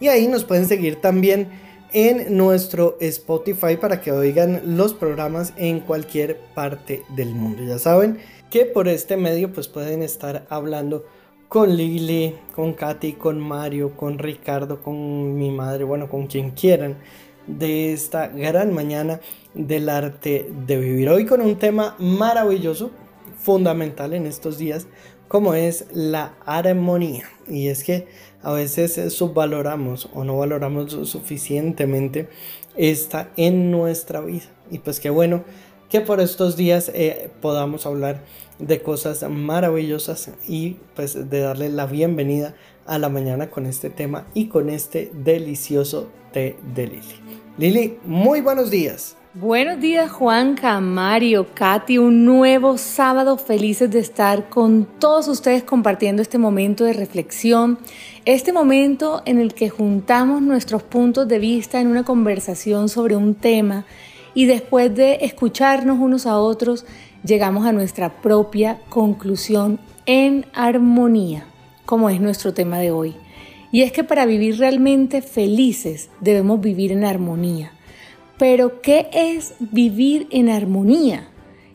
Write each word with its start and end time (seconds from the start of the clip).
y 0.00 0.08
ahí 0.08 0.26
nos 0.26 0.42
pueden 0.42 0.66
seguir 0.66 0.96
también 0.96 1.69
en 1.92 2.36
nuestro 2.36 2.96
Spotify 3.00 3.76
para 3.80 4.00
que 4.00 4.12
oigan 4.12 4.76
los 4.76 4.94
programas 4.94 5.52
en 5.56 5.80
cualquier 5.80 6.38
parte 6.54 7.02
del 7.16 7.34
mundo. 7.34 7.62
Ya 7.64 7.78
saben 7.78 8.18
que 8.50 8.64
por 8.66 8.88
este 8.88 9.16
medio 9.16 9.52
pues 9.52 9.68
pueden 9.68 10.02
estar 10.02 10.46
hablando 10.50 11.04
con 11.48 11.76
Lili, 11.76 12.36
con 12.54 12.74
Katy, 12.74 13.14
con 13.14 13.40
Mario, 13.40 13.96
con 13.96 14.18
Ricardo, 14.18 14.82
con 14.82 15.34
mi 15.36 15.50
madre, 15.50 15.84
bueno, 15.84 16.08
con 16.08 16.26
quien 16.26 16.52
quieran 16.52 16.98
de 17.46 17.92
esta 17.92 18.28
gran 18.28 18.72
mañana 18.72 19.20
del 19.54 19.88
arte 19.88 20.48
de 20.66 20.76
vivir. 20.76 21.08
Hoy 21.08 21.26
con 21.26 21.40
un 21.40 21.56
tema 21.56 21.96
maravilloso, 21.98 22.92
fundamental 23.36 24.14
en 24.14 24.26
estos 24.26 24.58
días, 24.58 24.86
como 25.26 25.54
es 25.54 25.86
la 25.92 26.34
armonía. 26.44 27.24
Y 27.48 27.68
es 27.68 27.82
que 27.82 28.06
a 28.42 28.52
veces 28.52 29.12
subvaloramos 29.12 30.08
o 30.14 30.24
no 30.24 30.38
valoramos 30.38 30.92
suficientemente 31.08 32.28
esta 32.76 33.30
en 33.36 33.70
nuestra 33.70 34.20
vida. 34.20 34.46
Y 34.70 34.78
pues 34.78 35.00
qué 35.00 35.10
bueno 35.10 35.44
que 35.88 36.00
por 36.00 36.20
estos 36.20 36.56
días 36.56 36.90
eh, 36.94 37.30
podamos 37.40 37.84
hablar 37.86 38.22
de 38.58 38.82
cosas 38.82 39.28
maravillosas 39.28 40.30
y 40.46 40.76
pues 40.94 41.30
de 41.30 41.40
darle 41.40 41.68
la 41.68 41.86
bienvenida 41.86 42.54
a 42.86 42.98
la 42.98 43.08
mañana 43.08 43.50
con 43.50 43.66
este 43.66 43.90
tema 43.90 44.26
y 44.34 44.48
con 44.48 44.70
este 44.70 45.10
delicioso 45.12 46.10
té 46.32 46.56
de 46.74 46.86
Lili. 46.86 47.40
Lili, 47.58 47.98
muy 48.04 48.40
buenos 48.40 48.70
días. 48.70 49.16
Buenos 49.32 49.80
días 49.80 50.10
Juanca, 50.10 50.80
Mario, 50.80 51.46
Katy, 51.54 51.98
un 51.98 52.24
nuevo 52.24 52.76
sábado. 52.76 53.38
Felices 53.38 53.88
de 53.88 54.00
estar 54.00 54.48
con 54.48 54.88
todos 54.98 55.28
ustedes 55.28 55.62
compartiendo 55.62 56.20
este 56.20 56.36
momento 56.36 56.82
de 56.82 56.94
reflexión, 56.94 57.78
este 58.24 58.52
momento 58.52 59.22
en 59.26 59.38
el 59.38 59.54
que 59.54 59.70
juntamos 59.70 60.42
nuestros 60.42 60.82
puntos 60.82 61.28
de 61.28 61.38
vista 61.38 61.80
en 61.80 61.86
una 61.86 62.02
conversación 62.02 62.88
sobre 62.88 63.14
un 63.14 63.36
tema 63.36 63.84
y 64.34 64.46
después 64.46 64.92
de 64.96 65.18
escucharnos 65.20 66.00
unos 66.00 66.26
a 66.26 66.36
otros 66.36 66.84
llegamos 67.24 67.66
a 67.66 67.72
nuestra 67.72 68.20
propia 68.20 68.80
conclusión 68.88 69.78
en 70.06 70.44
armonía, 70.54 71.44
como 71.86 72.10
es 72.10 72.20
nuestro 72.20 72.52
tema 72.52 72.80
de 72.80 72.90
hoy. 72.90 73.14
Y 73.70 73.82
es 73.82 73.92
que 73.92 74.02
para 74.02 74.26
vivir 74.26 74.58
realmente 74.58 75.22
felices 75.22 76.10
debemos 76.20 76.60
vivir 76.60 76.90
en 76.90 77.04
armonía 77.04 77.70
pero, 78.40 78.80
¿qué 78.80 79.10
es 79.12 79.52
vivir 79.58 80.26
en 80.30 80.48
armonía? 80.48 81.28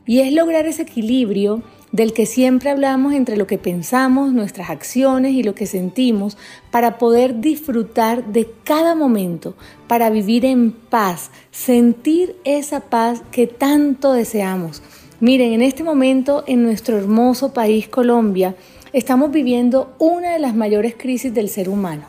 Y 0.07 0.21
es 0.21 0.33
lograr 0.33 0.65
ese 0.65 0.81
equilibrio 0.81 1.61
del 1.91 2.11
que 2.11 2.25
siempre 2.25 2.71
hablamos 2.71 3.13
entre 3.13 3.37
lo 3.37 3.45
que 3.45 3.59
pensamos, 3.59 4.33
nuestras 4.33 4.71
acciones 4.71 5.33
y 5.33 5.43
lo 5.43 5.53
que 5.53 5.67
sentimos, 5.67 6.39
para 6.71 6.97
poder 6.97 7.39
disfrutar 7.39 8.25
de 8.33 8.51
cada 8.63 8.95
momento, 8.95 9.53
para 9.87 10.09
vivir 10.09 10.43
en 10.43 10.71
paz, 10.71 11.29
sentir 11.51 12.35
esa 12.45 12.79
paz 12.79 13.21
que 13.29 13.45
tanto 13.45 14.13
deseamos. 14.13 14.81
Miren, 15.19 15.53
en 15.53 15.61
este 15.61 15.83
momento 15.83 16.43
en 16.47 16.63
nuestro 16.63 16.97
hermoso 16.97 17.53
país 17.53 17.87
Colombia 17.87 18.55
estamos 18.91 19.29
viviendo 19.29 19.93
una 19.99 20.33
de 20.33 20.39
las 20.39 20.55
mayores 20.55 20.95
crisis 20.97 21.31
del 21.31 21.49
ser 21.49 21.69
humano 21.69 22.07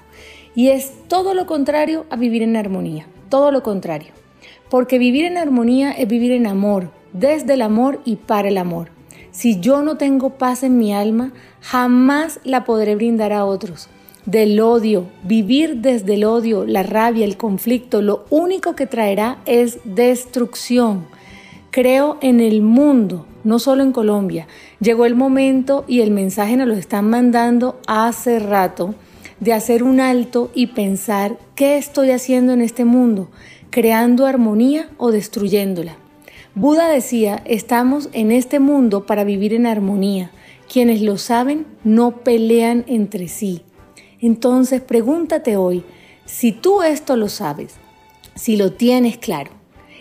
y 0.54 0.68
es 0.68 0.92
todo 1.08 1.34
lo 1.34 1.44
contrario 1.44 2.06
a 2.08 2.16
vivir 2.16 2.40
en 2.40 2.56
armonía, 2.56 3.06
todo 3.28 3.52
lo 3.52 3.62
contrario. 3.62 4.15
Porque 4.70 4.98
vivir 4.98 5.24
en 5.24 5.38
armonía 5.38 5.92
es 5.92 6.08
vivir 6.08 6.32
en 6.32 6.46
amor, 6.46 6.90
desde 7.12 7.54
el 7.54 7.62
amor 7.62 8.00
y 8.04 8.16
para 8.16 8.48
el 8.48 8.58
amor. 8.58 8.90
Si 9.30 9.60
yo 9.60 9.82
no 9.82 9.96
tengo 9.96 10.30
paz 10.30 10.62
en 10.62 10.78
mi 10.78 10.94
alma, 10.94 11.32
jamás 11.60 12.40
la 12.42 12.64
podré 12.64 12.96
brindar 12.96 13.32
a 13.32 13.44
otros. 13.44 13.88
Del 14.24 14.58
odio, 14.60 15.06
vivir 15.22 15.76
desde 15.76 16.14
el 16.14 16.24
odio, 16.24 16.64
la 16.64 16.82
rabia, 16.82 17.24
el 17.24 17.36
conflicto, 17.36 18.02
lo 18.02 18.24
único 18.30 18.74
que 18.74 18.86
traerá 18.86 19.38
es 19.46 19.78
destrucción. 19.84 21.06
Creo 21.70 22.16
en 22.22 22.40
el 22.40 22.62
mundo, 22.62 23.26
no 23.44 23.58
solo 23.58 23.82
en 23.82 23.92
Colombia. 23.92 24.48
Llegó 24.80 25.04
el 25.04 25.14
momento 25.14 25.84
y 25.86 26.00
el 26.00 26.10
mensaje 26.10 26.56
nos 26.56 26.66
lo 26.66 26.74
están 26.74 27.08
mandando 27.08 27.78
hace 27.86 28.38
rato 28.38 28.94
de 29.38 29.52
hacer 29.52 29.82
un 29.82 30.00
alto 30.00 30.50
y 30.54 30.68
pensar 30.68 31.38
qué 31.54 31.76
estoy 31.76 32.10
haciendo 32.10 32.52
en 32.52 32.62
este 32.62 32.84
mundo 32.84 33.28
creando 33.76 34.24
armonía 34.24 34.88
o 34.96 35.12
destruyéndola. 35.12 35.98
Buda 36.54 36.88
decía, 36.88 37.42
estamos 37.44 38.08
en 38.14 38.32
este 38.32 38.58
mundo 38.58 39.04
para 39.04 39.22
vivir 39.22 39.52
en 39.52 39.66
armonía. 39.66 40.30
Quienes 40.66 41.02
lo 41.02 41.18
saben 41.18 41.66
no 41.84 42.22
pelean 42.22 42.86
entre 42.86 43.28
sí. 43.28 43.64
Entonces 44.18 44.80
pregúntate 44.80 45.58
hoy, 45.58 45.84
si 46.24 46.52
tú 46.52 46.80
esto 46.80 47.16
lo 47.16 47.28
sabes, 47.28 47.74
si 48.34 48.56
lo 48.56 48.72
tienes 48.72 49.18
claro, 49.18 49.50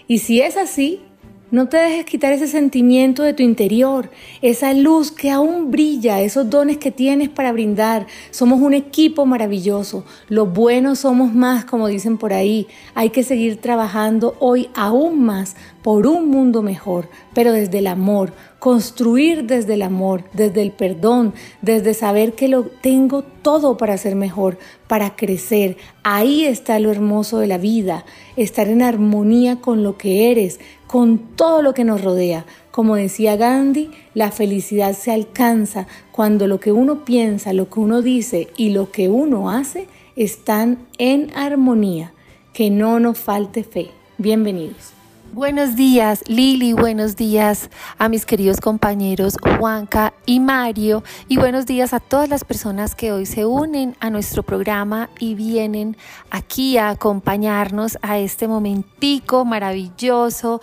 y 0.07 0.19
si 0.19 0.40
es 0.40 0.56
así, 0.56 1.02
no 1.51 1.67
te 1.67 1.78
dejes 1.78 2.06
quitar 2.06 2.33
ese 2.33 2.47
sentimiento 2.47 3.22
de 3.22 3.33
tu 3.33 3.44
interior, 3.44 4.09
esa 4.41 4.73
luz 4.73 5.11
que 5.11 5.29
aún 5.29 5.69
brilla, 5.69 6.19
esos 6.22 6.50
dones 6.50 6.78
que 6.78 6.91
tienes 6.91 7.29
para 7.29 7.51
brindar. 7.51 8.07
Somos 8.31 8.61
un 8.61 8.73
equipo 8.73 9.25
maravilloso. 9.25 10.06
Los 10.28 10.51
buenos 10.51 11.00
somos 11.00 11.33
más, 11.33 11.66
como 11.66 11.88
dicen 11.88 12.17
por 12.17 12.33
ahí. 12.33 12.67
Hay 12.95 13.11
que 13.11 13.23
seguir 13.23 13.61
trabajando 13.61 14.35
hoy 14.39 14.69
aún 14.73 15.23
más 15.23 15.56
por 15.83 16.07
un 16.07 16.29
mundo 16.29 16.63
mejor, 16.63 17.09
pero 17.35 17.51
desde 17.51 17.77
el 17.77 17.85
amor, 17.85 18.33
construir 18.57 19.45
desde 19.45 19.75
el 19.75 19.83
amor, 19.83 20.23
desde 20.33 20.63
el 20.63 20.72
perdón, 20.72 21.35
desde 21.62 21.94
saber 21.94 22.33
que 22.33 22.47
lo 22.47 22.63
tengo 22.63 23.22
todo 23.22 23.77
para 23.77 23.95
ser 24.00 24.16
mejor, 24.16 24.57
para 24.88 25.16
crecer. 25.16 25.77
Ahí 26.01 26.44
está 26.45 26.79
lo 26.79 26.89
hermoso 26.89 27.38
de 27.38 27.45
la 27.45 27.59
vida, 27.59 28.03
estar 28.35 28.67
en 28.67 28.81
armonía 28.81 29.62
con 29.62 29.83
lo 29.83 30.00
que 30.00 30.31
eres, 30.31 30.59
con 30.95 31.17
todo 31.35 31.61
lo 31.61 31.73
que 31.73 31.83
nos 31.83 32.01
rodea. 32.06 32.45
Como 32.72 32.95
decía 32.95 33.35
Gandhi, 33.35 33.91
la 34.13 34.31
felicidad 34.31 34.94
se 34.94 35.11
alcanza 35.11 35.88
cuando 36.13 36.47
lo 36.47 36.61
que 36.61 36.72
uno 36.72 37.03
piensa, 37.03 37.51
lo 37.51 37.69
que 37.69 37.81
uno 37.81 38.01
dice 38.01 38.47
y 38.56 38.69
lo 38.69 38.91
que 38.91 39.09
uno 39.09 39.50
hace 39.50 39.89
están 40.16 40.88
en 40.97 41.35
armonía. 41.35 42.13
Que 42.53 42.69
no 42.69 43.01
nos 43.01 43.19
falte 43.19 43.66
fe. 43.66 43.89
Bienvenidos. 44.17 44.94
Buenos 45.35 45.75
días 45.75 46.23
Lili, 46.28 46.72
buenos 46.72 47.18
días 47.18 47.69
a 47.97 48.07
mis 48.07 48.25
queridos 48.25 48.62
compañeros 48.62 49.35
Juanca 49.59 50.13
y 50.25 50.40
Mario. 50.40 51.03
Y 51.28 51.35
buenos 51.35 51.66
días 51.66 51.91
a 51.91 52.00
todas 52.00 52.29
las 52.29 52.46
personas 52.46 52.95
que 52.95 53.12
hoy 53.12 53.25
se 53.25 53.45
unen 53.45 53.98
a 54.00 54.09
nuestro 54.09 54.44
programa 54.44 55.09
y 55.19 55.36
vienen 55.36 55.98
aquí 56.30 56.77
a 56.77 56.88
acompañarnos 56.88 57.98
a 58.01 58.18
este 58.18 58.48
momentico 58.48 59.44
maravilloso 59.44 60.62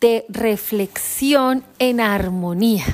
de 0.00 0.24
reflexión 0.28 1.64
en 1.80 2.00
armonía, 2.00 2.84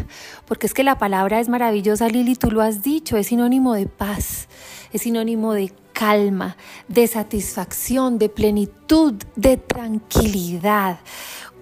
porque 0.47 0.67
es 0.67 0.73
que 0.73 0.83
la 0.83 0.99
palabra 0.99 1.41
es 1.41 1.51
maravillosa, 1.51 2.09
Lili, 2.09 2.37
tú 2.37 2.51
lo 2.51 2.63
has 2.63 2.83
dicho, 2.83 3.19
es 3.19 3.27
sinónimo 3.27 3.75
de 3.75 3.87
paz, 3.87 4.49
es 4.93 5.03
sinónimo 5.03 5.53
de 5.53 5.73
calma, 5.93 6.57
de 6.87 7.07
satisfacción, 7.07 8.19
de 8.19 8.29
plenitud, 8.29 9.15
de 9.37 9.57
tranquilidad. 9.57 11.01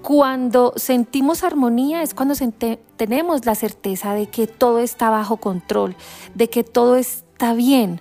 Cuando 0.02 0.74
sentimos 0.76 1.42
armonía 1.42 2.02
es 2.02 2.14
cuando 2.14 2.34
tenemos 2.96 3.44
la 3.44 3.54
certeza 3.54 4.12
de 4.12 4.28
que 4.28 4.46
todo 4.46 4.80
está 4.80 5.10
bajo 5.10 5.38
control, 5.38 5.96
de 6.34 6.50
que 6.50 6.62
todo 6.62 6.96
está 6.96 7.54
bien. 7.54 8.00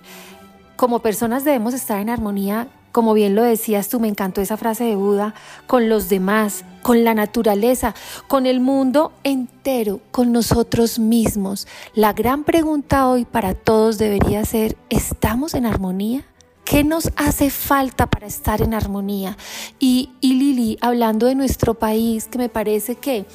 Como 0.76 1.00
personas 1.00 1.42
debemos 1.44 1.74
estar 1.74 2.00
en 2.00 2.10
armonía 2.10 2.68
como 2.96 3.12
bien 3.12 3.34
lo 3.34 3.42
decías 3.42 3.90
tú, 3.90 4.00
me 4.00 4.08
encantó 4.08 4.40
esa 4.40 4.56
frase 4.56 4.84
de 4.84 4.96
Buda, 4.96 5.34
con 5.66 5.90
los 5.90 6.08
demás, 6.08 6.64
con 6.80 7.04
la 7.04 7.12
naturaleza, 7.12 7.94
con 8.26 8.46
el 8.46 8.58
mundo 8.58 9.12
entero, 9.22 10.00
con 10.12 10.32
nosotros 10.32 10.98
mismos. 10.98 11.68
La 11.94 12.14
gran 12.14 12.42
pregunta 12.42 13.06
hoy 13.06 13.26
para 13.26 13.52
todos 13.52 13.98
debería 13.98 14.42
ser, 14.46 14.78
¿estamos 14.88 15.52
en 15.52 15.66
armonía? 15.66 16.24
¿Qué 16.64 16.84
nos 16.84 17.12
hace 17.16 17.50
falta 17.50 18.06
para 18.06 18.28
estar 18.28 18.62
en 18.62 18.72
armonía? 18.72 19.36
Y, 19.78 20.12
y 20.22 20.32
Lili, 20.32 20.78
hablando 20.80 21.26
de 21.26 21.34
nuestro 21.34 21.74
país, 21.74 22.28
que 22.28 22.38
me 22.38 22.48
parece 22.48 22.94
que 22.94 23.26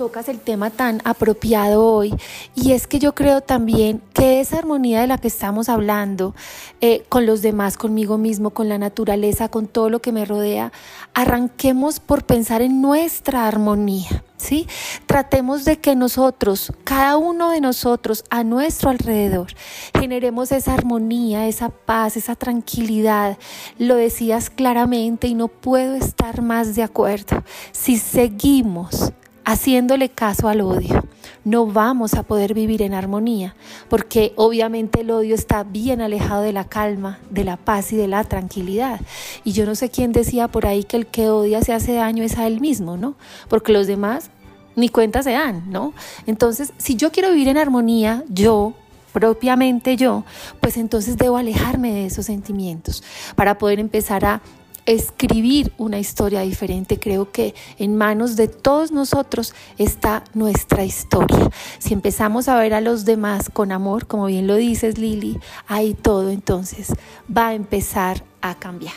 tocas 0.00 0.30
el 0.30 0.40
tema 0.40 0.70
tan 0.70 1.02
apropiado 1.04 1.84
hoy 1.84 2.14
y 2.54 2.72
es 2.72 2.86
que 2.86 2.98
yo 2.98 3.14
creo 3.14 3.42
también 3.42 4.00
que 4.14 4.40
esa 4.40 4.56
armonía 4.56 5.02
de 5.02 5.06
la 5.06 5.18
que 5.18 5.28
estamos 5.28 5.68
hablando 5.68 6.34
eh, 6.80 7.04
con 7.10 7.26
los 7.26 7.42
demás, 7.42 7.76
conmigo 7.76 8.16
mismo, 8.16 8.48
con 8.48 8.70
la 8.70 8.78
naturaleza, 8.78 9.50
con 9.50 9.66
todo 9.66 9.90
lo 9.90 10.00
que 10.00 10.10
me 10.10 10.24
rodea, 10.24 10.72
arranquemos 11.12 12.00
por 12.00 12.24
pensar 12.24 12.62
en 12.62 12.80
nuestra 12.80 13.46
armonía. 13.46 14.24
¿Sí? 14.38 14.66
Tratemos 15.04 15.66
de 15.66 15.78
que 15.80 15.94
nosotros, 15.94 16.72
cada 16.84 17.18
uno 17.18 17.50
de 17.50 17.60
nosotros 17.60 18.24
a 18.30 18.42
nuestro 18.42 18.88
alrededor, 18.88 19.48
generemos 19.92 20.50
esa 20.50 20.72
armonía, 20.72 21.46
esa 21.46 21.68
paz, 21.68 22.16
esa 22.16 22.36
tranquilidad. 22.36 23.36
Lo 23.76 23.96
decías 23.96 24.48
claramente 24.48 25.26
y 25.28 25.34
no 25.34 25.48
puedo 25.48 25.94
estar 25.94 26.40
más 26.40 26.74
de 26.74 26.84
acuerdo. 26.84 27.44
Si 27.72 27.98
seguimos 27.98 29.12
haciéndole 29.44 30.08
caso 30.08 30.48
al 30.48 30.60
odio. 30.60 31.04
No 31.44 31.66
vamos 31.66 32.14
a 32.14 32.22
poder 32.22 32.52
vivir 32.52 32.82
en 32.82 32.92
armonía, 32.92 33.54
porque 33.88 34.32
obviamente 34.36 35.00
el 35.00 35.10
odio 35.10 35.34
está 35.34 35.62
bien 35.64 36.00
alejado 36.00 36.42
de 36.42 36.52
la 36.52 36.64
calma, 36.64 37.18
de 37.30 37.44
la 37.44 37.56
paz 37.56 37.92
y 37.92 37.96
de 37.96 38.08
la 38.08 38.24
tranquilidad. 38.24 39.00
Y 39.44 39.52
yo 39.52 39.64
no 39.64 39.74
sé 39.74 39.90
quién 39.90 40.12
decía 40.12 40.48
por 40.48 40.66
ahí 40.66 40.84
que 40.84 40.96
el 40.98 41.06
que 41.06 41.30
odia 41.30 41.62
se 41.62 41.72
hace 41.72 41.94
daño 41.94 42.22
es 42.22 42.36
a 42.36 42.46
él 42.46 42.60
mismo, 42.60 42.96
¿no? 42.96 43.16
Porque 43.48 43.72
los 43.72 43.86
demás 43.86 44.30
ni 44.76 44.88
cuenta 44.88 45.22
se 45.22 45.32
dan, 45.32 45.70
¿no? 45.70 45.94
Entonces, 46.26 46.72
si 46.76 46.96
yo 46.96 47.10
quiero 47.10 47.30
vivir 47.30 47.48
en 47.48 47.58
armonía, 47.58 48.24
yo 48.28 48.74
propiamente 49.12 49.96
yo, 49.96 50.24
pues 50.60 50.76
entonces 50.76 51.16
debo 51.16 51.36
alejarme 51.36 51.92
de 51.92 52.06
esos 52.06 52.26
sentimientos 52.26 53.02
para 53.34 53.58
poder 53.58 53.80
empezar 53.80 54.24
a 54.24 54.40
escribir 54.86 55.72
una 55.78 55.98
historia 55.98 56.40
diferente. 56.40 56.98
Creo 56.98 57.30
que 57.30 57.54
en 57.78 57.96
manos 57.96 58.36
de 58.36 58.48
todos 58.48 58.92
nosotros 58.92 59.54
está 59.78 60.24
nuestra 60.34 60.84
historia. 60.84 61.50
Si 61.78 61.94
empezamos 61.94 62.48
a 62.48 62.58
ver 62.58 62.74
a 62.74 62.80
los 62.80 63.04
demás 63.04 63.50
con 63.50 63.72
amor, 63.72 64.06
como 64.06 64.26
bien 64.26 64.46
lo 64.46 64.56
dices 64.56 64.98
Lili, 64.98 65.38
ahí 65.66 65.94
todo 65.94 66.30
entonces 66.30 66.92
va 67.34 67.48
a 67.48 67.54
empezar 67.54 68.24
a 68.40 68.54
cambiar. 68.58 68.94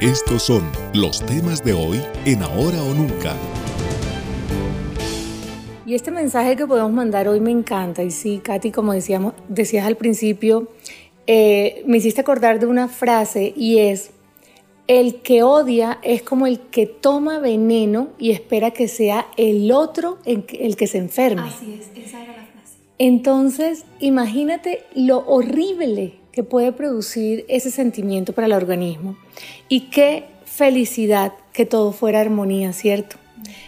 Estos 0.00 0.42
son 0.42 0.62
los 0.92 1.24
temas 1.24 1.64
de 1.64 1.72
hoy 1.72 2.02
en 2.26 2.42
Ahora 2.42 2.82
o 2.82 2.92
Nunca. 2.92 3.34
Y 5.86 5.94
este 5.94 6.10
mensaje 6.10 6.56
que 6.56 6.66
podemos 6.66 6.92
mandar 6.92 7.28
hoy 7.28 7.40
me 7.40 7.52
encanta. 7.52 8.02
Y 8.02 8.10
sí, 8.10 8.40
Katy, 8.42 8.72
como 8.72 8.92
decíamos, 8.92 9.34
decías 9.48 9.86
al 9.86 9.96
principio, 9.96 10.68
eh, 11.26 11.82
me 11.86 11.98
hiciste 11.98 12.20
acordar 12.20 12.60
de 12.60 12.66
una 12.66 12.88
frase 12.88 13.52
y 13.56 13.78
es, 13.78 14.10
el 14.86 15.16
que 15.16 15.42
odia 15.42 15.98
es 16.02 16.22
como 16.22 16.46
el 16.46 16.60
que 16.60 16.86
toma 16.86 17.40
veneno 17.40 18.08
y 18.18 18.30
espera 18.30 18.70
que 18.70 18.86
sea 18.86 19.26
el 19.36 19.72
otro 19.72 20.18
el 20.24 20.44
que 20.76 20.86
se 20.86 20.98
enferme. 20.98 21.42
Así 21.42 21.80
es, 21.80 22.06
esa 22.06 22.22
era 22.22 22.36
la 22.36 22.46
frase. 22.46 22.76
Entonces, 22.98 23.84
imagínate 23.98 24.84
lo 24.94 25.26
horrible 25.26 26.14
que 26.30 26.44
puede 26.44 26.70
producir 26.70 27.44
ese 27.48 27.70
sentimiento 27.70 28.32
para 28.32 28.46
el 28.46 28.52
organismo 28.52 29.16
y 29.68 29.88
qué 29.90 30.26
felicidad 30.44 31.32
que 31.52 31.66
todo 31.66 31.92
fuera 31.92 32.20
armonía, 32.20 32.72
¿cierto? 32.72 33.16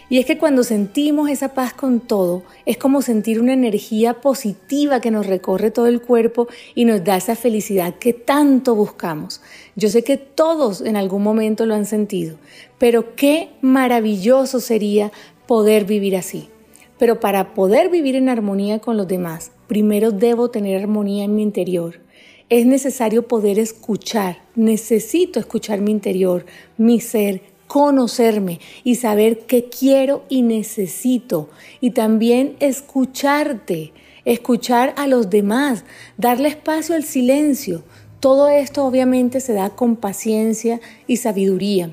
Y 0.09 0.19
es 0.19 0.27
que 0.27 0.39
cuando 0.39 0.65
sentimos 0.65 1.29
esa 1.29 1.55
paz 1.55 1.75
con 1.75 2.01
todo, 2.01 2.43
es 2.65 2.79
como 2.79 3.03
sentir 3.03 3.41
una 3.41 3.53
energía 3.53 4.15
positiva 4.15 5.01
que 5.01 5.11
nos 5.11 5.27
recorre 5.27 5.71
todo 5.71 5.87
el 5.87 6.01
cuerpo 6.01 6.49
y 6.75 6.85
nos 6.85 7.05
da 7.05 7.17
esa 7.17 7.37
felicidad 7.37 7.95
que 7.95 8.13
tanto 8.13 8.75
buscamos. 8.75 9.43
Yo 9.77 9.89
sé 9.89 10.03
que 10.05 10.17
todos 10.17 10.81
en 10.81 10.97
algún 10.97 11.23
momento 11.23 11.67
lo 11.67 11.75
han 11.75 11.87
sentido, 11.87 12.39
pero 12.79 13.15
qué 13.17 13.51
maravilloso 13.61 14.61
sería 14.61 15.13
poder 15.47 15.85
vivir 15.85 16.17
así. 16.17 16.49
Pero 16.99 17.21
para 17.21 17.55
poder 17.55 17.91
vivir 17.91 18.17
en 18.17 18.29
armonía 18.29 18.81
con 18.81 18.97
los 18.97 19.07
demás, 19.07 19.53
primero 19.67 20.11
debo 20.11 20.51
tener 20.51 20.81
armonía 20.81 21.25
en 21.25 21.37
mi 21.37 21.43
interior. 21.43 22.01
Es 22.49 22.65
necesario 22.65 23.29
poder 23.29 23.59
escuchar, 23.59 24.39
necesito 24.55 25.39
escuchar 25.39 25.83
mi 25.83 25.91
interior, 25.91 26.47
mi 26.79 26.99
ser, 26.99 27.43
conocerme 27.69 28.59
y 28.83 28.97
saber 28.97 29.41
qué 29.47 29.67
quiero 29.67 30.25
y 30.29 30.43
necesito. 30.43 31.49
Y 31.81 31.93
también 31.93 32.57
escucharte, 32.59 33.93
escuchar 34.25 34.95
a 34.97 35.07
los 35.07 35.31
demás, 35.31 35.85
darle 36.17 36.49
espacio 36.49 36.97
al 36.97 37.05
silencio. 37.05 37.85
Todo 38.19 38.49
esto 38.49 38.85
obviamente 38.85 39.39
se 39.39 39.53
da 39.53 39.71
con 39.71 39.95
paciencia 39.95 40.81
y 41.07 41.19
sabiduría. 41.19 41.93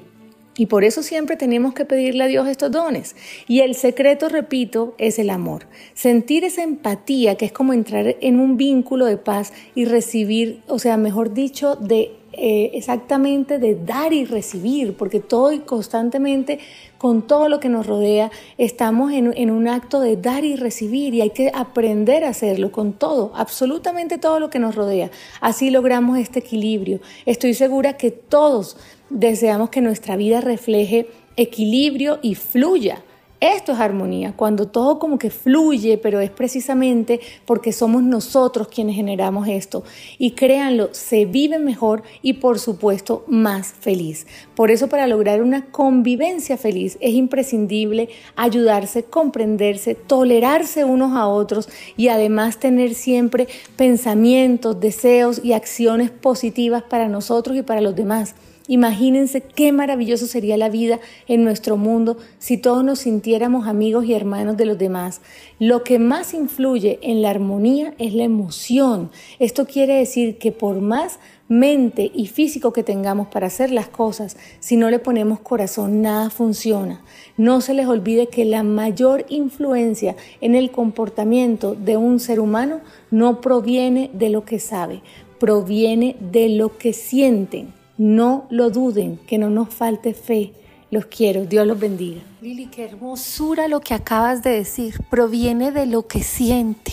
Y 0.58 0.68
por 0.68 0.86
eso 0.86 1.04
siempre 1.04 1.36
tenemos 1.36 1.74
que 1.74 1.84
pedirle 1.84 2.24
a 2.24 2.28
Dios 2.28 2.48
estos 2.48 2.72
dones. 2.72 3.16
Y 3.48 3.60
el 3.60 3.76
secreto, 3.76 4.30
repito, 4.30 4.96
es 4.98 5.20
el 5.20 5.30
amor. 5.30 5.68
Sentir 5.94 6.46
esa 6.46 6.64
empatía, 6.64 7.36
que 7.36 7.46
es 7.46 7.52
como 7.52 7.74
entrar 7.74 8.16
en 8.22 8.40
un 8.40 8.56
vínculo 8.56 9.06
de 9.06 9.18
paz 9.18 9.52
y 9.76 9.84
recibir, 9.84 10.62
o 10.68 10.80
sea, 10.80 10.96
mejor 10.96 11.34
dicho, 11.34 11.76
de 11.76 12.14
eh, 12.38 12.72
exactamente 12.74 13.60
de 13.60 13.76
dar 13.76 14.14
y 14.14 14.26
recibir, 14.26 14.96
porque 14.96 15.20
todo 15.20 15.52
y 15.52 15.60
constantemente 15.60 16.60
con 16.98 17.22
todo 17.22 17.50
lo 17.50 17.60
que 17.60 17.70
nos 17.70 17.88
rodea 17.88 18.32
estamos 18.58 19.12
en, 19.12 19.34
en 19.36 19.52
un 19.52 19.68
acto 19.68 20.00
de 20.00 20.18
dar 20.18 20.44
y 20.46 20.56
recibir 20.56 21.14
y 21.14 21.22
hay 21.22 21.32
que 21.32 21.52
aprender 21.54 22.24
a 22.24 22.30
hacerlo 22.30 22.72
con 22.72 22.94
todo, 22.94 23.32
absolutamente 23.36 24.18
todo 24.18 24.40
lo 24.40 24.50
que 24.50 24.60
nos 24.60 24.76
rodea. 24.76 25.12
Así 25.42 25.70
logramos 25.70 26.18
este 26.18 26.40
equilibrio. 26.40 27.00
Estoy 27.26 27.54
segura 27.54 27.98
que 27.98 28.12
todos 28.12 28.78
deseamos 29.10 29.70
que 29.70 29.82
nuestra 29.82 30.16
vida 30.16 30.42
refleje 30.42 31.08
equilibrio 31.38 32.20
y 32.22 32.36
fluya 32.36 33.04
esto 33.54 33.74
es 33.74 33.80
armonía, 33.80 34.34
cuando 34.36 34.68
todo 34.68 35.00
como 35.00 35.18
que 35.18 35.30
fluye, 35.30 35.98
pero 35.98 36.20
es 36.20 36.30
precisamente 36.30 37.20
porque 37.46 37.72
somos 37.72 38.04
nosotros 38.04 38.68
quienes 38.68 38.96
generamos 38.96 39.48
esto. 39.48 39.84
Y 40.18 40.32
créanlo, 40.32 40.90
se 40.92 41.26
vive 41.26 41.60
mejor 41.60 42.04
y 42.22 42.34
por 42.34 42.60
supuesto 42.60 43.24
más 43.28 43.74
feliz. 43.74 44.26
Por 44.56 44.72
eso 44.72 44.88
para 44.88 45.08
lograr 45.08 45.42
una 45.42 45.66
convivencia 45.66 46.58
feliz 46.58 46.98
es 47.02 47.14
imprescindible 47.14 48.10
ayudarse, 48.36 49.04
comprenderse, 49.04 49.96
tolerarse 49.96 50.86
unos 50.86 51.14
a 51.14 51.28
otros 51.28 51.70
y 51.98 52.08
además 52.08 52.60
tener 52.60 52.94
siempre 52.94 53.48
pensamientos, 53.76 54.80
deseos 54.80 55.42
y 55.44 55.54
acciones 55.54 56.10
positivas 56.10 56.84
para 56.84 57.08
nosotros 57.08 57.58
y 57.58 57.62
para 57.62 57.82
los 57.82 57.96
demás. 57.96 58.36
Imagínense 58.68 59.42
qué 59.42 59.72
maravilloso 59.72 60.26
sería 60.26 60.58
la 60.58 60.70
vida 60.70 61.00
en 61.28 61.44
nuestro 61.44 61.78
mundo 61.78 62.18
si 62.40 62.58
todos 62.58 62.84
nos 62.84 63.00
sintiéramos 63.00 63.68
amigos 63.68 64.06
y 64.06 64.16
hermanos 64.16 64.58
de 64.58 64.66
los 64.66 64.80
demás. 64.80 65.22
Lo 65.60 65.84
que 65.84 66.00
más 66.00 66.34
influye 66.34 66.98
en 67.04 67.22
la 67.22 67.30
armonía 67.30 67.94
es 68.00 68.16
la 68.16 68.24
emoción. 68.24 69.12
Esto 69.38 69.68
quiere 69.68 69.94
decir 69.94 70.40
que 70.40 70.52
por 70.52 70.82
más 70.82 71.20
mente 71.48 72.10
y 72.12 72.26
físico 72.26 72.74
que 72.74 72.82
tengamos 72.82 73.28
para 73.28 73.46
hacer 73.46 73.70
las 73.70 73.88
cosas, 73.88 74.36
si 74.60 74.78
no 74.78 74.90
le 74.90 74.98
ponemos 74.98 75.42
corazón, 75.42 76.02
nada 76.02 76.32
funciona. 76.32 77.04
No 77.38 77.62
se 77.62 77.76
les 77.76 77.86
olvide 77.86 78.30
que 78.30 78.46
la 78.46 78.64
mayor 78.64 79.28
influencia 79.30 80.16
en 80.42 80.56
el 80.56 80.72
comportamiento 80.72 81.76
de 81.76 81.98
un 81.98 82.20
ser 82.20 82.40
humano 82.40 82.82
no 83.12 83.42
proviene 83.42 84.10
de 84.14 84.30
lo 84.30 84.44
que 84.44 84.60
sabe, 84.60 85.04
proviene 85.38 86.16
de 86.20 86.50
lo 86.50 86.80
que 86.80 86.94
sienten. 86.94 87.85
No 87.98 88.46
lo 88.50 88.70
duden, 88.72 89.18
que 89.26 89.38
no 89.38 89.50
nos 89.50 89.74
falte 89.74 90.14
fe. 90.14 90.54
Los 90.92 91.06
quiero, 91.06 91.46
Dios 91.46 91.66
los 91.66 91.80
bendiga. 91.80 92.22
Lili, 92.42 92.68
qué 92.68 92.86
hermosura 92.86 93.68
lo 93.68 93.80
que 93.80 93.94
acabas 93.94 94.44
de 94.44 94.50
decir. 94.52 94.96
Proviene 95.10 95.72
de 95.72 95.86
lo 95.86 96.06
que 96.06 96.22
siente. 96.22 96.92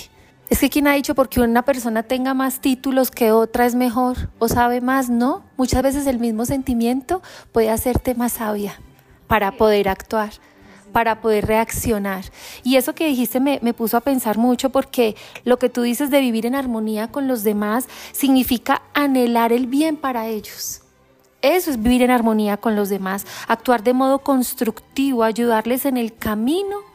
Es 0.49 0.61
que 0.61 0.71
quien 0.71 0.87
ha 0.87 0.95
dicho 0.95 1.15
porque 1.15 1.41
una 1.41 1.65
persona 1.65 2.03
tenga 2.03 2.35
más 2.35 2.61
títulos 2.61 3.11
que 3.11 3.33
otra 3.33 3.67
es 3.67 3.75
mejor 3.75 4.29
o 4.39 4.49
sabe 4.49 4.81
más, 4.81 5.09
no. 5.09 5.43
Muchas 5.57 5.83
veces 5.83 6.07
el 6.07 6.19
mismo 6.19 6.45
sentimiento 6.45 7.23
puede 7.53 7.71
hacerte 7.71 8.15
más 8.15 8.33
sabia 8.33 8.81
para 9.27 9.57
poder 9.57 9.89
actuar 9.89 10.31
para 10.93 11.23
poder 11.23 11.47
reaccionar. 11.47 12.23
Y 12.63 12.77
eso 12.77 12.95
que 12.95 13.07
dijiste 13.07 13.41
me, 13.41 13.59
me, 13.63 13.73
puso 13.73 13.97
a 13.97 14.03
pensar 14.03 14.37
mucho 14.37 14.69
porque 14.69 15.17
lo 15.43 15.59
que 15.59 15.71
tú 15.71 15.81
dices 15.81 16.11
de 16.11 16.21
vivir 16.21 16.45
en 16.45 16.55
armonía 16.55 17.09
con 17.11 17.29
los 17.29 17.45
demás 17.45 17.89
significa 18.13 18.83
anhelar 18.93 19.55
el 19.55 19.67
bien 19.67 19.97
para 19.97 20.27
ellos. 20.27 20.82
Eso 21.43 21.71
es 21.71 21.83
vivir 21.83 22.03
en 22.03 22.11
armonía 22.11 22.57
con 22.57 22.77
los 22.77 22.89
demás, 22.89 23.27
actuar 23.49 23.83
de 23.83 23.95
modo 23.95 24.21
constructivo, 24.21 25.25
ayudarles 25.25 25.85
en 25.85 25.97
el 25.97 26.15
camino 26.15 26.92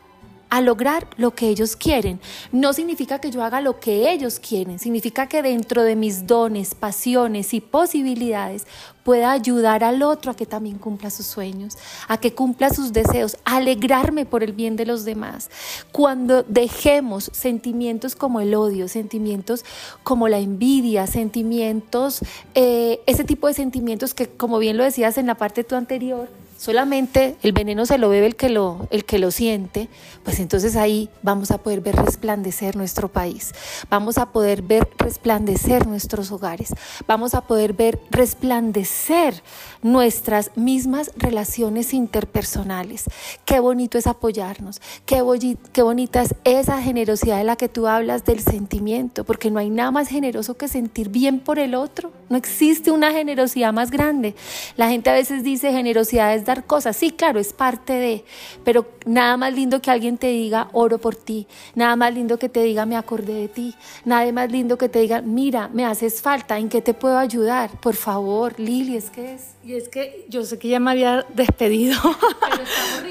a 0.50 0.62
lograr 0.62 1.08
lo 1.18 1.32
que 1.32 1.50
ellos 1.50 1.75
quieren. 1.75 2.20
No 2.51 2.74
significa 2.74 3.20
que 3.20 3.32
yo 3.32 3.44
haga 3.44 3.62
lo 3.62 3.80
que 3.80 4.12
ellos 4.12 4.39
quieren, 4.39 4.80
significa 4.80 5.27
que 5.27 5.42
dentro 5.42 5.84
de 5.84 5.96
mis 5.96 6.27
dones, 6.27 6.75
pasiones 6.75 7.54
y 7.54 7.62
posibilidades 7.62 8.66
pueda 9.04 9.32
ayudar 9.32 9.86
al 9.86 10.04
otro 10.04 10.32
a 10.32 10.36
que 10.36 10.46
también 10.46 10.77
cumpla 10.77 11.10
sus 11.10 11.25
sueños, 11.25 11.77
a 12.10 12.18
que 12.18 12.34
cumpla 12.34 12.70
sus 12.70 12.92
deseos, 12.92 13.38
alegrarme 13.46 14.25
por 14.25 14.44
el 14.44 14.51
bien 14.51 14.75
de 14.75 14.86
los 14.86 15.06
demás. 15.06 15.50
Cuando 15.94 16.44
dejemos 16.44 17.30
sentimientos 17.34 18.16
como 18.16 18.42
el 18.42 18.54
odio, 18.54 18.89
sentimientos 18.89 19.63
como 20.04 20.27
la 20.27 20.39
envidia, 20.39 21.08
sentimientos, 21.08 22.20
eh, 22.54 23.00
ese 23.06 23.24
tipo 23.24 23.48
de 23.48 23.54
sentimientos 23.54 24.13
que 24.13 24.27
como 24.27 24.60
bien 24.60 24.75
lo 24.75 24.84
decías 24.84 25.18
en 25.18 25.27
la 25.27 25.36
parte 25.36 25.66
anterior, 25.75 26.30
solamente 26.58 27.38
el 27.44 27.54
veneno 27.54 27.86
se 27.86 27.98
lo 27.98 28.10
bebe 28.10 28.26
el 28.26 28.36
que 28.36 28.50
lo, 28.50 28.88
el 28.90 29.06
que 29.06 29.20
lo 29.20 29.32
siente, 29.32 29.88
pues 30.24 30.40
entonces 30.40 30.76
ahí 30.76 31.10
vamos 31.22 31.52
a 31.52 31.60
poder 31.60 31.82
ver 31.82 31.96
resplandecer 31.96 32.76
nuestro 32.76 33.08
país, 33.08 33.54
vamos 33.90 34.18
a 34.18 34.32
poder 34.32 34.62
ver 34.62 34.90
resplandecer 34.98 35.88
nuestros 35.88 36.32
hogares, 36.32 36.74
vamos 37.08 37.34
a 37.36 37.42
poder 37.42 37.74
ver 37.74 38.00
resplandecer 38.10 39.44
nuestras 39.82 40.52
mismas 40.56 41.12
relaciones 41.16 41.94
interpersonales. 41.94 43.06
Qué 43.46 43.60
bonito 43.60 43.98
es 43.98 44.08
apoyarnos, 44.08 44.82
qué, 45.06 45.24
qué 45.72 45.82
bonita 45.84 46.22
es 46.24 46.36
esa 46.44 46.82
generosidad 46.82 47.38
de 47.38 47.44
la 47.44 47.56
que 47.56 47.70
tú 47.70 47.88
hablas 47.88 48.26
del 48.26 48.42
sentimiento, 48.42 49.24
porque 49.24 49.52
no 49.52 49.60
hay 49.60 49.70
nada 49.70 49.92
más 49.92 50.08
generoso 50.08 50.58
que 50.58 50.68
sentir 50.68 51.10
bien 51.10 51.40
por 51.40 51.60
el 51.60 51.76
otro, 51.76 52.12
no 52.30 52.38
existe 52.38 52.92
una 52.92 53.12
generosidad 53.12 53.72
más 53.72 53.92
grande. 53.92 54.36
La 54.76 54.90
gente 54.90 55.10
a 55.10 55.14
veces 55.14 55.44
dice 55.44 55.72
generosidad 55.72 56.34
es 56.34 56.47
dar 56.48 56.66
cosas. 56.66 56.98
Sí, 56.98 57.12
claro, 57.12 57.39
es 57.39 57.54
parte 57.54 57.94
de, 57.94 58.24
pero 58.63 58.88
nada 59.06 59.38
más 59.38 59.54
lindo 59.54 59.82
que 59.82 59.92
alguien 59.92 60.18
te 60.18 60.27
diga 60.27 60.70
oro 60.74 60.98
por 60.98 61.16
ti, 61.16 61.48
nada 61.75 61.96
más 61.96 62.13
lindo 62.13 62.39
que 62.39 62.50
te 62.50 62.63
diga 62.63 62.86
me 62.86 62.98
acordé 62.98 63.34
de 63.34 63.48
ti, 63.48 63.75
nada 64.06 64.32
más 64.32 64.51
lindo 64.51 64.77
que 64.77 64.89
te 64.89 65.00
diga 65.00 65.22
mira, 65.22 65.70
me 65.72 65.86
haces 65.86 66.22
falta, 66.22 66.58
¿en 66.58 66.70
qué 66.70 66.82
te 66.82 66.94
puedo 66.94 67.18
ayudar? 67.18 67.70
Por 67.80 67.96
favor, 67.96 68.60
Lili, 68.60 68.98
es 68.98 69.10
que 69.10 69.36
es... 69.36 69.42
Y 69.63 69.75
es 69.75 69.89
que 69.89 70.25
yo 70.30 70.46
sé 70.46 70.58
que 70.58 70.70
ya 70.70 70.80
me 70.80 70.92
había 70.92 71.25
despedido, 71.34 72.00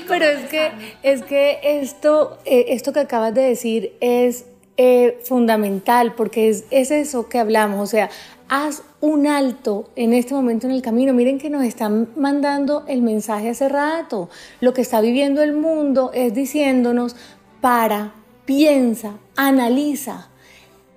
pero, 0.08 0.24
es 0.38 0.48
que, 0.48 0.72
es 1.02 1.22
que 1.22 1.60
esto, 1.62 2.38
eh, 2.46 2.66
esto 2.68 2.94
que 2.94 3.00
acabas 3.00 3.34
de 3.34 3.42
decir 3.42 3.92
es 4.00 4.46
eh, 4.78 5.18
fundamental 5.24 6.14
porque 6.14 6.48
es, 6.48 6.64
es 6.70 6.90
eso 6.90 7.28
que 7.28 7.38
hablamos, 7.38 7.80
o 7.80 7.86
sea, 7.86 8.10
haz 8.48 8.82
un 9.00 9.26
alto 9.26 9.90
en 9.96 10.12
este 10.12 10.34
momento 10.34 10.66
en 10.66 10.72
el 10.72 10.82
camino. 10.82 11.12
Miren 11.12 11.38
que 11.38 11.50
nos 11.50 11.64
están 11.64 12.08
mandando 12.16 12.84
el 12.86 13.02
mensaje 13.02 13.50
hace 13.50 13.68
rato. 13.68 14.28
Lo 14.60 14.72
que 14.72 14.82
está 14.82 15.00
viviendo 15.00 15.42
el 15.42 15.52
mundo 15.52 16.10
es 16.14 16.34
diciéndonos, 16.34 17.16
para, 17.60 18.12
piensa, 18.44 19.14
analiza, 19.34 20.28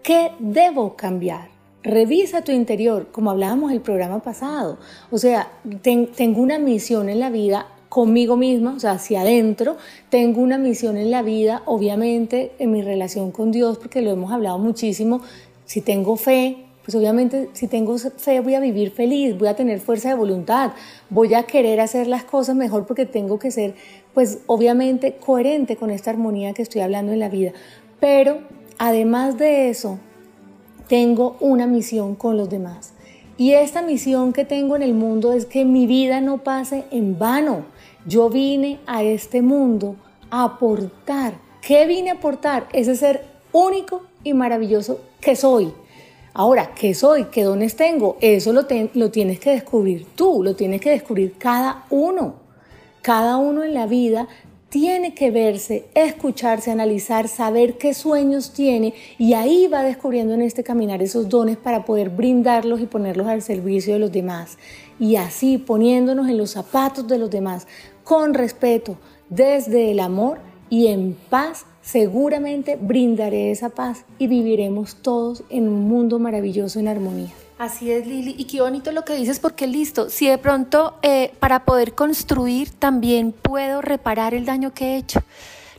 ¿qué 0.03 0.32
debo 0.39 0.96
cambiar? 0.96 1.50
Revisa 1.82 2.44
tu 2.44 2.51
interior, 2.51 3.08
como 3.12 3.32
hablábamos 3.32 3.72
el 3.72 3.82
programa 3.82 4.22
pasado. 4.22 4.77
O 5.12 5.18
sea, 5.18 5.51
tengo 5.82 6.41
una 6.41 6.60
misión 6.60 7.10
en 7.10 7.20
la 7.20 7.29
vida 7.29 7.68
conmigo 7.88 8.38
misma, 8.38 8.74
o 8.75 8.79
sea, 8.79 8.91
hacia 8.91 9.22
adentro. 9.22 9.77
Tengo 10.10 10.41
una 10.41 10.58
misión 10.58 10.98
en 10.98 11.10
la 11.10 11.24
vida, 11.24 11.63
obviamente, 11.65 12.51
en 12.60 12.72
mi 12.72 12.82
relación 12.82 13.32
con 13.32 13.51
Dios, 13.51 13.77
porque 13.77 14.01
lo 14.01 14.12
hemos 14.12 14.32
hablado 14.32 14.60
muchísimo. 14.60 15.22
Si 15.65 15.82
tengo 15.82 16.18
fe, 16.18 16.68
pues 16.89 16.96
obviamente 16.96 17.51
si 17.53 17.67
tengo 17.67 18.00
fe 18.00 18.39
voy 18.39 18.55
a 18.55 18.60
vivir 18.60 18.89
feliz, 18.89 19.38
voy 19.38 19.48
a 19.48 19.55
tener 19.55 19.79
fuerza 19.79 20.10
de 20.10 20.15
voluntad, 20.15 20.72
voy 21.12 21.36
a 21.36 21.43
querer 21.43 21.79
hacer 21.79 22.08
las 22.08 22.24
cosas 22.24 22.55
mejor 22.55 22.88
porque 22.88 23.05
tengo 23.05 23.38
que 23.38 23.51
ser, 23.51 23.75
pues 24.15 24.39
obviamente 24.48 25.17
coherente 25.17 25.75
con 25.75 25.91
esta 25.91 26.10
armonía 26.10 26.55
que 26.55 26.63
estoy 26.63 26.81
hablando 26.81 27.12
en 27.12 27.19
la 27.19 27.29
vida. 27.29 27.51
Pero 28.00 28.39
además 28.79 29.38
de 29.38 29.69
eso, 29.69 30.00
tengo 30.88 31.38
una 31.41 31.67
misión 31.67 32.15
con 32.15 32.38
los 32.38 32.50
demás. 32.50 32.93
Y 33.38 33.51
esta 33.51 33.84
misión 33.84 34.34
que 34.34 34.43
tengo 34.43 34.75
en 34.75 34.81
el 34.81 34.96
mundo 34.96 35.31
es 35.34 35.46
que 35.46 35.65
mi 35.65 35.86
vida 35.86 36.22
no 36.22 36.39
pase 36.43 36.86
en 36.89 37.19
vano. 37.19 37.65
Yo 38.08 38.31
vine 38.31 38.79
a 38.88 39.03
este 39.03 39.43
mundo 39.43 39.96
a 40.31 40.46
aportar. 40.46 41.36
¿Qué 41.62 41.86
vine 41.86 42.10
a 42.10 42.13
aportar? 42.13 42.67
Ese 42.74 42.96
ser 42.96 43.25
único 43.51 44.01
y 44.24 44.34
maravilloso 44.34 45.01
que 45.22 45.36
soy. 45.36 45.72
Ahora, 46.33 46.74
¿qué 46.75 46.93
soy? 46.93 47.25
¿Qué 47.25 47.43
dones 47.43 47.75
tengo? 47.75 48.17
Eso 48.21 48.53
lo, 48.53 48.65
lo 48.93 49.12
tienes 49.12 49.39
que 49.39 49.51
descubrir 49.51 50.05
tú, 50.15 50.43
lo 50.43 50.55
tienes 50.55 50.81
que 50.81 50.91
descubrir 50.91 51.36
cada 51.38 51.86
uno. 51.89 52.36
Cada 53.01 53.38
uno 53.38 53.63
en 53.63 53.74
la 53.74 53.88
vida 53.88 54.27
tiene 54.69 55.15
que 55.15 55.31
verse, 55.31 55.89
escucharse, 55.95 56.69
analizar, 56.69 57.27
saber 57.27 57.77
qué 57.77 57.95
sueños 57.95 58.53
tiene 58.53 58.93
y 59.17 59.33
ahí 59.33 59.67
va 59.67 59.81
descubriendo 59.81 60.36
en 60.36 60.43
este 60.43 60.63
caminar 60.63 61.01
esos 61.01 61.27
dones 61.27 61.57
para 61.57 61.86
poder 61.86 62.09
brindarlos 62.09 62.79
y 62.79 62.86
ponerlos 62.86 63.27
al 63.27 63.41
servicio 63.41 63.93
de 63.93 64.00
los 64.00 64.12
demás. 64.12 64.59
Y 65.00 65.15
así 65.15 65.57
poniéndonos 65.57 66.29
en 66.29 66.38
los 66.38 66.51
zapatos 66.51 67.07
de 67.07 67.17
los 67.17 67.31
demás, 67.31 67.67
con 68.03 68.36
respeto, 68.36 68.98
desde 69.29 69.91
el 69.91 70.00
amor 70.00 70.39
y 70.69 70.88
en 70.88 71.17
paz 71.29 71.65
seguramente 71.91 72.77
brindaré 72.79 73.50
esa 73.50 73.69
paz 73.69 74.05
y 74.19 74.27
viviremos 74.27 74.96
todos 74.96 75.43
en 75.50 75.67
un 75.67 75.88
mundo 75.88 76.19
maravilloso 76.19 76.79
en 76.79 76.88
armonía. 76.88 77.29
Así 77.58 77.91
es, 77.91 78.05
Lili. 78.05 78.36
Y 78.38 78.46
qué 78.46 78.62
bonito 78.62 78.91
lo 78.91 79.03
que 79.03 79.15
dices, 79.15 79.39
porque 79.39 79.65
listo, 79.65 80.10
si 80.10 80.27
de 80.27 80.38
pronto 80.38 80.93
eh, 81.01 81.34
para 81.39 81.65
poder 81.65 81.96
construir 81.96 82.69
también 82.69 83.31
puedo 83.31 83.81
reparar 83.81 84.34
el 84.34 84.46
daño 84.46 84.72
que 84.72 84.86
he 84.86 84.98
hecho. 84.98 85.22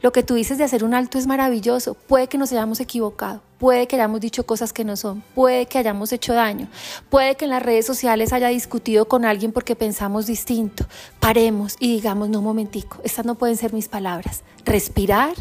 Lo 0.02 0.12
que 0.12 0.23
tú 0.23 0.35
dices 0.35 0.57
de 0.57 0.64
hacer 0.64 0.83
un 0.83 0.95
alto 0.95 1.19
es 1.19 1.26
maravilloso. 1.26 1.92
Puede 1.95 2.26
que 2.26 2.38
nos 2.38 2.52
hayamos 2.52 2.80
equivocado, 2.80 3.42
puede 3.59 3.87
que 3.87 3.97
hayamos 3.97 4.23
dicho 4.23 4.47
cosas 4.47 4.73
que 4.73 4.83
no 4.83 4.97
son, 4.97 5.23
puede 5.35 5.66
que 5.66 5.76
hayamos 5.76 6.11
hecho 6.12 6.33
daño, 6.33 6.69
puede 7.11 7.37
que 7.37 7.45
en 7.45 7.50
las 7.50 7.62
redes 7.62 7.85
sociales 7.85 8.33
haya 8.33 8.49
discutido 8.49 9.07
con 9.09 9.26
alguien 9.26 9.52
porque 9.52 9.76
pensamos 9.76 10.26
distinto. 10.26 10.87
Paremos 11.21 11.76
y 11.78 11.92
digamos, 11.92 12.30
no, 12.30 12.40
momentico, 12.40 12.99
estas 13.04 13.26
no 13.26 13.35
pueden 13.35 13.59
ser 13.59 13.75
mis 13.75 13.88
palabras. 13.88 14.42
Respirar, 14.64 15.35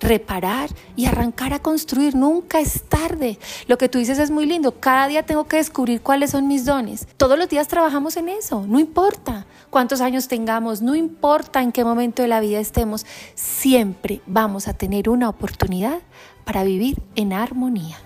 reparar 0.00 0.70
y 0.96 1.06
arrancar 1.06 1.52
a 1.52 1.58
construir. 1.58 2.14
Nunca 2.14 2.60
es 2.60 2.84
tarde. 2.84 3.38
Lo 3.68 3.76
que 3.76 3.88
tú 3.88 3.98
dices 3.98 4.18
es 4.18 4.30
muy 4.30 4.46
lindo. 4.46 4.72
Cada 4.80 5.08
día 5.08 5.24
tengo 5.24 5.44
que 5.46 5.56
descubrir 5.56 6.00
cuáles 6.00 6.30
son 6.30 6.48
mis 6.48 6.64
dones. 6.64 7.06
Todos 7.16 7.38
los 7.38 7.48
días 7.48 7.68
trabajamos 7.68 8.16
en 8.16 8.28
eso. 8.30 8.64
No 8.66 8.78
importa 8.78 9.46
cuántos 9.76 10.00
años 10.00 10.26
tengamos, 10.26 10.80
no 10.80 10.94
importa 10.94 11.62
en 11.62 11.70
qué 11.70 11.84
momento 11.84 12.22
de 12.22 12.28
la 12.28 12.40
vida 12.40 12.58
estemos, 12.58 13.04
siempre 13.34 14.22
vamos 14.26 14.68
a 14.68 14.72
tener 14.72 15.10
una 15.10 15.28
oportunidad 15.28 15.98
para 16.46 16.64
vivir 16.64 16.96
en 17.14 17.34
armonía. 17.34 17.98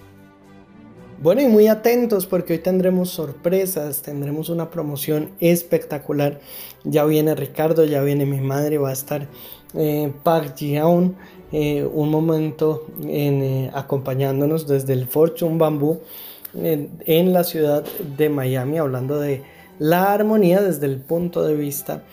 Bueno, 1.22 1.42
y 1.42 1.46
muy 1.46 1.68
atentos 1.68 2.26
porque 2.26 2.54
hoy 2.54 2.58
tendremos 2.58 3.10
sorpresas, 3.10 4.02
tendremos 4.02 4.48
una 4.48 4.68
promoción 4.68 5.30
espectacular. 5.38 6.40
Ya 6.82 7.04
viene 7.04 7.36
Ricardo, 7.36 7.84
ya 7.84 8.02
viene 8.02 8.26
mi 8.26 8.40
madre, 8.40 8.78
va 8.78 8.90
a 8.90 8.94
estar 8.94 9.28
eh, 9.74 10.12
Park 10.24 10.56
Jiaon 10.56 11.14
eh, 11.52 11.84
un 11.84 12.10
momento 12.10 12.84
eh, 13.06 13.70
acompañándonos 13.72 14.66
desde 14.66 14.92
el 14.94 15.06
Fortune 15.06 15.56
Bamboo 15.56 16.00
en 16.52 17.32
la 17.32 17.44
ciudad 17.44 17.84
de 18.16 18.28
Miami, 18.28 18.78
hablando 18.78 19.20
de 19.20 19.59
la 19.80 20.12
armonía 20.12 20.60
desde 20.60 20.86
el 20.86 20.98
punto 20.98 21.42
de 21.42 21.56
vista 21.56 22.04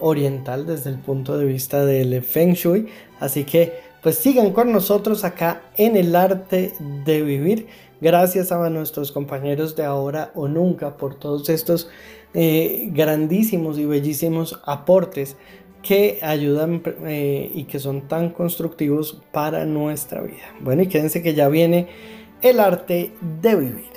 oriental, 0.00 0.66
desde 0.66 0.90
el 0.90 0.98
punto 0.98 1.36
de 1.36 1.44
vista 1.44 1.84
del 1.84 2.22
Feng 2.22 2.54
Shui. 2.54 2.86
Así 3.20 3.44
que 3.44 3.84
pues 4.02 4.16
sigan 4.16 4.52
con 4.52 4.70
nosotros 4.70 5.24
acá 5.24 5.62
en 5.76 5.96
el 5.96 6.14
arte 6.14 6.72
de 7.04 7.22
vivir. 7.22 7.66
Gracias 8.00 8.52
a 8.52 8.68
nuestros 8.70 9.12
compañeros 9.12 9.76
de 9.76 9.84
ahora 9.84 10.30
o 10.34 10.46
nunca 10.46 10.96
por 10.96 11.14
todos 11.14 11.48
estos 11.48 11.88
eh, 12.34 12.90
grandísimos 12.92 13.78
y 13.78 13.86
bellísimos 13.86 14.60
aportes 14.64 15.36
que 15.82 16.18
ayudan 16.22 16.82
eh, 17.06 17.50
y 17.54 17.64
que 17.64 17.78
son 17.78 18.08
tan 18.08 18.30
constructivos 18.30 19.22
para 19.32 19.64
nuestra 19.64 20.20
vida. 20.20 20.54
Bueno, 20.60 20.82
y 20.82 20.88
quédense 20.88 21.22
que 21.22 21.34
ya 21.34 21.48
viene 21.48 21.88
el 22.42 22.60
arte 22.60 23.12
de 23.42 23.56
vivir. 23.56 23.92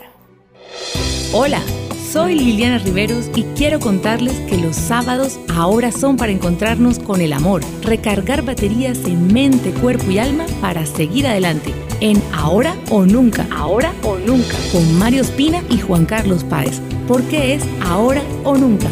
Hola. 1.34 1.62
Soy 2.12 2.36
Liliana 2.36 2.78
Riveros 2.78 3.30
y 3.36 3.44
quiero 3.58 3.82
contarles 3.82 4.40
que 4.50 4.58
los 4.58 4.78
sábados 4.78 5.40
ahora 5.54 5.92
son 5.92 6.16
para 6.16 6.32
encontrarnos 6.32 7.00
con 7.00 7.20
el 7.20 7.34
amor, 7.34 7.62
recargar 7.82 8.44
baterías 8.44 9.00
en 9.04 9.34
mente, 9.34 9.72
cuerpo 9.72 10.10
y 10.10 10.18
alma 10.18 10.46
para 10.62 10.86
seguir 10.86 11.28
adelante 11.28 11.74
en 12.00 12.24
Ahora 12.34 12.78
o 12.92 13.06
Nunca. 13.06 13.46
Ahora 13.52 13.94
o 14.04 14.18
Nunca. 14.18 14.56
Con 14.72 14.98
Mario 14.98 15.22
Espina 15.22 15.62
y 15.70 15.80
Juan 15.80 16.06
Carlos 16.06 16.46
Páez. 16.46 16.80
Porque 17.10 17.56
es 17.56 17.64
Ahora 17.82 18.22
o 18.46 18.56
Nunca. 18.56 18.88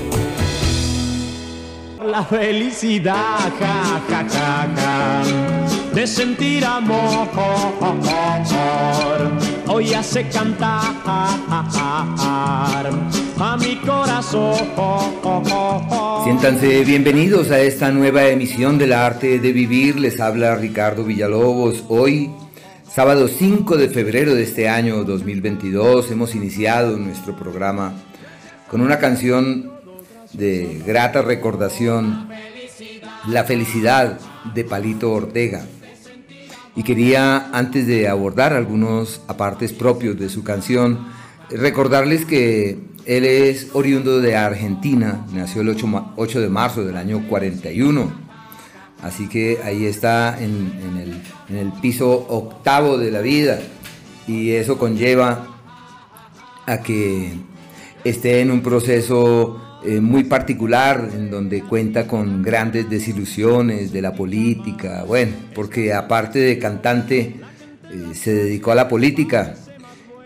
La 2.06 2.24
felicidad, 2.24 3.50
ja, 3.60 4.02
de 5.96 6.06
sentir 6.06 6.66
amor. 6.66 7.30
Hoy 9.68 9.94
hace 9.94 10.28
cantar 10.28 10.94
a 13.38 13.58
mi 13.58 13.78
corazón. 13.78 14.58
Siéntanse 16.26 16.84
bienvenidos 16.84 17.50
a 17.50 17.62
esta 17.62 17.92
nueva 17.92 18.26
emisión 18.28 18.78
del 18.78 18.92
arte 18.92 19.40
de 19.40 19.54
vivir. 19.54 19.98
Les 19.98 20.20
habla 20.20 20.56
Ricardo 20.56 21.06
Villalobos. 21.06 21.86
Hoy, 21.88 22.30
sábado 22.94 23.30
5 23.30 23.78
de 23.78 23.88
febrero 23.88 24.36
de 24.36 24.44
este 24.44 24.68
año 24.68 25.06
2022, 25.06 26.12
hemos 26.12 26.36
iniciado 26.36 26.98
nuestro 26.98 27.38
programa 27.38 27.94
con 28.70 28.82
una 28.82 29.00
canción 29.00 29.72
de 30.34 30.82
grata 30.86 31.22
recordación, 31.22 32.28
La 33.30 33.46
felicidad 33.46 34.20
de 34.54 34.66
Palito 34.66 35.14
Ortega. 35.14 35.66
Y 36.76 36.84
quería, 36.84 37.50
antes 37.54 37.88
de 37.88 38.08
abordar 38.08 38.54
algunos 38.54 39.22
apartes 39.28 39.72
propios 39.72 40.20
de 40.20 40.28
su 40.30 40.44
canción, 40.44 41.08
recordarles 41.50 42.26
que 42.26 42.80
él 43.06 43.24
es 43.24 43.70
oriundo 43.74 44.20
de 44.20 44.36
Argentina, 44.36 45.26
nació 45.32 45.62
el 45.62 45.70
8, 45.70 46.42
de 46.42 46.50
marzo 46.50 46.84
del 46.84 46.98
año 46.98 47.28
41. 47.30 48.26
Así 49.02 49.30
que 49.30 49.60
ahí 49.64 49.86
está 49.86 50.38
en, 50.42 51.22
el, 51.50 51.72
piso 51.82 52.26
octavo 52.28 52.98
de 52.98 53.12
la 53.12 53.22
vida 53.22 53.60
y 54.28 54.52
eso 54.52 54.80
conlleva 54.80 55.48
a 56.66 56.82
que 56.82 57.34
esté 58.04 58.42
en 58.42 58.50
un 58.50 58.62
proceso 58.62 59.62
eh, 59.88 60.02
muy 60.02 60.24
particular 60.24 61.10
en 61.14 61.30
donde 61.30 61.62
cuenta 61.62 62.08
con 62.08 62.42
grandes 62.42 62.90
desilusiones 62.90 63.94
de 63.94 64.02
la 64.02 64.14
política, 64.14 65.04
bueno, 65.06 65.34
porque 65.54 65.94
aparte 65.94 66.40
de 66.40 66.58
cantante 66.58 67.36
eh, 67.92 68.16
se 68.16 68.34
dedicó 68.34 68.72
a 68.72 68.76
la 68.76 68.88
política 68.88 69.56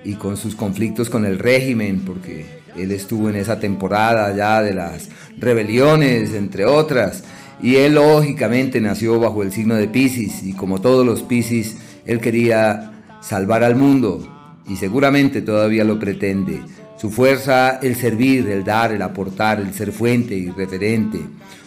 y 0.06 0.14
con 0.14 0.38
sus 0.38 0.56
conflictos 0.56 1.10
con 1.10 1.26
el 1.26 1.40
régimen, 1.40 2.02
porque 2.06 2.46
él 2.78 2.92
estuvo 2.92 3.30
en 3.30 3.36
esa 3.36 3.60
temporada 3.60 4.34
ya 4.34 4.62
de 4.62 4.74
las 4.74 5.10
rebeliones, 5.38 6.34
entre 6.34 6.66
otras. 6.66 7.24
Y 7.62 7.76
él 7.76 7.96
lógicamente 7.96 8.80
nació 8.80 9.20
bajo 9.20 9.44
el 9.44 9.52
signo 9.52 9.76
de 9.76 9.90
Pisces 9.90 10.44
y 10.44 10.54
como 10.54 10.80
todos 10.80 11.06
los 11.06 11.22
Pisces, 11.24 11.76
él 12.06 12.22
quería 12.22 12.94
salvar 13.22 13.64
al 13.66 13.76
mundo 13.76 14.26
y 14.70 14.78
seguramente 14.78 15.42
todavía 15.42 15.84
lo 15.84 16.00
pretende. 16.00 16.62
Su 17.00 17.10
fuerza, 17.10 17.80
el 17.82 17.96
servir, 17.96 18.50
el 18.50 18.66
dar, 18.66 18.92
el 18.92 19.02
aportar, 19.02 19.62
el 19.62 19.74
ser 19.74 19.94
fuente 19.94 20.36
y 20.36 20.50
referente. 20.50 21.20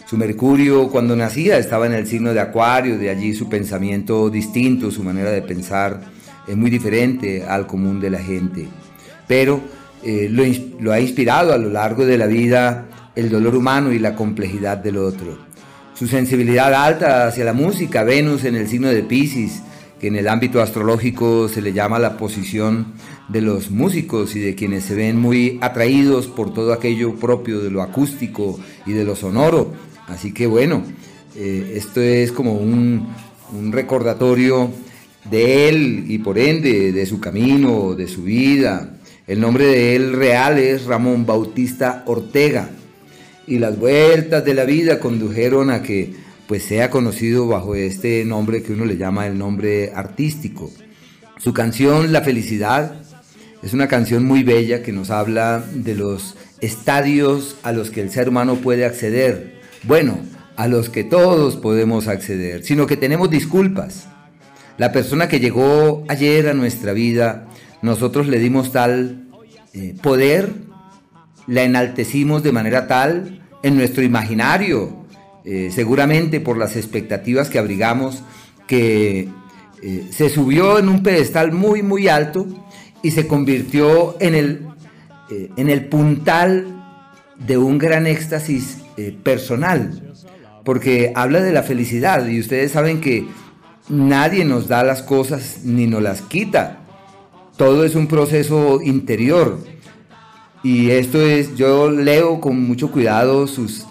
Su 0.05 0.15
Mercurio 0.15 0.89
cuando 0.89 1.15
nacía 1.15 1.57
estaba 1.57 1.87
en 1.87 1.93
el 1.93 2.05
signo 2.05 2.35
de 2.35 2.39
Acuario, 2.39 2.99
de 2.99 3.09
allí 3.09 3.33
su 3.33 3.49
pensamiento 3.49 4.29
distinto, 4.29 4.91
su 4.91 5.03
manera 5.03 5.31
de 5.31 5.41
pensar 5.41 6.01
es 6.47 6.55
muy 6.55 6.69
diferente 6.69 7.43
al 7.43 7.65
común 7.65 7.99
de 7.99 8.11
la 8.11 8.19
gente. 8.19 8.67
Pero 9.27 9.59
eh, 10.03 10.29
lo, 10.29 10.91
ha 10.91 10.99
inspirado 10.99 11.51
a 11.51 11.57
lo 11.57 11.69
largo 11.69 12.05
de 12.05 12.17
la 12.19 12.27
vida 12.27 12.85
el 13.15 13.31
dolor 13.31 13.55
humano 13.55 13.91
y 13.91 13.97
la 13.97 14.15
complejidad 14.15 14.77
del 14.77 14.97
otro. 14.97 15.39
Su 15.95 16.07
sensibilidad 16.07 16.73
alta 16.75 17.25
hacia 17.25 17.43
la 17.43 17.53
música, 17.53 18.03
Venus 18.03 18.43
en 18.43 18.55
el 18.55 18.67
signo 18.67 18.89
de 18.89 19.01
Pisces, 19.01 19.63
que 19.99 20.07
en 20.07 20.15
el 20.15 20.27
ámbito 20.27 20.61
astrológico 20.61 21.47
se 21.47 21.61
le 21.61 21.73
llama 21.73 21.97
la 21.97 22.17
posición 22.17 22.93
de 23.29 23.41
los 23.41 23.71
músicos 23.71 24.35
y 24.35 24.39
de 24.39 24.55
quienes 24.55 24.83
se 24.83 24.95
ven 24.95 25.19
muy 25.19 25.57
atraídos 25.61 26.27
por 26.27 26.53
todo 26.53 26.73
aquello 26.73 27.15
propio 27.15 27.59
de 27.59 27.71
lo 27.71 27.81
acústico 27.81 28.59
y 28.85 28.91
de 28.91 29.05
lo 29.05 29.15
sonoro. 29.15 29.73
Así 30.07 30.33
que 30.33 30.47
bueno, 30.47 30.83
eh, 31.35 31.73
esto 31.75 32.01
es 32.01 32.31
como 32.31 32.53
un, 32.53 33.07
un 33.57 33.71
recordatorio 33.71 34.69
de 35.29 35.69
él 35.69 36.05
y 36.07 36.17
por 36.19 36.37
ende 36.37 36.91
de 36.91 37.05
su 37.05 37.19
camino, 37.19 37.95
de 37.95 38.07
su 38.07 38.23
vida, 38.23 38.97
el 39.25 39.39
nombre 39.39 39.65
de 39.67 39.95
él 39.95 40.13
real 40.13 40.59
es 40.59 40.83
Ramón 40.83 41.25
Bautista 41.25 42.03
Ortega 42.07 42.69
y 43.47 43.57
las 43.57 43.79
vueltas 43.79 44.43
de 44.43 44.53
la 44.53 44.65
vida 44.65 44.99
condujeron 44.99 45.69
a 45.69 45.81
que 45.81 46.13
pues 46.47 46.63
sea 46.63 46.89
conocido 46.89 47.47
bajo 47.47 47.73
este 47.73 48.25
nombre 48.25 48.63
que 48.63 48.73
uno 48.73 48.83
le 48.83 48.97
llama 48.97 49.25
el 49.25 49.37
nombre 49.37 49.93
artístico. 49.95 50.69
Su 51.37 51.53
canción 51.53 52.11
La 52.11 52.21
felicidad 52.21 53.02
es 53.63 53.73
una 53.73 53.87
canción 53.87 54.25
muy 54.25 54.43
bella 54.43 54.83
que 54.83 54.91
nos 54.91 55.09
habla 55.09 55.63
de 55.73 55.95
los 55.95 56.35
estadios 56.59 57.55
a 57.63 57.71
los 57.71 57.91
que 57.91 58.01
el 58.01 58.11
ser 58.11 58.27
humano 58.27 58.55
puede 58.57 58.85
acceder. 58.85 59.61
Bueno, 59.83 60.17
a 60.57 60.67
los 60.67 60.89
que 60.89 61.03
todos 61.03 61.55
podemos 61.55 62.07
acceder, 62.07 62.63
sino 62.63 62.87
que 62.87 62.97
tenemos 62.97 63.29
disculpas. 63.29 64.07
La 64.77 64.91
persona 64.91 65.29
que 65.29 65.39
llegó 65.39 66.03
ayer 66.09 66.49
a 66.49 66.53
nuestra 66.53 66.93
vida 66.93 67.47
nosotros 67.81 68.27
le 68.27 68.39
dimos 68.39 68.71
tal 68.71 69.27
eh, 69.73 69.95
poder, 70.01 70.49
la 71.47 71.63
enaltecimos 71.63 72.43
de 72.43 72.51
manera 72.51 72.87
tal 72.87 73.41
en 73.61 73.75
nuestro 73.75 74.03
imaginario, 74.03 75.05
eh, 75.45 75.69
seguramente 75.73 76.39
por 76.39 76.57
las 76.57 76.75
expectativas 76.75 77.49
que 77.49 77.59
abrigamos, 77.59 78.23
que 78.67 79.29
eh, 79.81 80.07
se 80.11 80.29
subió 80.29 80.79
en 80.79 80.87
un 80.87 81.03
pedestal 81.03 81.51
muy, 81.51 81.81
muy 81.81 82.07
alto 82.07 82.47
y 83.03 83.11
se 83.11 83.27
convirtió 83.27 84.15
en 84.19 84.33
el, 84.33 84.67
en 85.29 85.69
el 85.69 85.85
puntal 85.85 86.65
de 87.37 87.57
un 87.57 87.77
gran 87.77 88.07
éxtasis 88.07 88.79
personal, 89.21 90.15
porque 90.63 91.11
habla 91.13 91.41
de 91.41 91.51
la 91.51 91.61
felicidad 91.61 92.25
y 92.25 92.39
ustedes 92.39 92.71
saben 92.71 93.01
que 93.01 93.27
nadie 93.89 94.45
nos 94.45 94.67
da 94.67 94.83
las 94.83 95.03
cosas 95.03 95.59
ni 95.63 95.85
nos 95.85 96.01
las 96.01 96.21
quita 96.21 96.79
todo 97.57 97.85
es 97.85 97.95
un 97.95 98.07
proceso 98.07 98.81
interior. 98.81 99.59
Y 100.63 100.91
esto 100.91 101.21
es, 101.21 101.55
yo 101.55 101.91
leo 101.91 102.39
con 102.39 102.59
mucho 102.61 102.91
cuidado 102.91 103.47
sus 103.47 103.85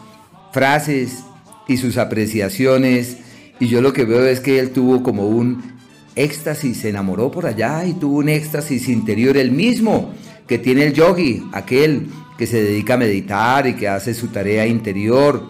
frases 0.53 1.25
y 1.69 1.77
sus 1.77 1.97
apreciaciones 1.97 3.19
y 3.61 3.69
yo 3.69 3.81
lo 3.81 3.93
que 3.93 4.05
veo 4.05 4.27
es 4.27 4.41
que 4.41 4.59
él 4.59 4.73
tuvo 4.73 5.03
como 5.03 5.29
un 5.29 5.72
éxtasis, 6.17 6.79
se 6.79 6.89
enamoró 6.89 7.31
por 7.31 7.47
allá 7.47 7.85
y 7.87 7.95
tuvo 7.95 8.19
un 8.19 8.29
éxtasis 8.29 8.89
interior 8.89 9.37
el 9.37 9.53
mismo 9.53 10.13
que 10.47 10.59
tiene 10.59 10.87
el 10.87 10.93
yogi, 10.93 11.43
aquel 11.53 12.09
que 12.39 12.47
se 12.47 12.63
dedica 12.63 12.95
a 12.95 12.99
meditar 12.99 13.67
y 13.67 13.75
que 13.75 13.89
hace 13.89 14.15
su 14.15 14.29
tarea 14.29 14.67
interior, 14.67 15.43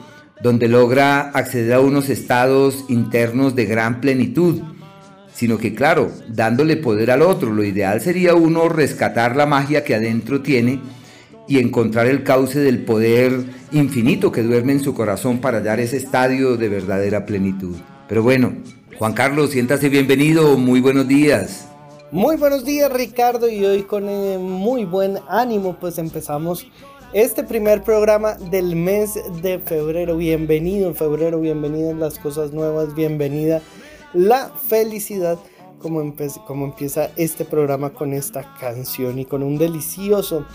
donde 0.42 0.68
logra 0.68 1.30
acceder 1.30 1.74
a 1.74 1.80
unos 1.80 2.08
estados 2.08 2.84
internos 2.88 3.54
de 3.54 3.66
gran 3.66 4.00
plenitud 4.00 4.62
sino 5.32 5.58
que 5.58 5.74
claro, 5.74 6.12
dándole 6.28 6.76
poder 6.76 7.10
al 7.10 7.22
otro. 7.22 7.52
Lo 7.52 7.64
ideal 7.64 8.00
sería 8.00 8.34
uno 8.34 8.68
rescatar 8.68 9.34
la 9.36 9.46
magia 9.46 9.84
que 9.84 9.94
adentro 9.94 10.42
tiene 10.42 10.80
y 11.48 11.58
encontrar 11.58 12.06
el 12.06 12.22
cauce 12.22 12.60
del 12.60 12.84
poder 12.84 13.32
infinito 13.72 14.30
que 14.30 14.42
duerme 14.42 14.72
en 14.72 14.80
su 14.80 14.94
corazón 14.94 15.38
para 15.38 15.60
dar 15.60 15.80
ese 15.80 15.96
estadio 15.96 16.56
de 16.56 16.68
verdadera 16.68 17.26
plenitud. 17.26 17.76
Pero 18.08 18.22
bueno, 18.22 18.52
Juan 18.98 19.14
Carlos, 19.14 19.50
siéntase 19.50 19.88
bienvenido, 19.88 20.56
muy 20.58 20.80
buenos 20.80 21.08
días. 21.08 21.66
Muy 22.10 22.36
buenos 22.36 22.64
días 22.64 22.92
Ricardo 22.92 23.48
y 23.48 23.64
hoy 23.64 23.82
con 23.84 24.08
eh, 24.08 24.38
muy 24.38 24.84
buen 24.84 25.18
ánimo 25.28 25.76
pues 25.80 25.96
empezamos 25.98 26.66
este 27.14 27.42
primer 27.42 27.82
programa 27.82 28.34
del 28.34 28.76
mes 28.76 29.18
de 29.40 29.58
febrero. 29.58 30.16
Bienvenido 30.16 30.88
en 30.88 30.94
febrero, 30.94 31.40
bienvenido 31.40 31.90
en 31.90 32.00
las 32.00 32.18
cosas 32.18 32.52
nuevas, 32.52 32.94
bienvenida 32.94 33.62
la 34.12 34.50
felicidad, 34.68 35.38
como, 35.78 36.14
como 36.46 36.66
empieza 36.66 37.10
este 37.16 37.46
programa 37.46 37.90
con 37.90 38.12
esta 38.12 38.54
canción 38.60 39.18
y 39.18 39.24
con 39.24 39.42
un 39.42 39.56
delicioso 39.56 40.46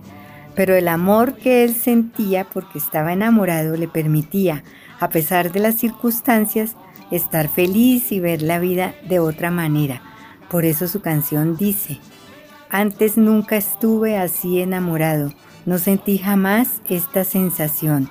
Pero 0.54 0.74
el 0.74 0.88
amor 0.88 1.34
que 1.34 1.64
él 1.64 1.74
sentía 1.74 2.44
porque 2.44 2.78
estaba 2.78 3.12
enamorado 3.12 3.76
le 3.76 3.88
permitía, 3.88 4.64
a 5.00 5.08
pesar 5.08 5.52
de 5.52 5.60
las 5.60 5.76
circunstancias, 5.76 6.76
estar 7.10 7.48
feliz 7.48 8.12
y 8.12 8.20
ver 8.20 8.42
la 8.42 8.58
vida 8.58 8.94
de 9.08 9.18
otra 9.18 9.50
manera. 9.50 10.02
Por 10.50 10.64
eso 10.64 10.88
su 10.88 11.00
canción 11.00 11.56
dice, 11.56 11.98
antes 12.70 13.16
nunca 13.16 13.56
estuve 13.56 14.16
así 14.16 14.60
enamorado, 14.60 15.32
no 15.64 15.78
sentí 15.78 16.18
jamás 16.18 16.80
esta 16.88 17.24
sensación. 17.24 18.10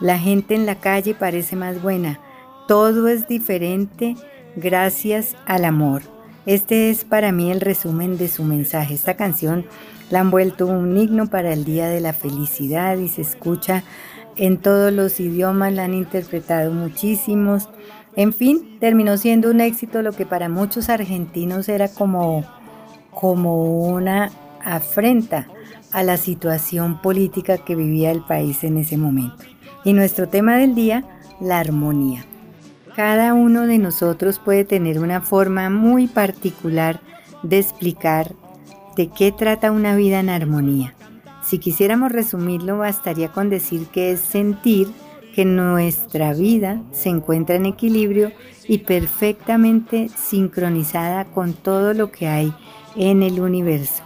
La 0.00 0.18
gente 0.18 0.54
en 0.54 0.66
la 0.66 0.76
calle 0.76 1.14
parece 1.14 1.56
más 1.56 1.80
buena, 1.80 2.20
todo 2.68 3.08
es 3.08 3.28
diferente 3.28 4.16
gracias 4.56 5.36
al 5.46 5.64
amor. 5.64 6.02
Este 6.46 6.90
es 6.90 7.04
para 7.04 7.32
mí 7.32 7.50
el 7.50 7.60
resumen 7.60 8.18
de 8.18 8.28
su 8.28 8.44
mensaje. 8.44 8.94
Esta 8.94 9.14
canción 9.14 9.66
la 10.10 10.20
han 10.20 10.30
vuelto 10.30 10.66
un 10.66 10.96
himno 10.96 11.28
para 11.28 11.52
el 11.52 11.64
Día 11.64 11.88
de 11.88 12.00
la 12.00 12.12
Felicidad 12.12 12.96
y 12.98 13.08
se 13.08 13.22
escucha 13.22 13.82
en 14.36 14.58
todos 14.58 14.92
los 14.92 15.20
idiomas, 15.20 15.72
la 15.72 15.84
han 15.84 15.94
interpretado 15.94 16.72
muchísimos. 16.72 17.68
En 18.14 18.32
fin, 18.32 18.78
terminó 18.80 19.16
siendo 19.16 19.50
un 19.50 19.60
éxito 19.60 20.02
lo 20.02 20.12
que 20.12 20.26
para 20.26 20.48
muchos 20.48 20.88
argentinos 20.88 21.68
era 21.68 21.88
como, 21.88 22.44
como 23.10 23.86
una 23.88 24.30
afrenta 24.64 25.46
a 25.92 26.02
la 26.02 26.16
situación 26.16 27.00
política 27.00 27.58
que 27.58 27.76
vivía 27.76 28.10
el 28.10 28.22
país 28.22 28.64
en 28.64 28.78
ese 28.78 28.96
momento. 28.96 29.44
Y 29.84 29.92
nuestro 29.92 30.28
tema 30.28 30.56
del 30.56 30.74
día, 30.74 31.04
la 31.40 31.58
armonía. 31.58 32.24
Cada 32.96 33.34
uno 33.34 33.66
de 33.66 33.78
nosotros 33.78 34.38
puede 34.38 34.64
tener 34.64 34.98
una 34.98 35.20
forma 35.20 35.70
muy 35.70 36.06
particular 36.06 37.00
de 37.42 37.58
explicar 37.58 38.34
de 38.96 39.08
qué 39.08 39.32
trata 39.32 39.70
una 39.70 39.94
vida 39.94 40.20
en 40.20 40.30
armonía. 40.30 40.95
Si 41.46 41.58
quisiéramos 41.58 42.10
resumirlo, 42.10 42.78
bastaría 42.78 43.30
con 43.30 43.50
decir 43.50 43.86
que 43.86 44.10
es 44.10 44.20
sentir 44.20 44.88
que 45.32 45.44
nuestra 45.44 46.32
vida 46.32 46.82
se 46.90 47.08
encuentra 47.08 47.54
en 47.54 47.66
equilibrio 47.66 48.32
y 48.66 48.78
perfectamente 48.78 50.08
sincronizada 50.08 51.24
con 51.26 51.52
todo 51.52 51.94
lo 51.94 52.10
que 52.10 52.26
hay 52.26 52.52
en 52.96 53.22
el 53.22 53.38
universo. 53.38 54.02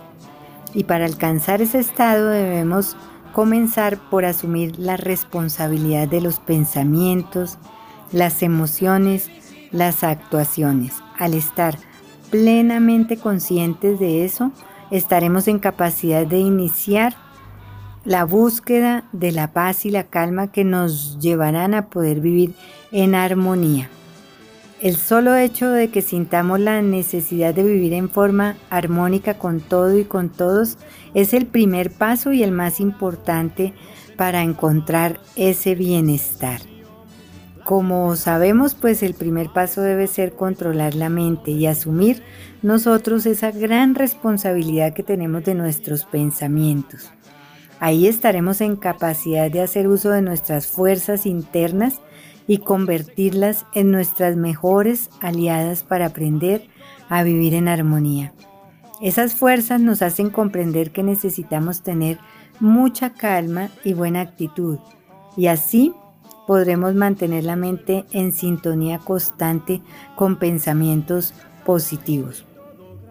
Y 0.75 0.85
para 0.85 1.07
alcanzar 1.07 1.63
ese 1.63 1.79
estado 1.79 2.29
debemos 2.29 2.95
comenzar 3.33 3.97
por 4.11 4.27
asumir 4.27 4.79
la 4.79 4.99
responsabilidad 4.99 6.09
de 6.09 6.21
los 6.21 6.41
pensamientos, 6.41 7.57
las 8.13 8.43
emociones, 8.43 9.31
las 9.71 10.05
actuaciones. 10.05 10.93
Al 11.19 11.33
estar 11.33 11.79
plenamente 12.31 13.17
conscientes 13.17 13.99
de 13.99 14.27
eso, 14.27 14.53
estaremos 14.91 15.49
en 15.49 15.59
capacidad 15.59 16.27
de 16.27 16.39
iniciar 16.39 17.30
la 18.11 18.25
búsqueda 18.25 19.05
de 19.13 19.31
la 19.31 19.53
paz 19.53 19.87
y 19.87 19.91
la 19.93 20.03
calma 20.03 20.51
que 20.51 20.65
nos 20.65 21.21
llevarán 21.21 21.75
a 21.75 21.91
poder 21.91 22.19
vivir 22.19 22.55
en 22.91 23.15
armonía. 23.15 23.89
El 24.81 24.97
solo 24.97 25.37
hecho 25.37 25.71
de 25.71 25.91
que 25.91 26.03
sintamos 26.03 26.59
la 26.59 26.83
necesidad 26.83 27.55
de 27.55 27.63
vivir 27.63 27.93
en 27.93 28.11
forma 28.11 28.57
armónica 28.69 29.35
con 29.35 29.61
todo 29.61 29.97
y 29.97 30.03
con 30.03 30.29
todos 30.29 30.77
es 31.15 31.35
el 31.35 31.47
primer 31.47 31.93
paso 31.93 32.33
y 32.33 32.43
el 32.43 32.51
más 32.51 32.81
importante 32.81 33.75
para 34.17 34.43
encontrar 34.43 35.21
ese 35.37 35.77
bienestar. 35.77 36.63
Como 37.63 38.17
sabemos, 38.17 38.75
pues 38.75 39.05
el 39.05 39.15
primer 39.15 39.51
paso 39.51 39.83
debe 39.83 40.09
ser 40.09 40.33
controlar 40.33 40.97
la 40.97 41.11
mente 41.11 41.53
y 41.53 41.67
asumir 41.67 42.25
nosotros 42.61 43.25
esa 43.27 43.53
gran 43.53 43.95
responsabilidad 43.95 44.95
que 44.95 45.05
tenemos 45.05 45.45
de 45.45 45.55
nuestros 45.55 46.07
pensamientos. 46.07 47.13
Ahí 47.81 48.07
estaremos 48.07 48.61
en 48.61 48.77
capacidad 48.77 49.51
de 49.51 49.63
hacer 49.63 49.89
uso 49.89 50.11
de 50.11 50.21
nuestras 50.21 50.67
fuerzas 50.67 51.25
internas 51.25 52.01
y 52.47 52.59
convertirlas 52.59 53.65
en 53.75 53.91
nuestras 53.91 54.37
mejores 54.37 55.09
aliadas 55.21 55.83
para 55.83 56.07
aprender 56.07 56.69
a 57.09 57.23
vivir 57.23 57.55
en 57.55 57.69
armonía. 57.69 58.35
Esas 59.01 59.35
fuerzas 59.35 59.81
nos 59.81 60.03
hacen 60.03 60.29
comprender 60.29 60.91
que 60.91 61.03
necesitamos 61.03 61.83
tener 61.83 62.19
mucha 62.61 63.15
calma 63.15 63.71
y 63.83 63.95
buena 63.95 64.21
actitud 64.21 64.79
y 65.35 65.47
así 65.47 65.95
podremos 66.47 66.95
mantener 66.95 67.45
la 67.45 67.57
mente 67.57 68.05
en 68.13 68.33
sintonía 68.33 68.99
constante 68.99 69.81
con 70.17 70.39
pensamientos 70.39 71.33
positivos. 71.65 72.45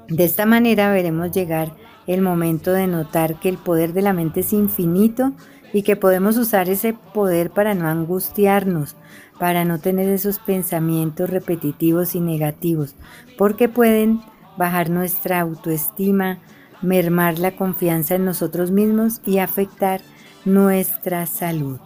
De 0.09 0.25
esta 0.25 0.45
manera 0.45 0.91
veremos 0.91 1.31
llegar 1.31 1.71
el 2.09 2.23
momento 2.23 2.71
de 2.71 2.87
notar 2.87 3.39
que 3.39 3.49
el 3.49 3.59
poder 3.59 3.93
de 3.93 4.01
la 4.01 4.13
mente 4.13 4.39
es 4.39 4.51
infinito 4.51 5.31
y 5.71 5.83
que 5.83 5.95
podemos 5.95 6.37
usar 6.37 6.67
ese 6.67 6.95
poder 7.13 7.51
para 7.51 7.75
no 7.75 7.87
angustiarnos, 7.87 8.95
para 9.37 9.63
no 9.63 9.77
tener 9.77 10.09
esos 10.09 10.39
pensamientos 10.39 11.29
repetitivos 11.29 12.15
y 12.15 12.19
negativos, 12.19 12.95
porque 13.37 13.69
pueden 13.69 14.21
bajar 14.57 14.89
nuestra 14.89 15.39
autoestima, 15.39 16.39
mermar 16.81 17.37
la 17.37 17.55
confianza 17.55 18.15
en 18.15 18.25
nosotros 18.25 18.71
mismos 18.71 19.21
y 19.23 19.37
afectar 19.37 20.01
nuestra 20.45 21.27
salud. 21.27 21.77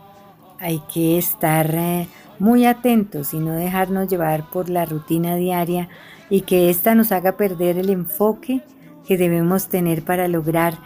Hay 0.57 0.81
que 0.93 1.17
estar 1.17 1.69
eh, 1.75 2.07
muy 2.39 2.65
atentos 2.65 3.33
y 3.33 3.39
no 3.39 3.51
dejarnos 3.51 4.07
llevar 4.07 4.49
por 4.49 4.69
la 4.69 4.85
rutina 4.85 5.35
diaria 5.35 5.89
y 6.29 6.41
que 6.41 6.69
ésta 6.69 6.95
nos 6.95 7.11
haga 7.11 7.33
perder 7.33 7.77
el 7.77 7.89
enfoque 7.89 8.63
que 9.07 9.17
debemos 9.17 9.69
tener 9.69 10.03
para 10.03 10.27
lograr 10.27 10.77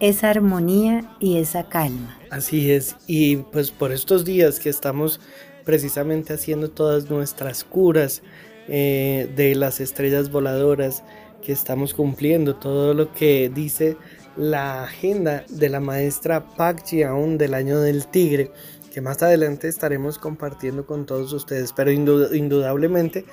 esa 0.00 0.30
armonía 0.30 1.10
y 1.20 1.38
esa 1.38 1.68
calma. 1.68 2.18
Así 2.30 2.70
es, 2.70 2.96
y 3.06 3.36
pues 3.36 3.70
por 3.70 3.92
estos 3.92 4.24
días 4.24 4.60
que 4.60 4.68
estamos 4.68 5.20
precisamente 5.64 6.34
haciendo 6.34 6.70
todas 6.70 7.10
nuestras 7.10 7.64
curas 7.64 8.22
eh, 8.68 9.30
de 9.36 9.54
las 9.54 9.80
estrellas 9.80 10.30
voladoras, 10.30 11.02
que 11.42 11.52
estamos 11.52 11.94
cumpliendo 11.94 12.56
todo 12.56 12.92
lo 12.94 13.12
que 13.12 13.50
dice 13.54 13.96
la 14.36 14.84
agenda 14.84 15.44
de 15.48 15.68
la 15.68 15.80
maestra 15.80 16.44
Pak 16.56 16.84
Jiaon 16.84 17.38
del 17.38 17.54
año 17.54 17.80
del 17.80 18.06
tigre, 18.06 18.50
que 18.92 19.00
más 19.00 19.22
adelante 19.22 19.68
estaremos 19.68 20.18
compartiendo 20.18 20.86
con 20.86 21.06
todos 21.06 21.32
ustedes, 21.32 21.72
pero 21.72 21.90
indudablemente 21.90 23.24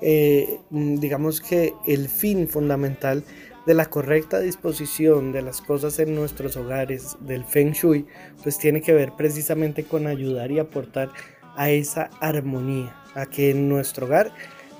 eh, 0.00 0.60
digamos 0.70 1.40
que 1.40 1.72
el 1.86 2.08
fin 2.08 2.48
fundamental 2.48 3.24
de 3.66 3.74
la 3.74 3.86
correcta 3.86 4.38
disposición 4.38 5.32
de 5.32 5.42
las 5.42 5.60
cosas 5.60 5.98
en 5.98 6.14
nuestros 6.14 6.56
hogares, 6.56 7.16
del 7.20 7.44
Feng 7.44 7.72
Shui, 7.72 8.06
pues 8.42 8.58
tiene 8.58 8.80
que 8.80 8.92
ver 8.92 9.12
precisamente 9.16 9.84
con 9.84 10.06
ayudar 10.06 10.52
y 10.52 10.60
aportar 10.60 11.10
a 11.56 11.70
esa 11.70 12.10
armonía, 12.20 12.94
a 13.14 13.26
que 13.26 13.50
en 13.50 13.68
nuestro 13.68 14.06
hogar 14.06 14.32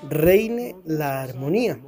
reine 0.09 0.75
la 0.85 1.21
armonía. 1.21 1.79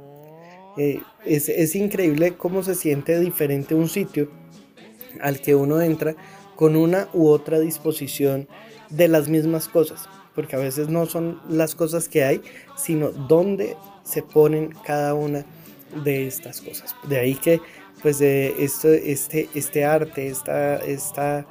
Eh, 0.76 1.00
es, 1.24 1.48
es 1.48 1.74
increíble 1.74 2.34
cómo 2.36 2.62
se 2.62 2.74
siente 2.74 3.18
diferente 3.18 3.74
un 3.74 3.88
sitio 3.88 4.30
al 5.20 5.40
que 5.40 5.54
uno 5.54 5.80
entra 5.80 6.14
con 6.54 6.76
una 6.76 7.08
u 7.14 7.28
otra 7.28 7.58
disposición 7.58 8.46
de 8.90 9.08
las 9.08 9.28
mismas 9.28 9.68
cosas, 9.68 10.06
porque 10.34 10.56
a 10.56 10.58
veces 10.58 10.88
no 10.88 11.06
son 11.06 11.40
las 11.48 11.74
cosas 11.74 12.08
que 12.08 12.24
hay, 12.24 12.42
sino 12.76 13.10
dónde 13.10 13.76
se 14.04 14.22
ponen 14.22 14.74
cada 14.84 15.14
una 15.14 15.46
de 16.04 16.26
estas 16.26 16.60
cosas. 16.60 16.94
De 17.08 17.18
ahí 17.18 17.34
que 17.34 17.60
pues 18.02 18.20
esto, 18.20 18.88
este, 18.88 19.48
este 19.54 19.84
arte, 19.84 20.28
esta, 20.28 20.76
esta, 20.76 21.46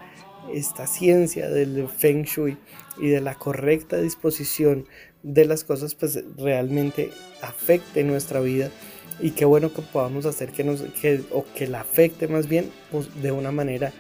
esta 0.54 0.88
ciencia 0.88 1.50
del 1.50 1.88
feng 1.88 2.24
shui 2.24 2.58
y 3.00 3.10
de 3.10 3.22
la 3.22 3.36
correcta 3.36 3.98
disposición 3.98 4.88
de 5.24 5.46
las 5.46 5.64
cosas 5.64 5.96
pues 5.96 6.24
realmente 6.38 7.12
afecte 7.42 8.04
nuestra 8.04 8.40
vida 8.40 8.72
y 9.20 9.32
qué 9.32 9.46
bueno 9.46 9.74
que 9.74 9.82
podamos 9.82 10.26
hacer 10.26 10.52
que 10.52 10.64
nos 10.64 10.82
que, 11.02 11.22
o 11.32 11.46
que 11.56 11.68
la 11.68 11.82
afecte 11.82 12.28
más 12.28 12.48
bien 12.48 12.72
pues, 12.92 13.22
de 13.22 13.32
una 13.32 13.52
manera 13.52 13.92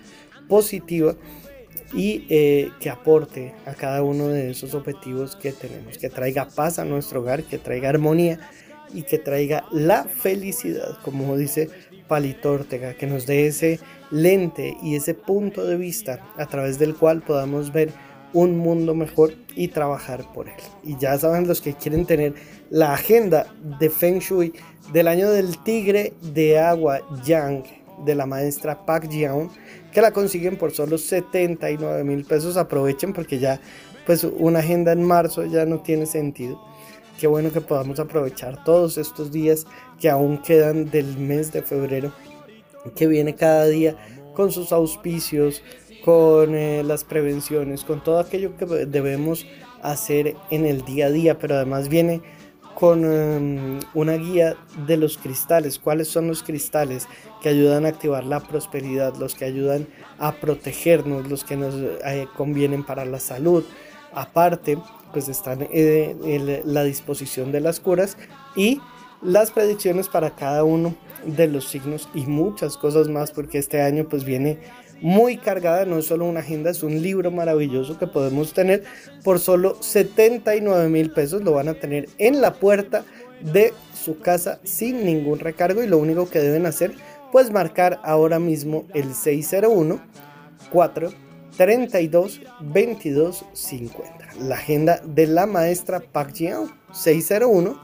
positiva 0.48 1.16
y 1.94 2.26
eh, 2.30 2.72
que 2.80 2.90
aporte 2.90 3.54
a 3.66 3.74
cada 3.74 4.04
uno 4.04 4.28
de 4.28 4.52
esos 4.52 4.76
objetivos 4.76 5.36
que 5.36 5.52
tenemos, 5.52 5.98
que 5.98 6.10
traiga 6.10 6.48
paz 6.48 6.80
a 6.80 6.86
nuestro 6.86 7.22
hogar, 7.22 7.44
que 7.44 7.58
traiga 7.58 7.90
armonía 7.90 8.40
y 8.94 9.04
que 9.04 9.18
traiga 9.18 9.66
la 9.72 10.04
felicidad, 10.06 10.98
como 11.04 11.38
dice 11.38 11.70
Palito 12.08 12.54
Ortega, 12.54 12.94
que 12.94 13.08
nos 13.08 13.26
dé 13.26 13.48
ese 13.48 13.80
lente 14.12 14.76
y 14.82 14.96
ese 14.96 15.14
punto 15.14 15.66
de 15.66 15.78
vista 15.78 16.28
a 16.38 16.46
través 16.48 16.80
del 16.80 16.96
cual 16.96 17.22
podamos 17.22 17.72
ver 17.72 17.92
un 18.34 18.58
mundo 18.58 18.94
mejor 18.94 19.34
y 19.56 19.70
trabajar 19.70 20.24
por 20.34 20.48
él. 20.48 20.54
Y 20.84 20.98
ya 20.98 21.18
saben 21.18 21.48
los 21.48 21.62
que 21.62 21.74
quieren 21.74 22.06
tener 22.06 22.34
la 22.70 22.94
agenda 22.94 23.48
de 23.80 23.90
Feng 23.90 24.20
Shui 24.20 24.54
del 24.94 25.08
año 25.08 25.32
del 25.32 25.58
tigre 25.64 26.14
de 26.34 26.60
agua 26.60 27.02
Yang 27.26 27.66
de 28.06 28.16
la 28.16 28.26
maestra 28.26 28.86
Pak 28.86 29.10
Jian, 29.10 29.50
que 29.92 30.02
la 30.02 30.12
consiguen 30.12 30.58
por 30.58 30.72
solo 30.72 30.98
79 30.98 32.04
mil 32.04 32.26
pesos. 32.26 32.58
Aprovechen 32.58 33.14
porque 33.14 33.40
ya 33.40 33.60
pues 34.06 34.24
una 34.24 34.60
agenda 34.60 34.92
en 34.92 35.04
marzo 35.04 35.46
ya 35.46 35.66
no 35.66 35.80
tiene 35.80 36.06
sentido. 36.06 36.60
Qué 37.20 37.28
bueno 37.28 37.52
que 37.52 37.60
podamos 37.60 38.00
aprovechar 38.00 38.64
todos 38.64 38.98
estos 38.98 39.30
días 39.30 39.68
que 40.00 40.10
aún 40.10 40.38
quedan 40.38 40.90
del 40.90 41.18
mes 41.18 41.52
de 41.52 41.62
febrero, 41.62 42.14
que 42.96 43.08
viene 43.08 43.36
cada 43.36 43.66
día 43.66 43.98
con 44.34 44.54
sus 44.54 44.72
auspicios, 44.72 45.62
con 46.06 46.56
eh, 46.56 46.82
las 46.82 47.04
prevenciones, 47.04 47.84
con 47.84 48.02
todo 48.02 48.20
aquello 48.20 48.56
que 48.56 48.66
debemos 48.66 49.46
hacer 49.82 50.38
en 50.50 50.66
el 50.66 50.86
día 50.86 51.08
a 51.08 51.12
día, 51.12 51.38
pero 51.38 51.56
además 51.56 51.90
viene 51.90 52.22
con 52.74 53.04
em, 53.04 53.82
una 53.94 54.14
guía 54.14 54.56
de 54.88 54.96
los 54.96 55.18
cristales, 55.18 55.78
cuáles 55.78 56.08
son 56.08 56.28
los 56.28 56.42
cristales 56.42 57.06
que 57.42 57.50
ayudan 57.50 57.86
a 57.86 57.90
activar 57.90 58.24
la 58.24 58.40
prosperidad, 58.40 59.14
los 59.18 59.36
que 59.36 59.44
ayudan 59.44 59.88
a 60.20 60.36
protegernos, 60.36 61.28
los 61.30 61.44
que 61.44 61.58
nos 61.58 61.76
eh, 61.76 62.28
convienen 62.38 62.86
para 62.86 63.04
la 63.04 63.20
salud. 63.20 63.66
Aparte, 64.14 64.78
pues 65.12 65.30
están 65.30 65.68
eh, 65.72 66.62
la 66.66 66.84
disposición 66.84 67.52
de 67.52 67.62
las 67.62 67.80
curas 67.80 68.18
y 68.56 68.82
las 69.22 69.52
predicciones 69.52 70.08
para 70.08 70.32
cada 70.32 70.64
uno 70.64 70.96
de 71.26 71.48
los 71.48 71.68
signos 71.68 72.10
y 72.14 72.26
muchas 72.26 72.78
cosas 72.78 73.10
más 73.10 73.32
porque 73.32 73.58
este 73.58 73.82
año 73.82 74.08
pues 74.08 74.24
viene 74.24 74.60
muy 75.02 75.38
cargada, 75.38 75.86
no 75.86 76.00
es 76.00 76.08
solo 76.08 76.26
una 76.26 76.42
agenda, 76.42 76.70
es 76.70 76.84
un 76.84 77.02
libro 77.02 77.32
maravilloso 77.32 77.98
que 77.98 78.08
podemos 78.08 78.54
tener 78.54 78.84
por 79.24 79.40
solo 79.40 79.78
79 79.82 80.90
mil 80.90 81.12
pesos, 81.12 81.42
lo 81.42 81.54
van 81.54 81.70
a 81.70 81.74
tener 81.74 82.10
en 82.18 82.42
la 82.42 82.54
puerta 82.54 83.06
de 83.42 83.74
su 83.94 84.20
casa 84.20 84.60
sin 84.64 85.06
ningún 85.06 85.40
recargo 85.40 85.84
y 85.84 85.88
lo 85.88 85.98
único 85.98 86.30
que 86.30 86.40
deben 86.40 86.66
hacer 86.66 86.94
pues 87.32 87.52
marcar 87.52 88.00
ahora 88.04 88.40
mismo 88.40 88.86
el 88.94 89.14
601 89.14 90.00
4 90.72 91.10
32 91.58 92.42
22 92.62 93.46
50. 93.54 94.19
La 94.42 94.56
agenda 94.56 95.02
de 95.04 95.28
la 95.28 95.46
maestra 95.46 96.00
Park 96.00 96.34
Jian 96.34 96.72
601 96.94 97.80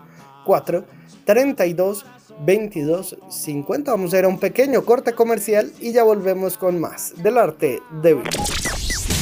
4 0.45 0.85
32 1.25 2.05
22 2.45 3.17
50. 3.29 3.91
Vamos 3.91 4.13
a 4.13 4.19
ir 4.19 4.25
a 4.25 4.27
un 4.27 4.39
pequeño 4.39 4.83
corte 4.83 5.13
comercial 5.13 5.71
y 5.79 5.91
ya 5.91 6.03
volvemos 6.03 6.57
con 6.57 6.79
más 6.79 7.13
del 7.21 7.37
arte 7.37 7.79
de 8.01 8.13
vivir. 8.13 8.29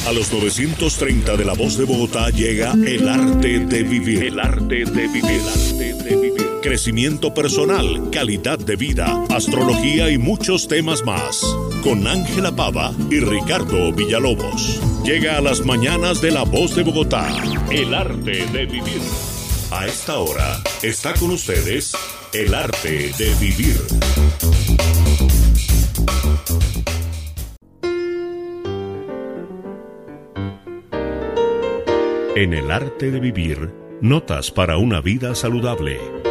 A 0.06 0.12
los 0.12 0.32
930 0.32 1.36
de 1.36 1.44
la 1.44 1.54
voz 1.54 1.78
de 1.78 1.84
Bogotá 1.84 2.30
llega 2.30 2.72
el 2.72 3.08
arte 3.08 3.60
de 3.60 3.82
vivir. 3.82 4.24
El 4.24 4.38
arte 4.38 4.84
de 4.84 5.08
vivir. 5.08 5.24
El 5.24 5.48
arte 5.48 5.94
de 5.94 6.16
vivir. 6.16 6.23
Crecimiento 6.64 7.34
personal, 7.34 8.08
calidad 8.10 8.58
de 8.58 8.76
vida, 8.76 9.22
astrología 9.28 10.08
y 10.08 10.16
muchos 10.16 10.66
temas 10.66 11.04
más. 11.04 11.44
Con 11.82 12.06
Ángela 12.06 12.56
Pava 12.56 12.94
y 13.10 13.20
Ricardo 13.20 13.92
Villalobos. 13.92 14.80
Llega 15.04 15.36
a 15.36 15.42
las 15.42 15.66
mañanas 15.66 16.22
de 16.22 16.30
la 16.30 16.42
voz 16.44 16.74
de 16.74 16.82
Bogotá. 16.82 17.28
El 17.70 17.92
arte 17.92 18.46
de 18.46 18.64
vivir. 18.64 19.02
A 19.72 19.86
esta 19.86 20.16
hora 20.16 20.58
está 20.82 21.12
con 21.12 21.32
ustedes 21.32 21.92
el 22.32 22.54
arte 22.54 23.12
de 23.18 23.34
vivir. 23.38 23.76
En 32.34 32.54
el 32.54 32.70
arte 32.70 33.10
de 33.10 33.20
vivir, 33.20 33.70
notas 34.00 34.50
para 34.50 34.78
una 34.78 35.02
vida 35.02 35.34
saludable. 35.34 36.23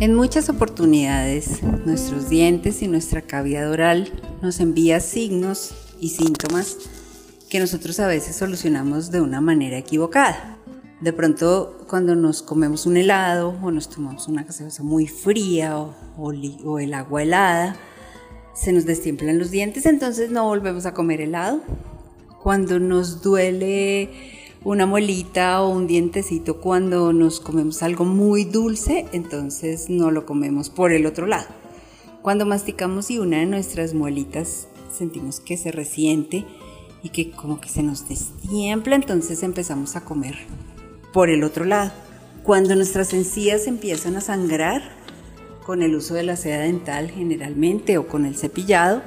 En 0.00 0.14
muchas 0.14 0.48
oportunidades, 0.48 1.60
nuestros 1.84 2.28
dientes 2.28 2.82
y 2.82 2.86
nuestra 2.86 3.22
cavidad 3.22 3.68
oral 3.68 4.12
nos 4.40 4.60
envía 4.60 5.00
signos 5.00 5.74
y 5.98 6.10
síntomas 6.10 6.76
que 7.50 7.58
nosotros 7.58 7.98
a 7.98 8.06
veces 8.06 8.36
solucionamos 8.36 9.10
de 9.10 9.20
una 9.20 9.40
manera 9.40 9.76
equivocada. 9.76 10.56
De 11.00 11.12
pronto, 11.12 11.78
cuando 11.88 12.14
nos 12.14 12.42
comemos 12.42 12.86
un 12.86 12.96
helado 12.96 13.58
o 13.60 13.72
nos 13.72 13.88
tomamos 13.88 14.28
una 14.28 14.44
gaseosa 14.44 14.84
muy 14.84 15.08
fría 15.08 15.76
o, 15.76 16.78
el 16.78 16.94
agua 16.94 17.24
helada, 17.24 17.76
se 18.54 18.72
nos 18.72 18.84
destiemplan 18.84 19.36
los 19.36 19.50
dientes, 19.50 19.84
entonces 19.84 20.30
no 20.30 20.44
volvemos 20.44 20.86
a 20.86 20.94
comer 20.94 21.22
helado. 21.22 21.60
Cuando 22.40 22.78
nos 22.78 23.20
duele 23.20 24.37
una 24.64 24.86
muelita 24.86 25.62
o 25.62 25.68
un 25.68 25.86
dientecito 25.86 26.60
cuando 26.60 27.12
nos 27.12 27.40
comemos 27.40 27.82
algo 27.82 28.04
muy 28.04 28.44
dulce, 28.44 29.06
entonces 29.12 29.88
no 29.88 30.10
lo 30.10 30.26
comemos 30.26 30.68
por 30.68 30.92
el 30.92 31.06
otro 31.06 31.26
lado. 31.26 31.46
Cuando 32.22 32.44
masticamos 32.44 33.10
y 33.10 33.18
una 33.18 33.38
de 33.38 33.46
nuestras 33.46 33.94
muelitas 33.94 34.68
sentimos 34.92 35.40
que 35.40 35.56
se 35.56 35.70
resiente 35.70 36.44
y 37.02 37.10
que 37.10 37.30
como 37.30 37.60
que 37.60 37.68
se 37.68 37.82
nos 37.82 38.08
destiempla, 38.08 38.96
entonces 38.96 39.42
empezamos 39.42 39.94
a 39.94 40.04
comer 40.04 40.36
por 41.12 41.30
el 41.30 41.44
otro 41.44 41.64
lado, 41.64 41.92
cuando 42.42 42.74
nuestras 42.74 43.14
encías 43.14 43.66
empiezan 43.66 44.16
a 44.16 44.20
sangrar 44.20 44.82
con 45.64 45.82
el 45.82 45.94
uso 45.94 46.14
de 46.14 46.22
la 46.22 46.36
seda 46.36 46.58
dental 46.58 47.10
generalmente 47.10 47.98
o 47.98 48.08
con 48.08 48.24
el 48.26 48.36
cepillado, 48.36 49.02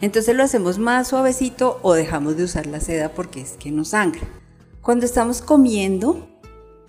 entonces 0.00 0.36
lo 0.36 0.42
hacemos 0.42 0.78
más 0.78 1.08
suavecito 1.08 1.78
o 1.82 1.94
dejamos 1.94 2.36
de 2.36 2.44
usar 2.44 2.66
la 2.66 2.80
seda 2.80 3.14
porque 3.14 3.40
es 3.40 3.52
que 3.52 3.70
no 3.70 3.84
sangra. 3.84 4.41
Cuando 4.82 5.06
estamos 5.06 5.42
comiendo 5.42 6.26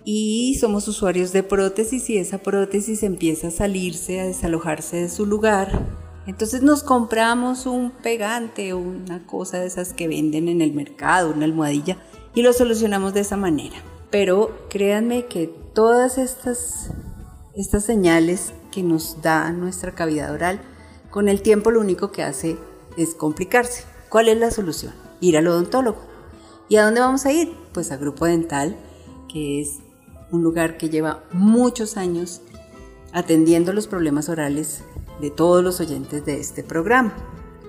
y 0.04 0.56
somos 0.60 0.88
usuarios 0.88 1.32
de 1.32 1.44
prótesis 1.44 2.10
y 2.10 2.18
esa 2.18 2.38
prótesis 2.38 3.04
empieza 3.04 3.46
a 3.46 3.50
salirse, 3.52 4.18
a 4.18 4.26
desalojarse 4.26 4.96
de 4.96 5.08
su 5.08 5.26
lugar, 5.26 5.86
entonces 6.26 6.62
nos 6.62 6.82
compramos 6.82 7.66
un 7.66 7.92
pegante 7.92 8.72
o 8.72 8.78
una 8.78 9.24
cosa 9.28 9.60
de 9.60 9.66
esas 9.66 9.92
que 9.92 10.08
venden 10.08 10.48
en 10.48 10.60
el 10.60 10.72
mercado, 10.72 11.30
una 11.30 11.44
almohadilla, 11.44 11.98
y 12.34 12.42
lo 12.42 12.52
solucionamos 12.52 13.14
de 13.14 13.20
esa 13.20 13.36
manera. 13.36 13.76
Pero 14.10 14.66
créanme 14.68 15.26
que 15.26 15.46
todas 15.72 16.18
estas, 16.18 16.90
estas 17.54 17.84
señales 17.84 18.52
que 18.72 18.82
nos 18.82 19.22
da 19.22 19.52
nuestra 19.52 19.94
cavidad 19.94 20.32
oral, 20.32 20.60
con 21.10 21.28
el 21.28 21.42
tiempo 21.42 21.70
lo 21.70 21.80
único 21.80 22.10
que 22.10 22.24
hace 22.24 22.56
es 22.96 23.14
complicarse. 23.14 23.84
¿Cuál 24.08 24.28
es 24.28 24.36
la 24.36 24.50
solución? 24.50 24.92
Ir 25.20 25.36
al 25.36 25.46
odontólogo. 25.46 26.13
¿Y 26.74 26.76
a 26.76 26.86
dónde 26.86 27.00
vamos 27.02 27.24
a 27.24 27.30
ir? 27.30 27.54
Pues 27.72 27.92
a 27.92 27.96
Grupo 27.96 28.26
Dental, 28.26 28.74
que 29.32 29.60
es 29.60 29.78
un 30.32 30.42
lugar 30.42 30.76
que 30.76 30.88
lleva 30.88 31.22
muchos 31.30 31.96
años 31.96 32.40
atendiendo 33.12 33.72
los 33.72 33.86
problemas 33.86 34.28
orales 34.28 34.82
de 35.20 35.30
todos 35.30 35.62
los 35.62 35.78
oyentes 35.78 36.26
de 36.26 36.40
este 36.40 36.64
programa. 36.64 37.14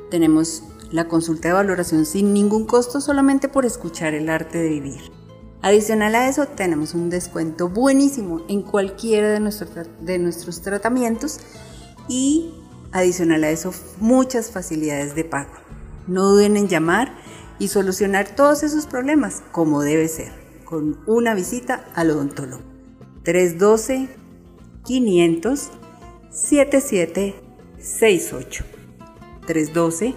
Tenemos 0.09 0.63
la 0.89 1.07
consulta 1.07 1.49
de 1.49 1.53
valoración 1.53 2.07
sin 2.07 2.33
ningún 2.33 2.65
costo 2.65 2.99
solamente 2.99 3.47
por 3.47 3.63
escuchar 3.63 4.15
el 4.15 4.27
arte 4.27 4.57
de 4.57 4.69
vivir. 4.69 5.11
Adicional 5.61 6.15
a 6.15 6.27
eso, 6.27 6.47
tenemos 6.47 6.95
un 6.95 7.11
descuento 7.11 7.69
buenísimo 7.69 8.41
en 8.49 8.63
cualquiera 8.63 9.29
de, 9.29 9.87
de 10.01 10.17
nuestros 10.17 10.61
tratamientos 10.63 11.41
y 12.09 12.55
adicional 12.91 13.43
a 13.43 13.51
eso, 13.51 13.71
muchas 13.99 14.49
facilidades 14.49 15.13
de 15.13 15.25
pago. 15.25 15.53
No 16.07 16.23
duden 16.23 16.57
en 16.57 16.67
llamar 16.67 17.15
y 17.59 17.67
solucionar 17.69 18.35
todos 18.35 18.63
esos 18.63 18.85
problemas 18.85 19.43
como 19.51 19.81
debe 19.81 20.07
ser, 20.07 20.31
con 20.65 20.99
una 21.07 21.33
visita 21.35 21.85
al 21.95 22.11
odontólogo. 22.11 22.63
312 23.23 24.07
500 24.85 25.71
7768 26.29 28.65
312 29.45 30.15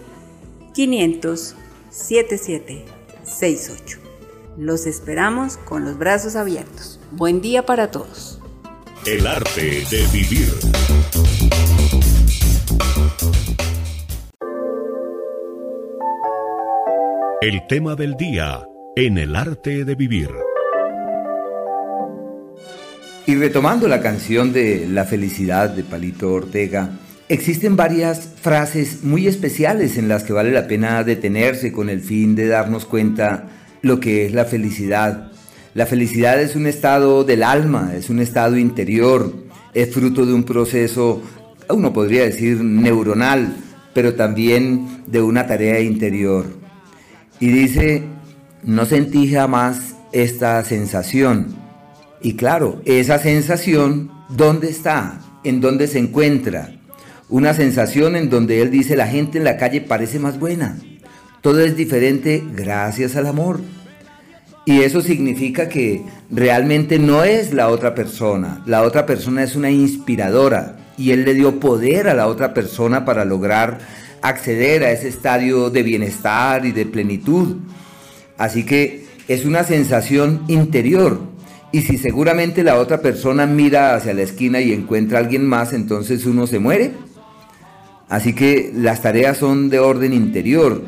500 0.75 1.57
7768 1.91 4.09
los 4.59 4.87
esperamos 4.87 5.57
con 5.57 5.85
los 5.85 5.97
brazos 5.97 6.35
abiertos. 6.35 6.99
Buen 7.13 7.41
día 7.41 7.65
para 7.65 7.93
todos. 7.93 8.41
El 9.07 9.27
arte 9.27 9.85
de 9.89 10.07
vivir. 10.13 10.53
El 17.41 17.69
tema 17.69 17.95
del 17.95 18.17
día 18.17 18.67
en 18.97 19.17
el 19.17 19.37
arte 19.37 19.85
de 19.85 19.95
vivir. 19.95 20.29
Y 23.27 23.37
retomando 23.37 23.87
la 23.87 24.01
canción 24.01 24.53
de 24.53 24.89
La 24.91 25.05
felicidad 25.05 25.71
de 25.71 25.85
Palito 25.85 26.33
Ortega, 26.33 26.99
existen 27.29 27.77
varias 27.77 28.29
frases 28.41 29.05
muy 29.05 29.29
especiales 29.29 29.99
en 29.99 30.09
las 30.09 30.25
que 30.25 30.33
vale 30.33 30.51
la 30.51 30.67
pena 30.67 31.05
detenerse 31.05 31.71
con 31.71 31.89
el 31.89 32.01
fin 32.01 32.35
de 32.35 32.49
darnos 32.49 32.85
cuenta 32.85 33.49
lo 33.83 34.01
que 34.01 34.27
es 34.27 34.33
la 34.33 34.45
felicidad. 34.45 35.31
La 35.75 35.87
felicidad 35.87 36.43
es 36.43 36.57
un 36.57 36.67
estado 36.67 37.23
del 37.23 37.45
alma, 37.45 37.93
es 37.97 38.11
un 38.11 38.19
estado 38.19 38.57
interior, 38.57 39.33
es 39.75 39.95
fruto 39.95 40.27
de 40.27 40.35
un 40.35 40.43
proceso 40.43 41.23
uno 41.71 41.93
podría 41.93 42.25
decir 42.25 42.61
neuronal, 42.65 43.55
pero 43.95 44.15
también 44.15 45.05
de 45.07 45.23
una 45.23 45.47
tarea 45.47 45.81
interior. 45.81 46.58
Y 47.41 47.49
dice, 47.49 48.03
no 48.63 48.85
sentí 48.85 49.31
jamás 49.33 49.95
esta 50.13 50.63
sensación. 50.65 51.57
Y 52.21 52.35
claro, 52.35 52.81
esa 52.85 53.19
sensación, 53.19 54.11
¿dónde 54.29 54.71
está? 54.71 55.21
¿En 55.45 55.61
dónde 55.61 55.87
se 55.87 55.99
encuentra? 55.99 56.73
Una 57.29 57.55
sensación 57.55 58.17
en 58.17 58.31
donde 58.31 58.63
él 58.63 58.71
dice, 58.71 58.97
la 58.97 59.07
gente 59.07 59.39
en 59.39 59.45
la 59.45 59.57
calle 59.57 59.81
parece 59.81 60.19
más 60.19 60.39
buena. 60.39 60.79
Todo 61.41 61.61
es 61.61 61.77
diferente 61.77 62.43
gracias 62.55 63.15
al 63.17 63.27
amor. 63.27 63.61
Y 64.65 64.83
eso 64.83 65.01
significa 65.01 65.69
que 65.69 66.03
realmente 66.31 66.99
no 66.99 67.25
es 67.25 67.55
la 67.55 67.69
otra 67.69 67.95
persona. 67.95 68.63
La 68.67 68.83
otra 68.83 69.07
persona 69.07 69.43
es 69.43 69.57
una 69.57 69.71
inspiradora. 69.71 70.77
Y 70.99 71.13
él 71.13 71.25
le 71.25 71.35
dio 71.35 71.61
poder 71.61 72.09
a 72.09 72.15
la 72.15 72.27
otra 72.27 72.53
persona 72.53 73.05
para 73.05 73.25
lograr 73.25 73.79
acceder 74.23 74.85
a 74.85 74.91
ese 74.91 75.09
estadio 75.09 75.71
de 75.71 75.83
bienestar 75.83 76.65
y 76.67 76.73
de 76.73 76.87
plenitud. 76.87 77.57
Así 78.37 78.65
que 78.65 79.07
es 79.29 79.45
una 79.45 79.65
sensación 79.65 80.45
interior. 80.49 81.21
Y 81.71 81.83
si 81.83 81.99
seguramente 81.99 82.63
la 82.63 82.77
otra 82.79 83.03
persona 83.03 83.47
mira 83.47 83.95
hacia 83.95 84.15
la 84.15 84.23
esquina 84.23 84.61
y 84.61 84.73
encuentra 84.73 85.19
a 85.19 85.23
alguien 85.23 85.47
más, 85.47 85.73
entonces 85.73 86.25
uno 86.25 86.47
se 86.47 86.59
muere. 86.59 86.93
Así 88.09 88.33
que 88.33 88.73
las 88.75 89.03
tareas 89.03 89.37
son 89.37 89.69
de 89.69 89.79
orden 89.79 90.15
interior. 90.15 90.83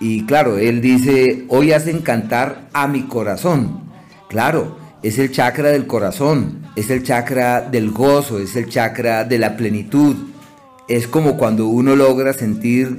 Y 0.00 0.24
claro, 0.26 0.58
él 0.58 0.80
dice, 0.80 1.44
hoy 1.48 1.72
hacen 1.72 2.00
cantar 2.00 2.68
a 2.72 2.88
mi 2.88 3.02
corazón. 3.02 3.82
Claro, 4.28 4.76
es 5.02 5.18
el 5.18 5.30
chakra 5.30 5.68
del 5.68 5.86
corazón, 5.86 6.62
es 6.74 6.90
el 6.90 7.02
chakra 7.02 7.60
del 7.60 7.90
gozo, 7.90 8.38
es 8.38 8.56
el 8.56 8.68
chakra 8.68 9.24
de 9.24 9.38
la 9.38 9.56
plenitud. 9.56 10.16
Es 10.90 11.06
como 11.06 11.36
cuando 11.36 11.68
uno 11.68 11.94
logra 11.94 12.32
sentir 12.32 12.98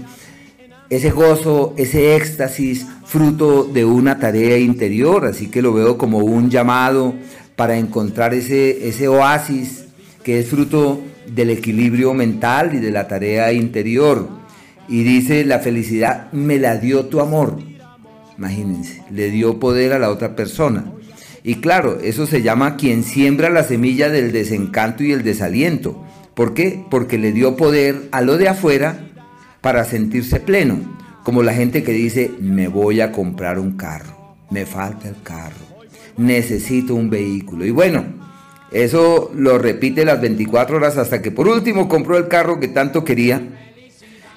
ese 0.89 1.09
gozo, 1.09 1.73
ese 1.75 2.15
éxtasis, 2.15 2.87
fruto 3.03 3.65
de 3.65 3.83
una 3.83 4.17
tarea 4.17 4.57
interior, 4.57 5.25
así 5.25 5.47
que 5.47 5.61
lo 5.61 5.73
veo 5.73 5.97
como 5.97 6.19
un 6.19 6.49
llamado 6.49 7.13
para 7.57 7.77
encontrar 7.77 8.33
ese, 8.33 8.87
ese 8.87 9.09
oasis 9.09 9.83
que 10.23 10.39
es 10.39 10.47
fruto 10.47 11.01
del 11.27 11.49
equilibrio 11.49 12.13
mental 12.13 12.73
y 12.73 12.79
de 12.79 12.91
la 12.91 13.09
tarea 13.09 13.51
interior. 13.51 14.29
Y 14.87 15.03
dice, 15.03 15.43
la 15.43 15.59
felicidad 15.59 16.31
me 16.31 16.59
la 16.59 16.77
dio 16.77 17.07
tu 17.07 17.19
amor. 17.19 17.59
Imagínense, 18.37 19.03
le 19.11 19.31
dio 19.31 19.59
poder 19.59 19.91
a 19.91 19.99
la 19.99 20.09
otra 20.11 20.37
persona. 20.37 20.93
Y 21.43 21.55
claro, 21.55 21.99
eso 22.01 22.25
se 22.25 22.41
llama 22.41 22.77
quien 22.77 23.03
siembra 23.03 23.49
la 23.49 23.65
semilla 23.65 24.07
del 24.07 24.31
desencanto 24.31 25.03
y 25.03 25.11
el 25.11 25.23
desaliento. 25.23 26.01
¿Por 26.33 26.53
qué? 26.53 26.85
Porque 26.89 27.17
le 27.17 27.31
dio 27.31 27.57
poder 27.57 28.09
a 28.11 28.21
lo 28.21 28.37
de 28.37 28.47
afuera 28.47 29.07
para 29.61 29.85
sentirse 29.85 30.39
pleno, 30.39 30.79
como 31.23 31.43
la 31.43 31.53
gente 31.53 31.83
que 31.83 31.91
dice, 31.91 32.31
me 32.39 32.67
voy 32.67 33.01
a 33.01 33.11
comprar 33.11 33.59
un 33.59 33.77
carro, 33.77 34.35
me 34.49 34.65
falta 34.65 35.09
el 35.09 35.21
carro, 35.21 35.65
necesito 36.17 36.95
un 36.95 37.09
vehículo. 37.09 37.65
Y 37.65 37.71
bueno, 37.71 38.05
eso 38.71 39.31
lo 39.35 39.57
repite 39.57 40.05
las 40.05 40.21
24 40.21 40.77
horas 40.77 40.97
hasta 40.97 41.21
que 41.21 41.31
por 41.31 41.47
último 41.47 41.89
compró 41.89 42.17
el 42.17 42.27
carro 42.27 42.59
que 42.59 42.69
tanto 42.69 43.03
quería. 43.03 43.41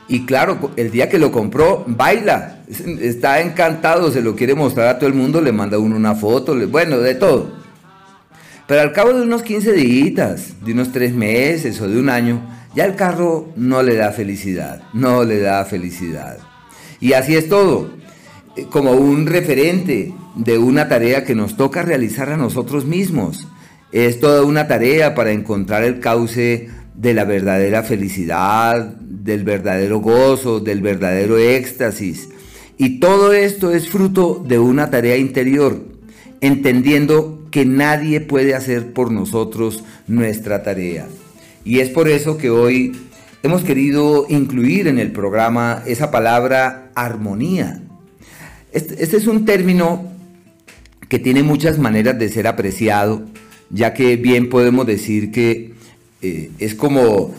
Y 0.09 0.27
claro, 0.27 0.73
el 0.77 0.91
día 0.91 1.09
que 1.09 1.19
lo 1.19 1.33
compró, 1.33 1.85
baila, 1.87 2.65
está 3.01 3.41
encantado, 3.41 4.11
se 4.11 4.21
lo 4.21 4.35
quiere 4.35 4.55
mostrar 4.55 4.89
a 4.89 4.99
todo 4.99 5.09
el 5.09 5.15
mundo, 5.15 5.41
le 5.41 5.53
manda 5.53 5.79
uno 5.79 5.97
una 5.97 6.15
foto, 6.15 6.55
bueno, 6.69 6.99
de 6.99 7.15
todo. 7.15 7.64
Pero 8.67 8.81
al 8.81 8.93
cabo 8.93 9.13
de 9.13 9.23
unos 9.23 9.43
15 9.43 9.73
días, 9.73 10.55
de 10.65 10.73
unos 10.73 10.93
3 10.93 11.15
meses 11.15 11.81
o 11.81 11.89
de 11.89 11.99
un 11.99 12.09
año, 12.09 12.41
ya 12.75 12.87
el 12.87 12.97
carro 12.97 13.49
no 13.57 13.83
le 13.83 13.95
da 13.95 14.11
felicidad, 14.11 14.83
no 14.95 15.23
le 15.23 15.41
da 15.41 15.65
felicidad. 15.65 16.39
Y 16.99 17.13
así 17.13 17.37
es 17.37 17.49
todo, 17.49 17.91
eh, 18.57 18.67
como 18.71 18.93
un 18.93 19.27
referente 19.27 20.15
de 20.35 20.59
una 20.59 20.89
tarea 20.89 21.25
que 21.25 21.35
nos 21.35 21.57
toca 21.57 21.83
realizar 21.83 22.31
a 22.31 22.37
nosotros 22.37 22.87
mismos. 22.87 23.47
Es 23.93 24.19
toda 24.19 24.43
una 24.43 24.67
tarea 24.67 25.15
para 25.15 25.31
encontrar 25.31 25.85
el 25.85 26.01
cauce 26.01 26.69
de 26.95 27.15
la 27.15 27.25
verdadera 27.25 27.83
felicidad, 27.83 28.97
del 28.99 29.45
verdadero 29.45 30.01
gozo, 30.01 30.61
del 30.61 30.81
verdadero 30.81 31.39
éxtasis. 31.39 32.31
Y 32.77 32.99
todo 32.99 33.33
esto 33.33 33.73
es 33.73 33.89
fruto 33.89 34.43
de 34.47 34.59
una 34.59 34.91
tarea 34.91 35.17
interior, 35.17 35.81
entendiendo 36.41 37.44
que 37.55 37.65
nadie 37.65 38.21
puede 38.21 38.53
hacer 38.57 38.93
por 38.93 39.13
nosotros 39.13 39.85
nuestra 40.09 40.65
tarea. 40.65 41.07
Y 41.65 41.79
es 41.79 41.89
por 41.89 42.09
eso 42.09 42.37
que 42.37 42.51
hoy 42.51 42.97
hemos 43.45 43.63
querido 43.63 44.27
incluir 44.29 44.89
en 44.89 44.99
el 44.99 45.13
programa 45.13 45.85
esa 45.87 46.11
palabra 46.11 46.91
armonía. 46.97 47.81
Este, 48.73 49.01
este, 49.05 49.19
es 49.19 49.29
un 49.29 49.45
término 49.45 50.05
que 51.09 51.21
tiene 51.21 51.45
muchas 51.45 51.79
maneras 51.79 52.19
de 52.19 52.29
ser 52.29 52.49
apreciado, 52.49 53.23
ya 53.71 53.95
que 53.95 54.17
bien 54.17 54.49
podemos 54.49 54.85
decir 54.85 55.31
que 55.31 55.75
eh, 56.23 56.51
es 56.59 56.75
como 56.75 57.37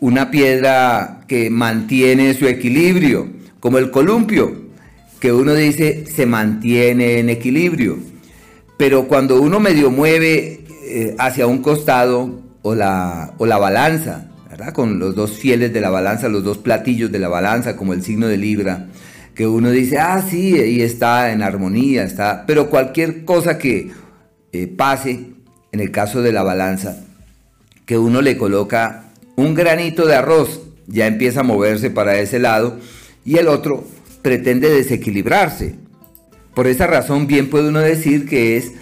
una 0.00 0.30
piedra 0.30 1.26
que 1.28 1.50
mantiene 1.50 2.32
su 2.32 2.46
equilibrio, 2.46 3.28
como 3.60 3.76
el 3.76 3.90
columpio, 3.90 4.70
que 5.20 5.34
uno 5.34 5.52
dice 5.52 6.06
se 6.06 6.24
mantiene 6.24 7.18
en 7.18 7.28
equilibrio. 7.28 8.09
Pero 8.80 9.08
cuando 9.08 9.42
uno 9.42 9.60
medio 9.60 9.90
mueve 9.90 10.64
eh, 10.86 11.14
hacia 11.18 11.46
un 11.46 11.58
costado, 11.58 12.40
o 12.62 12.74
la, 12.74 13.34
o 13.36 13.44
la 13.44 13.58
balanza, 13.58 14.30
¿verdad? 14.48 14.72
Con 14.72 14.98
los 14.98 15.14
dos 15.14 15.32
fieles 15.32 15.74
de 15.74 15.82
la 15.82 15.90
balanza, 15.90 16.30
los 16.30 16.44
dos 16.44 16.56
platillos 16.56 17.12
de 17.12 17.18
la 17.18 17.28
balanza, 17.28 17.76
como 17.76 17.92
el 17.92 18.02
signo 18.02 18.26
de 18.26 18.38
Libra, 18.38 18.86
que 19.34 19.46
uno 19.46 19.70
dice, 19.70 19.98
ah, 19.98 20.24
sí, 20.26 20.58
ahí 20.58 20.80
está 20.80 21.30
en 21.30 21.42
armonía, 21.42 22.04
está, 22.04 22.46
pero 22.46 22.70
cualquier 22.70 23.26
cosa 23.26 23.58
que 23.58 23.90
eh, 24.52 24.66
pase, 24.66 25.26
en 25.72 25.80
el 25.80 25.90
caso 25.90 26.22
de 26.22 26.32
la 26.32 26.42
balanza, 26.42 27.04
que 27.84 27.98
uno 27.98 28.22
le 28.22 28.38
coloca 28.38 29.10
un 29.36 29.52
granito 29.52 30.06
de 30.06 30.14
arroz, 30.14 30.62
ya 30.86 31.06
empieza 31.06 31.40
a 31.40 31.42
moverse 31.42 31.90
para 31.90 32.18
ese 32.18 32.38
lado, 32.38 32.78
y 33.26 33.36
el 33.36 33.48
otro 33.48 33.84
pretende 34.22 34.70
desequilibrarse. 34.70 35.89
Por 36.54 36.66
esa 36.66 36.86
razón, 36.86 37.26
bien 37.26 37.48
puede 37.48 37.68
uno 37.68 37.80
decir 37.80 38.28
que 38.28 38.56
es 38.56 38.72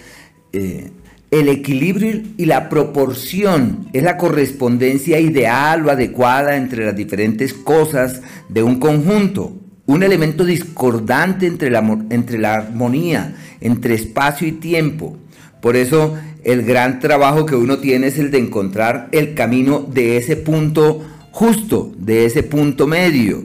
eh, 0.53 0.91
el 1.31 1.47
equilibrio 1.47 2.21
y 2.37 2.45
la 2.45 2.69
proporción 2.69 3.87
es 3.93 4.03
la 4.03 4.17
correspondencia 4.17 5.19
ideal 5.19 5.85
o 5.85 5.91
adecuada 5.91 6.55
entre 6.55 6.85
las 6.85 6.95
diferentes 6.95 7.53
cosas 7.53 8.21
de 8.49 8.63
un 8.63 8.79
conjunto. 8.79 9.53
Un 9.85 10.03
elemento 10.03 10.45
discordante 10.45 11.47
entre 11.47 11.69
la, 11.69 11.79
entre 12.09 12.37
la 12.37 12.55
armonía, 12.55 13.35
entre 13.61 13.95
espacio 13.95 14.47
y 14.47 14.53
tiempo. 14.53 15.17
Por 15.61 15.75
eso 15.75 16.15
el 16.43 16.63
gran 16.63 16.99
trabajo 16.99 17.45
que 17.45 17.55
uno 17.55 17.79
tiene 17.79 18.07
es 18.07 18.17
el 18.17 18.31
de 18.31 18.39
encontrar 18.39 19.09
el 19.11 19.33
camino 19.33 19.79
de 19.79 20.17
ese 20.17 20.35
punto 20.35 21.03
justo, 21.31 21.91
de 21.97 22.25
ese 22.25 22.43
punto 22.43 22.87
medio. 22.87 23.43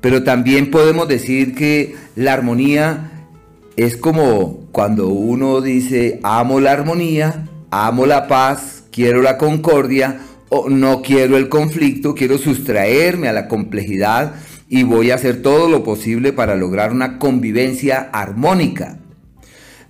Pero 0.00 0.22
también 0.22 0.70
podemos 0.70 1.06
decir 1.08 1.54
que 1.54 1.94
la 2.16 2.32
armonía 2.32 3.09
es 3.76 3.96
como 3.96 4.66
cuando 4.72 5.08
uno 5.08 5.60
dice, 5.60 6.20
amo 6.22 6.60
la 6.60 6.72
armonía, 6.72 7.48
amo 7.70 8.06
la 8.06 8.28
paz, 8.28 8.84
quiero 8.90 9.22
la 9.22 9.38
concordia, 9.38 10.20
o 10.48 10.68
no 10.68 11.00
quiero 11.00 11.36
el 11.36 11.48
conflicto, 11.48 12.14
quiero 12.14 12.36
sustraerme 12.36 13.28
a 13.28 13.32
la 13.32 13.48
complejidad 13.48 14.34
y 14.68 14.82
voy 14.82 15.10
a 15.10 15.14
hacer 15.14 15.42
todo 15.42 15.68
lo 15.68 15.82
posible 15.82 16.32
para 16.32 16.56
lograr 16.56 16.92
una 16.92 17.18
convivencia 17.18 18.10
armónica. 18.12 18.98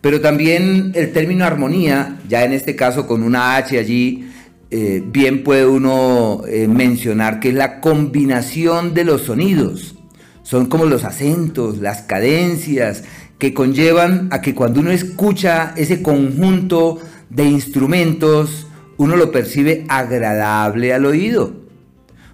Pero 0.00 0.20
también 0.20 0.92
el 0.94 1.12
término 1.12 1.44
armonía, 1.44 2.18
ya 2.28 2.44
en 2.44 2.52
este 2.52 2.76
caso 2.76 3.06
con 3.06 3.22
una 3.22 3.56
H 3.56 3.78
allí, 3.78 4.30
eh, 4.70 5.02
bien 5.04 5.42
puede 5.42 5.66
uno 5.66 6.42
eh, 6.46 6.68
mencionar 6.68 7.40
que 7.40 7.48
es 7.48 7.54
la 7.54 7.80
combinación 7.80 8.94
de 8.94 9.04
los 9.04 9.22
sonidos. 9.22 9.96
Son 10.42 10.66
como 10.66 10.86
los 10.86 11.04
acentos, 11.04 11.78
las 11.78 12.02
cadencias, 12.02 13.04
que 13.40 13.54
conllevan 13.54 14.28
a 14.30 14.42
que 14.42 14.54
cuando 14.54 14.80
uno 14.80 14.92
escucha 14.92 15.72
ese 15.76 16.02
conjunto 16.02 17.00
de 17.30 17.44
instrumentos, 17.44 18.68
uno 18.98 19.16
lo 19.16 19.32
percibe 19.32 19.86
agradable 19.88 20.92
al 20.92 21.06
oído. 21.06 21.54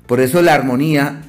Por 0.07 0.21
eso 0.21 0.43
la 0.43 0.53
armonía 0.53 1.23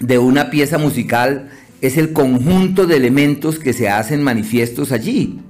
de 0.00 0.18
una 0.18 0.50
pieza 0.50 0.76
musical 0.76 1.50
es 1.80 1.96
el 1.96 2.12
conjunto 2.12 2.86
de 2.86 2.96
elementos 2.96 3.58
que 3.58 3.72
se 3.72 3.88
hacen 3.88 4.22
manifiestos 4.22 4.92
allí. 4.92 5.40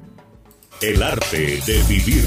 El 0.80 1.02
arte 1.02 1.60
de 1.66 1.82
vivir. 1.88 2.24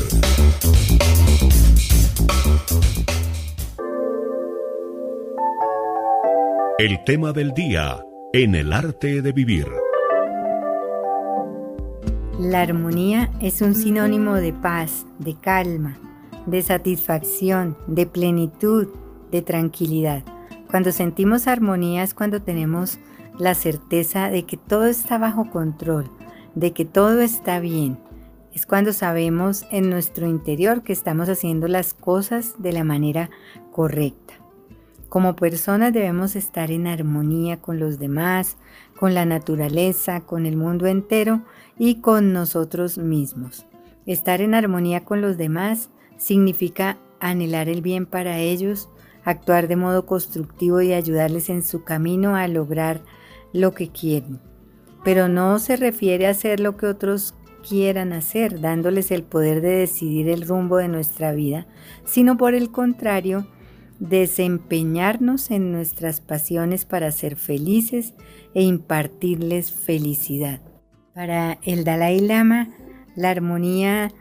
El 6.79 7.03
tema 7.05 7.31
del 7.31 7.53
día 7.53 7.97
en 8.33 8.55
el 8.55 8.73
arte 8.73 9.21
de 9.21 9.31
vivir. 9.31 9.67
La 12.39 12.61
armonía 12.61 13.31
es 13.41 13.63
un 13.63 13.73
sinónimo 13.73 14.35
de 14.35 14.53
paz, 14.53 15.07
de 15.17 15.33
calma, 15.33 15.97
de 16.45 16.61
satisfacción, 16.61 17.75
de 17.87 18.05
plenitud, 18.05 18.89
de 19.31 19.41
tranquilidad. 19.41 20.23
Cuando 20.69 20.91
sentimos 20.91 21.47
armonía 21.47 22.03
es 22.03 22.13
cuando 22.13 22.39
tenemos 22.43 22.99
la 23.39 23.55
certeza 23.55 24.29
de 24.29 24.43
que 24.43 24.55
todo 24.55 24.85
está 24.85 25.17
bajo 25.17 25.49
control, 25.49 26.11
de 26.53 26.73
que 26.73 26.85
todo 26.85 27.21
está 27.21 27.59
bien. 27.59 27.97
Es 28.53 28.67
cuando 28.67 28.93
sabemos 28.93 29.65
en 29.71 29.89
nuestro 29.89 30.27
interior 30.27 30.83
que 30.83 30.93
estamos 30.93 31.29
haciendo 31.29 31.67
las 31.67 31.95
cosas 31.95 32.53
de 32.59 32.71
la 32.71 32.83
manera 32.83 33.31
correcta. 33.71 34.35
Como 35.09 35.37
personas 35.37 35.93
debemos 35.93 36.35
estar 36.35 36.69
en 36.69 36.85
armonía 36.85 37.57
con 37.61 37.79
los 37.79 37.97
demás, 37.97 38.57
con 38.97 39.13
la 39.13 39.25
naturaleza, 39.25 40.21
con 40.21 40.45
el 40.45 40.57
mundo 40.57 40.87
entero 40.87 41.43
y 41.77 42.01
con 42.01 42.33
nosotros 42.33 42.97
mismos. 42.97 43.65
Estar 44.05 44.41
en 44.41 44.53
armonía 44.53 45.05
con 45.05 45.21
los 45.21 45.37
demás 45.37 45.89
significa 46.17 46.97
anhelar 47.19 47.69
el 47.69 47.81
bien 47.81 48.05
para 48.05 48.39
ellos, 48.39 48.89
actuar 49.23 49.67
de 49.67 49.75
modo 49.75 50.05
constructivo 50.05 50.81
y 50.81 50.93
ayudarles 50.93 51.49
en 51.49 51.63
su 51.63 51.83
camino 51.83 52.35
a 52.35 52.47
lograr 52.47 53.01
lo 53.53 53.73
que 53.73 53.89
quieren. 53.89 54.39
Pero 55.03 55.27
no 55.27 55.59
se 55.59 55.77
refiere 55.77 56.27
a 56.27 56.31
hacer 56.31 56.59
lo 56.59 56.77
que 56.77 56.87
otros 56.87 57.35
quieran 57.67 58.13
hacer, 58.13 58.61
dándoles 58.61 59.11
el 59.11 59.23
poder 59.23 59.61
de 59.61 59.77
decidir 59.77 60.29
el 60.29 60.47
rumbo 60.47 60.77
de 60.77 60.87
nuestra 60.87 61.33
vida, 61.33 61.67
sino 62.05 62.37
por 62.37 62.53
el 62.55 62.71
contrario, 62.71 63.47
desempeñarnos 63.99 65.51
en 65.51 65.71
nuestras 65.71 66.21
pasiones 66.21 66.85
para 66.85 67.11
ser 67.11 67.35
felices 67.35 68.13
e 68.57 68.63
impartirles 68.63 69.71
felicidad. 69.71 70.61
Para 71.13 71.59
el 71.61 71.83
Dalai 71.83 72.19
Lama, 72.19 72.69
la 73.15 73.29
armonía 73.29 74.11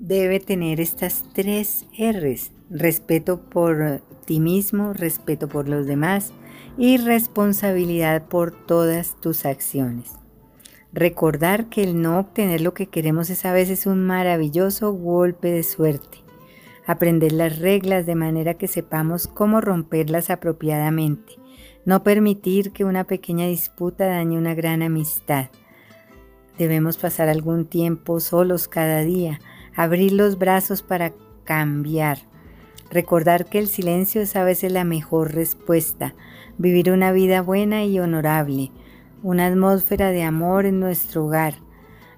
debe 0.00 0.40
tener 0.40 0.80
estas 0.80 1.24
tres 1.32 1.86
R's, 1.96 2.50
respeto 2.70 3.48
por 3.48 4.02
ti 4.26 4.40
mismo, 4.40 4.94
respeto 4.94 5.46
por 5.46 5.68
los 5.68 5.86
demás 5.86 6.32
y 6.76 6.96
responsabilidad 6.96 8.26
por 8.26 8.50
todas 8.50 9.14
tus 9.20 9.46
acciones. 9.46 10.10
Recordar 10.92 11.68
que 11.68 11.84
el 11.84 12.02
no 12.02 12.18
obtener 12.18 12.60
lo 12.62 12.74
que 12.74 12.88
queremos 12.88 13.30
es 13.30 13.44
a 13.44 13.52
veces 13.52 13.86
un 13.86 14.04
maravilloso 14.04 14.92
golpe 14.92 15.52
de 15.52 15.62
suerte. 15.62 16.18
Aprender 16.84 17.30
las 17.30 17.60
reglas 17.60 18.06
de 18.06 18.16
manera 18.16 18.54
que 18.54 18.66
sepamos 18.66 19.28
cómo 19.28 19.60
romperlas 19.60 20.30
apropiadamente. 20.30 21.34
No 21.84 22.02
permitir 22.02 22.72
que 22.72 22.84
una 22.84 23.04
pequeña 23.04 23.46
disputa 23.46 24.06
dañe 24.06 24.36
una 24.36 24.54
gran 24.54 24.82
amistad. 24.82 25.46
Debemos 26.58 26.98
pasar 26.98 27.28
algún 27.28 27.64
tiempo 27.64 28.20
solos 28.20 28.68
cada 28.68 29.00
día, 29.00 29.40
abrir 29.74 30.12
los 30.12 30.38
brazos 30.38 30.82
para 30.82 31.12
cambiar. 31.44 32.18
Recordar 32.90 33.46
que 33.46 33.58
el 33.58 33.68
silencio 33.68 34.20
es 34.20 34.36
a 34.36 34.44
veces 34.44 34.72
la 34.72 34.84
mejor 34.84 35.32
respuesta. 35.34 36.14
Vivir 36.58 36.90
una 36.90 37.12
vida 37.12 37.40
buena 37.40 37.84
y 37.84 37.98
honorable. 37.98 38.72
Una 39.22 39.46
atmósfera 39.46 40.10
de 40.10 40.22
amor 40.22 40.66
en 40.66 40.80
nuestro 40.80 41.24
hogar. 41.26 41.54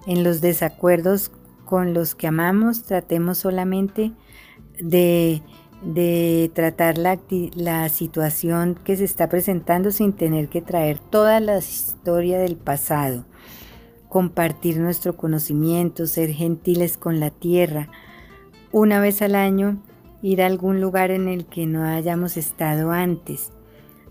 En 0.06 0.24
los 0.24 0.40
desacuerdos 0.40 1.30
con 1.64 1.94
los 1.94 2.14
que 2.14 2.26
amamos 2.26 2.82
tratemos 2.82 3.38
solamente 3.38 4.12
de, 4.80 5.42
tratar 6.54 6.98
la, 6.98 7.18
la 7.54 7.88
situación 7.88 8.78
que 8.84 8.96
se 8.96 9.04
está 9.04 9.28
presentando 9.28 9.90
sin 9.90 10.12
tener 10.12 10.48
que 10.48 10.62
traer 10.62 10.98
toda 10.98 11.40
la 11.40 11.58
historia 11.58 12.38
del 12.38 12.56
pasado 12.56 13.24
compartir 14.12 14.78
nuestro 14.78 15.16
conocimiento, 15.16 16.06
ser 16.06 16.34
gentiles 16.34 16.98
con 16.98 17.18
la 17.18 17.30
tierra. 17.30 17.88
Una 18.70 19.00
vez 19.00 19.22
al 19.22 19.34
año, 19.34 19.82
ir 20.20 20.42
a 20.42 20.46
algún 20.46 20.82
lugar 20.82 21.10
en 21.10 21.28
el 21.28 21.46
que 21.46 21.64
no 21.64 21.82
hayamos 21.82 22.36
estado 22.36 22.90
antes. 22.90 23.52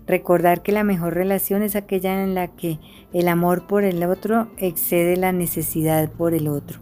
Recordar 0.04 0.64
que 0.64 0.72
la 0.72 0.82
mejor 0.82 1.14
relación 1.14 1.62
es 1.62 1.76
aquella 1.76 2.24
en 2.24 2.34
la 2.34 2.48
que 2.48 2.80
el 3.12 3.28
amor 3.28 3.68
por 3.68 3.84
el 3.84 4.02
otro 4.02 4.48
excede 4.56 5.16
la 5.16 5.30
necesidad 5.30 6.10
por 6.10 6.34
el 6.34 6.48
otro. 6.48 6.80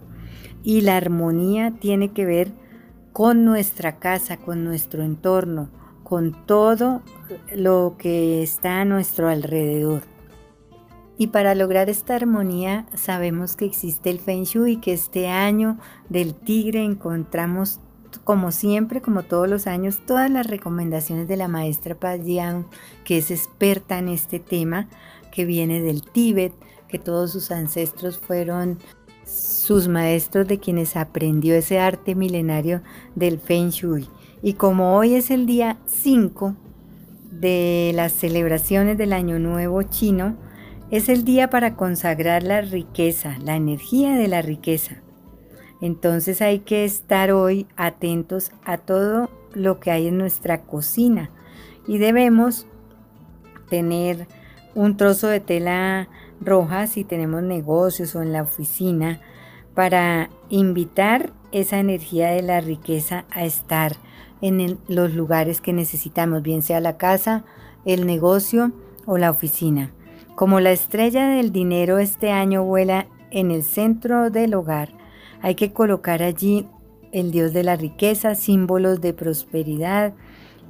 Y 0.63 0.81
la 0.81 0.97
armonía 0.97 1.75
tiene 1.79 2.13
que 2.13 2.25
ver 2.25 2.51
con 3.13 3.45
nuestra 3.45 3.97
casa, 3.97 4.37
con 4.37 4.63
nuestro 4.63 5.03
entorno, 5.03 5.69
con 6.03 6.45
todo 6.45 7.01
lo 7.55 7.95
que 7.97 8.43
está 8.43 8.81
a 8.81 8.85
nuestro 8.85 9.29
alrededor. 9.29 10.03
Y 11.17 11.27
para 11.27 11.53
lograr 11.53 11.89
esta 11.89 12.15
armonía 12.15 12.87
sabemos 12.95 13.55
que 13.55 13.65
existe 13.65 14.09
el 14.09 14.19
Feng 14.19 14.43
Shui 14.43 14.73
y 14.73 14.77
que 14.77 14.93
este 14.93 15.27
año 15.27 15.77
del 16.09 16.33
tigre 16.33 16.83
encontramos 16.83 17.79
como 18.23 18.51
siempre, 18.51 19.01
como 19.01 19.23
todos 19.23 19.47
los 19.47 19.67
años, 19.67 19.99
todas 20.05 20.29
las 20.29 20.47
recomendaciones 20.47 21.27
de 21.27 21.37
la 21.37 21.47
maestra 21.47 21.95
Paz 21.95 22.19
que 23.03 23.17
es 23.17 23.31
experta 23.31 23.99
en 23.99 24.09
este 24.09 24.39
tema, 24.39 24.89
que 25.31 25.45
viene 25.45 25.81
del 25.81 26.03
Tíbet, 26.03 26.53
que 26.87 26.99
todos 26.99 27.31
sus 27.31 27.51
ancestros 27.51 28.19
fueron 28.19 28.79
sus 29.31 29.87
maestros 29.87 30.47
de 30.47 30.59
quienes 30.59 30.97
aprendió 30.97 31.55
ese 31.55 31.79
arte 31.79 32.15
milenario 32.15 32.81
del 33.15 33.39
Feng 33.39 33.69
Shui. 33.69 34.07
Y 34.41 34.53
como 34.53 34.97
hoy 34.97 35.15
es 35.15 35.31
el 35.31 35.45
día 35.45 35.77
5 35.85 36.55
de 37.31 37.91
las 37.95 38.11
celebraciones 38.11 38.97
del 38.97 39.13
Año 39.13 39.39
Nuevo 39.39 39.83
chino, 39.83 40.35
es 40.89 41.07
el 41.07 41.23
día 41.23 41.49
para 41.49 41.75
consagrar 41.75 42.43
la 42.43 42.61
riqueza, 42.61 43.37
la 43.41 43.55
energía 43.55 44.15
de 44.15 44.27
la 44.27 44.41
riqueza. 44.41 44.97
Entonces 45.79 46.41
hay 46.41 46.59
que 46.59 46.83
estar 46.83 47.31
hoy 47.31 47.65
atentos 47.77 48.51
a 48.65 48.77
todo 48.77 49.29
lo 49.53 49.79
que 49.79 49.91
hay 49.91 50.07
en 50.07 50.17
nuestra 50.17 50.63
cocina 50.63 51.31
y 51.87 51.97
debemos 51.97 52.67
tener 53.69 54.27
un 54.75 54.97
trozo 54.97 55.27
de 55.27 55.39
tela 55.39 56.09
roja 56.41 56.87
si 56.87 57.03
tenemos 57.03 57.43
negocios 57.43 58.15
o 58.15 58.21
en 58.21 58.33
la 58.33 58.41
oficina 58.41 59.21
para 59.73 60.29
invitar 60.49 61.31
esa 61.51 61.79
energía 61.79 62.31
de 62.31 62.41
la 62.41 62.61
riqueza 62.61 63.25
a 63.29 63.45
estar 63.45 63.95
en 64.41 64.79
los 64.87 65.13
lugares 65.13 65.61
que 65.61 65.73
necesitamos, 65.73 66.41
bien 66.41 66.61
sea 66.61 66.79
la 66.79 66.97
casa, 66.97 67.45
el 67.85 68.05
negocio 68.05 68.71
o 69.05 69.17
la 69.17 69.29
oficina. 69.29 69.91
Como 70.35 70.59
la 70.59 70.71
estrella 70.71 71.27
del 71.27 71.51
dinero 71.51 71.99
este 71.99 72.31
año 72.31 72.63
vuela 72.63 73.07
en 73.29 73.51
el 73.51 73.63
centro 73.63 74.29
del 74.29 74.53
hogar, 74.55 74.89
hay 75.41 75.55
que 75.55 75.71
colocar 75.71 76.23
allí 76.23 76.67
el 77.11 77.31
dios 77.31 77.53
de 77.53 77.63
la 77.63 77.75
riqueza, 77.75 78.35
símbolos 78.35 79.01
de 79.01 79.13
prosperidad, 79.13 80.13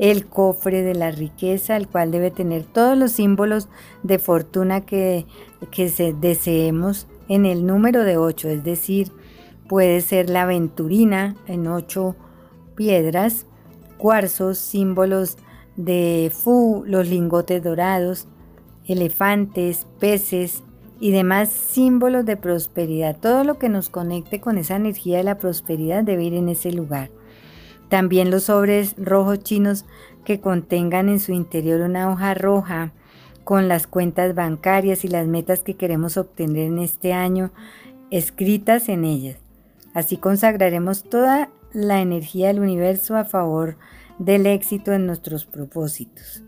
el 0.02 0.26
cofre 0.26 0.82
de 0.82 0.96
la 0.96 1.12
riqueza, 1.12 1.78
el 1.78 1.88
cual 1.88 2.10
debe 2.10 2.32
tener 2.32 2.64
todos 2.64 2.98
los 2.98 3.12
símbolos 3.12 3.70
de 4.02 4.18
fortuna 4.18 4.82
que, 4.82 5.28
que 5.70 5.90
se 5.90 6.12
deseemos 6.12 7.08
en 7.30 7.46
el 7.46 7.68
número 7.68 8.04
de 8.04 8.18
8, 8.18 8.50
es 8.50 8.64
decir, 8.64 9.12
puede 9.70 10.02
ser 10.02 10.28
la 10.28 10.42
aventurina 10.42 11.36
en 11.46 11.68
8 11.68 12.16
piedras, 12.76 13.46
cuarzos, 14.00 14.58
símbolos 14.58 15.38
de 15.76 16.32
Fu, 16.34 16.84
los 16.88 17.08
lingotes 17.08 17.64
dorados, 17.64 18.28
elefantes, 18.88 19.86
peces 20.00 20.64
y 21.00 21.12
demás 21.12 21.50
símbolos 21.50 22.26
de 22.26 22.38
prosperidad. 22.38 23.20
Todo 23.20 23.44
lo 23.44 23.60
que 23.60 23.70
nos 23.70 23.90
conecte 23.90 24.42
con 24.42 24.58
esa 24.58 24.78
energía 24.78 25.18
de 25.18 25.26
la 25.26 25.38
prosperidad 25.38 26.04
debe 26.04 26.24
ir 26.24 26.34
en 26.34 26.50
ese 26.50 26.72
lugar. 26.72 27.12
También 27.92 28.32
los 28.32 28.44
sobres 28.44 28.96
rojos 28.98 29.40
chinos 29.40 29.84
que 30.24 30.40
contengan 30.40 31.10
en 31.10 31.20
su 31.20 31.34
interior 31.34 31.82
una 31.82 32.10
hoja 32.10 32.34
roja 32.34 32.94
con 33.44 33.68
las 33.68 33.86
cuentas 33.86 34.34
bancarias 34.34 35.04
y 35.04 35.10
las 35.10 35.28
metas 35.28 35.60
que 35.60 35.74
queremos 35.76 36.16
obtener 36.16 36.68
en 36.68 36.80
este 36.80 37.12
año 37.12 37.52
escritas 38.10 38.88
en 38.88 39.04
ellas. 39.04 39.40
Así 39.94 40.16
consagraremos 40.16 41.04
toda 41.04 41.50
la 41.74 42.00
energía 42.00 42.48
del 42.48 42.62
universo 42.62 43.18
a 43.18 43.26
favor 43.26 43.76
del 44.20 44.46
éxito 44.46 44.94
en 44.94 45.06
nuestros 45.06 45.44
propósitos. 45.44 46.44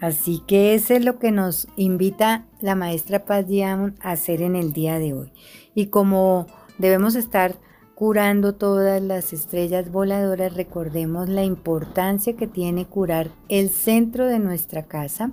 Así 0.00 0.44
que 0.46 0.76
eso 0.76 0.94
es 0.94 1.04
lo 1.04 1.18
que 1.18 1.32
nos 1.32 1.66
invita 1.74 2.46
la 2.60 2.76
maestra 2.76 3.24
Paz 3.24 3.48
Diamond 3.48 3.96
a 4.00 4.12
hacer 4.12 4.42
en 4.42 4.54
el 4.54 4.72
día 4.72 5.00
de 5.00 5.12
hoy. 5.12 5.32
Y 5.74 5.86
como 5.86 6.46
debemos 6.78 7.16
estar 7.16 7.56
curando 7.94 8.54
todas 8.54 9.00
las 9.00 9.32
estrellas 9.32 9.90
voladoras, 9.90 10.54
recordemos 10.54 11.28
la 11.28 11.44
importancia 11.44 12.34
que 12.36 12.46
tiene 12.46 12.86
curar 12.86 13.30
el 13.48 13.70
centro 13.70 14.26
de 14.26 14.38
nuestra 14.38 14.84
casa, 14.84 15.30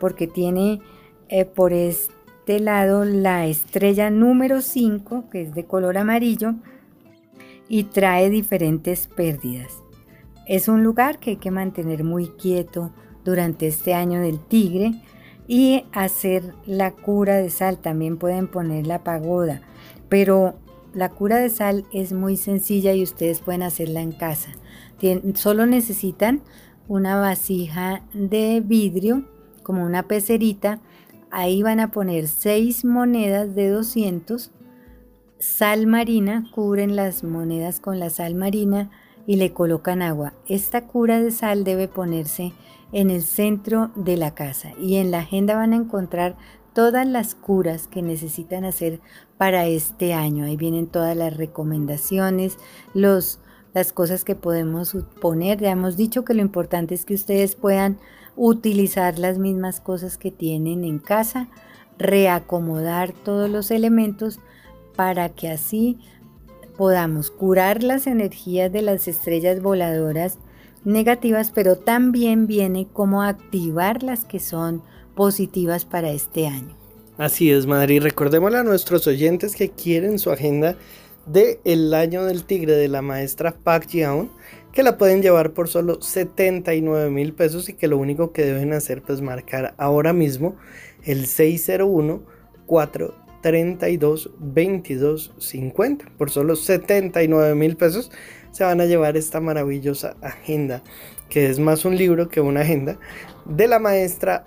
porque 0.00 0.26
tiene 0.26 0.80
eh, 1.28 1.44
por 1.44 1.72
este 1.72 2.58
lado 2.58 3.04
la 3.04 3.46
estrella 3.46 4.10
número 4.10 4.62
5, 4.62 5.30
que 5.30 5.42
es 5.42 5.54
de 5.54 5.64
color 5.64 5.98
amarillo, 5.98 6.54
y 7.68 7.84
trae 7.84 8.30
diferentes 8.30 9.06
pérdidas. 9.06 9.72
Es 10.46 10.68
un 10.68 10.82
lugar 10.82 11.18
que 11.18 11.30
hay 11.30 11.36
que 11.36 11.50
mantener 11.50 12.04
muy 12.04 12.28
quieto, 12.28 12.92
durante 13.24 13.66
este 13.66 13.94
año 13.94 14.20
del 14.20 14.38
tigre 14.38 14.92
y 15.46 15.84
hacer 15.92 16.54
la 16.66 16.92
cura 16.92 17.36
de 17.36 17.50
sal. 17.50 17.78
También 17.78 18.18
pueden 18.18 18.48
poner 18.48 18.86
la 18.86 19.04
pagoda, 19.04 19.62
pero 20.08 20.54
la 20.94 21.08
cura 21.10 21.38
de 21.38 21.50
sal 21.50 21.84
es 21.92 22.12
muy 22.12 22.36
sencilla 22.36 22.92
y 22.92 23.02
ustedes 23.02 23.40
pueden 23.40 23.62
hacerla 23.62 24.00
en 24.00 24.12
casa. 24.12 24.50
solo 25.34 25.66
necesitan 25.66 26.42
una 26.88 27.18
vasija 27.20 28.02
de 28.12 28.62
vidrio, 28.64 29.24
como 29.62 29.84
una 29.84 30.04
pecerita. 30.04 30.80
Ahí 31.30 31.62
van 31.62 31.80
a 31.80 31.90
poner 31.90 32.28
seis 32.28 32.84
monedas 32.84 33.54
de 33.54 33.70
200, 33.70 34.50
sal 35.38 35.86
marina, 35.86 36.48
cubren 36.54 36.94
las 36.94 37.24
monedas 37.24 37.80
con 37.80 37.98
la 37.98 38.10
sal 38.10 38.34
marina 38.34 38.90
y 39.26 39.36
le 39.36 39.52
colocan 39.52 40.02
agua. 40.02 40.34
Esta 40.46 40.86
cura 40.86 41.20
de 41.20 41.30
sal 41.30 41.64
debe 41.64 41.88
ponerse 41.88 42.52
en 42.92 43.10
el 43.10 43.22
centro 43.22 43.90
de 43.94 44.16
la 44.16 44.34
casa 44.34 44.72
y 44.78 44.96
en 44.96 45.10
la 45.10 45.20
agenda 45.20 45.56
van 45.56 45.72
a 45.72 45.76
encontrar 45.76 46.36
todas 46.72 47.06
las 47.06 47.34
curas 47.34 47.86
que 47.88 48.02
necesitan 48.02 48.64
hacer 48.64 49.00
para 49.38 49.66
este 49.66 50.14
año. 50.14 50.44
Ahí 50.44 50.56
vienen 50.56 50.86
todas 50.86 51.16
las 51.16 51.36
recomendaciones, 51.36 52.56
los, 52.94 53.38
las 53.74 53.92
cosas 53.92 54.24
que 54.24 54.34
podemos 54.34 54.96
poner. 55.20 55.60
Ya 55.60 55.70
hemos 55.70 55.96
dicho 55.96 56.24
que 56.24 56.34
lo 56.34 56.42
importante 56.42 56.94
es 56.94 57.04
que 57.04 57.14
ustedes 57.14 57.54
puedan 57.54 57.98
utilizar 58.36 59.18
las 59.18 59.38
mismas 59.38 59.80
cosas 59.80 60.16
que 60.16 60.30
tienen 60.30 60.84
en 60.84 60.98
casa, 60.98 61.48
reacomodar 61.98 63.12
todos 63.12 63.50
los 63.50 63.70
elementos 63.70 64.40
para 64.96 65.28
que 65.30 65.50
así 65.50 65.98
podamos 66.76 67.30
curar 67.30 67.82
las 67.82 68.06
energías 68.06 68.72
de 68.72 68.82
las 68.82 69.06
estrellas 69.08 69.60
voladoras 69.60 70.38
negativas, 70.84 71.52
pero 71.54 71.76
también 71.76 72.46
viene 72.46 72.88
como 72.92 73.22
activar 73.22 74.02
las 74.02 74.24
que 74.24 74.40
son 74.40 74.82
positivas 75.14 75.84
para 75.84 76.10
este 76.10 76.46
año. 76.46 76.76
Así 77.18 77.50
es, 77.50 77.66
madre. 77.66 77.94
Y 77.94 78.00
recordémosle 78.00 78.58
a 78.58 78.64
nuestros 78.64 79.06
oyentes 79.06 79.54
que 79.54 79.70
quieren 79.70 80.18
su 80.18 80.30
agenda 80.30 80.76
de 81.26 81.60
el 81.64 81.92
año 81.94 82.24
del 82.24 82.44
tigre 82.44 82.72
de 82.72 82.88
la 82.88 83.02
maestra 83.02 83.52
Park 83.52 83.86
Jiaon, 83.88 84.30
que 84.72 84.82
la 84.82 84.98
pueden 84.98 85.22
llevar 85.22 85.52
por 85.52 85.68
solo 85.68 86.00
79 86.00 87.10
mil 87.10 87.32
pesos 87.34 87.68
y 87.68 87.74
que 87.74 87.88
lo 87.88 87.98
único 87.98 88.32
que 88.32 88.44
deben 88.44 88.72
hacer 88.72 88.98
es 88.98 89.04
pues, 89.04 89.20
marcar 89.20 89.74
ahora 89.78 90.12
mismo 90.12 90.56
el 91.04 91.26
601 91.26 92.22
432 92.66 94.30
22 94.38 95.34
50 95.38 96.04
por 96.16 96.30
solo 96.30 96.56
79 96.56 97.54
mil 97.54 97.76
pesos 97.76 98.10
se 98.50 98.64
van 98.64 98.80
a 98.80 98.86
llevar 98.86 99.16
esta 99.16 99.40
maravillosa 99.40 100.16
agenda 100.22 100.82
que 101.28 101.50
es 101.50 101.58
más 101.58 101.84
un 101.84 101.96
libro 101.96 102.28
que 102.28 102.40
una 102.40 102.60
agenda 102.60 102.98
de 103.44 103.68
la 103.68 103.78
maestra 103.78 104.46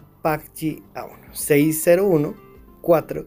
Ji 0.55 0.81
Aon 0.95 1.19
601 1.33 2.33
4 2.81 3.25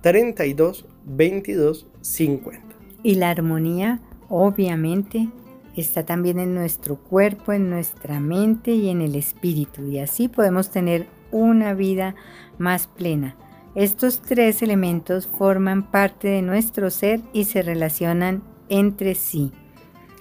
32 0.00 0.86
22 1.04 1.86
50. 2.00 2.60
Y 3.02 3.14
la 3.14 3.30
armonía, 3.30 4.00
obviamente, 4.28 5.28
está 5.76 6.04
también 6.04 6.38
en 6.38 6.54
nuestro 6.54 6.96
cuerpo, 6.96 7.52
en 7.52 7.70
nuestra 7.70 8.20
mente 8.20 8.72
y 8.72 8.88
en 8.88 9.00
el 9.00 9.14
espíritu. 9.14 9.86
Y 9.86 9.98
así 9.98 10.28
podemos 10.28 10.70
tener 10.70 11.06
una 11.30 11.74
vida 11.74 12.14
más 12.58 12.86
plena. 12.86 13.36
Estos 13.74 14.20
tres 14.22 14.62
elementos 14.62 15.28
forman 15.28 15.90
parte 15.90 16.28
de 16.28 16.42
nuestro 16.42 16.90
ser 16.90 17.20
y 17.32 17.44
se 17.44 17.62
relacionan 17.62 18.42
entre 18.68 19.14
sí. 19.14 19.52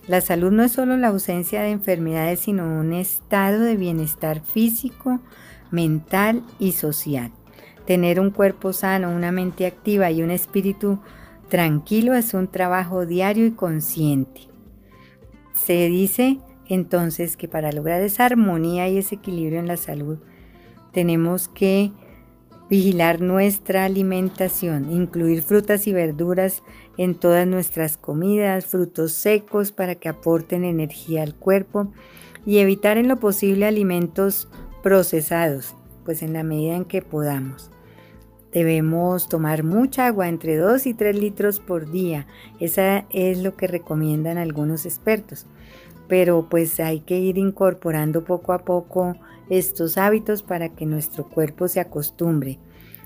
La 0.08 0.22
salud 0.22 0.52
no 0.52 0.64
es 0.64 0.72
solo 0.72 0.96
la 0.96 1.08
ausencia 1.08 1.62
de 1.62 1.72
enfermedades, 1.72 2.42
sino 2.42 2.80
un 2.80 2.94
estado 2.94 3.62
de 3.62 3.76
bienestar 3.76 4.42
físico, 4.42 5.20
mental 5.72 6.44
y 6.60 6.74
social. 6.74 7.32
Tener 7.86 8.20
un 8.20 8.32
cuerpo 8.32 8.74
sano, 8.74 9.10
una 9.10 9.32
mente 9.32 9.66
activa 9.66 10.12
y 10.12 10.22
un 10.22 10.32
espíritu 10.32 11.00
tranquilo 11.50 12.14
es 12.14 12.34
un 12.34 12.48
trabajo 12.48 13.06
diario 13.06 13.46
y 13.46 13.52
consciente. 13.52 14.42
Se 15.54 15.88
dice 15.88 16.40
entonces 16.68 17.38
que 17.38 17.48
para 17.48 17.72
lograr 17.72 18.02
esa 18.02 18.26
armonía 18.26 18.90
y 18.90 18.98
ese 18.98 19.16
equilibrio 19.16 19.60
en 19.60 19.68
la 19.68 19.78
salud, 19.78 20.20
tenemos 20.92 21.48
que 21.48 21.92
vigilar 22.70 23.22
nuestra 23.22 23.86
alimentación, 23.86 24.92
incluir 24.92 25.42
frutas 25.42 25.88
y 25.88 25.94
verduras 25.94 26.64
en 26.98 27.16
todas 27.16 27.48
nuestras 27.48 27.98
comidas, 27.98 28.66
frutos 28.66 29.14
secos 29.14 29.72
para 29.72 29.96
que 29.96 30.10
aporten 30.10 30.66
energía 30.66 31.24
al 31.24 31.36
cuerpo 31.36 31.94
y 32.46 32.58
evitar 32.58 32.98
en 32.98 33.08
lo 33.08 33.18
posible 33.18 33.66
alimentos 33.66 34.48
procesados, 34.88 35.76
pues 36.06 36.24
en 36.24 36.32
la 36.32 36.44
medida 36.44 36.78
en 36.78 36.86
que 36.86 37.02
podamos. 37.02 37.70
Debemos 38.54 39.28
tomar 39.28 39.66
mucha 39.66 40.08
agua, 40.08 40.30
entre 40.30 40.56
2 40.56 40.88
y 40.88 40.94
3 40.94 41.20
litros 41.20 41.60
por 41.60 41.92
día. 41.92 42.26
Esa 42.62 43.06
es 43.10 43.44
lo 43.44 43.58
que 43.58 43.68
recomiendan 43.68 44.38
algunos 44.38 44.86
expertos. 44.86 45.46
Pero 46.08 46.48
pues 46.50 46.80
hay 46.80 47.02
que 47.02 47.20
ir 47.20 47.38
incorporando 47.38 48.24
poco 48.24 48.54
a 48.54 48.60
poco 48.60 49.18
estos 49.50 49.98
hábitos 49.98 50.42
para 50.42 50.70
que 50.70 50.86
nuestro 50.86 51.28
cuerpo 51.28 51.68
se 51.68 51.82
acostumbre. 51.82 52.58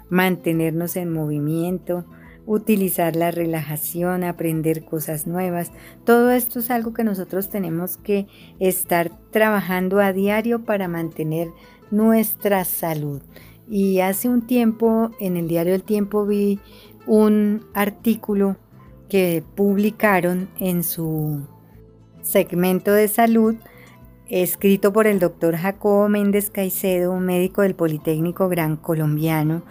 Mantenernos 0.07 0.95
en 0.97 1.11
movimiento, 1.11 2.05
utilizar 2.45 3.15
la 3.15 3.31
relajación, 3.31 4.23
aprender 4.23 4.85
cosas 4.85 5.25
nuevas. 5.25 5.71
Todo 6.05 6.31
esto 6.31 6.59
es 6.59 6.69
algo 6.69 6.93
que 6.93 7.03
nosotros 7.03 7.49
tenemos 7.49 7.97
que 7.97 8.27
estar 8.59 9.11
trabajando 9.31 9.99
a 9.99 10.13
diario 10.13 10.63
para 10.63 10.87
mantener 10.87 11.47
nuestra 11.91 12.65
salud. 12.65 13.21
Y 13.69 13.99
hace 13.99 14.27
un 14.27 14.47
tiempo 14.47 15.11
en 15.19 15.37
el 15.37 15.47
diario 15.47 15.75
El 15.75 15.83
Tiempo 15.83 16.25
vi 16.25 16.59
un 17.07 17.65
artículo 17.73 18.57
que 19.09 19.43
publicaron 19.55 20.49
en 20.59 20.83
su 20.83 21.47
segmento 22.21 22.91
de 22.93 23.07
salud 23.07 23.55
escrito 24.31 24.93
por 24.93 25.07
el 25.07 25.19
doctor 25.19 25.57
Jacobo 25.57 26.07
Méndez 26.07 26.49
Caicedo, 26.49 27.17
médico 27.17 27.63
del 27.63 27.75
Politécnico 27.75 28.47
Gran 28.47 28.77
Colombiano, 28.77 29.63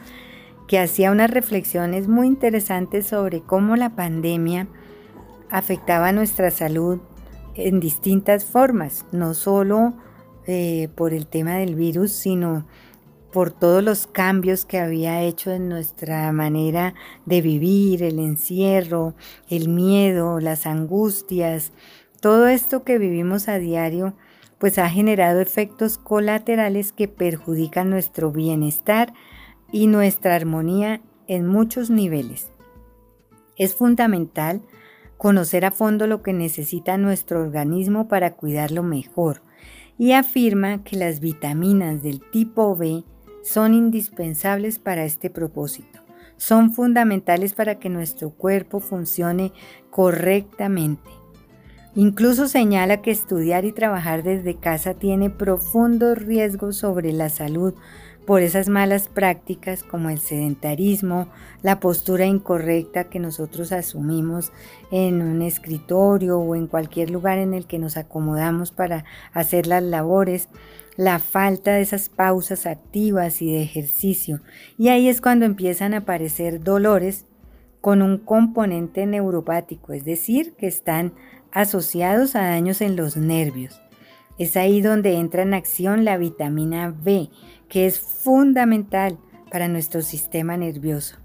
que 0.68 0.78
hacía 0.78 1.10
unas 1.10 1.30
reflexiones 1.30 2.08
muy 2.08 2.26
interesantes 2.26 3.06
sobre 3.06 3.40
cómo 3.40 3.76
la 3.76 3.96
pandemia 3.96 4.68
afectaba 5.50 6.12
nuestra 6.12 6.50
salud 6.50 7.00
en 7.54 7.80
distintas 7.80 8.44
formas, 8.44 9.06
no 9.12 9.32
solo 9.32 9.94
eh, 10.50 10.88
por 10.94 11.14
el 11.14 11.28
tema 11.28 11.58
del 11.58 11.76
virus, 11.76 12.10
sino 12.10 12.66
por 13.32 13.52
todos 13.52 13.84
los 13.84 14.08
cambios 14.08 14.64
que 14.64 14.80
había 14.80 15.22
hecho 15.22 15.52
en 15.52 15.68
nuestra 15.68 16.32
manera 16.32 16.94
de 17.24 17.40
vivir, 17.40 18.02
el 18.02 18.18
encierro, 18.18 19.14
el 19.48 19.68
miedo, 19.68 20.40
las 20.40 20.66
angustias, 20.66 21.70
todo 22.20 22.48
esto 22.48 22.82
que 22.82 22.98
vivimos 22.98 23.48
a 23.48 23.58
diario, 23.58 24.14
pues 24.58 24.78
ha 24.78 24.90
generado 24.90 25.40
efectos 25.40 25.98
colaterales 25.98 26.92
que 26.92 27.06
perjudican 27.06 27.88
nuestro 27.88 28.32
bienestar 28.32 29.14
y 29.70 29.86
nuestra 29.86 30.34
armonía 30.34 31.00
en 31.28 31.46
muchos 31.46 31.90
niveles. 31.90 32.50
Es 33.56 33.76
fundamental 33.76 34.62
conocer 35.16 35.64
a 35.64 35.70
fondo 35.70 36.08
lo 36.08 36.22
que 36.22 36.32
necesita 36.32 36.98
nuestro 36.98 37.40
organismo 37.40 38.08
para 38.08 38.32
cuidarlo 38.32 38.82
mejor 38.82 39.42
y 40.00 40.12
afirma 40.12 40.82
que 40.82 40.96
las 40.96 41.20
vitaminas 41.20 42.02
del 42.02 42.22
tipo 42.22 42.74
B 42.74 43.04
son 43.42 43.74
indispensables 43.74 44.78
para 44.78 45.04
este 45.04 45.28
propósito. 45.28 46.00
Son 46.38 46.72
fundamentales 46.72 47.52
para 47.52 47.78
que 47.78 47.90
nuestro 47.90 48.30
cuerpo 48.30 48.80
funcione 48.80 49.52
correctamente. 49.90 51.10
Incluso 51.94 52.48
señala 52.48 53.02
que 53.02 53.10
estudiar 53.10 53.66
y 53.66 53.72
trabajar 53.72 54.22
desde 54.22 54.56
casa 54.56 54.94
tiene 54.94 55.28
profundos 55.28 56.16
riesgos 56.16 56.78
sobre 56.78 57.12
la 57.12 57.28
salud 57.28 57.74
por 58.30 58.42
esas 58.42 58.68
malas 58.68 59.08
prácticas 59.08 59.82
como 59.82 60.08
el 60.08 60.20
sedentarismo, 60.20 61.26
la 61.62 61.80
postura 61.80 62.26
incorrecta 62.26 63.08
que 63.08 63.18
nosotros 63.18 63.72
asumimos 63.72 64.52
en 64.92 65.20
un 65.20 65.42
escritorio 65.42 66.38
o 66.38 66.54
en 66.54 66.68
cualquier 66.68 67.10
lugar 67.10 67.38
en 67.38 67.54
el 67.54 67.66
que 67.66 67.80
nos 67.80 67.96
acomodamos 67.96 68.70
para 68.70 69.04
hacer 69.32 69.66
las 69.66 69.82
labores, 69.82 70.48
la 70.96 71.18
falta 71.18 71.72
de 71.72 71.80
esas 71.80 72.08
pausas 72.08 72.66
activas 72.66 73.42
y 73.42 73.52
de 73.52 73.62
ejercicio. 73.62 74.38
Y 74.78 74.90
ahí 74.90 75.08
es 75.08 75.20
cuando 75.20 75.44
empiezan 75.44 75.92
a 75.92 75.96
aparecer 75.96 76.62
dolores 76.62 77.26
con 77.80 78.00
un 78.00 78.16
componente 78.16 79.06
neuropático, 79.06 79.92
es 79.92 80.04
decir, 80.04 80.54
que 80.54 80.68
están 80.68 81.14
asociados 81.50 82.36
a 82.36 82.42
daños 82.42 82.80
en 82.80 82.94
los 82.94 83.16
nervios. 83.16 83.82
Es 84.40 84.56
ahí 84.56 84.80
donde 84.80 85.18
entra 85.18 85.42
en 85.42 85.52
acción 85.52 86.06
la 86.06 86.16
vitamina 86.16 86.96
B, 87.04 87.28
que 87.68 87.84
es 87.84 88.00
fundamental 88.00 89.18
para 89.52 89.68
nuestro 89.68 90.00
sistema 90.00 90.56
nervioso. 90.56 91.16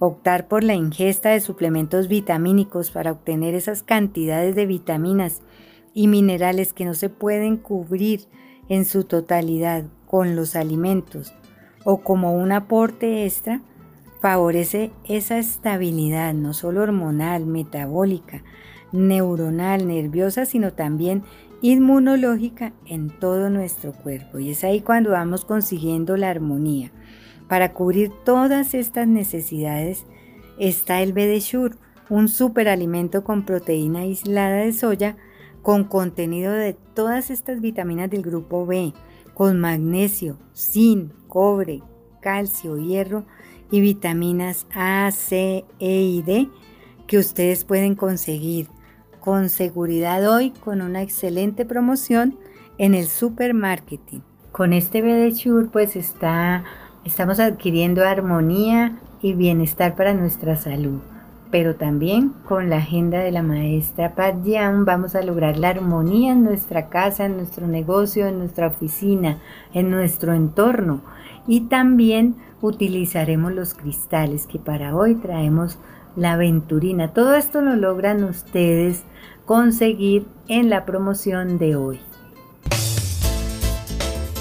Optar 0.00 0.48
por 0.48 0.62
la 0.62 0.74
ingesta 0.74 1.30
de 1.30 1.40
suplementos 1.40 2.08
vitamínicos 2.08 2.90
para 2.90 3.12
obtener 3.12 3.54
esas 3.54 3.82
cantidades 3.82 4.54
de 4.54 4.66
vitaminas 4.66 5.40
y 5.94 6.08
minerales 6.08 6.74
que 6.74 6.84
no 6.84 6.92
se 6.92 7.08
pueden 7.08 7.56
cubrir 7.56 8.26
en 8.68 8.84
su 8.84 9.04
totalidad 9.04 9.84
con 10.04 10.36
los 10.36 10.54
alimentos 10.54 11.32
o 11.84 12.02
como 12.02 12.34
un 12.34 12.52
aporte 12.52 13.24
extra, 13.24 13.62
favorece 14.20 14.90
esa 15.08 15.38
estabilidad 15.38 16.34
no 16.34 16.52
solo 16.52 16.82
hormonal, 16.82 17.46
metabólica, 17.46 18.42
neuronal, 18.92 19.86
nerviosa, 19.86 20.44
sino 20.44 20.74
también 20.74 21.22
inmunológica 21.60 22.72
en 22.86 23.10
todo 23.10 23.50
nuestro 23.50 23.92
cuerpo. 23.92 24.38
Y 24.38 24.50
es 24.50 24.64
ahí 24.64 24.80
cuando 24.80 25.10
vamos 25.10 25.44
consiguiendo 25.44 26.16
la 26.16 26.30
armonía. 26.30 26.92
Para 27.48 27.72
cubrir 27.72 28.10
todas 28.24 28.74
estas 28.74 29.08
necesidades 29.08 30.04
está 30.58 31.02
el 31.02 31.12
Bedeshur, 31.12 31.76
un 32.10 32.28
superalimento 32.28 33.24
con 33.24 33.44
proteína 33.44 34.00
aislada 34.00 34.56
de 34.56 34.72
soya 34.72 35.16
con 35.62 35.84
contenido 35.84 36.52
de 36.52 36.72
todas 36.72 37.30
estas 37.30 37.60
vitaminas 37.60 38.08
del 38.10 38.22
grupo 38.22 38.64
B, 38.64 38.94
con 39.34 39.60
magnesio, 39.60 40.38
zinc, 40.54 41.12
cobre, 41.26 41.82
calcio, 42.22 42.78
hierro 42.78 43.26
y 43.70 43.80
vitaminas 43.80 44.66
A, 44.74 45.10
C, 45.12 45.64
E 45.78 46.02
y 46.02 46.22
D 46.22 46.48
que 47.06 47.18
ustedes 47.18 47.64
pueden 47.64 47.94
conseguir 47.94 48.68
con 49.28 49.50
seguridad 49.50 50.26
hoy 50.26 50.52
con 50.52 50.80
una 50.80 51.02
excelente 51.02 51.66
promoción 51.66 52.38
en 52.78 52.94
el 52.94 53.08
supermarketing. 53.08 54.22
Con 54.52 54.72
este 54.72 55.02
BD 55.02 55.68
pues 55.70 55.96
está, 55.96 56.64
estamos 57.04 57.38
adquiriendo 57.38 58.02
armonía 58.06 58.96
y 59.20 59.34
bienestar 59.34 59.96
para 59.96 60.14
nuestra 60.14 60.56
salud. 60.56 61.00
Pero 61.50 61.74
también 61.76 62.32
con 62.48 62.70
la 62.70 62.78
agenda 62.78 63.18
de 63.18 63.30
la 63.30 63.42
maestra 63.42 64.14
Pat 64.14 64.42
Yang 64.44 64.86
vamos 64.86 65.14
a 65.14 65.20
lograr 65.20 65.58
la 65.58 65.68
armonía 65.68 66.32
en 66.32 66.42
nuestra 66.42 66.88
casa, 66.88 67.26
en 67.26 67.36
nuestro 67.36 67.66
negocio, 67.66 68.28
en 68.28 68.38
nuestra 68.38 68.68
oficina, 68.68 69.40
en 69.74 69.90
nuestro 69.90 70.32
entorno. 70.32 71.02
Y 71.46 71.68
también 71.68 72.36
utilizaremos 72.62 73.52
los 73.52 73.74
cristales 73.74 74.46
que 74.46 74.58
para 74.58 74.96
hoy 74.96 75.16
traemos 75.16 75.78
la 76.18 76.32
aventurina. 76.32 77.14
Todo 77.14 77.36
esto 77.36 77.60
lo 77.60 77.76
logran 77.76 78.24
ustedes 78.24 79.02
conseguir 79.46 80.26
en 80.48 80.68
la 80.68 80.84
promoción 80.84 81.58
de 81.58 81.76
hoy. 81.76 82.00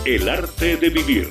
El 0.03 0.27
arte 0.27 0.77
de 0.77 0.89
vivir. 0.89 1.27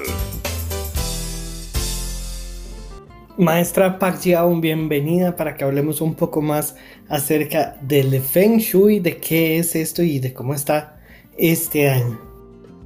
Maestra 3.36 3.99
Park 3.99 4.20
Jiaun, 4.20 4.61
bienvenida 4.61 5.36
para 5.36 5.57
que 5.57 5.64
hablemos 5.64 6.01
un 6.01 6.14
poco 6.14 6.40
más 6.40 6.76
acerca 7.09 7.76
del 7.82 8.22
Feng 8.22 8.59
Shui, 8.59 9.01
de 9.01 9.18
qué 9.18 9.59
es 9.59 9.74
esto 9.74 10.03
y 10.03 10.20
de 10.20 10.32
cómo 10.32 10.55
está 10.55 11.01
este 11.36 11.90
año. 11.90 12.20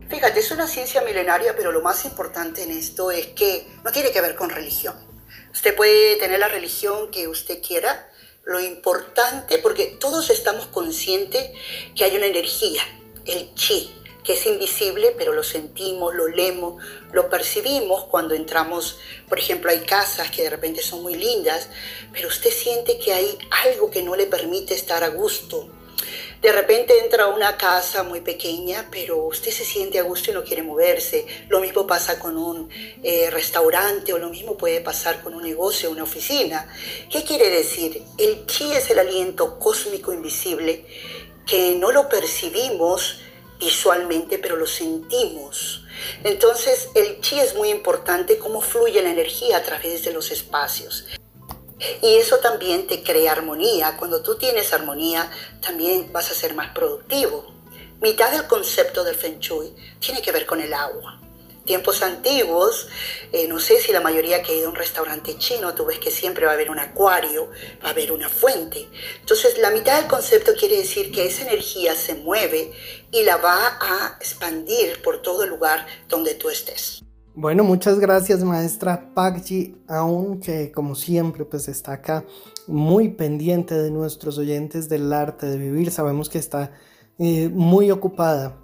Fíjate, 0.09 0.41
es 0.41 0.51
una 0.51 0.67
ciencia 0.67 1.03
milenaria, 1.03 1.55
pero 1.57 1.71
lo 1.71 1.83
más 1.83 2.05
importante 2.05 2.65
en 2.65 2.71
esto 2.71 3.13
es 3.13 3.29
que 3.29 3.67
no 3.85 3.93
tiene 3.93 4.11
que 4.11 4.21
ver 4.21 4.35
con 4.35 4.51
religión. 4.51 5.10
Usted 5.53 5.75
puede 5.75 6.17
tener 6.17 6.39
la 6.39 6.49
religión 6.49 7.11
que 7.11 7.29
usted 7.29 7.63
quiera. 7.63 8.09
Lo 8.45 8.61
importante, 8.61 9.59
porque 9.59 9.97
todos 10.01 10.31
estamos 10.31 10.67
conscientes 10.67 11.51
que 11.95 12.05
hay 12.05 12.17
una 12.17 12.27
energía, 12.27 12.83
el 13.27 13.55
chi, 13.55 13.95
que 14.25 14.35
es 14.35 14.47
invisible, 14.47 15.15
pero 15.17 15.33
lo 15.33 15.43
sentimos, 15.43 16.15
lo 16.15 16.29
leemos, 16.29 16.83
lo 17.13 17.29
percibimos 17.29 18.05
cuando 18.05 18.35
entramos, 18.35 18.99
por 19.29 19.39
ejemplo, 19.39 19.71
hay 19.71 19.81
casas 19.81 20.31
que 20.31 20.43
de 20.43 20.51
repente 20.51 20.83
son 20.83 21.03
muy 21.03 21.15
lindas, 21.15 21.69
pero 22.13 22.29
usted 22.29 22.51
siente 22.51 22.99
que 22.99 23.13
hay 23.13 23.39
algo 23.65 23.91
que 23.91 24.03
no 24.03 24.17
le 24.17 24.27
permite 24.27 24.75
estar 24.75 25.05
a 25.05 25.09
gusto, 25.09 25.69
de 26.41 26.53
repente 26.53 26.99
entra 27.05 27.25
a 27.25 27.29
una 27.29 27.57
casa 27.57 28.03
muy 28.03 28.23
pequeña, 28.23 28.89
pero 28.91 29.19
usted 29.27 29.51
se 29.51 29.65
siente 29.65 29.99
a 29.99 30.03
gusto 30.03 30.31
y 30.31 30.35
no 30.35 30.43
quiere 30.43 30.63
moverse. 30.63 31.27
Lo 31.49 31.61
mismo 31.61 31.87
pasa 31.87 32.19
con 32.19 32.39
un 32.39 32.71
eh, 33.03 33.29
restaurante 33.31 34.15
o 34.15 34.19
lo 34.19 34.31
mismo 34.31 34.57
puede 34.57 34.81
pasar 34.81 35.23
con 35.23 35.35
un 35.35 35.43
negocio, 35.43 35.91
una 35.91 36.05
oficina. 36.05 36.67
¿Qué 37.11 37.25
quiere 37.25 37.51
decir? 37.51 38.03
El 38.17 38.47
chi 38.47 38.73
es 38.73 38.89
el 38.91 38.99
aliento 38.99 39.59
cósmico 39.59 40.15
invisible 40.15 40.87
que 41.47 41.75
no 41.75 41.93
lo 41.93 42.09
percibimos 42.09 43.21
visualmente, 43.59 44.39
pero 44.39 44.57
lo 44.57 44.67
sentimos. 44.67 45.85
Entonces, 46.25 46.89
el 46.95 47.21
chi 47.21 47.39
es 47.39 47.55
muy 47.55 47.69
importante, 47.69 48.39
cómo 48.39 48.63
fluye 48.63 49.03
la 49.03 49.11
energía 49.11 49.59
a 49.59 49.63
través 49.63 50.05
de 50.05 50.13
los 50.13 50.31
espacios. 50.31 51.05
Y 52.03 52.17
eso 52.17 52.39
también 52.39 52.87
te 52.87 53.03
crea 53.03 53.33
armonía. 53.33 53.97
Cuando 53.97 54.23
tú 54.23 54.37
tienes 54.37 54.73
armonía, 54.73 55.31
también 55.61 56.13
vas 56.13 56.31
a 56.31 56.35
ser 56.35 56.55
más 56.55 56.71
productivo. 56.73 57.55
Mitad 58.01 58.31
del 58.33 58.47
concepto 58.47 59.05
del 59.05 59.15
Feng 59.15 59.39
Shui 59.39 59.75
tiene 59.99 60.23
que 60.23 60.33
ver 60.33 60.47
con 60.47 60.61
el 60.61 60.73
agua. 60.73 61.21
Tiempos 61.65 62.03
antiguos, 62.03 62.89
eh, 63.33 63.47
no 63.47 63.61
sé 63.61 63.79
si 63.81 63.93
la 63.93 64.01
mayoría 64.01 64.43
que 64.43 64.53
ha 64.53 64.57
ido 64.57 64.67
a 64.69 64.71
un 64.71 64.77
restaurante 64.77 65.37
chino, 65.37 65.75
tú 65.75 65.85
ves 65.85 65.99
que 65.99 66.11
siempre 66.11 66.47
va 66.47 66.53
a 66.53 66.55
haber 66.55 66.71
un 66.71 66.79
acuario, 66.79 67.51
va 67.85 67.89
a 67.89 67.93
haber 67.93 68.11
una 68.11 68.29
fuente. 68.29 68.89
Entonces, 69.21 69.59
la 69.59 69.71
mitad 69.71 70.01
del 70.01 70.09
concepto 70.09 70.55
quiere 70.55 70.79
decir 70.79 71.13
que 71.13 71.27
esa 71.27 71.43
energía 71.43 71.95
se 71.95 72.15
mueve 72.15 72.73
y 73.13 73.23
la 73.23 73.37
va 73.37 73.79
a 73.81 74.17
expandir 74.19 75.03
por 75.03 75.21
todo 75.21 75.45
el 75.45 75.51
lugar 75.51 75.87
donde 76.09 76.35
tú 76.35 76.49
estés. 76.49 77.03
Bueno, 77.37 77.63
muchas 77.63 78.01
gracias 78.01 78.43
maestra 78.43 79.15
Pagji, 79.15 79.77
aunque 79.87 80.73
como 80.73 80.97
siempre 80.97 81.45
pues 81.45 81.69
está 81.69 81.93
acá 81.93 82.25
muy 82.67 83.11
pendiente 83.11 83.77
de 83.77 83.93
nuestros 83.93 84.37
oyentes 84.37 84.89
del 84.89 85.13
arte 85.13 85.47
de 85.47 85.57
vivir. 85.57 85.93
Sabemos 85.93 86.29
que 86.29 86.39
está 86.39 86.73
eh, 87.21 87.49
muy 87.49 87.93
ocupada 87.93 88.57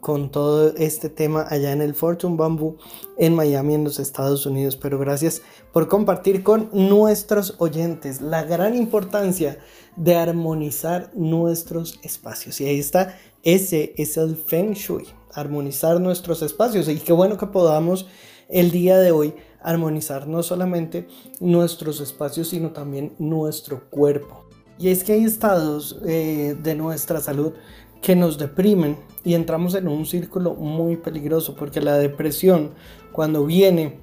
con 0.00 0.30
todo 0.30 0.74
este 0.76 1.08
tema 1.08 1.46
allá 1.48 1.72
en 1.72 1.80
el 1.80 1.94
Fortune 1.94 2.36
Bamboo 2.36 2.76
en 3.16 3.34
Miami, 3.34 3.72
en 3.72 3.84
los 3.84 3.98
Estados 3.98 4.44
Unidos. 4.44 4.76
Pero 4.76 4.98
gracias 4.98 5.40
por 5.72 5.88
compartir 5.88 6.42
con 6.42 6.68
nuestros 6.74 7.54
oyentes 7.58 8.20
la 8.20 8.44
gran 8.44 8.74
importancia 8.74 9.60
de 9.96 10.14
armonizar 10.14 11.10
nuestros 11.14 11.98
espacios. 12.02 12.60
Y 12.60 12.66
ahí 12.66 12.78
está, 12.78 13.16
ese 13.42 13.94
es 13.96 14.18
el 14.18 14.36
Feng 14.36 14.74
Shui 14.74 15.06
armonizar 15.40 16.00
nuestros 16.00 16.42
espacios. 16.42 16.88
Y 16.88 16.96
qué 16.96 17.12
bueno 17.12 17.36
que 17.36 17.46
podamos 17.46 18.06
el 18.48 18.70
día 18.70 18.98
de 18.98 19.12
hoy 19.12 19.34
armonizar 19.62 20.26
no 20.26 20.42
solamente 20.42 21.08
nuestros 21.40 22.00
espacios, 22.00 22.48
sino 22.48 22.70
también 22.70 23.14
nuestro 23.18 23.88
cuerpo. 23.90 24.44
Y 24.78 24.88
es 24.88 25.02
que 25.02 25.14
hay 25.14 25.24
estados 25.24 26.00
eh, 26.06 26.56
de 26.62 26.74
nuestra 26.74 27.20
salud 27.20 27.52
que 28.00 28.14
nos 28.14 28.38
deprimen 28.38 28.96
y 29.24 29.34
entramos 29.34 29.74
en 29.74 29.88
un 29.88 30.06
círculo 30.06 30.54
muy 30.54 30.96
peligroso 30.96 31.54
porque 31.56 31.80
la 31.80 31.98
depresión 31.98 32.70
cuando 33.12 33.44
viene 33.44 33.98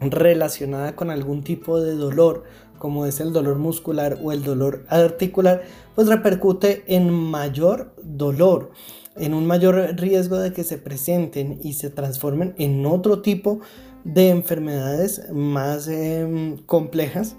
relacionada 0.00 0.96
con 0.96 1.10
algún 1.10 1.42
tipo 1.44 1.80
de 1.80 1.94
dolor 1.94 2.44
como 2.78 3.06
es 3.06 3.20
el 3.20 3.32
dolor 3.32 3.58
muscular 3.58 4.18
o 4.22 4.32
el 4.32 4.42
dolor 4.42 4.84
articular 4.88 5.62
pues 5.94 6.08
repercute 6.08 6.84
en 6.86 7.10
mayor 7.10 7.94
dolor 8.02 8.70
en 9.16 9.34
un 9.34 9.46
mayor 9.46 9.94
riesgo 9.96 10.38
de 10.38 10.52
que 10.52 10.64
se 10.64 10.78
presenten 10.78 11.60
y 11.62 11.74
se 11.74 11.90
transformen 11.90 12.54
en 12.58 12.84
otro 12.86 13.22
tipo 13.22 13.60
de 14.04 14.30
enfermedades 14.30 15.30
más 15.32 15.88
em, 15.88 16.58
complejas, 16.58 17.36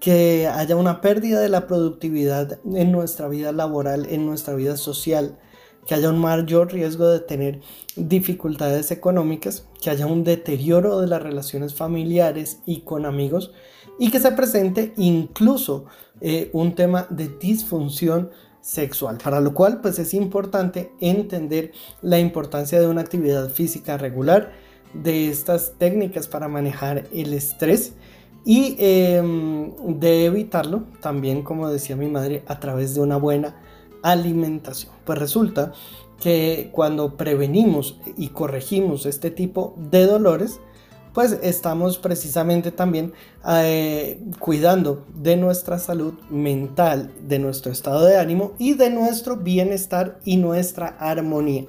que 0.00 0.48
haya 0.48 0.76
una 0.76 1.00
pérdida 1.00 1.40
de 1.40 1.50
la 1.50 1.66
productividad 1.66 2.58
en 2.64 2.90
nuestra 2.90 3.28
vida 3.28 3.52
laboral, 3.52 4.06
en 4.10 4.24
nuestra 4.24 4.54
vida 4.54 4.76
social, 4.76 5.38
que 5.86 5.94
haya 5.94 6.08
un 6.08 6.18
mayor 6.18 6.72
riesgo 6.72 7.08
de 7.08 7.20
tener 7.20 7.60
dificultades 7.96 8.90
económicas, 8.90 9.66
que 9.80 9.90
haya 9.90 10.06
un 10.06 10.24
deterioro 10.24 11.00
de 11.00 11.06
las 11.06 11.22
relaciones 11.22 11.74
familiares 11.74 12.60
y 12.64 12.80
con 12.80 13.06
amigos 13.06 13.52
y 13.98 14.10
que 14.10 14.20
se 14.20 14.32
presente 14.32 14.92
incluso 14.96 15.84
eh, 16.20 16.50
un 16.52 16.74
tema 16.74 17.06
de 17.10 17.28
disfunción 17.28 18.30
sexual, 18.60 19.18
para 19.22 19.40
lo 19.40 19.54
cual 19.54 19.80
pues 19.80 19.98
es 19.98 20.14
importante 20.14 20.92
entender 21.00 21.72
la 22.02 22.18
importancia 22.18 22.80
de 22.80 22.86
una 22.86 23.00
actividad 23.00 23.50
física 23.50 23.96
regular, 23.96 24.52
de 24.94 25.28
estas 25.28 25.74
técnicas 25.78 26.26
para 26.26 26.48
manejar 26.48 27.04
el 27.12 27.32
estrés 27.32 27.92
y 28.44 28.74
em, 28.78 29.72
de 29.98 30.26
evitarlo 30.26 30.84
también, 31.00 31.42
como 31.42 31.68
decía 31.68 31.96
mi 31.96 32.08
madre, 32.08 32.42
a 32.46 32.58
través 32.58 32.94
de 32.94 33.00
una 33.00 33.16
buena 33.16 33.56
alimentación. 34.02 34.92
Pues 35.04 35.18
resulta 35.18 35.72
que 36.20 36.70
cuando 36.72 37.16
prevenimos 37.16 37.98
y 38.16 38.28
corregimos 38.28 39.06
este 39.06 39.30
tipo 39.30 39.74
de 39.78 40.06
dolores, 40.06 40.60
pues 41.12 41.38
estamos 41.42 41.98
precisamente 41.98 42.70
también 42.70 43.12
eh, 43.48 44.20
cuidando 44.38 45.06
de 45.14 45.36
nuestra 45.36 45.78
salud 45.78 46.14
mental, 46.30 47.12
de 47.26 47.38
nuestro 47.38 47.72
estado 47.72 48.04
de 48.04 48.16
ánimo 48.16 48.52
y 48.58 48.74
de 48.74 48.90
nuestro 48.90 49.36
bienestar 49.36 50.20
y 50.24 50.36
nuestra 50.36 50.96
armonía. 50.98 51.64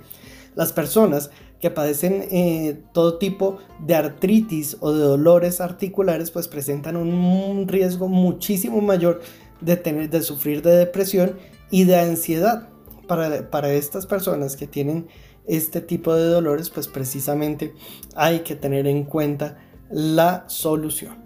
Las 0.55 0.73
personas 0.73 1.31
que 1.59 1.71
padecen 1.71 2.25
eh, 2.31 2.81
todo 2.91 3.17
tipo 3.17 3.59
de 3.79 3.95
artritis 3.95 4.77
o 4.79 4.91
de 4.91 5.03
dolores 5.03 5.61
articulares 5.61 6.31
pues 6.31 6.47
presentan 6.47 6.95
un 6.95 7.67
riesgo 7.67 8.07
muchísimo 8.07 8.81
mayor 8.81 9.21
de, 9.61 9.77
tener, 9.77 10.09
de 10.09 10.21
sufrir 10.21 10.61
de 10.61 10.75
depresión 10.75 11.37
y 11.69 11.85
de 11.85 11.99
ansiedad. 11.99 12.67
Para, 13.07 13.49
para 13.49 13.73
estas 13.73 14.05
personas 14.05 14.55
que 14.55 14.67
tienen 14.67 15.07
este 15.51 15.81
tipo 15.81 16.15
de 16.15 16.25
dolores, 16.25 16.69
pues 16.69 16.87
precisamente 16.87 17.73
hay 18.15 18.39
que 18.39 18.55
tener 18.55 18.87
en 18.87 19.03
cuenta 19.03 19.57
la 19.89 20.45
solución. 20.47 21.21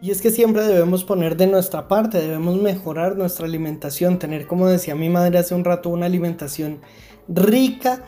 Y 0.00 0.10
es 0.10 0.22
que 0.22 0.30
siempre 0.30 0.64
debemos 0.64 1.04
poner 1.04 1.36
de 1.36 1.46
nuestra 1.46 1.86
parte, 1.86 2.18
debemos 2.22 2.56
mejorar 2.56 3.16
nuestra 3.18 3.44
alimentación, 3.44 4.18
tener, 4.18 4.46
como 4.46 4.66
decía 4.66 4.94
mi 4.94 5.10
madre 5.10 5.38
hace 5.38 5.54
un 5.54 5.64
rato, 5.64 5.90
una 5.90 6.06
alimentación 6.06 6.80
rica 7.28 8.02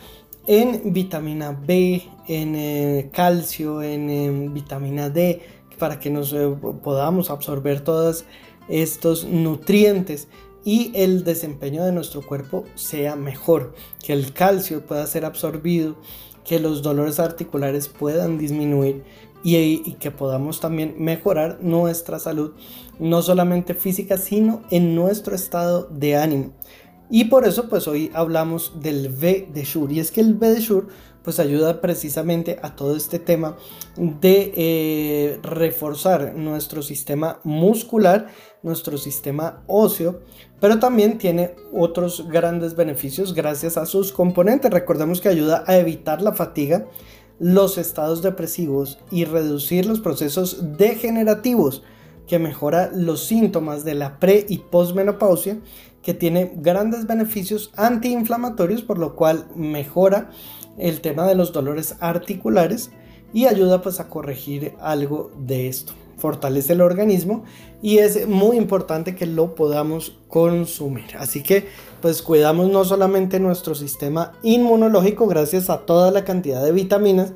en 0.46 0.94
vitamina 0.94 1.52
B, 1.52 2.02
en 2.28 2.54
eh, 2.56 3.10
calcio, 3.12 3.82
en, 3.82 4.54
vitamina 4.54 5.10
D, 5.10 5.42
para 5.78 6.00
que 6.00 6.08
nos 6.08 6.32
eh, 6.32 6.48
podamos 6.82 7.28
absorber 7.28 7.82
todos 7.82 8.24
estos 8.70 9.26
nutrientes 9.26 10.28
y 10.64 10.92
el 10.94 11.24
desempeño 11.24 11.84
de 11.84 11.92
nuestro 11.92 12.22
cuerpo 12.22 12.64
sea 12.74 13.16
mejor, 13.16 13.74
que 14.04 14.12
el 14.12 14.32
calcio 14.32 14.86
pueda 14.86 15.06
ser 15.06 15.24
absorbido, 15.24 15.96
que 16.44 16.60
los 16.60 16.82
dolores 16.82 17.20
articulares 17.20 17.88
puedan 17.88 18.38
disminuir 18.38 19.04
y, 19.44 19.94
que 19.94 20.10
podamos 20.10 20.60
también 20.60 20.94
mejorar 20.98 21.58
nuestra 21.60 22.18
salud, 22.18 22.52
no 22.98 23.22
solamente 23.22 23.74
física, 23.74 24.16
sino 24.16 24.62
en 24.70 24.94
nuestro 24.94 25.34
estado 25.34 25.88
de 25.90 26.16
ánimo. 26.16 26.52
Y 27.10 27.24
por 27.24 27.46
eso 27.46 27.68
pues 27.68 27.88
hoy 27.88 28.10
hablamos 28.14 28.80
del 28.80 29.08
V 29.08 29.48
de 29.52 29.64
Shur. 29.64 29.92
Y 29.92 30.00
es 30.00 30.10
que 30.10 30.20
el 30.20 30.34
V 30.34 30.48
de 30.48 30.60
Shur 30.60 30.88
pues 31.22 31.38
ayuda 31.38 31.80
precisamente 31.80 32.58
a 32.62 32.74
todo 32.74 32.96
este 32.96 33.18
tema 33.18 33.56
de 33.96 34.52
eh, 34.56 35.38
reforzar 35.42 36.34
nuestro 36.34 36.82
sistema 36.82 37.38
muscular, 37.44 38.28
nuestro 38.62 38.96
sistema 38.98 39.62
óseo, 39.66 40.20
pero 40.60 40.78
también 40.78 41.18
tiene 41.18 41.54
otros 41.72 42.28
grandes 42.28 42.76
beneficios 42.76 43.34
gracias 43.34 43.76
a 43.76 43.86
sus 43.86 44.12
componentes. 44.12 44.70
Recordemos 44.70 45.20
que 45.20 45.28
ayuda 45.28 45.64
a 45.66 45.76
evitar 45.76 46.22
la 46.22 46.32
fatiga, 46.32 46.86
los 47.38 47.78
estados 47.78 48.22
depresivos 48.22 48.98
y 49.10 49.24
reducir 49.24 49.86
los 49.86 50.00
procesos 50.00 50.76
degenerativos 50.78 51.82
que 52.26 52.38
mejora 52.38 52.90
los 52.94 53.24
síntomas 53.24 53.84
de 53.84 53.94
la 53.94 54.20
pre 54.20 54.46
y 54.48 54.58
posmenopausia 54.58 55.58
que 56.02 56.14
tiene 56.14 56.52
grandes 56.56 57.06
beneficios 57.06 57.72
antiinflamatorios 57.76 58.82
por 58.82 58.98
lo 58.98 59.16
cual 59.16 59.46
mejora 59.56 60.30
el 60.78 61.00
tema 61.00 61.26
de 61.26 61.34
los 61.34 61.52
dolores 61.52 61.96
articulares 62.00 62.90
y 63.32 63.46
ayuda 63.46 63.82
pues 63.82 63.98
a 64.00 64.08
corregir 64.08 64.74
algo 64.80 65.30
de 65.38 65.68
esto. 65.68 65.94
Fortalece 66.22 66.74
el 66.74 66.82
organismo 66.82 67.42
y 67.82 67.98
es 67.98 68.28
muy 68.28 68.56
importante 68.56 69.16
que 69.16 69.26
lo 69.26 69.56
podamos 69.56 70.20
consumir. 70.28 71.16
Así 71.18 71.42
que 71.42 71.66
pues 72.00 72.22
cuidamos 72.22 72.70
no 72.70 72.84
solamente 72.84 73.40
nuestro 73.40 73.74
sistema 73.74 74.30
inmunológico 74.44 75.26
gracias 75.26 75.68
a 75.68 75.78
toda 75.78 76.12
la 76.12 76.22
cantidad 76.24 76.62
de 76.62 76.70
vitaminas, 76.70 77.32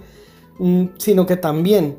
mm, 0.60 0.84
sino 0.98 1.26
que 1.26 1.36
también 1.36 1.98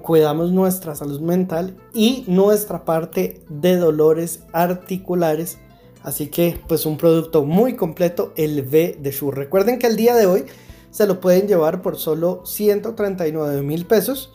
cuidamos 0.00 0.52
nuestra 0.52 0.94
salud 0.94 1.18
mental 1.18 1.76
y 1.92 2.22
nuestra 2.28 2.84
parte 2.84 3.42
de 3.48 3.76
dolores 3.76 4.44
articulares. 4.52 5.58
Así 6.04 6.28
que 6.28 6.60
pues 6.68 6.86
un 6.86 6.98
producto 6.98 7.44
muy 7.44 7.74
completo 7.74 8.32
el 8.36 8.60
V 8.60 8.96
de 9.02 9.10
Shure. 9.10 9.36
Recuerden 9.36 9.80
que 9.80 9.88
el 9.88 9.96
día 9.96 10.14
de 10.14 10.26
hoy 10.26 10.44
se 10.92 11.08
lo 11.08 11.20
pueden 11.20 11.48
llevar 11.48 11.82
por 11.82 11.96
solo 11.96 12.46
139 12.46 13.60
mil 13.62 13.86
pesos 13.86 14.32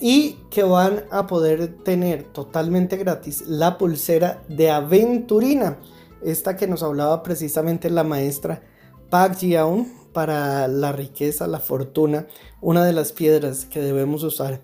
y 0.00 0.38
que 0.50 0.62
van 0.62 1.04
a 1.10 1.26
poder 1.26 1.82
tener 1.82 2.24
totalmente 2.24 2.96
gratis 2.96 3.44
la 3.46 3.78
pulsera 3.78 4.42
de 4.48 4.70
aventurina, 4.70 5.78
esta 6.22 6.56
que 6.56 6.66
nos 6.66 6.82
hablaba 6.82 7.22
precisamente 7.22 7.90
la 7.90 8.04
maestra 8.04 8.62
Park 9.10 9.36
Jiaun 9.38 9.92
para 10.12 10.68
la 10.68 10.92
riqueza, 10.92 11.46
la 11.46 11.60
fortuna, 11.60 12.26
una 12.60 12.84
de 12.84 12.92
las 12.92 13.12
piedras 13.12 13.64
que 13.64 13.80
debemos 13.80 14.22
usar 14.22 14.60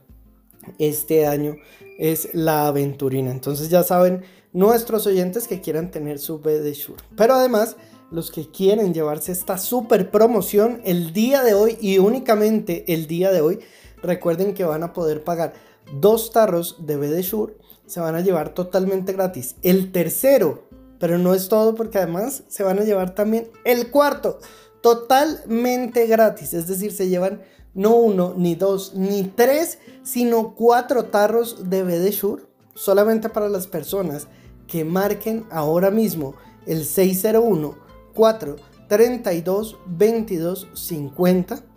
este 0.78 1.26
año 1.26 1.56
es 1.98 2.30
la 2.32 2.66
aventurina. 2.66 3.30
Entonces 3.30 3.68
ya 3.68 3.82
saben, 3.82 4.22
nuestros 4.52 5.06
oyentes 5.06 5.46
que 5.46 5.60
quieran 5.60 5.90
tener 5.90 6.18
su 6.18 6.40
B 6.40 6.60
de 6.60 6.72
Shure. 6.72 7.02
Pero 7.16 7.34
además, 7.34 7.76
los 8.10 8.30
que 8.30 8.50
quieren 8.50 8.94
llevarse 8.94 9.32
esta 9.32 9.58
super 9.58 10.10
promoción 10.10 10.80
el 10.84 11.12
día 11.12 11.42
de 11.42 11.54
hoy 11.54 11.76
y 11.80 11.98
únicamente 11.98 12.84
el 12.92 13.06
día 13.06 13.32
de 13.32 13.40
hoy, 13.40 13.60
recuerden 14.04 14.54
que 14.54 14.64
van 14.64 14.82
a 14.82 14.92
poder 14.92 15.24
pagar 15.24 15.54
dos 16.00 16.30
tarros 16.30 16.86
de 16.86 16.96
BD 16.96 17.20
Shure, 17.22 17.56
se 17.86 18.00
van 18.00 18.14
a 18.14 18.20
llevar 18.20 18.54
totalmente 18.54 19.12
gratis. 19.12 19.56
El 19.62 19.92
tercero, 19.92 20.68
pero 20.98 21.18
no 21.18 21.34
es 21.34 21.48
todo 21.48 21.74
porque 21.74 21.98
además 21.98 22.44
se 22.48 22.62
van 22.62 22.78
a 22.78 22.84
llevar 22.84 23.14
también 23.14 23.50
el 23.64 23.90
cuarto, 23.90 24.38
totalmente 24.80 26.06
gratis. 26.06 26.54
Es 26.54 26.66
decir, 26.66 26.92
se 26.92 27.08
llevan 27.08 27.42
no 27.74 27.96
uno, 27.96 28.34
ni 28.36 28.54
dos, 28.54 28.94
ni 28.94 29.24
tres, 29.24 29.78
sino 30.02 30.54
cuatro 30.54 31.06
tarros 31.06 31.68
de 31.68 31.82
BD 31.82 32.10
Shure 32.10 32.44
solamente 32.74 33.28
para 33.28 33.48
las 33.48 33.66
personas 33.66 34.28
que 34.66 34.84
marquen 34.84 35.44
ahora 35.50 35.90
mismo 35.90 36.34
el 36.66 36.84
601 36.84 37.76
4 38.14 38.56
32 38.88 39.78
22 39.86 40.68
50 40.72 41.73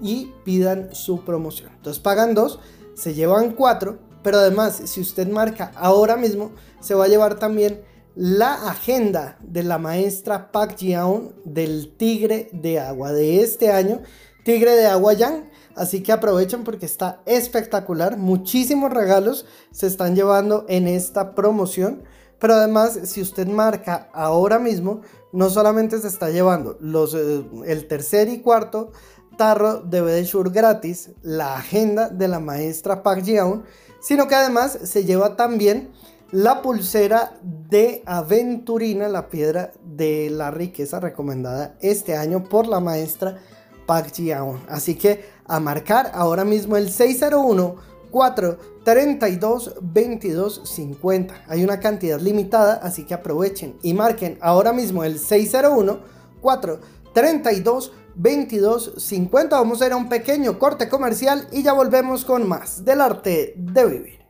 y 0.00 0.32
pidan 0.44 0.94
su 0.94 1.24
promoción. 1.24 1.70
Entonces 1.76 2.02
pagan 2.02 2.34
dos, 2.34 2.60
se 2.94 3.14
llevan 3.14 3.52
cuatro, 3.52 3.98
pero 4.22 4.38
además 4.38 4.82
si 4.84 5.00
usted 5.00 5.28
marca 5.28 5.72
ahora 5.76 6.16
mismo, 6.16 6.52
se 6.80 6.94
va 6.94 7.04
a 7.04 7.08
llevar 7.08 7.38
también 7.38 7.82
la 8.14 8.68
agenda 8.68 9.38
de 9.40 9.62
la 9.62 9.78
maestra 9.78 10.50
Pak 10.52 10.76
Jiaon 10.76 11.34
del 11.44 11.94
Tigre 11.96 12.50
de 12.52 12.80
Agua 12.80 13.12
de 13.12 13.42
este 13.42 13.70
año, 13.70 14.02
Tigre 14.44 14.72
de 14.76 14.86
Agua 14.86 15.12
Yang. 15.12 15.50
Así 15.76 16.02
que 16.02 16.12
aprovechen 16.12 16.64
porque 16.64 16.86
está 16.86 17.22
espectacular. 17.24 18.16
Muchísimos 18.18 18.92
regalos 18.92 19.46
se 19.70 19.86
están 19.86 20.16
llevando 20.16 20.66
en 20.68 20.88
esta 20.88 21.34
promoción. 21.34 22.02
Pero 22.38 22.54
además, 22.54 22.98
si 23.04 23.20
usted 23.20 23.46
marca 23.46 24.08
ahora 24.12 24.58
mismo, 24.58 25.02
no 25.32 25.50
solamente 25.50 25.98
se 25.98 26.08
está 26.08 26.30
llevando 26.30 26.76
los, 26.80 27.14
eh, 27.14 27.44
el 27.66 27.86
tercer 27.86 28.28
y 28.28 28.40
cuarto 28.40 28.92
tarro 29.40 29.80
de 29.80 30.02
BD 30.02 30.52
gratis, 30.52 31.12
la 31.22 31.56
agenda 31.56 32.10
de 32.10 32.28
la 32.28 32.40
maestra 32.40 33.02
Park 33.02 33.22
Jiaun, 33.24 33.64
sino 33.98 34.28
que 34.28 34.34
además 34.34 34.78
se 34.82 35.06
lleva 35.06 35.34
también 35.34 35.92
la 36.30 36.60
pulsera 36.60 37.38
de 37.42 38.02
aventurina, 38.04 39.08
la 39.08 39.30
piedra 39.30 39.72
de 39.82 40.28
la 40.28 40.50
riqueza 40.50 41.00
recomendada 41.00 41.74
este 41.80 42.18
año 42.18 42.44
por 42.44 42.66
la 42.66 42.80
maestra 42.80 43.38
Park 43.86 44.12
Jiaun. 44.12 44.60
Así 44.68 44.94
que 44.94 45.24
a 45.46 45.58
marcar 45.58 46.10
ahora 46.12 46.44
mismo 46.44 46.76
el 46.76 46.90
601 46.90 47.76
4 48.10 48.58
32 48.84 49.74
22 49.80 50.60
50. 50.64 51.44
Hay 51.48 51.64
una 51.64 51.80
cantidad 51.80 52.20
limitada, 52.20 52.74
así 52.74 53.06
que 53.06 53.14
aprovechen 53.14 53.78
y 53.82 53.94
marquen 53.94 54.36
ahora 54.42 54.74
mismo 54.74 55.02
el 55.02 55.18
601 55.18 55.98
4 56.42 56.80
32 57.14 57.92
22 58.14 58.94
50. 58.96 59.56
Vamos 59.56 59.82
a 59.82 59.86
ir 59.86 59.92
a 59.92 59.96
un 59.96 60.08
pequeño 60.08 60.58
corte 60.58 60.88
comercial 60.88 61.46
y 61.52 61.62
ya 61.62 61.72
volvemos 61.72 62.24
con 62.24 62.48
más 62.48 62.84
del 62.84 63.00
arte 63.00 63.54
de 63.56 63.86
vivir. 63.86 64.20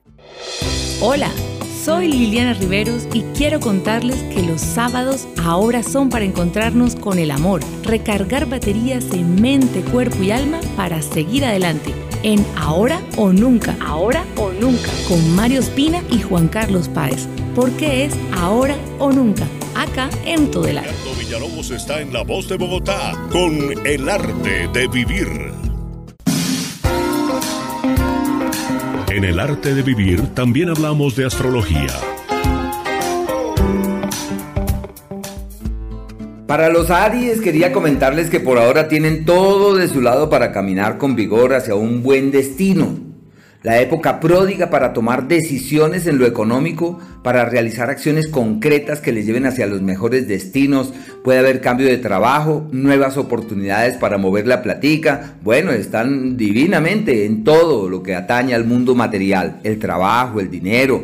Hola, 1.00 1.30
soy 1.82 2.08
Liliana 2.08 2.54
Riveros 2.54 3.06
y 3.12 3.22
quiero 3.36 3.60
contarles 3.60 4.22
que 4.34 4.42
los 4.42 4.60
sábados 4.60 5.26
ahora 5.42 5.82
son 5.82 6.10
para 6.10 6.24
encontrarnos 6.24 6.94
con 6.94 7.18
el 7.18 7.30
amor, 7.30 7.62
recargar 7.84 8.46
baterías 8.46 9.04
en 9.12 9.40
mente, 9.40 9.82
cuerpo 9.82 10.22
y 10.22 10.30
alma 10.30 10.60
para 10.76 11.00
seguir 11.02 11.44
adelante 11.44 11.94
en 12.22 12.44
Ahora 12.56 13.00
o 13.16 13.32
Nunca. 13.32 13.76
Ahora 13.80 14.24
o 14.36 14.52
Nunca. 14.52 14.90
Con 15.08 15.34
Mario 15.34 15.60
Espina 15.60 16.02
y 16.10 16.20
Juan 16.20 16.48
Carlos 16.48 16.88
Páez. 16.88 17.26
Porque 17.54 18.04
es 18.04 18.14
Ahora 18.32 18.76
o 18.98 19.12
Nunca. 19.12 19.46
Acá 19.74 20.10
en 20.24 20.50
Todo 20.50 20.66
el 20.66 20.78
Arte. 20.78 20.90
Villalobos 21.18 21.70
está 21.70 22.00
en 22.00 22.12
La 22.12 22.22
Voz 22.22 22.48
de 22.48 22.56
Bogotá 22.56 23.12
con 23.30 23.86
El 23.86 24.08
Arte 24.08 24.68
de 24.72 24.88
Vivir. 24.88 25.52
En 29.08 29.24
El 29.24 29.40
Arte 29.40 29.74
de 29.74 29.82
Vivir 29.82 30.34
también 30.34 30.70
hablamos 30.70 31.16
de 31.16 31.26
astrología 31.26 31.88
Para 36.50 36.68
los 36.68 36.90
Aries 36.90 37.40
quería 37.40 37.70
comentarles 37.70 38.28
que 38.28 38.40
por 38.40 38.58
ahora 38.58 38.88
tienen 38.88 39.24
todo 39.24 39.76
de 39.76 39.86
su 39.86 40.00
lado 40.00 40.28
para 40.28 40.50
caminar 40.50 40.98
con 40.98 41.14
vigor 41.14 41.54
hacia 41.54 41.76
un 41.76 42.02
buen 42.02 42.32
destino. 42.32 42.98
La 43.62 43.80
época 43.80 44.18
pródiga 44.18 44.68
para 44.68 44.92
tomar 44.92 45.28
decisiones 45.28 46.08
en 46.08 46.18
lo 46.18 46.26
económico, 46.26 46.98
para 47.22 47.44
realizar 47.44 47.88
acciones 47.88 48.26
concretas 48.26 49.00
que 49.00 49.12
les 49.12 49.26
lleven 49.26 49.46
hacia 49.46 49.68
los 49.68 49.80
mejores 49.80 50.26
destinos. 50.26 50.92
Puede 51.22 51.38
haber 51.38 51.60
cambio 51.60 51.86
de 51.86 51.98
trabajo, 51.98 52.66
nuevas 52.72 53.16
oportunidades 53.16 53.96
para 53.96 54.18
mover 54.18 54.48
la 54.48 54.60
platica. 54.60 55.36
Bueno, 55.44 55.70
están 55.70 56.36
divinamente 56.36 57.26
en 57.26 57.44
todo 57.44 57.88
lo 57.88 58.02
que 58.02 58.16
atañe 58.16 58.54
al 58.56 58.64
mundo 58.64 58.96
material, 58.96 59.60
el 59.62 59.78
trabajo, 59.78 60.40
el 60.40 60.50
dinero, 60.50 61.00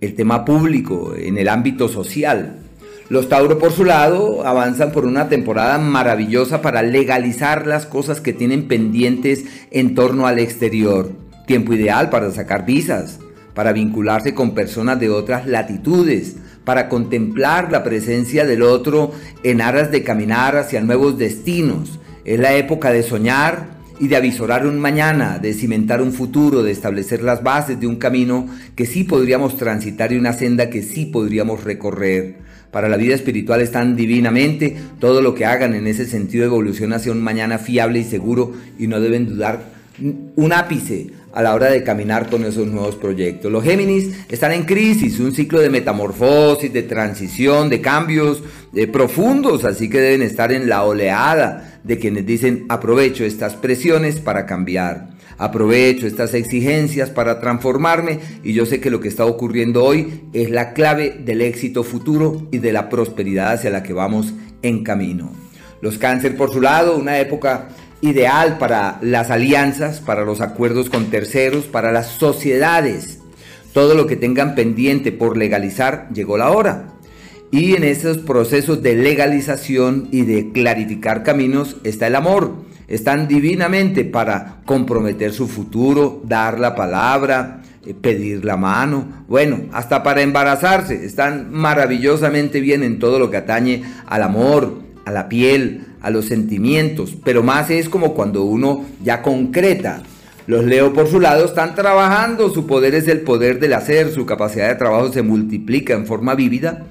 el 0.00 0.16
tema 0.16 0.44
público, 0.44 1.14
en 1.16 1.38
el 1.38 1.48
ámbito 1.48 1.86
social. 1.86 2.61
Los 3.12 3.28
Tauro 3.28 3.58
por 3.58 3.72
su 3.72 3.84
lado 3.84 4.46
avanzan 4.46 4.90
por 4.90 5.04
una 5.04 5.28
temporada 5.28 5.76
maravillosa 5.76 6.62
para 6.62 6.80
legalizar 6.80 7.66
las 7.66 7.84
cosas 7.84 8.22
que 8.22 8.32
tienen 8.32 8.68
pendientes 8.68 9.44
en 9.70 9.94
torno 9.94 10.26
al 10.26 10.38
exterior. 10.38 11.12
Tiempo 11.46 11.74
ideal 11.74 12.08
para 12.08 12.30
sacar 12.30 12.64
visas, 12.64 13.18
para 13.52 13.74
vincularse 13.74 14.32
con 14.32 14.54
personas 14.54 14.98
de 14.98 15.10
otras 15.10 15.46
latitudes, 15.46 16.36
para 16.64 16.88
contemplar 16.88 17.70
la 17.70 17.84
presencia 17.84 18.46
del 18.46 18.62
otro 18.62 19.12
en 19.42 19.60
aras 19.60 19.90
de 19.90 20.02
caminar 20.02 20.56
hacia 20.56 20.80
nuevos 20.80 21.18
destinos. 21.18 22.00
Es 22.24 22.40
la 22.40 22.54
época 22.54 22.92
de 22.92 23.02
soñar 23.02 23.72
y 24.00 24.08
de 24.08 24.16
avisorar 24.16 24.66
un 24.66 24.80
mañana, 24.80 25.38
de 25.38 25.52
cimentar 25.52 26.00
un 26.00 26.14
futuro, 26.14 26.62
de 26.62 26.72
establecer 26.72 27.20
las 27.20 27.42
bases 27.42 27.78
de 27.78 27.86
un 27.86 27.96
camino 27.96 28.46
que 28.74 28.86
sí 28.86 29.04
podríamos 29.04 29.58
transitar 29.58 30.12
y 30.12 30.16
una 30.16 30.32
senda 30.32 30.70
que 30.70 30.82
sí 30.82 31.04
podríamos 31.04 31.62
recorrer. 31.62 32.51
Para 32.72 32.88
la 32.88 32.96
vida 32.96 33.14
espiritual 33.14 33.60
están 33.60 33.96
divinamente, 33.96 34.74
todo 34.98 35.20
lo 35.20 35.34
que 35.34 35.44
hagan 35.44 35.74
en 35.74 35.86
ese 35.86 36.06
sentido 36.06 36.46
evoluciona 36.46 36.96
hacia 36.96 37.12
un 37.12 37.22
mañana 37.22 37.58
fiable 37.58 37.98
y 37.98 38.04
seguro 38.04 38.54
y 38.78 38.86
no 38.86 38.98
deben 38.98 39.28
dudar 39.28 39.60
un 40.36 40.52
ápice 40.54 41.08
a 41.34 41.42
la 41.42 41.54
hora 41.54 41.70
de 41.70 41.84
caminar 41.84 42.30
con 42.30 42.44
esos 42.44 42.66
nuevos 42.66 42.96
proyectos. 42.96 43.52
Los 43.52 43.62
Géminis 43.62 44.14
están 44.30 44.52
en 44.52 44.64
crisis, 44.64 45.20
un 45.20 45.32
ciclo 45.32 45.60
de 45.60 45.68
metamorfosis, 45.68 46.72
de 46.72 46.82
transición, 46.82 47.68
de 47.68 47.82
cambios 47.82 48.42
de 48.72 48.88
profundos, 48.88 49.64
así 49.64 49.90
que 49.90 50.00
deben 50.00 50.22
estar 50.22 50.50
en 50.50 50.68
la 50.68 50.84
oleada 50.84 51.80
de 51.84 51.98
quienes 51.98 52.24
dicen 52.24 52.64
aprovecho 52.70 53.24
estas 53.24 53.54
presiones 53.54 54.18
para 54.18 54.46
cambiar. 54.46 55.11
Aprovecho 55.38 56.06
estas 56.06 56.34
exigencias 56.34 57.10
para 57.10 57.40
transformarme 57.40 58.20
y 58.42 58.52
yo 58.52 58.66
sé 58.66 58.80
que 58.80 58.90
lo 58.90 59.00
que 59.00 59.08
está 59.08 59.24
ocurriendo 59.24 59.84
hoy 59.84 60.22
es 60.32 60.50
la 60.50 60.72
clave 60.72 61.20
del 61.24 61.40
éxito 61.40 61.84
futuro 61.84 62.46
y 62.50 62.58
de 62.58 62.72
la 62.72 62.88
prosperidad 62.88 63.52
hacia 63.52 63.70
la 63.70 63.82
que 63.82 63.92
vamos 63.92 64.34
en 64.62 64.84
camino. 64.84 65.32
Los 65.80 65.98
cáncer 65.98 66.36
por 66.36 66.52
su 66.52 66.60
lado, 66.60 66.96
una 66.96 67.18
época 67.18 67.68
ideal 68.02 68.58
para 68.58 68.98
las 69.00 69.30
alianzas, 69.30 70.00
para 70.00 70.24
los 70.24 70.40
acuerdos 70.40 70.90
con 70.90 71.06
terceros, 71.06 71.64
para 71.64 71.92
las 71.92 72.08
sociedades. 72.08 73.18
Todo 73.72 73.94
lo 73.94 74.06
que 74.06 74.16
tengan 74.16 74.54
pendiente 74.54 75.12
por 75.12 75.36
legalizar, 75.36 76.08
llegó 76.12 76.36
la 76.36 76.50
hora. 76.50 76.88
Y 77.50 77.74
en 77.74 77.84
esos 77.84 78.18
procesos 78.18 78.82
de 78.82 78.96
legalización 78.96 80.08
y 80.10 80.22
de 80.22 80.52
clarificar 80.52 81.22
caminos 81.22 81.76
está 81.84 82.06
el 82.06 82.16
amor. 82.16 82.54
Están 82.92 83.26
divinamente 83.26 84.04
para 84.04 84.58
comprometer 84.66 85.32
su 85.32 85.48
futuro, 85.48 86.20
dar 86.26 86.60
la 86.60 86.74
palabra, 86.74 87.62
eh, 87.86 87.94
pedir 87.94 88.44
la 88.44 88.58
mano, 88.58 89.24
bueno, 89.28 89.62
hasta 89.72 90.02
para 90.02 90.20
embarazarse. 90.20 91.06
Están 91.06 91.50
maravillosamente 91.50 92.60
bien 92.60 92.82
en 92.82 92.98
todo 92.98 93.18
lo 93.18 93.30
que 93.30 93.38
atañe 93.38 93.82
al 94.04 94.22
amor, 94.22 94.74
a 95.06 95.10
la 95.10 95.30
piel, 95.30 95.86
a 96.02 96.10
los 96.10 96.26
sentimientos, 96.26 97.16
pero 97.24 97.42
más 97.42 97.70
es 97.70 97.88
como 97.88 98.12
cuando 98.12 98.42
uno 98.44 98.84
ya 99.02 99.22
concreta. 99.22 100.02
Los 100.46 100.66
Leo 100.66 100.92
por 100.92 101.08
su 101.08 101.18
lado 101.18 101.46
están 101.46 101.74
trabajando, 101.74 102.50
su 102.50 102.66
poder 102.66 102.94
es 102.94 103.08
el 103.08 103.22
poder 103.22 103.58
del 103.58 103.72
hacer, 103.72 104.12
su 104.12 104.26
capacidad 104.26 104.68
de 104.68 104.74
trabajo 104.74 105.10
se 105.10 105.22
multiplica 105.22 105.94
en 105.94 106.04
forma 106.04 106.34
vívida 106.34 106.88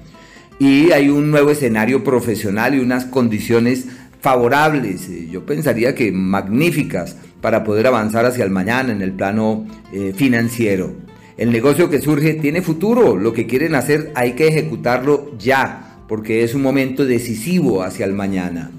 y 0.58 0.92
hay 0.92 1.08
un 1.08 1.32
nuevo 1.32 1.50
escenario 1.50 2.04
profesional 2.04 2.74
y 2.74 2.78
unas 2.78 3.04
condiciones 3.04 3.86
favorables, 4.22 5.08
eh, 5.08 5.28
yo 5.30 5.44
pensaría 5.44 5.94
que 5.94 6.12
magníficas 6.12 7.16
para 7.40 7.64
poder 7.64 7.88
avanzar 7.88 8.24
hacia 8.24 8.44
el 8.44 8.50
mañana 8.50 8.92
en 8.92 9.02
el 9.02 9.12
plano 9.12 9.66
eh, 9.92 10.12
financiero. 10.16 10.92
El 11.36 11.50
negocio 11.50 11.90
que 11.90 12.00
surge 12.00 12.34
tiene 12.34 12.62
futuro, 12.62 13.16
lo 13.16 13.32
que 13.32 13.48
quieren 13.48 13.74
hacer 13.74 14.12
hay 14.14 14.34
que 14.34 14.46
ejecutarlo 14.46 15.32
ya, 15.38 15.98
porque 16.06 16.44
es 16.44 16.54
un 16.54 16.62
momento 16.62 17.04
decisivo 17.04 17.82
hacia 17.82 18.06
el 18.06 18.12
mañana. 18.12 18.70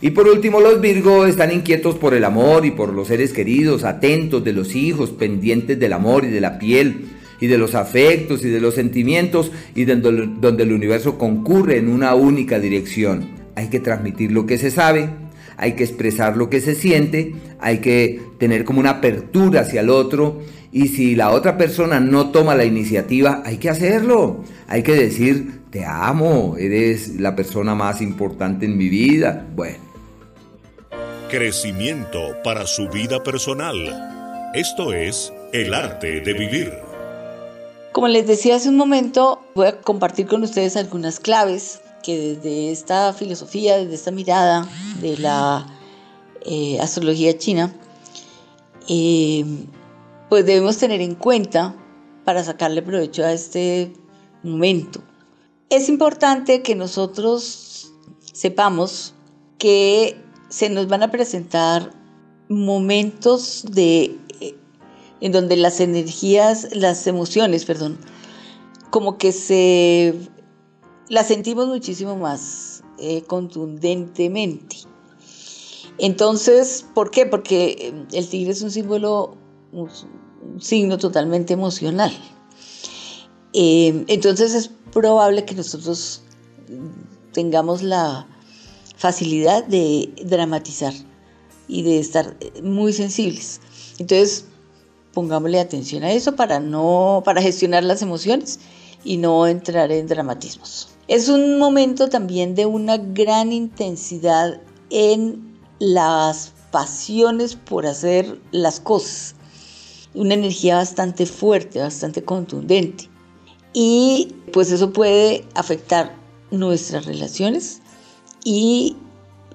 Y 0.00 0.10
por 0.10 0.26
último, 0.26 0.60
los 0.60 0.80
Virgo 0.80 1.26
están 1.26 1.52
inquietos 1.52 1.94
por 1.94 2.14
el 2.14 2.24
amor 2.24 2.66
y 2.66 2.72
por 2.72 2.92
los 2.92 3.06
seres 3.06 3.32
queridos, 3.32 3.84
atentos 3.84 4.42
de 4.42 4.52
los 4.52 4.74
hijos, 4.74 5.10
pendientes 5.10 5.78
del 5.78 5.92
amor 5.92 6.24
y 6.24 6.28
de 6.28 6.40
la 6.40 6.58
piel, 6.58 7.06
y 7.40 7.46
de 7.46 7.58
los 7.58 7.76
afectos 7.76 8.44
y 8.44 8.48
de 8.48 8.60
los 8.60 8.74
sentimientos, 8.74 9.52
y 9.76 9.84
donde, 9.84 10.28
donde 10.40 10.62
el 10.64 10.72
universo 10.72 11.18
concurre 11.18 11.76
en 11.76 11.88
una 11.88 12.16
única 12.16 12.58
dirección. 12.58 13.37
Hay 13.58 13.70
que 13.70 13.80
transmitir 13.80 14.30
lo 14.30 14.46
que 14.46 14.56
se 14.56 14.70
sabe, 14.70 15.10
hay 15.56 15.72
que 15.72 15.82
expresar 15.82 16.36
lo 16.36 16.48
que 16.48 16.60
se 16.60 16.76
siente, 16.76 17.34
hay 17.58 17.78
que 17.78 18.20
tener 18.38 18.64
como 18.64 18.78
una 18.78 18.90
apertura 18.90 19.62
hacia 19.62 19.80
el 19.80 19.90
otro, 19.90 20.40
y 20.70 20.86
si 20.86 21.16
la 21.16 21.30
otra 21.30 21.58
persona 21.58 21.98
no 21.98 22.30
toma 22.30 22.54
la 22.54 22.64
iniciativa, 22.64 23.42
hay 23.44 23.56
que 23.56 23.68
hacerlo. 23.68 24.44
Hay 24.68 24.84
que 24.84 24.94
decir, 24.94 25.62
te 25.70 25.84
amo, 25.84 26.54
eres 26.56 27.16
la 27.18 27.34
persona 27.34 27.74
más 27.74 28.00
importante 28.00 28.64
en 28.64 28.78
mi 28.78 28.88
vida. 28.88 29.44
Bueno 29.56 29.78
Crecimiento 31.28 32.36
para 32.44 32.64
su 32.64 32.88
vida 32.88 33.24
personal. 33.24 34.52
Esto 34.54 34.92
es 34.92 35.32
el 35.52 35.74
arte 35.74 36.20
de 36.20 36.32
vivir. 36.32 36.72
Como 37.90 38.06
les 38.06 38.28
decía 38.28 38.54
hace 38.54 38.68
un 38.68 38.76
momento, 38.76 39.40
voy 39.56 39.66
a 39.66 39.80
compartir 39.80 40.28
con 40.28 40.44
ustedes 40.44 40.76
algunas 40.76 41.18
claves 41.18 41.80
que 42.02 42.34
desde 42.34 42.72
esta 42.72 43.12
filosofía, 43.12 43.76
desde 43.78 43.94
esta 43.94 44.10
mirada 44.10 44.68
de 45.00 45.16
la 45.18 45.66
eh, 46.42 46.78
astrología 46.80 47.36
china, 47.36 47.74
eh, 48.88 49.44
pues 50.28 50.46
debemos 50.46 50.78
tener 50.78 51.00
en 51.00 51.14
cuenta 51.14 51.74
para 52.24 52.44
sacarle 52.44 52.82
provecho 52.82 53.24
a 53.24 53.32
este 53.32 53.92
momento. 54.42 55.00
Es 55.70 55.88
importante 55.88 56.62
que 56.62 56.74
nosotros 56.74 57.92
sepamos 58.32 59.14
que 59.58 60.16
se 60.48 60.70
nos 60.70 60.88
van 60.88 61.02
a 61.02 61.10
presentar 61.10 61.92
momentos 62.48 63.64
de 63.70 64.16
eh, 64.40 64.54
en 65.20 65.32
donde 65.32 65.56
las 65.56 65.80
energías, 65.80 66.68
las 66.72 67.06
emociones, 67.06 67.64
perdón, 67.64 67.98
como 68.90 69.18
que 69.18 69.32
se 69.32 70.14
las 71.08 71.28
sentimos 71.28 71.68
muchísimo 71.68 72.16
más 72.16 72.82
eh, 72.98 73.22
contundentemente. 73.22 74.76
Entonces, 75.98 76.84
¿por 76.94 77.10
qué? 77.10 77.26
Porque 77.26 77.76
eh, 77.78 78.06
el 78.12 78.28
tigre 78.28 78.52
es 78.52 78.62
un 78.62 78.70
símbolo, 78.70 79.36
un, 79.72 79.88
signo 80.60 80.98
totalmente 80.98 81.52
emocional. 81.52 82.12
entonces 83.52 84.54
es 84.54 84.70
probable 84.92 85.44
que 85.44 85.54
nosotros 85.54 86.22
tengamos 87.32 87.82
la, 87.82 88.26
facilidad 88.98 89.64
de 89.64 90.12
dramatizar 90.24 90.92
y 91.68 91.82
de 91.82 92.00
estar 92.00 92.36
muy 92.62 92.92
sensibles. 92.92 93.60
Entonces, 93.98 94.46
pongámosle 95.14 95.60
atención 95.60 96.02
a 96.02 96.12
eso 96.12 96.36
para 96.36 96.60
no 96.60 97.22
para 97.24 97.40
gestionar 97.40 97.84
las 97.84 98.02
emociones 98.02 98.58
y 99.04 99.16
no 99.16 99.46
entrar 99.46 99.90
en 99.92 100.06
dramatismos. 100.06 100.88
Es 101.08 101.28
un 101.28 101.58
momento 101.58 102.08
también 102.08 102.54
de 102.54 102.66
una 102.66 102.98
gran 102.98 103.52
intensidad 103.52 104.60
en 104.90 105.58
las 105.78 106.52
pasiones 106.70 107.54
por 107.56 107.86
hacer 107.86 108.40
las 108.52 108.78
cosas. 108.78 109.34
Una 110.14 110.34
energía 110.34 110.76
bastante 110.76 111.26
fuerte, 111.26 111.80
bastante 111.80 112.22
contundente. 112.22 113.08
Y 113.72 114.34
pues 114.52 114.70
eso 114.70 114.92
puede 114.92 115.44
afectar 115.54 116.14
nuestras 116.50 117.04
relaciones, 117.04 117.82
y 118.44 118.96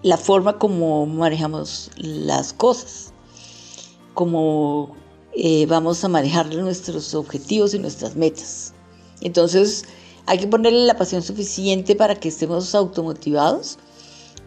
la 0.04 0.18
forma 0.18 0.60
como 0.60 1.06
manejamos 1.06 1.89
las 1.97 2.54
cosas, 2.54 3.14
como 4.14 4.95
eh, 5.36 5.66
vamos 5.66 6.04
a 6.04 6.10
manejar 6.10 6.54
nuestros 6.54 7.16
objetivos 7.16 7.74
y 7.74 7.80
nuestras 7.80 8.16
metas. 8.16 8.74
Entonces 9.22 9.86
hay 10.26 10.38
que 10.38 10.47
ponerle 10.47 10.86
la 10.86 10.97
pasión 10.97 11.21
suficiente 11.21 11.95
para 11.95 12.15
que 12.15 12.30
estemos 12.30 12.74
automotivados, 12.76 13.78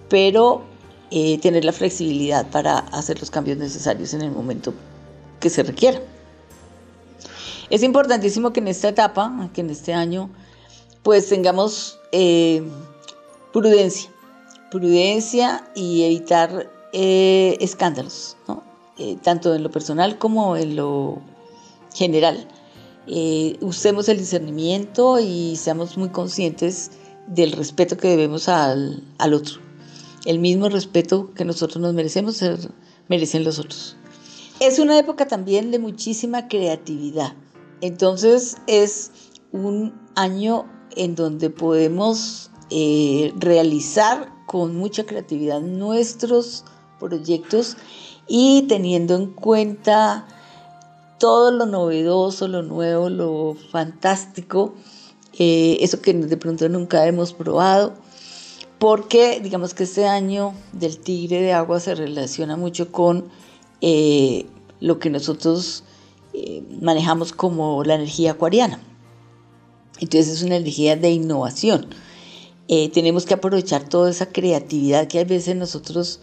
pero 0.09 0.63
eh, 1.11 1.39
tener 1.39 1.65
la 1.65 1.73
flexibilidad 1.73 2.49
para 2.51 2.79
hacer 2.79 3.21
los 3.21 3.31
cambios 3.31 3.59
necesarios 3.59 4.15
en 4.15 4.23
el 4.23 4.31
momento 4.31 4.73
que 5.41 5.51
se 5.51 5.63
requiera. 5.63 6.01
Es 7.69 7.83
importantísimo 7.83 8.53
que 8.53 8.61
en 8.61 8.69
esta 8.69 8.89
etapa, 8.89 9.51
que 9.53 9.61
en 9.61 9.71
este 9.71 9.93
año, 9.93 10.31
pues 11.03 11.29
tengamos 11.29 11.99
eh, 12.13 12.63
prudencia 13.53 14.11
prudencia 14.71 15.71
y 15.75 16.03
evitar 16.03 16.71
eh, 16.93 17.57
escándalos, 17.61 18.37
tanto 19.23 19.55
en 19.55 19.63
lo 19.63 19.71
personal 19.71 20.19
como 20.19 20.57
en 20.57 20.77
lo 20.77 21.23
general. 21.95 22.49
Eh, 23.07 23.57
usemos 23.61 24.09
el 24.09 24.19
discernimiento 24.19 25.19
y 25.21 25.57
seamos 25.57 25.97
muy 25.97 26.09
conscientes 26.09 26.91
del 27.27 27.53
respeto 27.53 27.97
que 27.97 28.09
debemos 28.09 28.49
al, 28.49 29.03
al 29.19 29.35
otro. 29.35 29.61
El 30.25 30.39
mismo 30.39 30.69
respeto 30.69 31.33
que 31.35 31.45
nosotros 31.45 31.81
nos 31.81 31.95
merecemos, 31.95 32.43
merecen 33.09 33.45
los 33.45 33.59
otros. 33.59 33.97
Es 34.59 34.79
una 34.79 34.99
época 34.99 35.29
también 35.29 35.71
de 35.71 35.79
muchísima 35.79 36.49
creatividad. 36.49 37.35
Entonces 37.81 38.57
es 38.67 39.11
un 39.53 39.95
año 40.15 40.67
en 40.97 41.15
donde 41.15 41.51
podemos 41.51 42.51
realizar 43.37 44.33
con 44.47 44.77
mucha 44.77 45.05
creatividad 45.05 45.61
nuestros 45.61 46.65
proyectos 46.99 47.77
y 48.27 48.63
teniendo 48.63 49.15
en 49.15 49.33
cuenta 49.33 50.27
todo 51.19 51.51
lo 51.51 51.67
novedoso, 51.67 52.49
lo 52.49 52.63
nuevo, 52.63 53.09
lo 53.09 53.57
fantástico, 53.71 54.75
eh, 55.39 55.79
eso 55.81 56.01
que 56.01 56.13
de 56.13 56.37
pronto 56.37 56.69
nunca 56.69 57.07
hemos 57.07 57.33
probado, 57.33 57.95
porque 58.79 59.41
digamos 59.41 59.75
que 59.75 59.85
este 59.85 60.07
año 60.07 60.55
del 60.73 60.99
tigre 60.99 61.41
de 61.41 61.53
agua 61.53 61.81
se 61.81 61.95
relaciona 61.95 62.57
mucho 62.57 62.93
con 62.93 63.29
eh, 63.81 64.47
lo 64.81 64.99
que 64.99 65.11
nosotros 65.11 65.85
eh, 66.35 66.63
manejamos 66.83 67.33
como 67.33 67.83
la 67.85 67.95
energía 67.95 68.33
acuariana. 68.33 68.81
Entonces 69.99 70.29
es 70.29 70.43
una 70.43 70.57
energía 70.57 70.97
de 70.97 71.11
innovación. 71.11 71.87
tenemos 72.93 73.25
que 73.25 73.33
aprovechar 73.35 73.89
toda 73.89 74.11
esa 74.11 74.27
creatividad 74.27 75.09
que 75.09 75.21
a 75.21 75.25
veces 75.25 75.57
nosotros 75.57 76.21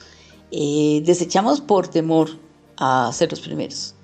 desechamos 0.51 1.61
por 1.61 1.87
temor 1.87 2.29
a 2.77 3.09
ser 3.13 3.31
los 3.31 3.39
primeros. 3.39 3.95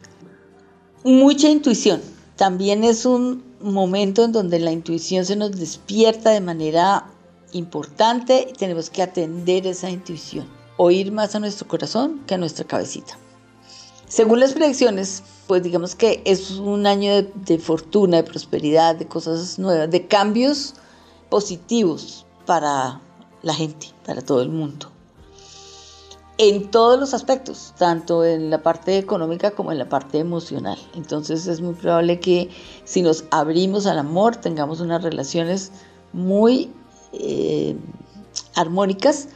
Mucha 1.06 1.48
intuición. 1.48 2.02
También 2.36 2.84
es 2.84 3.06
un 3.06 3.42
momento 3.62 4.26
en 4.26 4.34
donde 4.34 4.60
la 4.60 4.74
intuición 4.74 5.24
se 5.24 5.38
nos 5.38 5.52
despierta 5.58 6.32
de 6.32 6.42
manera 6.42 7.06
importante 7.54 8.48
y 8.50 8.54
tenemos 8.54 8.90
que 8.90 9.02
atender 9.02 9.66
esa 9.66 9.90
intuición. 9.90 10.46
Oír 10.76 11.14
más 11.14 11.36
a 11.36 11.40
nuestro 11.40 11.70
corazón 11.70 12.22
que 12.28 12.36
a 12.36 12.38
nuestra 12.38 12.66
cabecita. 12.66 13.18
Según 14.10 14.42
las 14.42 14.52
predicciones, 14.52 15.24
pues 15.48 15.64
digamos 15.64 15.96
que 15.96 16.22
es 16.26 16.52
un 16.52 16.86
año 16.86 17.14
de, 17.14 17.32
de 17.46 17.60
fortuna, 17.60 18.18
de 18.18 18.24
prosperidad, 18.24 18.96
de 18.96 19.08
cosas 19.08 19.58
nuevas, 19.58 19.90
de 19.90 20.06
cambios 20.06 20.74
positivos 21.30 22.26
para 22.46 23.00
la 23.42 23.54
gente, 23.54 23.88
para 24.06 24.22
todo 24.22 24.42
el 24.42 24.50
mundo 24.50 24.92
en 26.40 26.72
todos 26.72 26.98
los 26.98 27.14
aspectos, 27.14 27.74
tanto 27.78 28.24
en 28.24 28.50
la 28.50 28.64
parte 28.64 28.98
económica 28.98 29.52
como 29.52 29.74
en 29.74 29.78
la 29.78 29.90
parte 29.90 30.20
emocional. 30.20 30.80
Entonces 30.96 31.46
es 31.48 31.60
muy 31.60 31.74
probable 31.74 32.22
que 32.22 32.50
si 32.86 33.02
nos 33.02 33.26
abrimos 33.30 33.86
al 33.86 34.00
amor 34.00 34.38
tengamos 34.38 34.80
unas 34.80 35.04
relaciones 35.04 35.74
muy 36.14 36.72
eh, 37.12 37.76
armónicas 38.56 39.28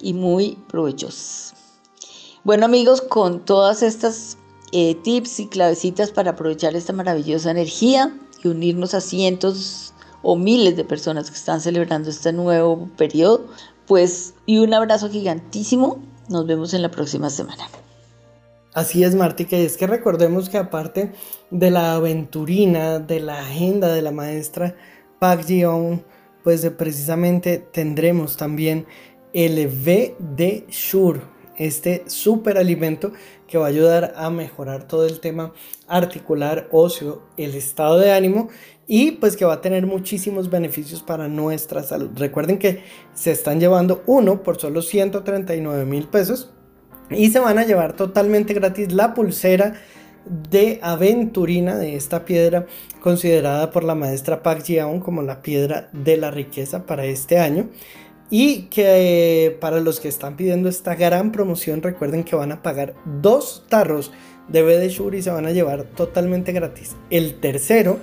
y 0.00 0.14
muy 0.14 0.56
provechosas. 0.66 1.52
Bueno 2.42 2.64
amigos, 2.64 3.02
con 3.02 3.44
todas 3.44 3.82
estas 3.82 4.38
eh, 4.72 4.94
tips 4.94 5.40
y 5.40 5.48
clavecitas 5.48 6.10
para 6.10 6.30
aprovechar 6.30 6.74
esta 6.74 6.94
maravillosa 6.94 7.50
energía 7.50 8.18
y 8.42 8.48
unirnos 8.48 8.94
a 8.94 9.02
cientos 9.02 9.92
o 10.22 10.36
miles 10.36 10.74
de 10.74 10.84
personas 10.84 11.30
que 11.30 11.36
están 11.36 11.60
celebrando 11.60 12.08
este 12.08 12.32
nuevo 12.32 12.88
periodo, 12.96 13.44
pues 13.86 14.32
y 14.46 14.56
un 14.56 14.72
abrazo 14.72 15.10
gigantísimo 15.10 15.98
nos 16.28 16.46
vemos 16.46 16.74
en 16.74 16.82
la 16.82 16.90
próxima 16.90 17.30
semana. 17.30 17.64
Así 18.74 19.04
es, 19.04 19.14
Martica, 19.14 19.56
y 19.56 19.62
es 19.62 19.76
que 19.76 19.86
recordemos 19.86 20.50
que 20.50 20.58
aparte 20.58 21.12
de 21.50 21.70
la 21.70 21.94
aventurina, 21.94 22.98
de 22.98 23.20
la 23.20 23.40
agenda 23.40 23.94
de 23.94 24.02
la 24.02 24.10
maestra 24.10 24.76
Park 25.18 25.46
ji 25.46 25.64
pues 26.44 26.68
precisamente 26.76 27.58
tendremos 27.58 28.36
también 28.36 28.86
el 29.32 29.66
VD 29.66 30.66
Shure, 30.68 31.22
este 31.56 32.04
superalimento 32.06 33.12
que 33.48 33.58
va 33.58 33.66
a 33.66 33.68
ayudar 33.68 34.12
a 34.16 34.28
mejorar 34.30 34.86
todo 34.86 35.06
el 35.06 35.20
tema 35.20 35.52
articular, 35.88 36.68
óseo, 36.70 37.22
el 37.36 37.54
estado 37.54 37.98
de 37.98 38.12
ánimo 38.12 38.48
y 38.86 39.12
pues 39.12 39.36
que 39.36 39.44
va 39.44 39.54
a 39.54 39.60
tener 39.60 39.86
muchísimos 39.86 40.50
beneficios 40.50 41.02
para 41.02 41.28
nuestra 41.28 41.82
salud. 41.82 42.10
Recuerden 42.14 42.58
que 42.58 42.82
se 43.14 43.32
están 43.32 43.58
llevando 43.58 44.02
uno 44.06 44.42
por 44.42 44.60
solo 44.60 44.82
139 44.82 45.84
mil 45.84 46.06
pesos 46.08 46.50
y 47.10 47.30
se 47.30 47.38
van 47.38 47.58
a 47.58 47.64
llevar 47.64 47.94
totalmente 47.94 48.54
gratis 48.54 48.92
la 48.92 49.14
pulsera 49.14 49.74
de 50.50 50.80
aventurina 50.82 51.76
de 51.78 51.96
esta 51.96 52.24
piedra 52.24 52.66
considerada 53.00 53.70
por 53.70 53.84
la 53.84 53.94
maestra 53.94 54.42
Park 54.42 54.64
Ji-aon 54.64 55.00
como 55.00 55.22
la 55.22 55.42
piedra 55.42 55.88
de 55.92 56.16
la 56.16 56.30
riqueza 56.30 56.86
para 56.86 57.04
este 57.04 57.38
año. 57.38 57.68
Y 58.28 58.62
que 58.62 59.56
para 59.60 59.78
los 59.78 60.00
que 60.00 60.08
están 60.08 60.36
pidiendo 60.36 60.68
esta 60.68 60.96
gran 60.96 61.30
promoción, 61.30 61.80
recuerden 61.80 62.24
que 62.24 62.34
van 62.34 62.50
a 62.50 62.60
pagar 62.60 62.94
dos 63.22 63.64
tarros 63.68 64.10
de 64.48 64.62
BD 64.62 64.88
Shure 64.88 65.18
y 65.18 65.22
se 65.22 65.30
van 65.30 65.46
a 65.46 65.52
llevar 65.52 65.84
totalmente 65.84 66.50
gratis. 66.50 66.96
El 67.10 67.38
tercero 67.38 68.00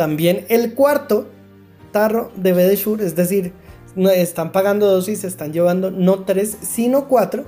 también 0.00 0.46
el 0.48 0.72
cuarto 0.72 1.26
tarro 1.92 2.32
de 2.34 2.54
BD 2.54 2.74
Shure, 2.74 3.04
es 3.04 3.16
decir, 3.16 3.52
están 4.14 4.50
pagando 4.50 4.86
dos 4.86 5.10
y 5.10 5.16
se 5.16 5.26
están 5.26 5.52
llevando 5.52 5.90
no 5.90 6.24
tres, 6.24 6.56
sino 6.62 7.06
cuatro. 7.06 7.44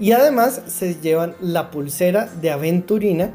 Y 0.00 0.10
además 0.10 0.62
se 0.66 0.96
llevan 0.96 1.36
la 1.40 1.70
pulsera 1.70 2.28
de 2.40 2.50
aventurina. 2.50 3.34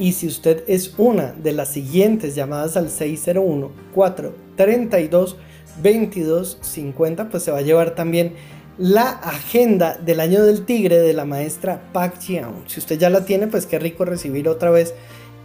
Y 0.00 0.14
si 0.14 0.26
usted 0.26 0.64
es 0.66 0.94
una 0.98 1.30
de 1.30 1.52
las 1.52 1.68
siguientes 1.68 2.34
llamadas 2.34 2.76
al 2.76 2.90
601 2.90 3.70
432 3.94 5.36
2250, 5.80 7.28
pues 7.28 7.44
se 7.44 7.52
va 7.52 7.58
a 7.58 7.62
llevar 7.62 7.94
también 7.94 8.32
la 8.78 9.10
agenda 9.10 9.96
del 9.96 10.18
año 10.18 10.42
del 10.42 10.64
tigre 10.64 10.98
de 10.98 11.12
la 11.12 11.24
maestra 11.24 11.88
Pak 11.92 12.18
Jian. 12.18 12.64
Si 12.66 12.80
usted 12.80 12.98
ya 12.98 13.10
la 13.10 13.24
tiene, 13.24 13.46
pues 13.46 13.64
qué 13.64 13.78
rico 13.78 14.04
recibir 14.04 14.48
otra 14.48 14.72
vez 14.72 14.92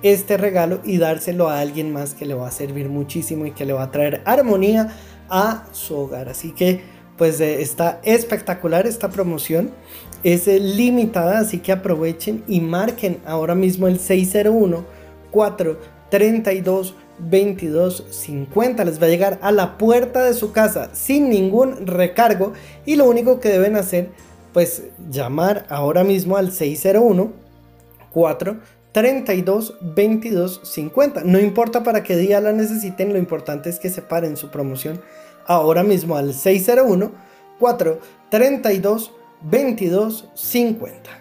este 0.03 0.37
regalo 0.37 0.81
y 0.83 0.97
dárselo 0.97 1.49
a 1.49 1.59
alguien 1.59 1.93
más 1.93 2.13
que 2.13 2.25
le 2.25 2.33
va 2.33 2.47
a 2.47 2.51
servir 2.51 2.89
muchísimo 2.89 3.45
y 3.45 3.51
que 3.51 3.65
le 3.65 3.73
va 3.73 3.83
a 3.83 3.91
traer 3.91 4.21
armonía 4.25 4.95
a 5.29 5.65
su 5.71 5.95
hogar. 5.95 6.29
Así 6.29 6.51
que 6.51 6.81
pues 7.17 7.39
eh, 7.39 7.61
está 7.61 7.99
espectacular 8.03 8.87
esta 8.87 9.09
promoción. 9.09 9.71
Es 10.23 10.47
eh, 10.47 10.59
limitada, 10.59 11.39
así 11.39 11.59
que 11.59 11.71
aprovechen 11.71 12.43
y 12.47 12.61
marquen 12.61 13.19
ahora 13.25 13.55
mismo 13.55 13.87
el 13.87 13.99
601 13.99 14.85
432 15.31 16.95
2250 17.19 18.83
les 18.83 19.01
va 19.01 19.05
a 19.05 19.09
llegar 19.09 19.39
a 19.41 19.51
la 19.51 19.77
puerta 19.77 20.23
de 20.23 20.33
su 20.33 20.51
casa 20.51 20.89
sin 20.93 21.29
ningún 21.29 21.85
recargo 21.85 22.53
y 22.85 22.95
lo 22.95 23.07
único 23.07 23.39
que 23.39 23.49
deben 23.49 23.75
hacer 23.75 24.09
pues 24.53 24.83
llamar 25.09 25.65
ahora 25.69 26.03
mismo 26.03 26.37
al 26.37 26.51
601 26.51 27.31
4 28.11 28.57
32 28.91 29.77
22 29.81 30.61
50. 30.63 31.23
No 31.23 31.39
importa 31.39 31.83
para 31.83 32.03
qué 32.03 32.17
día 32.17 32.41
la 32.41 32.51
necesiten, 32.51 33.13
lo 33.13 33.19
importante 33.19 33.69
es 33.69 33.79
que 33.79 33.89
separen 33.89 34.37
su 34.37 34.49
promoción 34.49 35.01
ahora 35.45 35.83
mismo 35.83 36.17
al 36.17 36.33
601 36.33 37.11
4 37.59 37.99
32 38.29 39.11
22 39.43 40.29
50. 40.33 41.20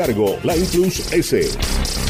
cargo, 0.00 0.38
Line 0.42 0.66
Plus 0.72 1.12
S. 1.12 2.09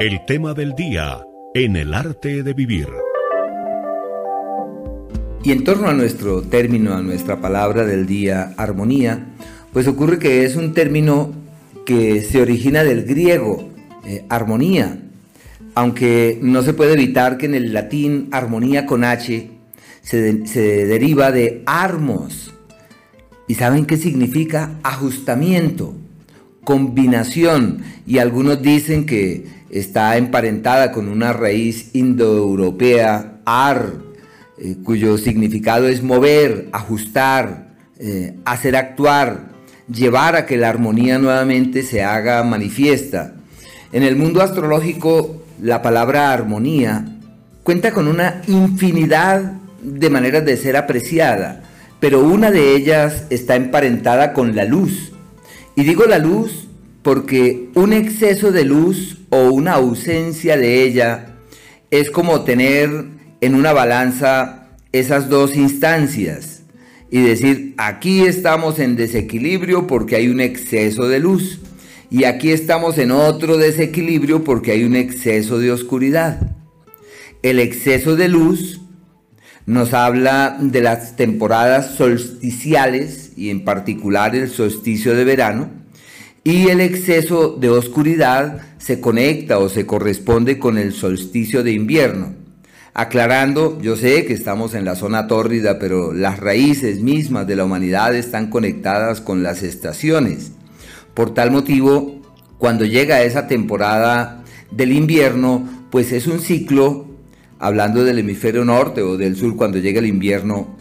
El 0.00 0.24
tema 0.26 0.54
del 0.54 0.76
día 0.76 1.26
en 1.54 1.74
el 1.74 1.92
arte 1.92 2.44
de 2.44 2.54
vivir. 2.54 2.86
Y 5.42 5.50
en 5.50 5.64
torno 5.64 5.88
a 5.88 5.92
nuestro 5.92 6.42
término, 6.42 6.94
a 6.94 7.02
nuestra 7.02 7.40
palabra 7.40 7.84
del 7.84 8.06
día, 8.06 8.54
armonía, 8.56 9.26
pues 9.72 9.88
ocurre 9.88 10.20
que 10.20 10.44
es 10.44 10.54
un 10.54 10.72
término 10.72 11.32
que 11.84 12.22
se 12.22 12.40
origina 12.40 12.84
del 12.84 13.06
griego, 13.06 13.70
eh, 14.06 14.24
armonía, 14.28 15.00
aunque 15.74 16.38
no 16.42 16.62
se 16.62 16.74
puede 16.74 16.92
evitar 16.92 17.36
que 17.36 17.46
en 17.46 17.56
el 17.56 17.72
latín 17.72 18.28
armonía 18.30 18.86
con 18.86 19.02
H 19.02 19.50
se, 20.00 20.46
se 20.46 20.86
deriva 20.86 21.32
de 21.32 21.64
armos. 21.66 22.54
¿Y 23.48 23.54
saben 23.56 23.84
qué 23.84 23.96
significa 23.96 24.78
ajustamiento? 24.84 25.96
Combinación 26.68 27.78
y 28.06 28.18
algunos 28.18 28.60
dicen 28.60 29.06
que 29.06 29.46
está 29.70 30.18
emparentada 30.18 30.92
con 30.92 31.08
una 31.08 31.32
raíz 31.32 31.94
indoeuropea, 31.94 33.38
ar, 33.46 33.94
eh, 34.58 34.76
cuyo 34.84 35.16
significado 35.16 35.88
es 35.88 36.02
mover, 36.02 36.68
ajustar, 36.72 37.68
eh, 37.98 38.34
hacer 38.44 38.76
actuar, 38.76 39.48
llevar 39.90 40.36
a 40.36 40.44
que 40.44 40.58
la 40.58 40.68
armonía 40.68 41.18
nuevamente 41.18 41.82
se 41.82 42.04
haga 42.04 42.44
manifiesta. 42.44 43.32
En 43.90 44.02
el 44.02 44.16
mundo 44.16 44.42
astrológico, 44.42 45.42
la 45.62 45.80
palabra 45.80 46.34
armonía 46.34 47.16
cuenta 47.62 47.92
con 47.92 48.08
una 48.08 48.42
infinidad 48.46 49.54
de 49.82 50.10
maneras 50.10 50.44
de 50.44 50.58
ser 50.58 50.76
apreciada, 50.76 51.62
pero 51.98 52.20
una 52.20 52.50
de 52.50 52.76
ellas 52.76 53.24
está 53.30 53.56
emparentada 53.56 54.34
con 54.34 54.54
la 54.54 54.66
luz. 54.66 55.12
Y 55.78 55.84
digo 55.84 56.06
la 56.06 56.18
luz 56.18 56.66
porque 57.04 57.68
un 57.76 57.92
exceso 57.92 58.50
de 58.50 58.64
luz 58.64 59.18
o 59.30 59.50
una 59.50 59.74
ausencia 59.74 60.56
de 60.56 60.82
ella 60.82 61.36
es 61.92 62.10
como 62.10 62.42
tener 62.42 62.90
en 63.40 63.54
una 63.54 63.72
balanza 63.72 64.70
esas 64.90 65.28
dos 65.28 65.54
instancias 65.54 66.64
y 67.12 67.20
decir, 67.20 67.74
aquí 67.76 68.22
estamos 68.22 68.80
en 68.80 68.96
desequilibrio 68.96 69.86
porque 69.86 70.16
hay 70.16 70.26
un 70.26 70.40
exceso 70.40 71.06
de 71.06 71.20
luz 71.20 71.60
y 72.10 72.24
aquí 72.24 72.50
estamos 72.50 72.98
en 72.98 73.12
otro 73.12 73.56
desequilibrio 73.56 74.42
porque 74.42 74.72
hay 74.72 74.82
un 74.82 74.96
exceso 74.96 75.60
de 75.60 75.70
oscuridad. 75.70 76.56
El 77.44 77.60
exceso 77.60 78.16
de 78.16 78.26
luz 78.26 78.80
nos 79.68 79.92
habla 79.92 80.56
de 80.58 80.80
las 80.80 81.14
temporadas 81.14 81.94
solsticiales 81.94 83.32
y 83.36 83.50
en 83.50 83.66
particular 83.66 84.34
el 84.34 84.48
solsticio 84.48 85.14
de 85.14 85.24
verano 85.24 85.68
y 86.42 86.68
el 86.68 86.80
exceso 86.80 87.50
de 87.50 87.68
oscuridad 87.68 88.62
se 88.78 88.98
conecta 88.98 89.58
o 89.58 89.68
se 89.68 89.84
corresponde 89.84 90.58
con 90.58 90.78
el 90.78 90.94
solsticio 90.94 91.62
de 91.62 91.72
invierno. 91.72 92.32
Aclarando, 92.94 93.78
yo 93.82 93.94
sé 93.96 94.24
que 94.24 94.32
estamos 94.32 94.72
en 94.72 94.86
la 94.86 94.94
zona 94.94 95.26
tórrida, 95.26 95.78
pero 95.78 96.14
las 96.14 96.40
raíces 96.40 97.00
mismas 97.00 97.46
de 97.46 97.56
la 97.56 97.66
humanidad 97.66 98.14
están 98.14 98.48
conectadas 98.48 99.20
con 99.20 99.42
las 99.42 99.62
estaciones. 99.62 100.52
Por 101.12 101.34
tal 101.34 101.50
motivo, 101.50 102.22
cuando 102.56 102.86
llega 102.86 103.22
esa 103.22 103.46
temporada 103.46 104.44
del 104.70 104.92
invierno, 104.92 105.68
pues 105.90 106.10
es 106.12 106.26
un 106.26 106.40
ciclo, 106.40 107.07
hablando 107.58 108.04
del 108.04 108.18
hemisferio 108.18 108.64
norte 108.64 109.02
o 109.02 109.16
del 109.16 109.36
sur, 109.36 109.56
cuando 109.56 109.78
llega 109.78 110.00
el 110.00 110.06
invierno, 110.06 110.76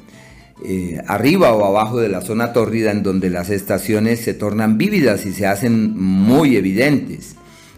eh, 0.66 1.00
arriba 1.08 1.54
o 1.54 1.66
abajo 1.66 2.00
de 2.00 2.10
la 2.10 2.22
zona 2.22 2.52
tórrida 2.52 2.92
en 2.92 3.04
donde 3.04 3.30
las 3.30 3.50
estaciones 3.50 4.22
se 4.22 4.34
tornan 4.34 4.78
vívidas 4.78 5.26
y 5.26 5.34
se 5.34 5.46
hacen 5.46 5.96
muy 5.98 6.56
evidentes. 6.56 7.36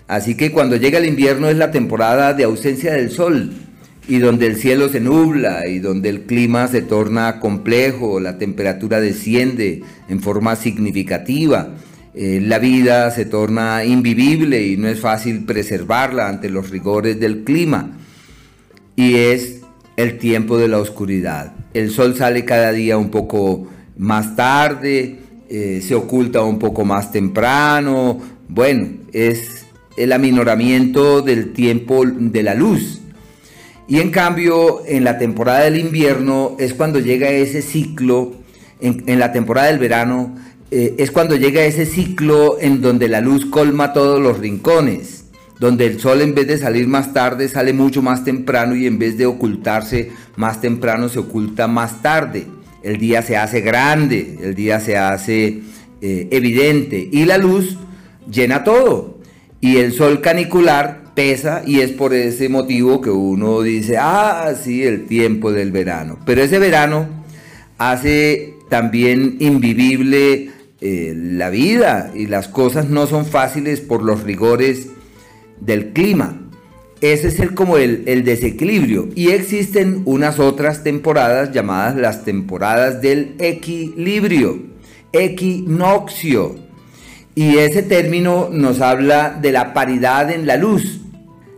Así 0.08 0.36
que 0.36 0.52
cuando 0.52 0.76
llega 0.76 0.98
el 0.98 1.06
invierno 1.06 1.50
es 1.50 1.58
la 1.58 1.72
temporada 1.72 2.34
de 2.34 2.46
ausencia 2.46 2.94
del 2.94 3.12
sol 3.12 3.54
y 4.08 4.18
donde 4.18 4.48
el 4.48 4.56
cielo 4.56 4.90
se 4.90 5.00
nubla 5.00 5.68
y 5.68 5.80
donde 5.80 6.10
el 6.10 6.22
clima 6.22 6.68
se 6.68 6.82
torna 6.82 7.40
complejo, 7.40 8.20
la 8.20 8.38
temperatura 8.38 9.00
desciende 9.00 9.84
en 10.08 10.20
forma 10.20 10.56
significativa, 10.56 11.76
eh, 12.16 12.42
la 12.42 12.58
vida 12.58 13.12
se 13.12 13.26
torna 13.26 13.86
invivible 13.86 14.66
y 14.66 14.78
no 14.78 14.88
es 14.88 15.00
fácil 15.00 15.46
preservarla 15.46 16.28
ante 16.28 16.50
los 16.50 16.72
rigores 16.72 17.20
del 17.20 17.44
clima. 17.44 17.99
Y 19.00 19.16
es 19.16 19.62
el 19.96 20.18
tiempo 20.18 20.58
de 20.58 20.68
la 20.68 20.78
oscuridad. 20.78 21.54
El 21.74 21.90
sol 21.90 22.18
sale 22.18 22.44
cada 22.44 22.74
día 22.74 22.98
un 22.98 23.10
poco 23.10 23.66
más 23.96 24.36
tarde, 24.36 25.20
eh, 25.48 25.82
se 25.82 25.96
oculta 25.96 26.44
un 26.44 26.60
poco 26.60 26.84
más 26.84 27.10
temprano. 27.10 28.20
Bueno, 28.50 28.90
es 29.14 29.64
el 29.96 30.12
aminoramiento 30.12 31.22
del 31.22 31.54
tiempo 31.54 32.04
de 32.06 32.44
la 32.44 32.56
luz. 32.56 33.00
Y 33.88 34.02
en 34.02 34.12
cambio, 34.12 34.82
en 34.86 35.06
la 35.06 35.18
temporada 35.18 35.62
del 35.62 35.78
invierno 35.78 36.58
es 36.60 36.74
cuando 36.74 37.00
llega 37.00 37.30
ese 37.30 37.62
ciclo, 37.62 38.34
en, 38.82 39.18
la 39.18 39.32
temporada 39.32 39.68
del 39.68 39.80
verano, 39.80 40.36
eh, 40.72 40.96
es 40.98 41.10
cuando 41.12 41.38
llega 41.38 41.64
ese 41.64 41.86
ciclo 41.86 42.58
en 42.60 42.82
donde 42.82 43.08
la 43.08 43.22
luz 43.22 43.46
colma 43.46 43.94
todos 43.94 44.20
los 44.20 44.40
rincones 44.40 45.19
donde 45.60 45.86
el 45.86 46.00
sol 46.00 46.22
en 46.22 46.34
vez 46.34 46.48
de 46.48 46.58
salir 46.58 46.88
más 46.88 47.14
tarde 47.14 47.50
sale 47.50 47.74
mucho 47.74 48.02
más 48.02 48.24
temprano 48.24 48.76
y 48.76 48.88
en 48.88 48.98
vez 48.98 49.18
de 49.18 49.26
ocultarse 49.26 50.12
más 50.38 50.62
temprano 50.62 51.10
se 51.10 51.20
oculta 51.20 51.68
más 51.68 52.02
tarde. 52.02 52.48
El 52.82 52.98
día 52.98 53.22
se 53.22 53.36
hace 53.36 53.60
grande, 53.60 54.38
el 54.42 54.56
día 54.56 54.80
se 54.80 54.98
hace 54.98 55.62
eh, 56.02 56.30
evidente 56.32 57.10
y 57.12 57.26
la 57.26 57.38
luz 57.38 57.78
llena 58.32 58.64
todo. 58.64 59.20
Y 59.60 59.78
el 59.78 59.92
sol 59.92 60.22
canicular 60.22 61.14
pesa 61.14 61.62
y 61.66 61.82
es 61.82 61.92
por 61.92 62.14
ese 62.14 62.48
motivo 62.48 63.02
que 63.02 63.10
uno 63.10 63.62
dice, 63.62 63.98
ah, 64.00 64.54
sí, 64.62 64.84
el 64.84 65.08
tiempo 65.08 65.52
del 65.52 65.74
verano. 65.74 66.18
Pero 66.26 66.42
ese 66.42 66.60
verano 66.60 67.08
hace 67.78 68.54
también 68.70 69.36
invivible 69.42 70.52
eh, 70.80 71.14
la 71.14 71.50
vida 71.50 72.12
y 72.16 72.28
las 72.28 72.48
cosas 72.48 72.90
no 72.90 73.08
son 73.08 73.26
fáciles 73.26 73.82
por 73.82 74.02
los 74.02 74.24
rigores 74.24 74.88
del 75.62 75.94
clima. 75.94 76.40
Ese 77.02 77.30
es 77.30 77.40
el, 77.40 77.54
como 77.54 77.78
el, 77.78 78.04
el, 78.08 78.26
desequilibrio. 78.26 79.08
Y 79.16 79.30
existen 79.30 80.02
unas 80.06 80.40
otras 80.40 80.84
temporadas 80.84 81.52
llamadas 81.52 81.96
las 81.96 82.26
temporadas 82.26 83.02
del 83.02 83.36
equilibrio, 83.40 84.62
equinoccio. 85.14 86.58
Y 87.36 87.58
ese 87.58 87.84
término 87.84 88.50
nos 88.52 88.82
habla 88.82 89.38
de 89.42 89.54
la 89.54 89.74
paridad 89.74 90.30
en 90.30 90.46
la 90.46 90.58
luz. 90.58 91.00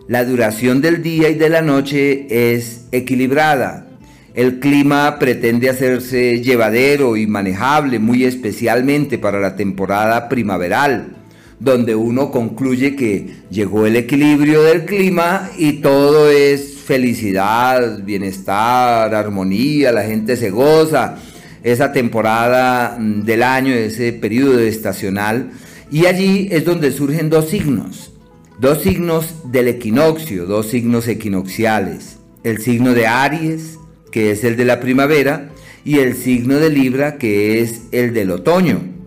La 0.08 0.26
duración 0.26 0.82
del 0.82 1.02
día 1.02 1.30
y 1.30 1.36
de 1.36 1.50
la 1.50 1.62
noche 1.62 2.28
es 2.52 2.86
equilibrada. 2.92 3.88
El 4.36 4.60
clima 4.60 5.18
pretende 5.18 5.70
hacerse 5.70 6.42
llevadero 6.42 7.18
y 7.18 7.26
manejable, 7.26 7.98
muy 7.98 8.26
especialmente 8.26 9.18
para 9.18 9.40
la 9.40 9.56
temporada 9.56 10.30
primaveral 10.30 11.21
donde 11.62 11.94
uno 11.94 12.32
concluye 12.32 12.96
que 12.96 13.36
llegó 13.52 13.86
el 13.86 13.96
equilibrio 13.96 14.64
del 14.64 14.86
clima 14.86 15.52
y 15.60 15.74
todo 15.74 16.28
es 16.28 16.80
felicidad, 16.84 18.04
bienestar, 18.04 19.14
armonía, 19.14 19.92
la 19.92 20.04
gente 20.04 20.38
se 20.38 20.50
goza, 20.50 21.18
esa 21.62 21.92
temporada 21.92 22.98
mm, 23.00 23.22
del 23.22 23.44
año, 23.44 23.76
ese 23.76 24.12
periodo 24.12 24.60
estacional, 24.60 25.52
y 25.92 26.08
allí 26.08 26.48
es 26.52 26.66
donde 26.66 26.92
surgen 26.92 27.30
dos 27.30 27.50
signos, 27.50 28.12
dos 28.60 28.82
signos 28.82 29.52
del 29.52 29.68
equinoccio, 29.68 30.48
dos 30.48 30.66
signos 30.68 31.08
equinocciales, 31.08 32.18
el 32.44 32.58
signo 32.58 32.96
de 32.96 33.06
Aries, 33.06 33.78
que 34.12 34.32
es 34.32 34.44
el 34.44 34.58
de 34.58 34.66
la 34.66 34.80
primavera, 34.80 35.52
y 35.86 36.00
el 36.00 36.16
signo 36.16 36.56
de 36.56 36.72
Libra, 36.72 37.20
que 37.20 37.62
es 37.62 37.84
el 37.92 38.16
del 38.16 38.32
otoño. 38.32 39.01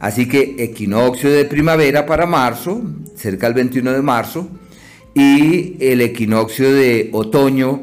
Así 0.00 0.28
que 0.28 0.56
equinoccio 0.58 1.30
de 1.30 1.44
primavera 1.44 2.06
para 2.06 2.26
marzo, 2.26 2.82
cerca 3.16 3.46
del 3.46 3.54
21 3.54 3.92
de 3.92 4.02
marzo, 4.02 4.48
y 5.14 5.76
el 5.80 6.00
equinoccio 6.00 6.72
de 6.72 7.10
otoño 7.12 7.82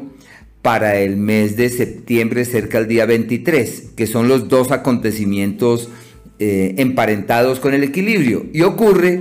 para 0.62 0.96
el 0.96 1.16
mes 1.16 1.56
de 1.56 1.68
septiembre, 1.68 2.44
cerca 2.44 2.78
del 2.78 2.88
día 2.88 3.06
23, 3.06 3.90
que 3.96 4.06
son 4.06 4.28
los 4.28 4.48
dos 4.48 4.72
acontecimientos 4.72 5.90
eh, 6.38 6.74
emparentados 6.78 7.60
con 7.60 7.74
el 7.74 7.84
equilibrio. 7.84 8.46
Y 8.52 8.62
ocurre 8.62 9.20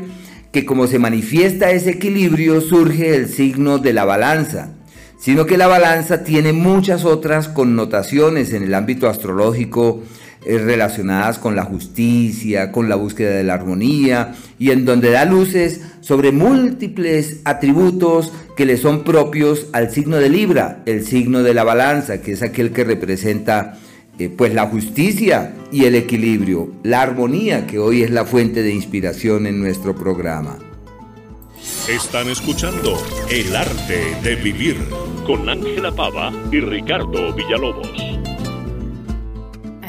que 0.52 0.66
como 0.66 0.88
se 0.88 1.00
manifiesta 1.00 1.72
ese 1.72 1.92
equilibrio, 1.92 2.62
surge 2.62 3.14
el 3.16 3.28
signo 3.28 3.78
de 3.78 3.92
la 3.92 4.06
balanza, 4.06 4.74
sino 5.20 5.46
que 5.46 5.58
la 5.58 5.68
balanza 5.68 6.24
tiene 6.24 6.54
muchas 6.54 7.04
otras 7.04 7.50
connotaciones 7.50 8.54
en 8.54 8.64
el 8.64 8.74
ámbito 8.74 9.10
astrológico, 9.10 10.02
relacionadas 10.46 11.40
con 11.40 11.56
la 11.56 11.64
justicia, 11.64 12.72
con 12.72 12.88
la 12.88 12.96
búsqueda 12.96 13.32
de 13.32 13.44
la 13.44 13.56
armonía 13.56 14.36
y 14.60 14.72
en 14.72 14.86
donde 14.86 15.12
da 15.12 15.26
luces 15.26 15.82
sobre 16.02 16.32
múltiples 16.32 17.42
atributos 17.46 18.32
que 18.56 18.66
le 18.66 18.78
son 18.78 19.04
propios 19.04 19.68
al 19.74 19.92
signo 19.92 20.18
de 20.18 20.30
Libra, 20.30 20.84
el 20.86 21.06
signo 21.06 21.42
de 21.44 21.54
la 21.54 21.64
balanza, 21.64 22.22
que 22.22 22.34
es 22.34 22.42
aquel 22.42 22.72
que 22.72 22.84
representa 22.84 23.78
eh, 24.20 24.30
pues 24.30 24.54
la 24.54 24.68
justicia 24.68 25.54
y 25.72 25.86
el 25.86 25.96
equilibrio, 25.96 26.72
la 26.84 27.02
armonía 27.02 27.66
que 27.68 27.80
hoy 27.80 28.04
es 28.04 28.12
la 28.12 28.26
fuente 28.26 28.62
de 28.62 28.74
inspiración 28.74 29.48
en 29.48 29.60
nuestro 29.60 29.96
programa. 29.96 30.58
Están 31.90 32.30
escuchando 32.30 32.98
El 33.30 33.56
arte 33.56 34.16
de 34.24 34.36
vivir 34.36 34.78
con 35.26 35.50
Ángela 35.50 35.92
Pava 35.92 36.32
y 36.52 36.60
Ricardo 36.60 37.34
Villalobos 37.34 38.16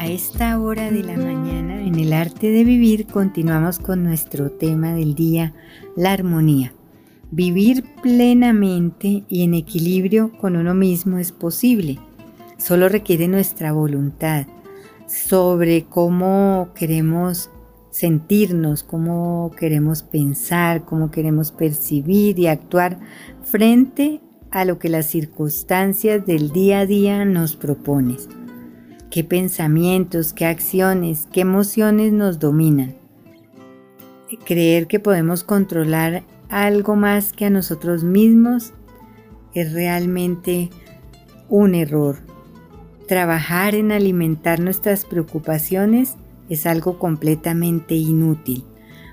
esta 0.09 0.59
hora 0.59 0.89
de 0.89 1.03
la 1.03 1.17
mañana 1.17 1.81
en 1.81 1.99
el 1.99 2.13
arte 2.13 2.49
de 2.49 2.63
vivir 2.63 3.07
continuamos 3.07 3.77
con 3.77 4.03
nuestro 4.03 4.51
tema 4.51 4.93
del 4.93 5.15
día, 5.15 5.53
la 5.97 6.13
armonía. 6.13 6.73
Vivir 7.29 7.83
plenamente 8.01 9.25
y 9.27 9.43
en 9.43 9.53
equilibrio 9.53 10.31
con 10.37 10.55
uno 10.55 10.73
mismo 10.73 11.17
es 11.17 11.33
posible. 11.33 11.99
Solo 12.57 12.87
requiere 12.87 13.27
nuestra 13.27 13.73
voluntad 13.73 14.45
sobre 15.07 15.83
cómo 15.83 16.69
queremos 16.73 17.49
sentirnos, 17.89 18.83
cómo 18.83 19.51
queremos 19.59 20.03
pensar, 20.03 20.85
cómo 20.85 21.11
queremos 21.11 21.51
percibir 21.51 22.39
y 22.39 22.47
actuar 22.47 22.99
frente 23.43 24.21
a 24.51 24.63
lo 24.63 24.79
que 24.79 24.87
las 24.87 25.07
circunstancias 25.07 26.25
del 26.25 26.51
día 26.51 26.79
a 26.79 26.85
día 26.85 27.25
nos 27.25 27.57
proponen. 27.57 28.36
Qué 29.09 29.23
pensamientos, 29.23 30.33
qué 30.33 30.45
acciones, 30.45 31.27
qué 31.31 31.41
emociones 31.41 32.11
nos 32.11 32.39
dominan. 32.39 32.95
Creer 34.45 34.87
que 34.87 34.99
podemos 34.99 35.43
controlar 35.43 36.23
algo 36.49 36.95
más 36.95 37.31
que 37.31 37.45
a 37.45 37.49
nosotros 37.49 38.03
mismos 38.03 38.73
es 39.53 39.71
realmente 39.71 40.69
un 41.47 41.73
error. 41.73 42.17
Trabajar 43.07 43.75
en 43.75 43.93
alimentar 43.93 44.59
nuestras 44.59 45.05
preocupaciones 45.05 46.15
es 46.49 46.65
algo 46.65 46.99
completamente 46.99 47.95
inútil. 47.95 48.65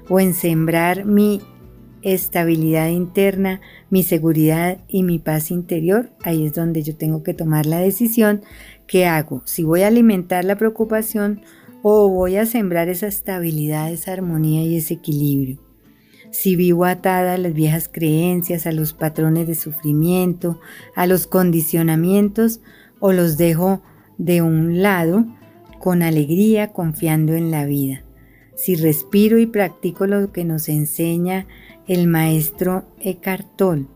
O 0.08 0.18
en 0.18 0.34
sembrar 0.34 1.04
mi 1.04 1.40
estabilidad 2.02 2.88
interna, 2.88 3.60
mi 3.88 4.02
seguridad 4.02 4.78
y 4.88 5.02
mi 5.02 5.18
paz 5.18 5.50
interior, 5.50 6.10
ahí 6.22 6.44
es 6.44 6.52
donde 6.52 6.82
yo 6.82 6.96
tengo 6.96 7.22
que 7.22 7.32
tomar 7.32 7.64
la 7.64 7.78
decisión 7.78 8.42
¿qué 8.86 9.06
hago, 9.06 9.42
si 9.44 9.62
voy 9.62 9.82
a 9.82 9.88
alimentar 9.88 10.44
la 10.44 10.56
preocupación 10.56 11.42
o 11.82 12.08
voy 12.08 12.36
a 12.36 12.46
sembrar 12.46 12.88
esa 12.88 13.06
estabilidad, 13.06 13.92
esa 13.92 14.12
armonía 14.12 14.62
y 14.62 14.76
ese 14.76 14.94
equilibrio. 14.94 15.58
Si 16.30 16.56
vivo 16.56 16.86
atada 16.86 17.34
a 17.34 17.38
las 17.38 17.52
viejas 17.52 17.90
creencias, 17.92 18.66
a 18.66 18.72
los 18.72 18.94
patrones 18.94 19.46
de 19.46 19.54
sufrimiento, 19.54 20.58
a 20.96 21.06
los 21.06 21.26
condicionamientos, 21.26 22.60
o 23.00 23.12
los 23.12 23.36
dejo 23.36 23.82
de 24.16 24.40
un 24.40 24.80
lado 24.80 25.26
con 25.78 26.02
alegría, 26.02 26.68
confiando 26.68 27.34
en 27.34 27.50
la 27.50 27.66
vida. 27.66 28.02
Si 28.56 28.76
respiro 28.76 29.38
y 29.38 29.44
practico 29.44 30.06
lo 30.06 30.32
que 30.32 30.44
nos 30.44 30.70
enseña 30.70 31.46
el 31.86 32.06
maestro 32.06 32.86
Eckhart 32.98 33.46
Tolle, 33.56 33.86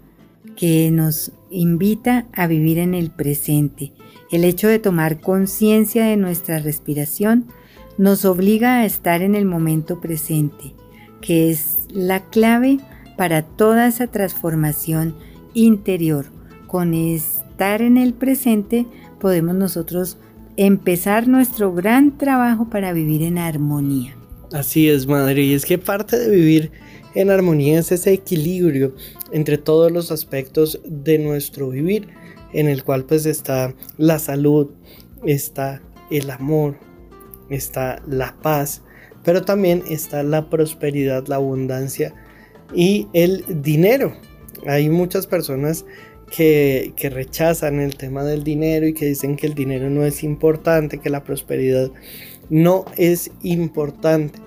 que 0.56 0.90
nos 0.90 1.32
invita 1.50 2.26
a 2.34 2.46
vivir 2.46 2.78
en 2.78 2.92
el 2.92 3.10
presente. 3.10 3.92
El 4.30 4.44
hecho 4.44 4.68
de 4.68 4.78
tomar 4.78 5.20
conciencia 5.20 6.04
de 6.04 6.16
nuestra 6.16 6.58
respiración 6.58 7.46
nos 7.96 8.24
obliga 8.24 8.80
a 8.80 8.86
estar 8.86 9.22
en 9.22 9.34
el 9.34 9.44
momento 9.44 10.00
presente, 10.00 10.74
que 11.20 11.50
es 11.50 11.86
la 11.90 12.24
clave 12.28 12.78
para 13.16 13.42
toda 13.42 13.88
esa 13.88 14.06
transformación 14.06 15.16
interior. 15.54 16.26
Con 16.66 16.94
estar 16.94 17.80
en 17.80 17.96
el 17.96 18.12
presente 18.12 18.86
podemos 19.18 19.54
nosotros 19.54 20.18
empezar 20.56 21.26
nuestro 21.26 21.72
gran 21.72 22.18
trabajo 22.18 22.68
para 22.68 22.92
vivir 22.92 23.22
en 23.22 23.38
armonía. 23.38 24.14
Así 24.52 24.88
es, 24.88 25.06
madre, 25.06 25.42
y 25.42 25.54
es 25.54 25.64
que 25.64 25.78
parte 25.78 26.18
de 26.18 26.30
vivir 26.30 26.70
en 27.14 27.30
armonía 27.30 27.80
es 27.80 27.92
ese 27.92 28.12
equilibrio 28.12 28.94
entre 29.32 29.58
todos 29.58 29.90
los 29.90 30.10
aspectos 30.12 30.80
de 30.84 31.18
nuestro 31.18 31.70
vivir, 31.70 32.08
en 32.52 32.68
el 32.68 32.84
cual 32.84 33.04
pues 33.04 33.26
está 33.26 33.74
la 33.96 34.18
salud, 34.18 34.70
está 35.24 35.82
el 36.10 36.30
amor, 36.30 36.78
está 37.50 38.02
la 38.06 38.36
paz, 38.40 38.82
pero 39.24 39.42
también 39.42 39.82
está 39.88 40.22
la 40.22 40.48
prosperidad, 40.48 41.26
la 41.26 41.36
abundancia 41.36 42.14
y 42.74 43.08
el 43.12 43.44
dinero. 43.62 44.14
Hay 44.66 44.88
muchas 44.88 45.26
personas 45.26 45.84
que, 46.34 46.92
que, 46.96 47.10
rechazan 47.10 47.80
el 47.80 47.96
tema 47.96 48.24
del 48.24 48.44
dinero 48.44 48.86
y 48.86 48.92
que 48.92 49.06
dicen 49.06 49.36
que 49.36 49.46
el 49.46 49.54
dinero 49.54 49.88
no 49.88 50.04
es 50.04 50.22
importante, 50.22 50.98
que 50.98 51.10
la 51.10 51.24
prosperidad 51.24 51.90
no 52.50 52.84
es 52.96 53.30
importante 53.42 54.38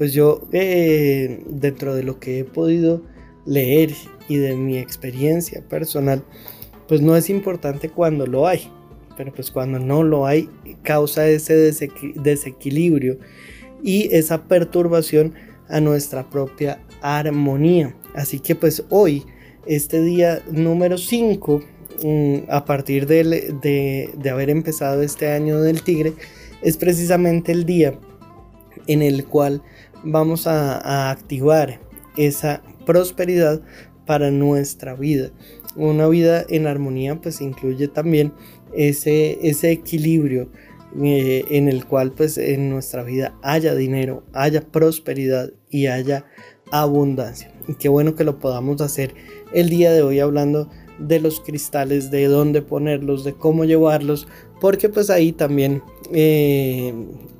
pues 0.00 0.14
yo 0.14 0.48
eh, 0.52 1.42
dentro 1.46 1.94
de 1.94 2.02
lo 2.02 2.18
que 2.18 2.38
he 2.38 2.44
podido 2.44 3.02
leer 3.44 3.90
y 4.28 4.38
de 4.38 4.56
mi 4.56 4.78
experiencia 4.78 5.62
personal, 5.68 6.24
pues 6.90 7.00
no 7.00 7.14
es 7.14 7.30
importante 7.30 7.88
cuando 7.88 8.26
lo 8.26 8.48
hay, 8.48 8.68
pero 9.16 9.32
pues 9.32 9.52
cuando 9.52 9.78
no 9.78 10.02
lo 10.02 10.26
hay 10.26 10.50
causa 10.82 11.28
ese 11.28 11.54
desequilibrio 12.16 13.16
y 13.80 14.12
esa 14.12 14.42
perturbación 14.48 15.34
a 15.68 15.80
nuestra 15.80 16.28
propia 16.28 16.80
armonía. 17.00 17.94
Así 18.16 18.40
que 18.40 18.56
pues 18.56 18.82
hoy, 18.90 19.24
este 19.66 20.02
día 20.02 20.42
número 20.50 20.98
5, 20.98 21.62
mm, 22.02 22.36
a 22.48 22.64
partir 22.64 23.06
de, 23.06 24.10
de 24.12 24.30
haber 24.30 24.50
empezado 24.50 25.02
este 25.02 25.30
año 25.30 25.60
del 25.60 25.82
tigre, 25.82 26.14
es 26.60 26.76
precisamente 26.76 27.52
el 27.52 27.66
día 27.66 27.94
en 28.88 29.02
el 29.02 29.26
cual 29.26 29.62
vamos 30.02 30.48
a, 30.48 31.12
activar 31.12 31.78
esa 32.16 32.62
prosperidad 32.84 33.60
para 34.06 34.32
nuestra 34.32 34.94
vida. 34.94 35.30
Una 35.80 36.08
vida 36.08 36.44
en 36.46 36.66
armonía 36.66 37.18
pues 37.22 37.40
incluye 37.40 37.88
también 37.88 38.34
ese, 38.74 39.38
ese 39.40 39.70
equilibrio 39.70 40.50
eh, 41.02 41.46
en 41.48 41.68
el 41.68 41.86
cual 41.86 42.12
pues 42.12 42.36
en 42.36 42.68
nuestra 42.68 43.02
vida 43.02 43.34
haya 43.42 43.74
dinero, 43.74 44.22
haya 44.34 44.60
prosperidad 44.60 45.50
y 45.70 45.86
haya 45.86 46.26
abundancia. 46.70 47.50
Y 47.66 47.76
qué 47.76 47.88
bueno 47.88 48.14
que 48.14 48.24
lo 48.24 48.38
podamos 48.38 48.82
hacer 48.82 49.14
el 49.54 49.70
día 49.70 49.90
de 49.90 50.02
hoy 50.02 50.20
hablando 50.20 50.68
de 50.98 51.18
los 51.18 51.40
cristales, 51.40 52.10
de 52.10 52.26
dónde 52.26 52.60
ponerlos, 52.60 53.24
de 53.24 53.32
cómo 53.32 53.64
llevarlos, 53.64 54.28
porque 54.60 54.90
pues 54.90 55.08
ahí 55.08 55.32
también 55.32 55.82
eh, 56.12 56.92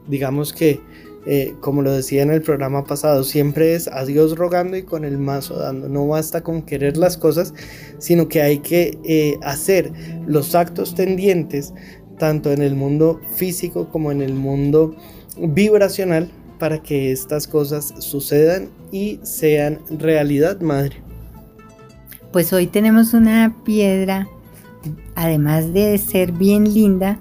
digamos 0.09 0.55
que 0.55 0.81
eh, 1.27 1.55
como 1.61 1.83
lo 1.83 1.93
decía 1.93 2.23
en 2.23 2.31
el 2.31 2.41
programa 2.41 2.85
pasado, 2.85 3.25
siempre 3.25 3.75
es 3.75 3.89
a 3.89 4.05
Dios 4.05 4.37
rogando 4.37 4.77
y 4.77 4.83
con 4.83 5.05
el 5.05 5.19
mazo 5.19 5.59
dando. 5.59 5.89
No 5.89 6.07
basta 6.09 6.43
con 6.43 6.63
querer 6.63 6.97
las 6.97 7.17
cosas, 7.17 7.53
sino 7.99 8.29
que 8.29 8.41
hay 8.41 8.59
que 8.59 8.99
eh, 9.05 9.37
hacer 9.43 9.93
los 10.27 10.55
actos 10.55 10.95
tendientes, 10.95 11.75
tanto 12.19 12.53
en 12.53 12.63
el 12.63 12.75
mundo 12.75 13.21
físico 13.35 13.89
como 13.91 14.13
en 14.13 14.23
el 14.23 14.35
mundo 14.35 14.97
vibracional, 15.39 16.31
para 16.59 16.83
que 16.83 17.11
estas 17.11 17.47
cosas 17.47 17.95
sucedan 17.99 18.69
y 18.93 19.19
sean 19.23 19.81
realidad, 19.91 20.61
madre. 20.61 21.03
Pues 22.33 22.53
hoy 22.53 22.67
tenemos 22.67 23.15
una 23.15 23.57
piedra, 23.65 24.29
además 25.15 25.73
de 25.73 25.99
ser 25.99 26.33
bien 26.33 26.73
linda, 26.73 27.19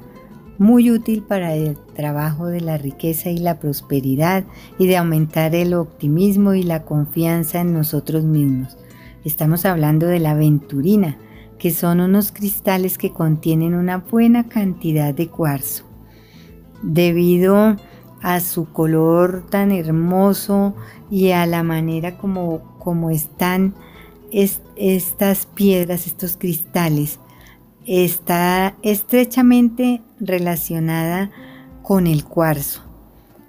muy 0.60 0.92
útil 0.92 1.24
para 1.24 1.56
el 1.56 1.78
trabajo 1.96 2.48
de 2.48 2.60
la 2.60 2.78
riqueza 2.78 3.30
y 3.30 3.38
la 3.38 3.60
prosperidad 3.60 4.44
y 4.78 4.88
de 4.88 4.98
aumentar 4.98 5.56
el 5.56 5.74
optimismo 5.74 6.54
y 6.54 6.64
la 6.64 6.84
confianza 6.84 7.62
en 7.62 7.74
nosotros 7.74 8.26
mismos. 8.26 8.78
Estamos 9.24 9.66
hablando 9.66 10.06
de 10.06 10.20
la 10.20 10.32
aventurina, 10.32 11.18
que 11.58 11.72
son 11.72 12.02
unos 12.02 12.32
cristales 12.34 12.98
que 12.98 13.12
contienen 13.12 13.74
una 13.74 13.98
buena 13.98 14.48
cantidad 14.48 15.14
de 15.14 15.30
cuarzo. 15.30 15.86
Debido 16.82 17.78
a 18.22 18.40
su 18.42 18.72
color 18.72 19.46
tan 19.50 19.72
hermoso 19.72 20.76
y 21.10 21.32
a 21.32 21.46
la 21.46 21.64
manera 21.64 22.18
como, 22.18 22.78
como 22.80 23.10
están 23.12 23.76
estas 24.32 25.46
piedras, 25.46 26.06
estos 26.06 26.36
cristales, 26.38 27.20
está 27.90 28.76
estrechamente 28.84 30.04
relacionada 30.20 31.32
con 31.82 32.06
el 32.06 32.24
cuarzo. 32.24 32.84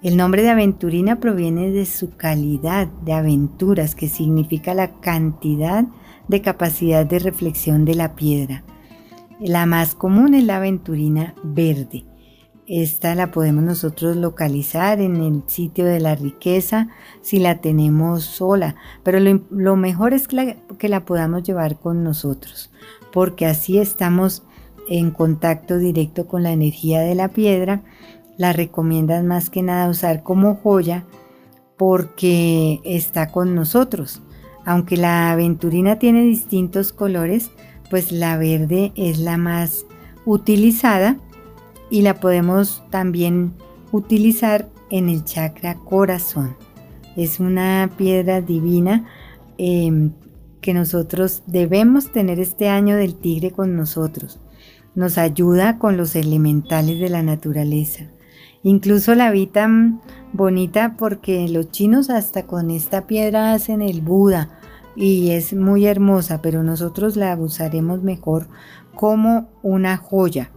El 0.02 0.16
nombre 0.16 0.40
de 0.40 0.48
aventurina 0.48 1.20
proviene 1.20 1.70
de 1.70 1.84
su 1.84 2.16
calidad 2.16 2.86
de 3.04 3.12
aventuras, 3.12 3.94
que 3.94 4.08
significa 4.08 4.72
la 4.72 4.98
cantidad 5.00 5.84
de 6.26 6.40
capacidad 6.40 7.04
de 7.04 7.18
reflexión 7.18 7.84
de 7.84 7.94
la 7.96 8.14
piedra. 8.14 8.64
La 9.40 9.66
más 9.66 9.94
común 9.94 10.32
es 10.32 10.44
la 10.44 10.56
aventurina 10.56 11.34
verde. 11.42 12.06
Esta 12.66 13.14
la 13.14 13.32
podemos 13.32 13.62
nosotros 13.62 14.16
localizar 14.16 15.02
en 15.02 15.16
el 15.16 15.42
sitio 15.48 15.84
de 15.84 16.00
la 16.00 16.14
riqueza 16.14 16.88
si 17.20 17.40
la 17.40 17.60
tenemos 17.60 18.24
sola, 18.24 18.76
pero 19.02 19.18
lo, 19.20 19.76
mejor 19.76 20.14
es 20.14 20.28
que 20.28 20.88
la 20.88 21.04
podamos 21.04 21.42
llevar 21.42 21.78
con 21.78 22.04
nosotros, 22.04 22.70
porque 23.12 23.46
así 23.46 23.78
estamos 23.78 24.42
en 24.88 25.10
contacto 25.10 25.78
directo 25.78 26.26
con 26.26 26.42
la 26.42 26.52
energía 26.52 27.00
de 27.00 27.14
la 27.14 27.28
piedra, 27.28 27.82
la 28.36 28.52
recomiendan 28.52 29.26
más 29.26 29.50
que 29.50 29.62
nada 29.62 29.88
usar 29.88 30.22
como 30.22 30.56
joya 30.56 31.04
porque 31.76 32.80
está 32.84 33.30
con 33.30 33.54
nosotros. 33.54 34.22
Aunque 34.64 34.96
la 34.96 35.30
aventurina 35.30 35.98
tiene 35.98 36.22
distintos 36.22 36.92
colores, 36.92 37.50
pues 37.88 38.12
la 38.12 38.36
verde 38.36 38.92
es 38.94 39.18
la 39.18 39.36
más 39.36 39.86
utilizada 40.26 41.16
y 41.90 42.02
la 42.02 42.14
podemos 42.14 42.82
también 42.90 43.54
utilizar 43.92 44.68
en 44.90 45.08
el 45.08 45.24
chakra 45.24 45.74
corazón. 45.74 46.56
Es 47.16 47.40
una 47.40 47.90
piedra 47.96 48.40
divina 48.40 49.06
em, 49.58 50.12
que 50.60 50.74
nosotros 50.74 51.42
debemos 51.46 52.12
tener 52.12 52.40
este 52.40 52.68
año 52.68 52.96
del 52.96 53.14
tigre 53.14 53.50
con 53.50 53.76
nosotros 53.76 54.40
nos 54.94 55.18
ayuda 55.18 55.78
con 55.78 55.96
los 55.96 56.16
elementales 56.16 56.98
de 56.98 57.08
la 57.08 57.22
naturaleza 57.22 58.10
Incluso 58.62 59.14
la 59.14 59.30
vi 59.30 59.50
bonita 60.32 60.96
porque 60.98 61.48
los 61.48 61.70
chinos 61.70 62.10
hasta 62.10 62.46
con 62.46 62.70
esta 62.70 63.06
piedra 63.06 63.54
hacen 63.54 63.80
el 63.80 64.02
Buda 64.02 64.58
y 64.94 65.30
es 65.30 65.54
muy 65.54 65.86
hermosa, 65.86 66.42
pero 66.42 66.62
nosotros 66.62 67.16
la 67.16 67.34
usaremos 67.36 68.02
mejor 68.02 68.48
como 68.94 69.48
una 69.62 69.96
joya. 69.96 70.50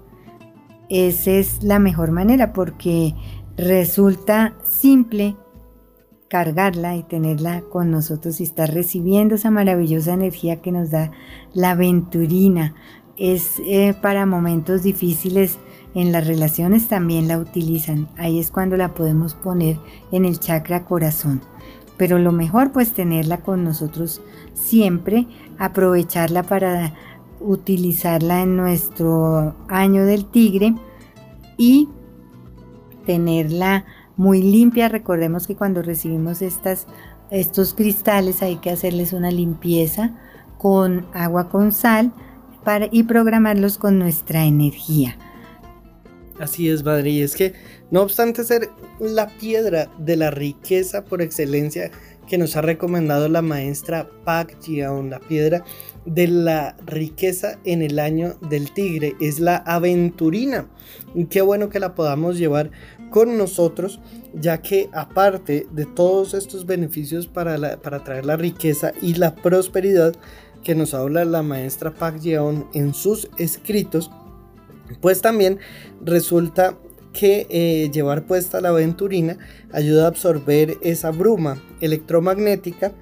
Esa 0.90 1.32
es 1.32 1.64
la 1.64 1.80
mejor 1.80 2.12
manera 2.12 2.52
porque 2.52 3.16
resulta 3.56 4.54
simple 4.66 5.38
cargarla 6.34 6.96
y 6.96 7.04
tenerla 7.04 7.62
con 7.62 7.92
nosotros 7.92 8.42
y 8.42 8.44
estar 8.44 8.74
recibiendo 8.74 9.36
esa 9.36 9.52
maravillosa 9.52 10.16
energía 10.16 10.64
que 10.64 10.72
nos 10.72 10.90
da 10.90 11.12
la 11.54 11.70
aventurina. 11.72 12.74
Es 13.18 13.62
eh, 13.68 13.94
para 14.02 14.26
momentos 14.26 14.82
difíciles 14.82 15.60
en 15.94 16.12
las 16.12 16.26
relaciones 16.26 16.88
también 16.88 17.28
la 17.28 17.38
utilizan. 17.38 18.08
Ahí 18.18 18.40
es 18.40 18.50
cuando 18.50 18.78
la 18.78 18.96
podemos 18.96 19.36
poner 19.36 19.78
en 20.12 20.26
el 20.26 20.40
chakra 20.40 20.86
corazón. 20.86 21.40
Pero 21.98 22.18
lo 22.18 22.32
mejor 22.32 22.72
pues 22.72 22.94
tenerla 22.94 23.42
con 23.42 23.64
nosotros 23.64 24.20
siempre, 24.56 25.28
aprovecharla 25.60 26.42
para 26.42 26.96
utilizarla 27.42 28.42
en 28.42 28.58
nuestro 28.58 29.56
año 29.68 30.04
del 30.08 30.26
tigre 30.26 30.74
y 31.58 31.90
tenerla 33.06 33.86
muy 34.16 34.42
limpia. 34.42 34.90
Recordemos 34.90 35.48
que 35.48 35.56
cuando 35.56 35.82
recibimos 35.82 36.42
estas, 36.42 36.88
estos 37.32 37.74
cristales 37.74 38.42
hay 38.42 38.58
que 38.58 38.70
hacerles 38.70 39.14
una 39.14 39.32
limpieza 39.32 40.16
con 40.58 41.08
agua 41.14 41.50
con 41.50 41.72
sal 41.72 42.14
para, 42.64 42.88
y 42.92 43.04
programarlos 43.04 43.78
con 43.78 44.00
nuestra 44.00 44.46
energía. 44.46 45.18
Así 46.40 46.70
es, 46.70 46.84
madre, 46.84 47.12
y 47.12 47.22
es 47.22 47.36
que 47.36 47.54
no 47.92 48.02
obstante 48.02 48.44
ser 48.44 48.70
la 49.00 49.28
piedra 49.28 49.92
de 50.00 50.18
la 50.18 50.32
riqueza 50.32 51.06
por 51.06 51.22
excelencia 51.22 51.92
que 52.28 52.38
nos 52.38 52.56
ha 52.56 52.62
recomendado 52.62 53.30
la 53.30 53.42
maestra 53.42 54.10
Pak 54.24 54.58
Jiaon, 54.62 55.10
la 55.10 55.20
piedra 55.20 55.64
de 56.06 56.28
la 56.28 56.76
riqueza 56.86 57.60
en 57.66 57.82
el 57.82 58.00
año 58.00 58.36
del 58.50 58.72
tigre, 58.72 59.16
es 59.20 59.40
la 59.40 59.58
aventurina. 59.58 60.68
Qué 61.30 61.42
bueno 61.42 61.70
que 61.70 61.80
la 61.80 61.96
podamos 61.96 62.38
llevar 62.38 62.72
con 63.14 63.38
nosotros, 63.38 64.00
ya 64.34 64.64
que 64.64 64.90
aparte 64.92 65.68
de 65.70 65.86
todos 65.86 66.34
estos 66.34 66.66
beneficios 66.66 67.28
para, 67.28 67.78
para 67.78 68.04
traer 68.04 68.26
la 68.26 68.38
riqueza 68.38 68.92
y 69.04 69.14
la 69.14 69.36
prosperidad 69.36 70.16
que 70.64 70.74
nos 70.74 70.96
habla 70.96 71.24
la 71.24 71.44
maestra 71.44 71.94
Pak 71.94 72.22
Yeon 72.22 72.68
en 72.74 72.96
sus 72.96 73.30
escritos, 73.38 74.10
pues 75.00 75.22
también 75.22 75.60
resulta 76.04 76.76
que 77.14 77.46
eh, 77.52 77.92
llevar 77.94 78.26
puesta 78.26 78.62
la 78.62 78.70
aventurina 78.70 79.38
ayuda 79.72 80.06
a 80.06 80.08
absorber 80.08 80.80
esa 80.82 81.12
bruma 81.12 81.62
electromagnética 81.82 82.94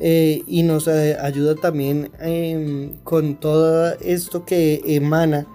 eh, 0.00 0.44
y 0.46 0.62
nos 0.62 0.88
eh, 0.88 1.18
ayuda 1.20 1.56
también 1.56 2.10
em, 2.20 2.96
con 3.04 3.38
todo 3.38 3.92
esto 4.00 4.46
que 4.46 4.80
emana 4.86 5.46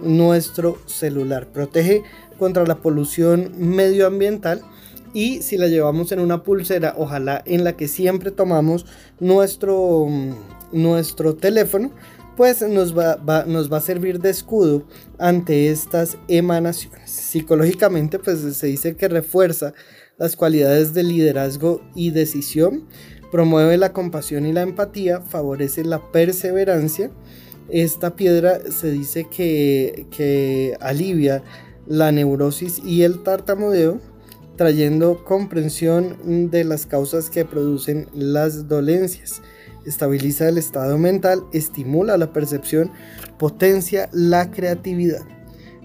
nuestro 0.00 0.78
celular. 0.86 1.48
Protege 1.48 2.02
contra 2.38 2.64
la 2.64 2.76
polución 2.76 3.52
medioambiental 3.58 4.62
y 5.14 5.42
si 5.42 5.56
la 5.56 5.68
llevamos 5.68 6.12
en 6.12 6.20
una 6.20 6.42
pulsera, 6.42 6.94
ojalá 6.96 7.42
en 7.46 7.64
la 7.64 7.76
que 7.76 7.88
siempre 7.88 8.30
tomamos 8.30 8.86
nuestro, 9.20 10.06
mm, 10.08 10.32
nuestro 10.72 11.34
teléfono, 11.34 11.92
pues 12.36 12.62
nos 12.62 12.96
va, 12.96 13.18
nos 13.46 13.72
va 13.72 13.78
a 13.78 13.80
servir 13.80 14.20
de 14.20 14.30
escudo 14.30 14.84
ante 15.18 15.70
estas 15.70 16.18
emanaciones. 16.28 17.10
Psicológicamente, 17.10 18.18
pues 18.18 18.38
se 18.38 18.66
dice 18.68 18.94
que 18.94 19.08
refuerza 19.08 19.74
las 20.18 20.36
cualidades 20.36 20.94
de 20.94 21.02
liderazgo 21.02 21.80
y 21.94 22.10
decisión, 22.10 22.84
promueve 23.32 23.76
la 23.76 23.92
compasión 23.92 24.46
y 24.46 24.52
la 24.52 24.62
empatía, 24.62 25.20
favorece 25.20 25.84
la 25.84 26.12
perseverancia. 26.12 27.10
Esta 27.70 28.14
piedra 28.14 28.60
se 28.70 28.90
dice 28.90 29.26
que, 29.28 30.06
que 30.16 30.76
alivia 30.80 31.42
la 31.88 32.12
neurosis 32.12 32.80
y 32.84 33.02
el 33.02 33.22
tartamudeo, 33.22 33.98
trayendo 34.56 35.24
comprensión 35.24 36.50
de 36.50 36.64
las 36.64 36.86
causas 36.86 37.30
que 37.30 37.44
producen 37.44 38.08
las 38.12 38.68
dolencias. 38.68 39.40
Estabiliza 39.86 40.48
el 40.48 40.58
estado 40.58 40.98
mental, 40.98 41.44
estimula 41.52 42.18
la 42.18 42.32
percepción, 42.32 42.90
potencia 43.38 44.08
la 44.12 44.50
creatividad. 44.50 45.22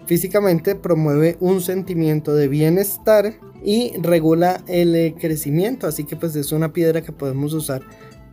Físicamente 0.06 0.76
promueve 0.76 1.38
un 1.40 1.62
sentimiento 1.62 2.36
de 2.36 2.50
bienestar 2.50 3.36
y 3.64 3.94
regula 4.02 4.62
el 4.68 5.16
crecimiento, 5.16 5.88
así 5.88 6.04
que 6.04 6.18
pues 6.18 6.36
es 6.36 6.52
una 6.52 6.74
piedra 6.74 7.02
que 7.02 7.14
podemos 7.14 7.54
usar 7.54 7.82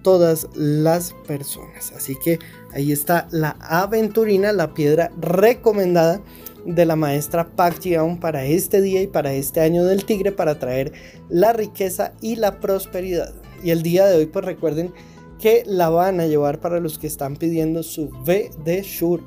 todas 0.02 0.48
las 0.54 1.12
personas. 1.28 1.92
Así 1.94 2.16
que 2.16 2.38
ahí 2.72 2.90
está 2.90 3.28
la 3.30 3.56
aventurina, 3.60 4.52
la 4.52 4.74
piedra 4.74 5.12
recomendada 5.20 6.20
de 6.64 6.84
la 6.84 6.96
maestra 6.96 7.48
Pak 7.56 7.80
Jiaon 7.80 8.18
para 8.18 8.44
este 8.44 8.80
día 8.80 9.02
y 9.02 9.06
para 9.06 9.32
este 9.32 9.60
año 9.60 9.84
del 9.84 10.04
tigre 10.04 10.32
para 10.32 10.58
traer 10.58 10.92
la 11.28 11.52
riqueza 11.52 12.12
y 12.20 12.36
la 12.36 12.60
prosperidad. 12.60 13.34
Y 13.62 13.70
el 13.70 13.82
día 13.82 14.06
de 14.06 14.16
hoy 14.16 14.26
pues 14.26 14.44
recuerden 14.44 14.92
que 15.38 15.62
la 15.66 15.88
van 15.88 16.20
a 16.20 16.26
llevar 16.26 16.60
para 16.60 16.80
los 16.80 16.98
que 16.98 17.06
están 17.06 17.36
pidiendo 17.36 17.82
su 17.82 18.10
V 18.26 18.50
de 18.64 18.82
Shure 18.82 19.22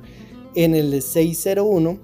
en 0.55 0.75
el 0.75 1.01
601 1.01 1.99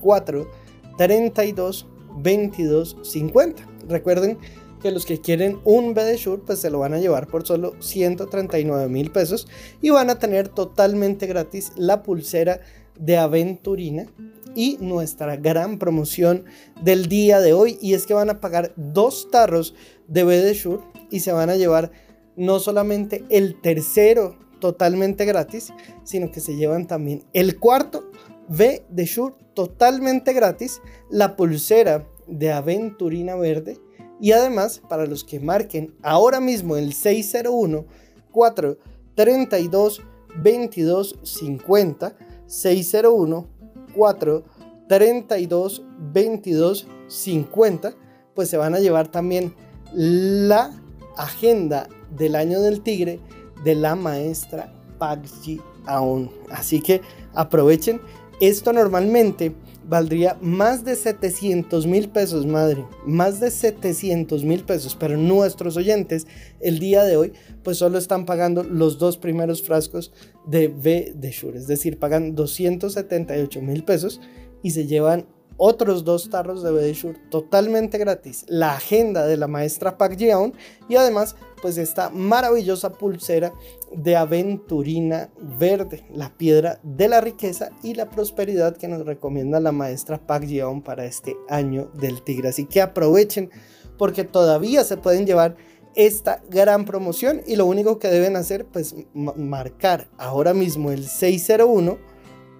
4 0.00 0.50
32 0.98 1.86
22 2.16 2.96
50. 3.02 3.68
Recuerden 3.88 4.38
que 4.82 4.90
los 4.90 5.06
que 5.06 5.18
quieren 5.18 5.58
un 5.64 5.92
V 5.92 6.04
de 6.04 6.16
Shure 6.16 6.42
pues 6.44 6.58
se 6.58 6.68
lo 6.68 6.78
van 6.78 6.92
a 6.92 6.98
llevar 6.98 7.26
por 7.26 7.46
solo 7.46 7.74
139 7.80 8.88
mil 8.88 9.10
pesos 9.10 9.48
y 9.80 9.90
van 9.90 10.10
a 10.10 10.18
tener 10.18 10.48
totalmente 10.48 11.26
gratis 11.26 11.72
la 11.76 12.02
pulsera 12.02 12.60
de 12.98 13.16
aventurina 13.16 14.06
y 14.54 14.78
nuestra 14.80 15.36
gran 15.36 15.78
promoción 15.78 16.44
del 16.82 17.08
día 17.08 17.40
de 17.40 17.52
hoy. 17.52 17.78
Y 17.80 17.94
es 17.94 18.06
que 18.06 18.14
van 18.14 18.30
a 18.30 18.40
pagar 18.40 18.72
dos 18.76 19.28
tarros 19.30 19.74
de 20.08 20.24
B 20.24 20.38
de 20.38 20.54
Shure 20.54 20.82
y 21.10 21.20
se 21.20 21.32
van 21.32 21.50
a 21.50 21.56
llevar 21.56 21.90
no 22.36 22.58
solamente 22.58 23.24
el 23.30 23.60
tercero 23.60 24.38
totalmente 24.60 25.24
gratis, 25.24 25.72
sino 26.04 26.30
que 26.30 26.40
se 26.40 26.56
llevan 26.56 26.86
también 26.86 27.24
el 27.32 27.58
cuarto 27.58 28.10
B 28.48 28.84
de 28.88 29.04
Shure 29.04 29.34
totalmente 29.54 30.32
gratis, 30.32 30.80
la 31.10 31.36
pulsera 31.36 32.08
de 32.26 32.52
aventurina 32.52 33.36
verde 33.36 33.78
y 34.20 34.32
además 34.32 34.80
para 34.88 35.06
los 35.06 35.24
que 35.24 35.40
marquen 35.40 35.94
ahora 36.02 36.40
mismo 36.40 36.76
el 36.76 36.92
601 36.92 37.86
432 38.32 40.02
22 40.42 41.18
50 41.22 42.16
601 42.46 43.48
4 43.94 44.42
32 44.88 45.82
22 46.12 46.86
50 47.08 47.94
pues 48.34 48.48
se 48.48 48.56
van 48.56 48.74
a 48.74 48.80
llevar 48.80 49.08
también 49.08 49.54
la 49.94 50.72
agenda 51.16 51.88
del 52.16 52.34
año 52.36 52.60
del 52.60 52.80
tigre 52.80 53.20
de 53.62 53.74
la 53.74 53.94
maestra 53.94 54.72
Pagji 54.98 55.60
Aon 55.86 56.30
así 56.50 56.80
que 56.80 57.00
aprovechen 57.34 58.00
esto 58.40 58.72
normalmente 58.72 59.54
valdría 59.88 60.38
más 60.40 60.84
de 60.84 60.96
700 60.96 61.86
mil 61.86 62.08
pesos, 62.08 62.46
madre, 62.46 62.84
más 63.06 63.40
de 63.40 63.50
700 63.50 64.44
mil 64.44 64.64
pesos, 64.64 64.96
pero 64.98 65.16
nuestros 65.16 65.76
oyentes 65.76 66.26
el 66.60 66.78
día 66.78 67.04
de 67.04 67.16
hoy 67.16 67.32
pues 67.62 67.78
solo 67.78 67.98
están 67.98 68.26
pagando 68.26 68.62
los 68.62 68.98
dos 68.98 69.16
primeros 69.18 69.62
frascos 69.62 70.12
de 70.46 70.68
B 70.68 71.12
de 71.14 71.30
Shure, 71.30 71.58
es 71.58 71.66
decir, 71.66 71.98
pagan 71.98 72.34
278 72.34 73.62
mil 73.62 73.84
pesos 73.84 74.20
y 74.62 74.70
se 74.70 74.86
llevan 74.86 75.26
otros 75.56 76.04
dos 76.04 76.30
tarros 76.30 76.62
de 76.62 76.72
Bedeshur 76.72 77.16
totalmente 77.30 77.98
gratis, 77.98 78.44
la 78.48 78.74
agenda 78.74 79.26
de 79.26 79.36
la 79.36 79.46
maestra 79.46 79.96
Pak 79.96 80.16
Jeon 80.16 80.54
y 80.88 80.96
además 80.96 81.36
pues 81.62 81.78
esta 81.78 82.10
maravillosa 82.10 82.92
pulsera 82.92 83.54
de 83.90 84.16
aventurina 84.16 85.30
verde, 85.58 86.06
la 86.12 86.36
piedra 86.36 86.78
de 86.82 87.08
la 87.08 87.20
riqueza 87.22 87.70
y 87.82 87.94
la 87.94 88.10
prosperidad 88.10 88.76
que 88.76 88.88
nos 88.88 89.06
recomienda 89.06 89.60
la 89.60 89.72
maestra 89.72 90.18
Pak 90.18 90.44
Jeon 90.46 90.82
para 90.82 91.06
este 91.06 91.36
año 91.48 91.90
del 91.94 92.22
tigre. 92.22 92.50
Así 92.50 92.66
que 92.66 92.82
aprovechen 92.82 93.50
porque 93.96 94.24
todavía 94.24 94.84
se 94.84 94.98
pueden 94.98 95.24
llevar 95.24 95.56
esta 95.94 96.42
gran 96.50 96.84
promoción 96.84 97.40
y 97.46 97.56
lo 97.56 97.66
único 97.66 97.98
que 97.98 98.08
deben 98.08 98.36
hacer 98.36 98.66
pues 98.66 98.94
marcar 99.14 100.08
ahora 100.18 100.52
mismo 100.52 100.90
el 100.90 101.06
601 101.06 101.98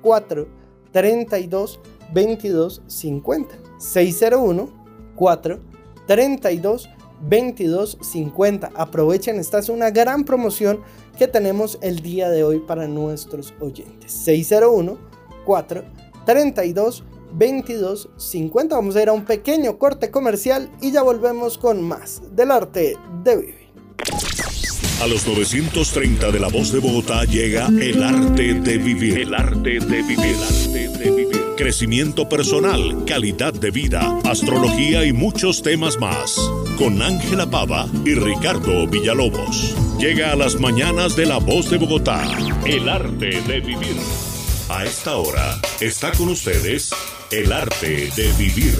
432 0.02 1.80
2250 2.14 3.56
601 3.78 4.68
4 5.16 5.60
32 6.06 6.88
22 7.28 7.98
50. 8.00 8.70
Aprovechen, 8.74 9.38
esta 9.38 9.58
es 9.58 9.68
una 9.68 9.90
gran 9.90 10.24
promoción 10.24 10.80
que 11.18 11.28
tenemos 11.28 11.78
el 11.80 12.00
día 12.00 12.28
de 12.28 12.44
hoy 12.44 12.60
para 12.60 12.86
nuestros 12.86 13.54
oyentes. 13.60 14.12
601 14.12 14.98
4 15.44 15.84
32 16.26 17.04
2250. 17.38 18.76
Vamos 18.76 18.96
a 18.96 19.02
ir 19.02 19.08
a 19.08 19.12
un 19.12 19.24
pequeño 19.24 19.78
corte 19.78 20.10
comercial 20.10 20.70
y 20.80 20.92
ya 20.92 21.02
volvemos 21.02 21.58
con 21.58 21.82
más 21.82 22.22
del 22.34 22.50
arte 22.50 22.96
de 23.22 23.36
vivir. 23.36 24.53
A 25.00 25.06
los 25.06 25.26
930 25.26 26.30
de 26.30 26.40
la 26.40 26.48
voz 26.48 26.72
de 26.72 26.78
Bogotá 26.78 27.24
llega 27.24 27.66
el 27.66 28.02
arte 28.02 28.54
de 28.54 28.78
vivir. 28.78 29.18
El 29.18 29.34
arte 29.34 29.78
de 29.80 30.02
vivir. 30.02 30.18
El 30.18 30.42
arte 30.42 30.88
de 30.88 31.10
vivir. 31.10 31.40
Crecimiento 31.56 32.28
personal, 32.28 33.04
calidad 33.04 33.52
de 33.52 33.70
vida, 33.70 34.18
astrología 34.24 35.04
y 35.04 35.12
muchos 35.12 35.62
temas 35.62 35.98
más. 35.98 36.36
Con 36.78 37.02
Ángela 37.02 37.48
Pava 37.48 37.86
y 38.04 38.14
Ricardo 38.14 38.86
Villalobos. 38.86 39.74
Llega 39.98 40.32
a 40.32 40.36
las 40.36 40.58
mañanas 40.58 41.16
de 41.16 41.26
la 41.26 41.38
voz 41.38 41.70
de 41.70 41.78
Bogotá. 41.78 42.22
El 42.64 42.88
arte 42.88 43.40
de 43.42 43.60
vivir. 43.60 43.96
A 44.68 44.84
esta 44.84 45.16
hora 45.16 45.60
está 45.80 46.12
con 46.12 46.28
ustedes 46.30 46.90
el 47.30 47.52
arte 47.52 48.10
de 48.16 48.32
vivir. 48.38 48.74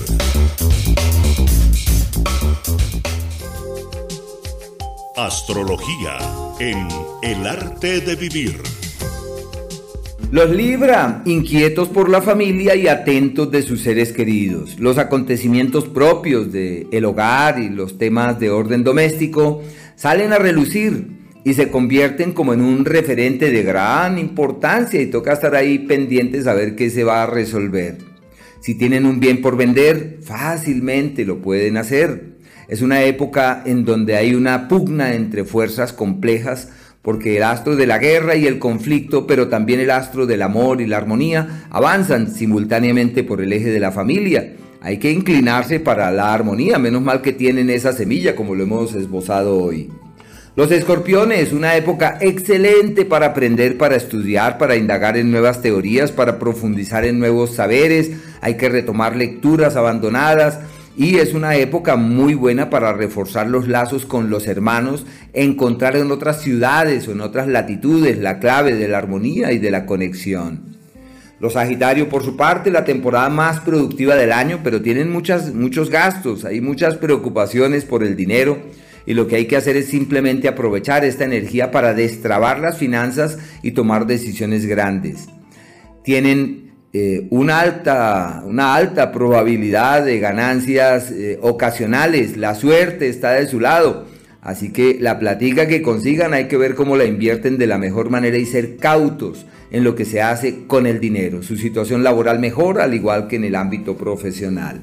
Astrología 5.17 6.19
en 6.59 6.89
El 7.23 7.47
arte 7.47 8.01
de 8.01 8.17
vivir. 8.17 8.57
Los 10.33 10.51
Libra, 10.51 11.23
inquietos 11.25 11.89
por 11.89 12.09
la 12.09 12.21
familia 12.21 12.75
y 12.75 12.89
atentos 12.89 13.49
de 13.53 13.63
sus 13.63 13.83
seres 13.83 14.11
queridos. 14.11 14.77
Los 14.81 14.99
acontecimientos 14.99 15.85
propios 15.85 16.51
del 16.51 16.89
el 16.91 17.05
hogar 17.05 17.61
y 17.61 17.69
los 17.69 17.97
temas 17.97 18.41
de 18.41 18.51
orden 18.51 18.83
doméstico 18.83 19.63
salen 19.95 20.33
a 20.33 20.39
relucir 20.39 21.07
y 21.45 21.55
se 21.55 21.71
convierten 21.71 22.33
como 22.33 22.53
en 22.53 22.61
un 22.61 22.85
referente 22.85 23.53
de 23.53 23.63
gran 23.63 24.19
importancia 24.19 25.01
y 25.01 25.07
toca 25.07 25.35
estar 25.35 25.55
ahí 25.55 25.79
pendientes 25.79 26.49
a 26.49 26.55
ver 26.55 26.75
qué 26.75 26.91
se 26.91 27.05
va 27.05 27.23
a 27.23 27.27
resolver. 27.27 27.99
Si 28.61 28.75
tienen 28.75 29.07
un 29.07 29.21
bien 29.21 29.41
por 29.41 29.57
vender, 29.57 30.19
fácilmente 30.23 31.25
lo 31.25 31.41
pueden 31.41 31.77
hacer. 31.77 32.34
Es 32.69 32.83
una 32.83 33.03
época 33.03 33.63
en 33.65 33.85
donde 33.85 34.17
hay 34.17 34.35
una 34.35 34.69
pugna 34.69 35.15
entre 35.15 35.45
fuerzas 35.45 35.93
complejas 35.93 36.69
porque 37.05 37.37
el 37.37 37.43
astro 37.43 37.77
de 37.77 37.87
la 37.87 37.99
guerra 37.99 38.35
y 38.35 38.47
el 38.47 38.59
conflicto, 38.59 39.27
pero 39.27 39.49
también 39.49 39.79
el 39.79 39.91
astro 39.91 40.25
del 40.25 40.41
amor 40.41 40.81
y 40.81 40.87
la 40.87 40.97
armonía, 40.97 41.67
avanzan 41.71 42.35
simultáneamente 42.35 43.23
por 43.23 43.43
el 43.43 43.53
eje 43.53 43.71
de 43.71 43.79
la 43.79 43.93
familia. 43.93 44.55
Hay 44.81 44.97
que 44.97 45.11
inclinarse 45.11 45.81
para 45.81 46.11
la 46.11 46.33
armonía, 46.33 46.79
menos 46.79 47.03
mal 47.03 47.21
que 47.21 47.35
tienen 47.35 47.69
esa 47.69 47.93
semilla 47.93 48.35
como 48.35 48.55
lo 48.55 48.63
hemos 48.63 48.95
esbozado 48.95 49.63
hoy. 49.63 49.91
Los 50.57 50.71
escorpiones, 50.71 51.53
una 51.53 51.77
época 51.77 52.17
excelente 52.21 53.05
para 53.05 53.27
aprender, 53.27 53.77
para 53.77 53.97
estudiar, 53.97 54.57
para 54.57 54.77
indagar 54.77 55.17
en 55.17 55.31
nuevas 55.31 55.61
teorías, 55.61 56.13
para 56.13 56.39
profundizar 56.39 57.05
en 57.05 57.19
nuevos 57.19 57.57
saberes, 57.57 58.13
hay 58.41 58.57
que 58.57 58.69
retomar 58.69 59.17
lecturas 59.17 59.77
abandonadas, 59.77 60.61
y 60.97 61.17
es 61.17 61.35
una 61.35 61.57
época 61.57 61.97
muy 61.97 62.35
buena 62.35 62.71
para 62.71 62.93
reforzar 62.93 63.49
los 63.49 63.67
lazos 63.67 64.07
con 64.07 64.31
los 64.31 64.47
hermanos, 64.47 65.07
encontrar 65.33 65.97
en 65.97 66.11
otras 66.11 66.43
ciudades 66.43 67.09
o 67.09 67.13
en 67.13 67.21
otras 67.21 67.49
latitudes 67.49 68.19
la 68.19 68.39
clave 68.39 68.75
de 68.75 68.89
la 68.89 68.99
armonía 68.99 69.53
y 69.53 69.59
de 69.59 69.71
la 69.71 69.87
conexión. 69.87 70.75
Los 71.41 71.55
Sagitarios, 71.55 72.09
por 72.09 72.23
su 72.23 72.37
parte, 72.37 72.71
la 72.71 72.85
temporada 72.85 73.29
más 73.29 73.61
productiva 73.61 74.15
del 74.15 74.33
año, 74.33 74.61
pero 74.63 74.81
tienen 74.83 75.11
muchas, 75.11 75.53
muchos 75.53 75.91
gastos, 75.91 76.45
hay 76.45 76.61
muchas 76.61 76.97
preocupaciones 76.97 77.85
por 77.85 78.05
el 78.05 78.15
dinero 78.15 78.59
y 79.05 79.15
lo 79.15 79.27
que 79.27 79.37
hay 79.37 79.47
que 79.47 79.57
hacer 79.57 79.77
es 79.77 79.87
simplemente 79.87 80.49
aprovechar 80.49 81.05
esta 81.05 81.25
energía 81.25 81.71
para 81.71 81.93
destrabar 81.93 82.61
las 82.61 82.79
finanzas 82.79 83.39
y 83.63 83.73
tomar 83.73 84.07
decisiones 84.07 84.65
grandes. 84.65 85.27
Tienen 86.05 86.64
eh, 86.97 87.27
una, 87.31 87.59
alta, 87.59 88.45
una 88.47 88.77
alta 88.77 89.11
probabilidad 89.11 90.05
de 90.05 90.21
ganancias 90.21 91.11
eh, 91.11 91.41
ocasionales. 91.43 92.37
La 92.37 92.55
suerte 92.55 93.09
está 93.09 93.33
de 93.33 93.49
su 93.49 93.59
lado. 93.59 94.07
Así 94.41 94.73
que 94.73 94.99
la 95.01 95.19
platica 95.19 95.67
que 95.67 95.83
consigan 95.83 96.35
hay 96.35 96.47
que 96.47 96.57
ver 96.57 96.77
cómo 96.77 96.97
la 96.97 97.05
invierten 97.05 97.59
de 97.59 97.67
la 97.67 97.79
mejor 97.79 98.11
manera 98.11 98.39
y 98.39 98.47
ser 98.47 98.77
cautos 98.77 99.45
en 99.73 99.83
lo 99.83 99.97
que 99.97 100.05
se 100.05 100.23
hace 100.23 100.67
con 100.69 100.87
el 100.87 101.01
dinero. 101.01 101.43
Su 101.43 101.57
situación 101.57 102.05
laboral 102.05 102.39
mejora 102.39 102.85
al 102.85 102.95
igual 102.95 103.27
que 103.27 103.37
en 103.37 103.45
el 103.45 103.57
ámbito 103.57 103.97
profesional. 103.97 104.83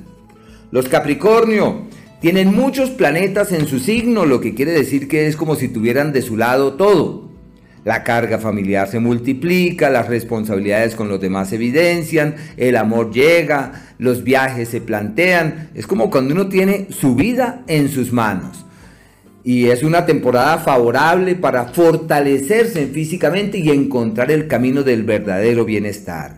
Los 0.69 0.89
Capricornio 0.89 1.83
tienen 2.19 2.53
muchos 2.53 2.89
planetas 2.89 3.53
en 3.53 3.67
su 3.67 3.79
signo, 3.79 4.25
lo 4.25 4.41
que 4.41 4.53
quiere 4.53 4.73
decir 4.73 5.07
que 5.07 5.27
es 5.27 5.37
como 5.37 5.55
si 5.55 5.69
tuvieran 5.69 6.11
de 6.11 6.23
su 6.23 6.35
lado 6.35 6.73
todo. 6.73 7.30
La 7.83 8.03
carga 8.03 8.37
familiar 8.37 8.87
se 8.87 8.99
multiplica, 8.99 9.89
las 9.89 10.07
responsabilidades 10.07 10.95
con 10.95 11.09
los 11.09 11.19
demás 11.19 11.49
se 11.49 11.55
evidencian, 11.55 12.35
el 12.57 12.75
amor 12.75 13.11
llega, 13.11 13.71
los 13.97 14.23
viajes 14.23 14.69
se 14.69 14.81
plantean. 14.81 15.69
Es 15.73 15.87
como 15.87 16.11
cuando 16.11 16.35
uno 16.35 16.47
tiene 16.47 16.87
su 16.91 17.15
vida 17.15 17.63
en 17.67 17.89
sus 17.89 18.13
manos. 18.13 18.65
Y 19.43 19.69
es 19.69 19.81
una 19.81 20.05
temporada 20.05 20.59
favorable 20.59 21.33
para 21.33 21.65
fortalecerse 21.65 22.85
físicamente 22.85 23.57
y 23.57 23.71
encontrar 23.71 24.31
el 24.31 24.47
camino 24.47 24.83
del 24.83 25.01
verdadero 25.01 25.65
bienestar. 25.65 26.37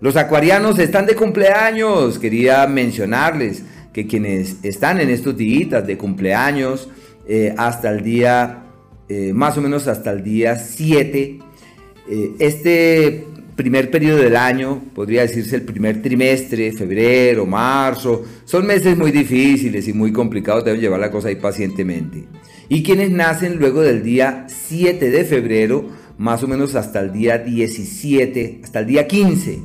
Los 0.00 0.16
acuarianos 0.16 0.80
están 0.80 1.06
de 1.06 1.14
cumpleaños. 1.14 2.18
Quería 2.18 2.66
mencionarles 2.66 3.62
que 3.92 4.08
quienes 4.08 4.56
están 4.64 5.00
en 5.00 5.10
estos 5.10 5.36
días 5.36 5.86
de 5.86 5.96
cumpleaños 5.96 6.88
eh, 7.28 7.54
hasta 7.56 7.90
el 7.90 8.02
día 8.02 8.63
eh, 9.08 9.32
más 9.32 9.56
o 9.58 9.60
menos 9.60 9.86
hasta 9.86 10.10
el 10.10 10.22
día 10.22 10.56
7. 10.56 11.38
Eh, 12.08 12.30
este 12.38 13.26
primer 13.56 13.90
periodo 13.90 14.18
del 14.18 14.36
año, 14.36 14.82
podría 14.94 15.22
decirse 15.22 15.56
el 15.56 15.62
primer 15.62 16.02
trimestre, 16.02 16.72
febrero, 16.72 17.46
marzo, 17.46 18.24
son 18.44 18.66
meses 18.66 18.96
muy 18.96 19.12
difíciles 19.12 19.86
y 19.86 19.92
muy 19.92 20.12
complicados, 20.12 20.64
deben 20.64 20.80
llevar 20.80 21.00
la 21.00 21.10
cosa 21.10 21.28
ahí 21.28 21.36
pacientemente. 21.36 22.24
Y 22.68 22.82
quienes 22.82 23.10
nacen 23.10 23.58
luego 23.58 23.82
del 23.82 24.02
día 24.02 24.46
7 24.48 25.10
de 25.10 25.24
febrero, 25.24 25.88
más 26.18 26.42
o 26.42 26.48
menos 26.48 26.74
hasta 26.74 27.00
el 27.00 27.12
día 27.12 27.38
17, 27.38 28.60
hasta 28.64 28.80
el 28.80 28.86
día 28.86 29.06
15, 29.06 29.60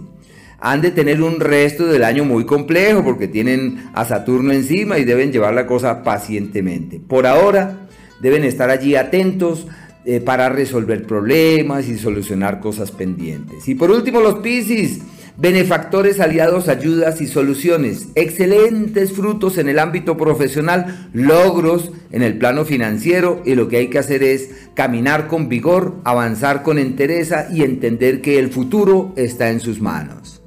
han 0.60 0.82
de 0.82 0.92
tener 0.92 1.22
un 1.22 1.40
resto 1.40 1.86
del 1.86 2.04
año 2.04 2.26
muy 2.26 2.46
complejo 2.46 3.04
porque 3.04 3.28
tienen 3.28 3.90
a 3.94 4.06
Saturno 4.06 4.52
encima 4.52 5.00
y 5.00 5.06
deben 5.06 5.32
llevar 5.32 5.54
la 5.54 5.66
cosa 5.66 6.04
pacientemente. 6.04 7.00
Por 7.00 7.26
ahora, 7.26 7.88
deben 8.22 8.44
estar 8.44 8.70
allí 8.70 8.96
atentos 8.96 9.68
eh, 10.06 10.22
para 10.22 10.50
resolver 10.50 11.06
problemas 11.06 11.88
y 11.88 11.98
solucionar 11.98 12.60
cosas 12.60 12.92
pendientes. 12.92 13.68
Y 13.68 13.76
por 13.76 13.92
último, 13.92 14.22
los 14.22 14.36
Piscis, 14.36 15.02
benefactores, 15.38 16.20
aliados, 16.20 16.68
ayudas 16.68 17.22
y 17.22 17.28
soluciones, 17.28 18.08
excelentes 18.16 19.12
frutos 19.12 19.58
en 19.58 19.70
el 19.70 19.78
ámbito 19.78 20.18
profesional, 20.18 21.10
logros 21.14 21.92
en 22.12 22.24
el 22.24 22.38
plano 22.38 22.66
financiero 22.66 23.42
y 23.46 23.56
lo 23.56 23.68
que 23.68 23.78
hay 23.78 23.88
que 23.88 24.00
hacer 24.00 24.24
es 24.24 24.50
caminar 24.74 25.28
con 25.28 25.48
vigor, 25.48 25.96
avanzar 26.04 26.64
con 26.64 26.80
entereza 26.80 27.48
y 27.52 27.64
entender 27.64 28.22
que 28.22 28.40
el 28.40 28.50
futuro 28.50 29.14
está 29.16 29.50
en 29.50 29.60
sus 29.60 29.80
manos. 29.80 30.42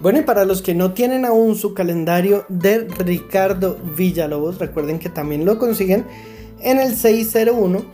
Bueno, 0.00 0.20
y 0.20 0.22
para 0.22 0.44
los 0.44 0.62
que 0.62 0.74
no 0.74 0.92
tienen 0.92 1.24
aún 1.24 1.56
su 1.56 1.74
calendario 1.74 2.44
de 2.48 2.86
Ricardo 2.98 3.76
Villalobos, 3.96 4.58
recuerden 4.58 5.00
que 5.00 5.08
también 5.08 5.44
lo 5.44 5.58
consiguen 5.58 6.04
en 6.60 6.78
el 6.78 6.96
601 6.96 7.84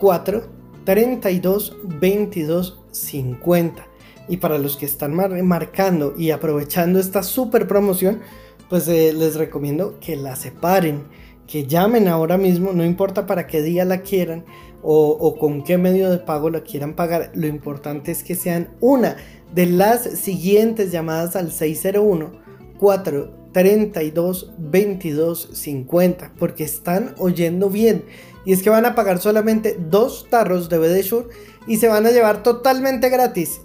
4 0.00 0.42
32 0.84 1.76
22 1.84 2.80
50. 2.90 3.86
Y 4.28 4.36
para 4.38 4.58
los 4.58 4.76
que 4.76 4.86
están 4.86 5.14
marcando 5.14 6.14
y 6.16 6.30
aprovechando 6.30 7.00
esta 7.00 7.22
super 7.22 7.66
promoción, 7.66 8.20
pues 8.68 8.88
eh, 8.88 9.12
les 9.12 9.34
recomiendo 9.34 9.98
que 10.00 10.16
la 10.16 10.36
separen, 10.36 11.04
que 11.46 11.66
llamen 11.66 12.08
ahora 12.08 12.38
mismo, 12.38 12.72
no 12.72 12.84
importa 12.84 13.26
para 13.26 13.46
qué 13.46 13.62
día 13.62 13.84
la 13.84 14.02
quieran 14.02 14.44
o, 14.82 15.36
con 15.38 15.62
qué 15.62 15.78
medio 15.78 16.10
de 16.10 16.18
pago 16.18 16.50
la 16.50 16.62
quieran 16.62 16.94
pagar, 16.94 17.30
lo 17.34 17.46
importante 17.46 18.10
es 18.10 18.24
que 18.24 18.34
sean 18.34 18.70
una 18.80 19.16
de 19.54 19.66
las 19.66 20.02
siguientes 20.02 20.90
llamadas 20.90 21.36
al 21.36 21.52
601 21.52 22.32
4 22.78 23.41
32 23.52 24.52
22 24.58 25.50
50 25.52 26.32
porque 26.38 26.64
están 26.64 27.14
oyendo 27.18 27.70
bien. 27.70 28.04
Y 28.44 28.52
es 28.52 28.62
que 28.62 28.70
van 28.70 28.86
a 28.86 28.94
pagar 28.94 29.18
solamente 29.18 29.76
dos 29.78 30.26
tarros 30.28 30.68
de 30.68 30.78
BD 30.78 31.02
Shure 31.02 31.28
y 31.66 31.76
se 31.76 31.88
van 31.88 32.06
a 32.06 32.10
llevar 32.10 32.42
totalmente 32.42 33.08
gratis 33.08 33.60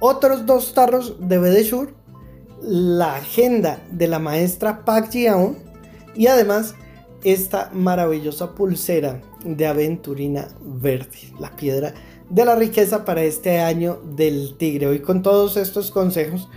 otros 0.00 0.46
dos 0.46 0.74
tarros 0.74 1.16
de 1.20 1.38
BD 1.38 1.62
Shure 1.62 1.94
la 2.62 3.16
agenda 3.16 3.82
de 3.90 4.08
la 4.08 4.18
maestra 4.18 4.84
Pak 4.84 5.10
Jiaon 5.10 5.56
y 6.14 6.26
además 6.26 6.74
esta 7.24 7.70
maravillosa 7.72 8.54
pulsera 8.54 9.20
de 9.44 9.66
aventurina 9.66 10.48
verde 10.60 11.32
la 11.38 11.54
piedra 11.56 11.94
de 12.28 12.44
la 12.44 12.56
riqueza 12.56 13.04
para 13.04 13.22
este 13.22 13.60
año 13.60 14.00
del 14.16 14.56
tigre. 14.56 14.86
Hoy 14.86 15.00
con 15.00 15.22
todos 15.22 15.56
estos 15.56 15.90
consejos 15.90 16.48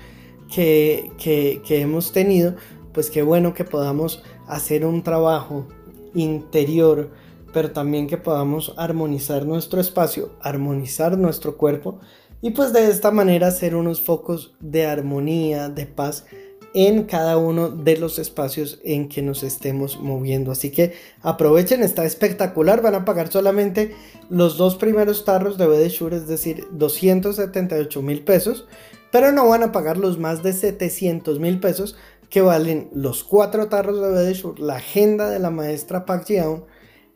que, 0.54 1.62
hemos 1.70 2.12
tenido, 2.12 2.56
pues 2.94 3.10
qué 3.10 3.22
bueno 3.22 3.54
que 3.54 3.64
podamos 3.64 4.24
hacer 4.48 4.86
un 4.86 5.04
trabajo 5.04 5.68
interior, 6.14 7.12
pero 7.54 7.72
también 7.72 8.08
que 8.08 8.18
podamos 8.18 8.74
armonizar 8.78 9.46
nuestro 9.46 9.80
espacio, 9.80 10.32
armonizar 10.42 11.18
nuestro 11.18 11.58
cuerpo 11.58 12.00
y 12.42 12.52
pues 12.52 12.74
de 12.74 12.90
esta 12.90 13.12
manera 13.12 13.48
hacer 13.48 13.76
unos 13.76 14.02
focos 14.02 14.56
de 14.60 14.86
armonía, 14.86 15.70
de 15.70 15.86
paz 15.86 16.26
en 16.74 17.04
cada 17.04 17.38
uno 17.38 17.70
de 17.70 17.98
los 17.98 18.20
espacios 18.20 18.80
en 18.84 19.10
que 19.10 19.22
nos 19.22 19.44
estemos 19.44 20.00
moviendo. 20.00 20.52
Así 20.52 20.70
que 20.72 20.94
aprovechen, 21.22 21.84
está 21.84 22.06
espectacular. 22.06 22.82
Van 22.82 22.96
a 22.96 23.06
pagar 23.06 23.32
solamente 23.32 23.96
los 24.30 24.58
dos 24.58 24.76
primeros 24.76 25.26
tarros 25.26 25.58
de 25.58 25.68
Bedeshur, 25.68 26.14
es 26.14 26.28
decir, 26.28 26.68
278 26.72 28.02
mil 28.02 28.22
pesos, 28.22 28.68
pero 29.12 29.32
no 29.32 29.48
van 29.48 29.64
a 29.64 29.72
pagar 29.72 29.98
los 29.98 30.18
más 30.20 30.44
de 30.44 30.54
700 30.54 31.40
mil 31.40 31.60
pesos 31.60 31.98
que 32.30 32.42
valen 32.42 32.90
los 32.94 33.24
cuatro 33.24 33.68
tarros 33.68 34.00
de 34.02 34.12
Bedeshur, 34.12 34.60
la 34.60 34.76
agenda 34.76 35.30
de 35.30 35.40
la 35.40 35.50
maestra 35.50 36.06
Pak 36.06 36.26
Jiaon, 36.26 36.66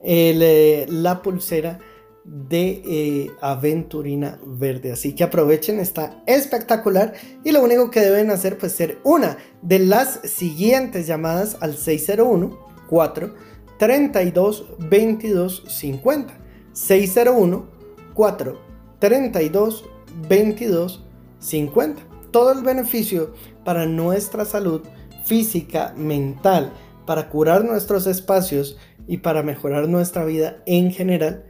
eh, 0.03 0.85
la 0.89 1.21
pulsera 1.21 1.79
de 2.25 2.81
eh, 2.85 3.31
aventurina 3.41 4.39
verde. 4.45 4.91
Así 4.91 5.13
que 5.13 5.23
aprovechen, 5.23 5.79
está 5.79 6.23
espectacular. 6.25 7.13
Y 7.43 7.51
lo 7.51 7.63
único 7.63 7.91
que 7.91 7.99
deben 7.99 8.31
hacer 8.31 8.57
pues 8.57 8.73
ser 8.73 8.97
una 9.03 9.37
de 9.61 9.79
las 9.79 10.19
siguientes 10.23 11.05
llamadas 11.07 11.57
al 11.59 11.77
601 11.77 12.57
4 12.89 13.33
32 13.77 14.65
22 14.79 15.63
50. 15.67 16.33
601 16.73 17.65
4 18.13 18.59
32 18.99 19.85
22 20.27 21.02
50. 21.43 22.01
Todo 22.31 22.51
el 22.51 22.63
beneficio 22.63 23.33
para 23.63 23.85
nuestra 23.85 24.45
salud 24.45 24.81
física, 25.25 25.93
mental, 25.95 26.73
para 27.05 27.29
curar 27.29 27.63
nuestros 27.65 28.07
espacios 28.07 28.77
y 29.07 29.17
para 29.17 29.43
mejorar 29.43 29.87
nuestra 29.87 30.25
vida 30.25 30.63
en 30.65 30.91
general 30.91 31.45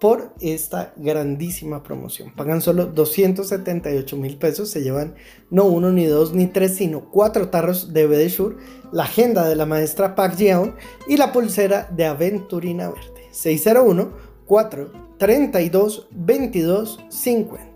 por 0.00 0.34
esta 0.40 0.92
grandísima 0.96 1.82
promoción. 1.82 2.32
Pagan 2.34 2.60
solo 2.60 2.86
278 2.86 4.16
mil 4.16 4.36
pesos, 4.36 4.70
se 4.70 4.82
llevan 4.82 5.14
no 5.50 5.64
uno, 5.64 5.90
ni 5.90 6.04
dos, 6.04 6.34
ni 6.34 6.46
tres, 6.46 6.76
sino 6.76 7.10
cuatro 7.10 7.48
tarros 7.48 7.92
de 7.92 8.06
Bedeshur, 8.06 8.58
la 8.92 9.04
agenda 9.04 9.48
de 9.48 9.56
la 9.56 9.66
maestra 9.66 10.14
Park 10.14 10.36
Jeon 10.36 10.74
y 11.08 11.16
la 11.16 11.32
pulsera 11.32 11.88
de 11.90 12.04
Aventurina 12.04 12.88
Verde. 12.88 13.28
601 13.30 14.12
432 14.46 16.08
22 16.10 17.04
50. 17.08 17.75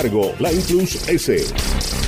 cargo, 0.00 0.32
Line 0.38 0.62
Plus 0.62 1.08
S. 1.08 2.07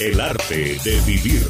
El 0.00 0.18
arte 0.18 0.78
de 0.82 0.98
vivir. 1.06 1.42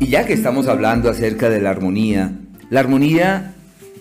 Y 0.00 0.06
ya 0.06 0.24
que 0.24 0.32
estamos 0.32 0.66
hablando 0.66 1.10
acerca 1.10 1.50
de 1.50 1.60
la 1.60 1.68
armonía, 1.68 2.40
la 2.70 2.80
armonía 2.80 3.54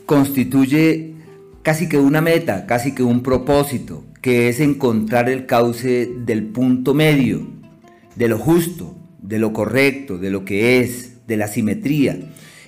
constituye 0.06 1.14
casi 1.62 1.90
que 1.90 1.98
una 1.98 2.22
meta, 2.22 2.68
casi 2.68 2.96
que 2.96 3.04
un 3.04 3.22
propósito, 3.22 4.06
que 4.22 4.48
es 4.48 4.62
encontrar 4.62 5.30
el 5.30 5.46
cauce 5.46 6.10
del 6.26 6.46
punto 6.46 6.94
medio, 6.94 7.50
de 8.16 8.30
lo 8.30 8.38
justo, 8.38 8.96
de 9.22 9.40
lo 9.40 9.52
correcto, 9.52 10.20
de 10.20 10.30
lo 10.30 10.46
que 10.46 10.80
es, 10.80 11.28
de 11.28 11.36
la 11.36 11.50
simetría. 11.50 12.18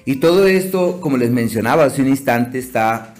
Y 0.03 0.17
todo 0.17 0.45
esto, 0.47 0.99
como 0.99 1.15
les 1.15 1.31
mencionaba 1.31 1.85
hace 1.85 2.01
un 2.01 2.09
instante, 2.09 2.59
está 2.59 3.13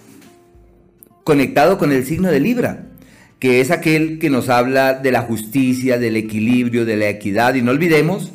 conectado 1.23 1.77
con 1.77 1.93
el 1.93 2.05
signo 2.05 2.30
de 2.30 2.41
Libra 2.41 2.89
que 3.44 3.60
es 3.60 3.72
aquel 3.72 4.20
que 4.20 4.30
nos 4.30 4.48
habla 4.48 4.94
de 4.94 5.11
la 5.11 5.24
justicia, 5.24 5.99
del 5.99 6.15
equilibrio, 6.15 6.86
de 6.86 6.95
la 6.95 7.10
equidad. 7.10 7.56
Y 7.56 7.61
no 7.61 7.72
olvidemos 7.72 8.32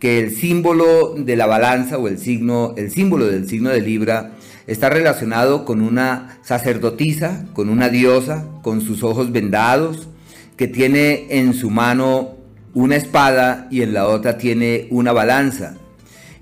que 0.00 0.18
el 0.18 0.34
símbolo 0.34 1.14
de 1.16 1.36
la 1.36 1.46
balanza 1.46 1.96
o 1.96 2.08
el 2.08 2.18
signo, 2.18 2.74
el 2.76 2.90
símbolo 2.90 3.26
del 3.26 3.48
signo 3.48 3.70
de 3.70 3.80
Libra 3.80 4.32
está 4.66 4.90
relacionado 4.90 5.64
con 5.64 5.80
una 5.80 6.40
sacerdotisa, 6.42 7.46
con 7.52 7.68
una 7.68 7.88
diosa, 7.88 8.48
con 8.62 8.80
sus 8.80 9.04
ojos 9.04 9.30
vendados, 9.30 10.08
que 10.56 10.66
tiene 10.66 11.26
en 11.38 11.54
su 11.54 11.70
mano 11.70 12.30
una 12.74 12.96
espada 12.96 13.68
y 13.70 13.82
en 13.82 13.94
la 13.94 14.08
otra 14.08 14.38
tiene 14.38 14.88
una 14.90 15.12
balanza. 15.12 15.76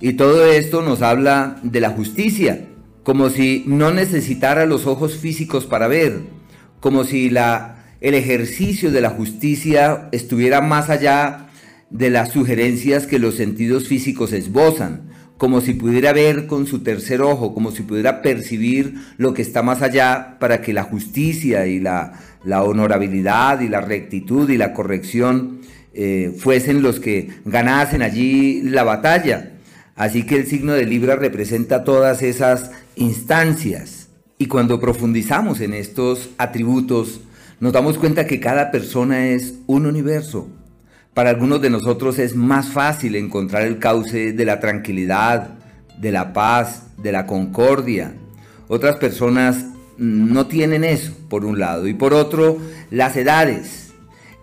Y 0.01 0.15
todo 0.15 0.47
esto 0.47 0.81
nos 0.81 1.03
habla 1.03 1.59
de 1.63 1.81
la 1.81 1.91
justicia, 1.91 2.65
como 3.03 3.29
si 3.29 3.65
no 3.67 3.91
necesitara 3.91 4.65
los 4.65 4.87
ojos 4.87 5.19
físicos 5.19 5.67
para 5.67 5.87
ver, 5.87 6.21
como 6.81 7.05
si 7.05 7.29
la 7.29 7.76
el 8.01 8.15
ejercicio 8.15 8.91
de 8.91 9.01
la 9.01 9.11
justicia 9.11 10.09
estuviera 10.13 10.61
más 10.61 10.91
allá 10.91 11.49
de 11.91 12.11
las 12.11 12.31
sugerencias 12.31 13.07
que 13.07 13.19
los 13.19 13.37
sentidos 13.37 13.89
físicos 13.89 14.33
esbozan, 14.33 15.11
como 15.39 15.61
si 15.61 15.75
pudiera 15.75 16.13
ver 16.13 16.47
con 16.47 16.67
su 16.67 16.81
tercer 16.81 17.21
ojo, 17.21 17.55
como 17.55 17.71
si 17.71 17.83
pudiera 17.83 18.23
percibir 18.23 18.95
lo 19.19 19.35
que 19.35 19.43
está 19.43 19.63
más 19.63 19.83
allá 19.83 20.37
para 20.41 20.63
que 20.63 20.73
la 20.73 20.83
justicia 20.83 21.67
y 21.67 21.79
la, 21.79 22.13
honorabilidad 22.45 23.61
y 23.61 23.69
la 23.69 23.81
rectitud 23.81 24.49
y 24.49 24.57
la 24.57 24.73
corrección 24.73 25.61
eh, 25.95 26.35
fuesen 26.39 26.83
los 26.83 27.01
que 27.01 27.29
ganasen 27.45 28.03
allí 28.03 28.63
la 28.63 28.85
batalla. 28.85 29.53
Así 29.95 30.25
que 30.25 30.37
el 30.37 30.47
signo 30.47 30.75
de 30.75 30.85
Libra 30.85 31.17
representa 31.17 31.85
todas 31.85 32.23
esas 32.23 32.71
instancias. 32.97 34.09
Y 34.39 34.47
cuando 34.47 34.79
profundizamos 34.79 35.61
en 35.61 35.73
estos 35.73 36.31
atributos, 36.37 37.21
nos 37.59 37.73
damos 37.73 37.97
cuenta 37.97 38.27
que 38.27 38.39
cada 38.39 38.71
persona 38.71 39.29
es 39.29 39.55
un 39.67 39.87
universo. 39.87 40.49
Para 41.15 41.31
algunos 41.31 41.63
de 41.63 41.71
nosotros 41.71 42.19
es 42.19 42.37
más 42.37 42.69
fácil 42.69 43.17
encontrar 43.17 43.63
el 43.63 43.79
cauce 43.79 44.35
de 44.35 44.45
la 44.45 44.61
tranquilidad, 44.61 45.55
de 45.99 46.13
la 46.13 46.35
paz, 46.35 46.89
de 46.99 47.13
la 47.13 47.25
concordia. 47.25 48.13
Otras 48.69 48.97
personas 48.97 49.65
no 49.97 50.47
tienen 50.47 50.85
eso, 50.85 51.13
por 51.31 51.47
un 51.47 51.59
lado. 51.59 51.89
Y 51.89 51.95
por 51.95 52.13
otro, 52.13 52.59
las 52.91 53.17
edades. 53.17 53.95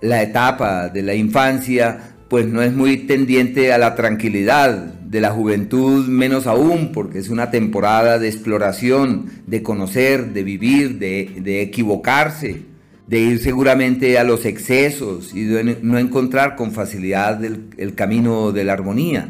La 0.01 0.23
etapa 0.23 0.89
de 0.89 1.03
la 1.03 1.13
infancia, 1.13 2.15
pues 2.29 2.47
no 2.47 2.63
es 2.63 2.73
muy 2.73 3.05
tendiente 3.05 3.71
a 3.71 3.77
la 3.77 3.93
tranquilidad, 3.93 4.71
de 5.03 5.21
la 5.21 5.29
juventud 5.29 6.07
menos 6.07 6.47
aún, 6.47 6.91
porque 6.91 7.19
es 7.19 7.29
una 7.29 7.51
temporada 7.51 8.17
de 8.17 8.27
exploración, 8.27 9.29
de 9.45 9.61
conocer, 9.61 10.33
de 10.33 10.43
vivir, 10.43 10.97
de, 10.97 11.35
de 11.43 11.61
equivocarse 11.61 12.72
de 13.07 13.19
ir 13.19 13.39
seguramente 13.39 14.17
a 14.17 14.23
los 14.23 14.45
excesos 14.45 15.33
y 15.35 15.45
no 15.81 15.97
encontrar 15.97 16.55
con 16.55 16.71
facilidad 16.71 17.43
el, 17.43 17.95
camino 17.95 18.51
de 18.51 18.63
la 18.63 18.73
armonía. 18.73 19.29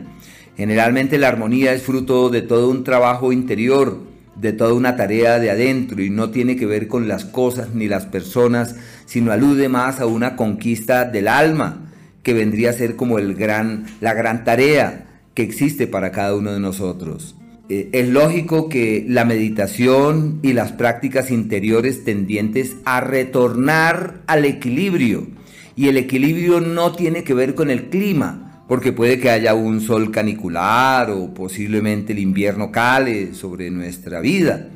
Generalmente 0.55 1.17
la 1.17 1.29
armonía 1.29 1.73
es 1.73 1.81
fruto 1.81 2.29
de 2.29 2.43
todo 2.43 2.69
un 2.69 2.83
trabajo 2.83 3.31
interior, 3.31 3.99
de 4.35 4.53
toda 4.53 4.73
una 4.73 4.95
tarea 4.95 5.39
de 5.39 5.49
adentro 5.49 6.01
y 6.01 6.09
no 6.09 6.29
tiene 6.29 6.55
que 6.55 6.65
ver 6.65 6.87
con 6.87 7.07
las 7.07 7.25
cosas 7.25 7.69
ni 7.73 7.87
las 7.87 8.05
personas, 8.05 8.75
sino 9.05 9.31
alude 9.31 9.69
más 9.69 9.99
a 9.99 10.05
una 10.05 10.35
conquista 10.35 11.05
del 11.05 11.27
alma, 11.27 11.91
que 12.21 12.33
vendría 12.33 12.69
a 12.69 12.73
ser 12.73 12.95
como 12.95 13.19
el 13.19 13.33
gran, 13.35 13.85
la 13.99 14.13
gran 14.13 14.43
tarea 14.43 15.07
que 15.33 15.43
existe 15.43 15.87
para 15.87 16.11
cada 16.11 16.35
uno 16.35 16.53
de 16.53 16.59
nosotros. 16.59 17.35
Eh, 17.69 17.89
es 17.93 18.09
lógico 18.09 18.67
que 18.67 19.05
la 19.07 19.23
meditación 19.23 20.39
y 20.41 20.51
las 20.51 20.73
prácticas 20.73 21.31
interiores 21.31 22.03
tendientes 22.03 22.75
a 22.83 22.99
retornar 22.99 24.21
al 24.27 24.43
equilibrio. 24.43 25.27
Y 25.75 25.87
el 25.87 25.97
equilibrio 25.97 26.59
no 26.59 26.91
tiene 26.91 27.23
que 27.23 27.33
ver 27.33 27.55
con 27.55 27.69
el 27.69 27.89
clima, 27.89 28.63
porque 28.67 28.91
puede 28.91 29.19
que 29.19 29.29
haya 29.29 29.53
un 29.53 29.79
sol 29.79 30.11
canicular 30.11 31.09
o 31.09 31.33
posiblemente 31.33 32.11
el 32.11 32.19
invierno 32.19 32.71
cale 32.71 33.33
sobre 33.33 33.71
nuestra 33.71 34.19
vida. 34.19 34.67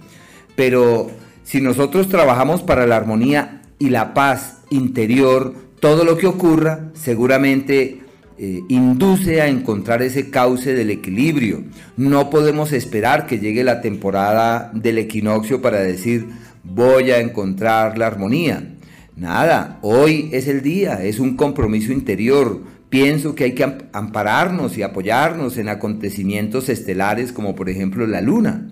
Pero 0.55 1.11
si 1.43 1.61
nosotros 1.61 2.07
trabajamos 2.07 2.64
para 2.64 2.88
la 2.88 2.95
armonía 2.95 3.61
y 3.80 3.89
la 3.89 4.14
paz 4.14 4.61
interior, 4.69 5.53
todo 5.80 6.05
lo 6.05 6.18
que 6.18 6.27
ocurra 6.27 6.89
seguramente 6.93 7.99
eh, 8.39 8.61
induce 8.68 9.41
a 9.41 9.47
encontrar 9.47 10.03
ese 10.03 10.30
cauce 10.30 10.76
del 10.76 10.91
equilibrio. 10.91 11.64
No 11.95 12.30
podemos 12.30 12.72
esperar 12.72 13.26
que 13.26 13.39
llegue 13.39 13.64
la 13.64 13.81
temporada 13.81 14.72
del 14.73 14.99
equinoccio 14.99 15.61
para 15.61 15.80
decir 15.80 16.27
voy 16.64 17.11
a 17.11 17.19
encontrar 17.19 17.97
la 17.97 18.07
armonía. 18.07 18.76
Nada, 19.15 19.80
hoy 19.81 20.30
es 20.31 20.47
el 20.47 20.61
día, 20.61 21.03
es 21.03 21.19
un 21.19 21.35
compromiso 21.35 21.91
interior. 21.91 22.61
Pienso 22.89 23.34
que 23.34 23.45
hay 23.45 23.53
que 23.53 23.64
ampararnos 23.91 24.77
y 24.77 24.84
apoyarnos 24.84 25.57
en 25.57 25.69
acontecimientos 25.69 26.69
estelares 26.69 27.31
como 27.31 27.55
por 27.55 27.69
ejemplo 27.69 28.05
la 28.05 28.22
luna. 28.22 28.68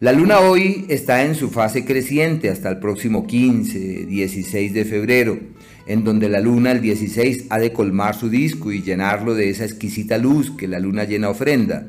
La 0.00 0.12
luna 0.12 0.38
hoy 0.38 0.86
está 0.88 1.24
en 1.24 1.34
su 1.34 1.50
fase 1.50 1.84
creciente 1.84 2.50
hasta 2.50 2.68
el 2.68 2.78
próximo 2.78 3.26
15, 3.26 4.06
16 4.06 4.72
de 4.72 4.84
febrero, 4.84 5.40
en 5.88 6.04
donde 6.04 6.28
la 6.28 6.38
luna 6.38 6.70
el 6.70 6.80
16 6.80 7.46
ha 7.50 7.58
de 7.58 7.72
colmar 7.72 8.14
su 8.14 8.30
disco 8.30 8.70
y 8.70 8.80
llenarlo 8.80 9.34
de 9.34 9.50
esa 9.50 9.64
exquisita 9.64 10.16
luz 10.16 10.52
que 10.56 10.68
la 10.68 10.78
luna 10.78 11.02
llena 11.02 11.30
ofrenda. 11.30 11.88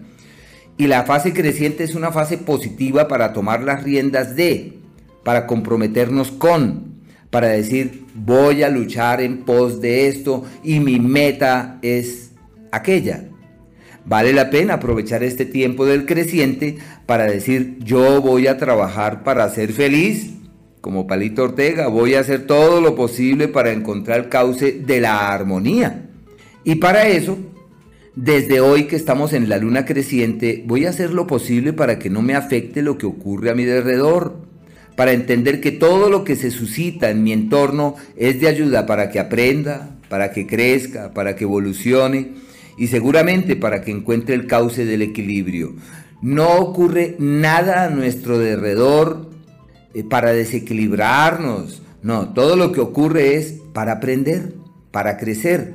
Y 0.75 0.87
la 0.87 1.03
fase 1.03 1.33
creciente 1.33 1.83
es 1.83 1.93
una 1.93 2.11
fase 2.11 2.39
positiva 2.39 3.07
para 3.07 3.31
tomar 3.31 3.61
las 3.61 3.83
riendas 3.83 4.35
de, 4.35 4.79
para 5.23 5.45
comprometernos 5.45 6.31
con, 6.31 6.95
para 7.29 7.49
decir 7.49 8.05
voy 8.15 8.63
a 8.63 8.69
luchar 8.69 9.21
en 9.21 9.43
pos 9.45 9.81
de 9.81 10.07
esto 10.07 10.45
y 10.63 10.79
mi 10.79 10.99
meta 10.99 11.77
es 11.83 12.31
aquella. 12.71 13.25
Vale 14.09 14.33
la 14.33 14.49
pena 14.49 14.73
aprovechar 14.73 15.23
este 15.23 15.45
tiempo 15.45 15.85
del 15.85 16.07
creciente 16.07 16.79
para 17.05 17.25
decir 17.25 17.77
yo 17.83 18.23
voy 18.23 18.47
a 18.47 18.57
trabajar 18.57 19.23
para 19.23 19.47
ser 19.49 19.71
feliz. 19.71 20.31
Como 20.81 21.05
Palito 21.05 21.43
Ortega, 21.43 21.89
voy 21.89 22.15
a 22.15 22.21
hacer 22.21 22.47
todo 22.47 22.81
lo 22.81 22.95
posible 22.95 23.47
para 23.47 23.71
encontrar 23.71 24.21
el 24.21 24.29
cauce 24.29 24.71
de 24.71 24.99
la 24.99 25.31
armonía. 25.31 26.09
Y 26.63 26.75
para 26.75 27.07
eso, 27.07 27.37
desde 28.15 28.61
hoy 28.61 28.85
que 28.85 28.95
estamos 28.95 29.31
en 29.31 29.47
la 29.47 29.59
luna 29.59 29.85
creciente, 29.85 30.63
voy 30.65 30.87
a 30.87 30.89
hacer 30.89 31.13
lo 31.13 31.27
posible 31.27 31.71
para 31.71 31.99
que 31.99 32.09
no 32.09 32.23
me 32.23 32.33
afecte 32.33 32.81
lo 32.81 32.97
que 32.97 33.05
ocurre 33.05 33.51
a 33.51 33.55
mi 33.55 33.61
alrededor 33.69 34.37
para 34.95 35.11
entender 35.11 35.61
que 35.61 35.71
todo 35.71 36.09
lo 36.09 36.23
que 36.23 36.35
se 36.35 36.49
suscita 36.49 37.11
en 37.11 37.21
mi 37.21 37.31
entorno 37.31 37.95
es 38.17 38.41
de 38.41 38.47
ayuda 38.47 38.87
para 38.87 39.11
que 39.11 39.19
aprenda, 39.19 39.97
para 40.09 40.31
que 40.31 40.47
crezca, 40.47 41.13
para 41.13 41.35
que 41.35 41.43
evolucione 41.43 42.48
y 42.79 42.87
seguramente 42.87 43.57
para 43.57 43.81
que 43.81 43.91
encuentre 43.91 44.33
el 44.33 44.47
cauce 44.47 44.85
del 44.85 45.01
equilibrio. 45.01 45.75
No 46.21 46.55
ocurre 46.55 47.17
nada 47.19 47.83
a 47.83 47.89
nuestro 47.89 48.39
derredor 48.39 49.29
eh, 49.93 50.03
para 50.03 50.31
desequilibrarnos. 50.31 51.81
No, 52.01 52.33
todo 52.33 52.55
lo 52.55 52.71
que 52.71 52.79
ocurre 52.79 53.35
es 53.35 53.55
para 53.73 53.93
aprender, 53.93 54.53
para 54.91 55.17
crecer. 55.17 55.73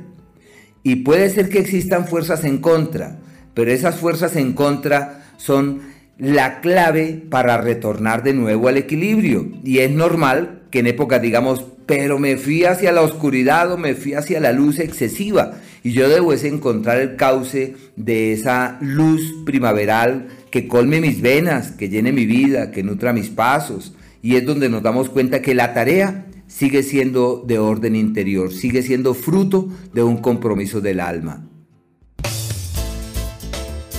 Y 0.81 0.97
puede 0.97 1.29
ser 1.29 1.49
que 1.49 1.59
existan 1.59 2.07
fuerzas 2.07 2.43
en 2.43 2.57
contra, 2.57 3.19
pero 3.53 3.71
esas 3.71 3.97
fuerzas 3.97 4.35
en 4.35 4.53
contra 4.53 5.25
son 5.37 5.81
la 6.17 6.59
clave 6.59 7.23
para 7.29 7.57
retornar 7.57 8.23
de 8.23 8.33
nuevo 8.33 8.67
al 8.67 8.77
equilibrio. 8.77 9.47
Y 9.63 9.79
es 9.79 9.91
normal 9.91 10.63
en 10.79 10.87
épocas 10.87 11.21
digamos, 11.21 11.65
pero 11.85 12.19
me 12.19 12.37
fui 12.37 12.63
hacia 12.65 12.91
la 12.91 13.01
oscuridad 13.01 13.71
o 13.71 13.77
me 13.77 13.95
fui 13.95 14.13
hacia 14.13 14.39
la 14.39 14.51
luz 14.51 14.79
excesiva. 14.79 15.59
Y 15.83 15.91
yo 15.91 16.09
debo 16.09 16.33
es 16.33 16.43
encontrar 16.43 16.99
el 16.99 17.15
cauce 17.15 17.75
de 17.95 18.33
esa 18.33 18.77
luz 18.81 19.21
primaveral 19.45 20.27
que 20.49 20.67
colme 20.67 21.01
mis 21.01 21.21
venas, 21.21 21.71
que 21.71 21.89
llene 21.89 22.11
mi 22.11 22.25
vida, 22.25 22.71
que 22.71 22.81
nutra 22.81 23.13
mis 23.13 23.29
pasos. 23.29 23.93
Y 24.21 24.35
es 24.35 24.45
donde 24.45 24.69
nos 24.69 24.81
damos 24.81 25.09
cuenta 25.09 25.41
que 25.41 25.53
la 25.53 25.73
tarea 25.73 26.25
sigue 26.47 26.83
siendo 26.83 27.43
de 27.45 27.59
orden 27.59 27.95
interior, 27.95 28.51
sigue 28.51 28.81
siendo 28.81 29.13
fruto 29.13 29.69
de 29.93 30.03
un 30.03 30.17
compromiso 30.17 30.81
del 30.81 30.99
alma. 30.99 31.47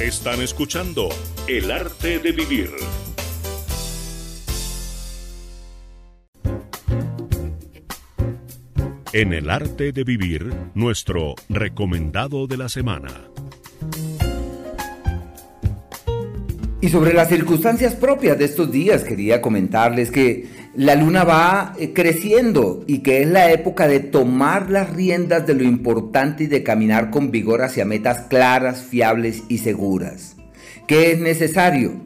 Están 0.01 0.43
escuchando 0.43 1.09
El 1.49 1.71
arte 1.71 2.19
de 2.19 2.33
vivir. 2.33 2.71
En 9.17 9.33
el 9.33 9.49
arte 9.49 9.93
de 9.93 10.05
vivir, 10.05 10.53
nuestro 10.75 11.37
recomendado 11.49 12.47
de 12.47 12.59
la 12.59 12.69
semana. 12.69 13.09
Y 16.83 16.91
sobre 16.91 17.15
las 17.15 17.31
circunstancias 17.31 17.95
propias 17.95 18.39
de 18.39 18.45
estos 18.45 18.71
días, 18.71 19.05
quería 19.05 19.41
comentarles 19.41 20.11
que 20.11 20.45
la 20.75 20.97
luna 20.97 21.25
va 21.25 21.73
eh, 21.79 21.95
creciendo 21.95 22.85
y 22.87 22.99
que 22.99 23.23
es 23.23 23.27
la 23.27 23.51
época 23.53 23.89
de 23.89 24.01
tomar 24.01 24.69
las 24.69 24.93
riendas 24.93 25.47
de 25.47 25.55
lo 25.55 25.63
importante 25.63 26.45
y 26.45 26.49
de 26.49 26.63
caminar 26.63 27.09
con 27.09 27.31
vigor 27.31 27.63
hacia 27.63 27.87
metas 27.87 28.27
claras, 28.29 28.83
fiables 28.83 29.45
y 29.49 29.57
seguras. 29.57 30.37
¿Qué 30.87 31.13
es 31.13 31.21
necesario? 31.21 32.05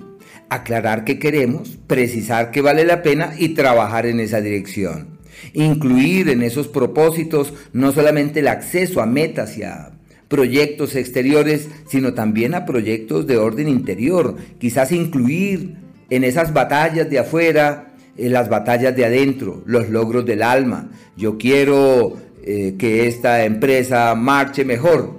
Aclarar 0.48 1.02
qué 1.02 1.18
queremos, 1.18 1.76
precisar 1.88 2.52
que 2.52 2.60
vale 2.60 2.84
la 2.84 3.02
pena 3.02 3.32
y 3.36 3.48
trabajar 3.48 4.06
en 4.06 4.20
esa 4.20 4.40
dirección. 4.40 5.19
Incluir 5.52 6.28
en 6.28 6.42
esos 6.42 6.68
propósitos 6.68 7.52
no 7.72 7.92
solamente 7.92 8.40
el 8.40 8.48
acceso 8.48 9.00
a 9.00 9.06
metas 9.06 9.56
y 9.58 9.62
a 9.62 9.92
proyectos 10.28 10.94
exteriores, 10.94 11.68
sino 11.88 12.14
también 12.14 12.54
a 12.54 12.64
proyectos 12.64 13.26
de 13.26 13.36
orden 13.36 13.68
interior. 13.68 14.36
Quizás 14.58 14.92
incluir 14.92 15.74
en 16.08 16.24
esas 16.24 16.52
batallas 16.52 17.10
de 17.10 17.18
afuera 17.18 17.90
en 18.16 18.32
las 18.32 18.48
batallas 18.48 18.94
de 18.94 19.04
adentro, 19.04 19.62
los 19.66 19.88
logros 19.88 20.26
del 20.26 20.42
alma. 20.42 20.90
Yo 21.16 21.38
quiero 21.38 22.16
eh, 22.42 22.74
que 22.78 23.06
esta 23.06 23.44
empresa 23.44 24.14
marche 24.14 24.64
mejor. 24.64 25.18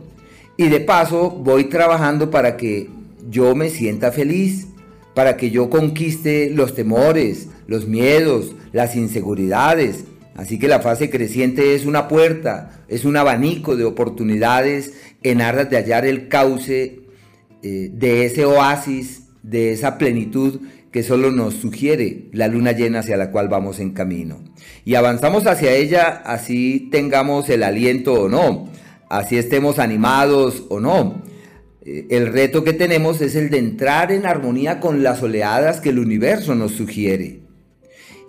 Y 0.58 0.70
de 0.70 0.80
paso 0.80 1.32
voy 1.32 1.66
trabajando 1.66 2.30
para 2.30 2.58
que 2.58 2.90
yo 3.30 3.56
me 3.56 3.70
sienta 3.70 4.12
feliz, 4.12 4.68
para 5.16 5.36
que 5.36 5.50
yo 5.50 5.70
conquiste 5.70 6.52
los 6.52 6.76
temores, 6.76 7.48
los 7.68 7.88
miedos, 7.88 8.56
las 8.72 8.96
inseguridades. 8.96 10.06
Así 10.42 10.58
que 10.58 10.68
la 10.68 10.80
fase 10.80 11.12
creciente 11.12 11.76
es 11.76 11.86
una 11.86 12.08
puerta, 12.08 12.84
es 12.88 13.06
un 13.06 13.16
abanico 13.16 13.76
de 13.76 13.84
oportunidades 13.84 14.92
en 15.22 15.40
aras 15.40 15.70
de 15.70 15.78
hallar 15.78 16.04
el 16.04 16.30
cauce 16.30 17.02
eh, 17.62 17.92
de 17.94 18.26
ese 18.26 18.46
oasis, 18.46 19.28
de 19.44 19.72
esa 19.72 20.00
plenitud 20.00 20.62
que 20.92 21.04
solo 21.04 21.30
nos 21.30 21.54
sugiere 21.54 22.30
la 22.32 22.48
luna 22.48 22.72
llena 22.72 23.02
hacia 23.02 23.18
la 23.18 23.30
cual 23.30 23.50
vamos 23.50 23.80
en 23.80 23.92
camino. 23.92 24.44
Y 24.84 24.96
avanzamos 24.96 25.46
hacia 25.46 25.74
ella 25.74 26.24
así 26.26 26.90
tengamos 26.92 27.48
el 27.50 27.62
aliento 27.62 28.14
o 28.14 28.28
no, 28.28 28.68
así 29.12 29.38
estemos 29.38 29.78
animados 29.78 30.64
o 30.70 30.80
no. 30.80 31.22
Eh, 31.86 32.08
el 32.10 32.34
reto 32.34 32.64
que 32.64 32.74
tenemos 32.74 33.22
es 33.22 33.36
el 33.36 33.52
de 33.52 33.60
entrar 33.60 34.12
en 34.12 34.26
armonía 34.26 34.80
con 34.80 35.04
las 35.04 35.22
oleadas 35.22 35.82
que 35.82 35.90
el 35.90 36.00
universo 36.00 36.56
nos 36.56 36.72
sugiere. 36.72 37.42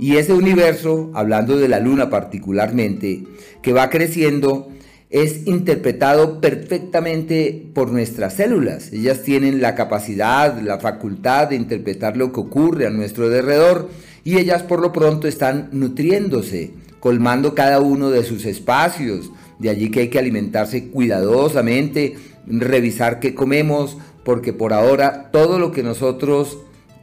Y 0.02 0.16
ese 0.16 0.32
universo, 0.32 1.12
hablando 1.14 1.58
de 1.58 1.68
la 1.68 1.78
luna 1.78 2.10
particularmente, 2.10 3.22
que 3.62 3.72
va 3.72 3.88
creciendo, 3.88 4.68
es 5.10 5.46
interpretado 5.46 6.40
perfectamente 6.40 7.68
por 7.72 7.92
nuestras 7.92 8.34
células. 8.34 8.92
Ellas 8.92 9.22
tienen 9.22 9.62
la 9.62 9.76
capacidad, 9.76 10.60
la 10.60 10.80
facultad 10.80 11.50
de 11.50 11.54
interpretar 11.54 12.16
lo 12.16 12.32
que 12.32 12.40
ocurre 12.40 12.88
a 12.88 12.90
nuestro 12.90 13.26
alrededor 13.26 13.90
y 14.24 14.38
ellas 14.38 14.64
por 14.64 14.80
lo 14.80 14.90
pronto 14.92 15.28
están 15.28 15.68
nutriéndose, 15.70 16.72
colmando 16.98 17.54
cada 17.54 17.78
uno 17.78 18.10
de 18.10 18.24
sus 18.24 18.44
espacios. 18.44 19.30
De 19.60 19.70
allí 19.70 19.92
que 19.92 20.00
hay 20.00 20.08
que 20.08 20.18
alimentarse 20.18 20.88
cuidadosamente, 20.88 22.16
revisar 22.48 23.20
qué 23.20 23.36
comemos, 23.36 23.98
porque 24.24 24.52
por 24.52 24.72
ahora 24.72 25.30
todo 25.30 25.60
lo 25.60 25.70
que 25.70 25.84
nosotros 25.84 26.58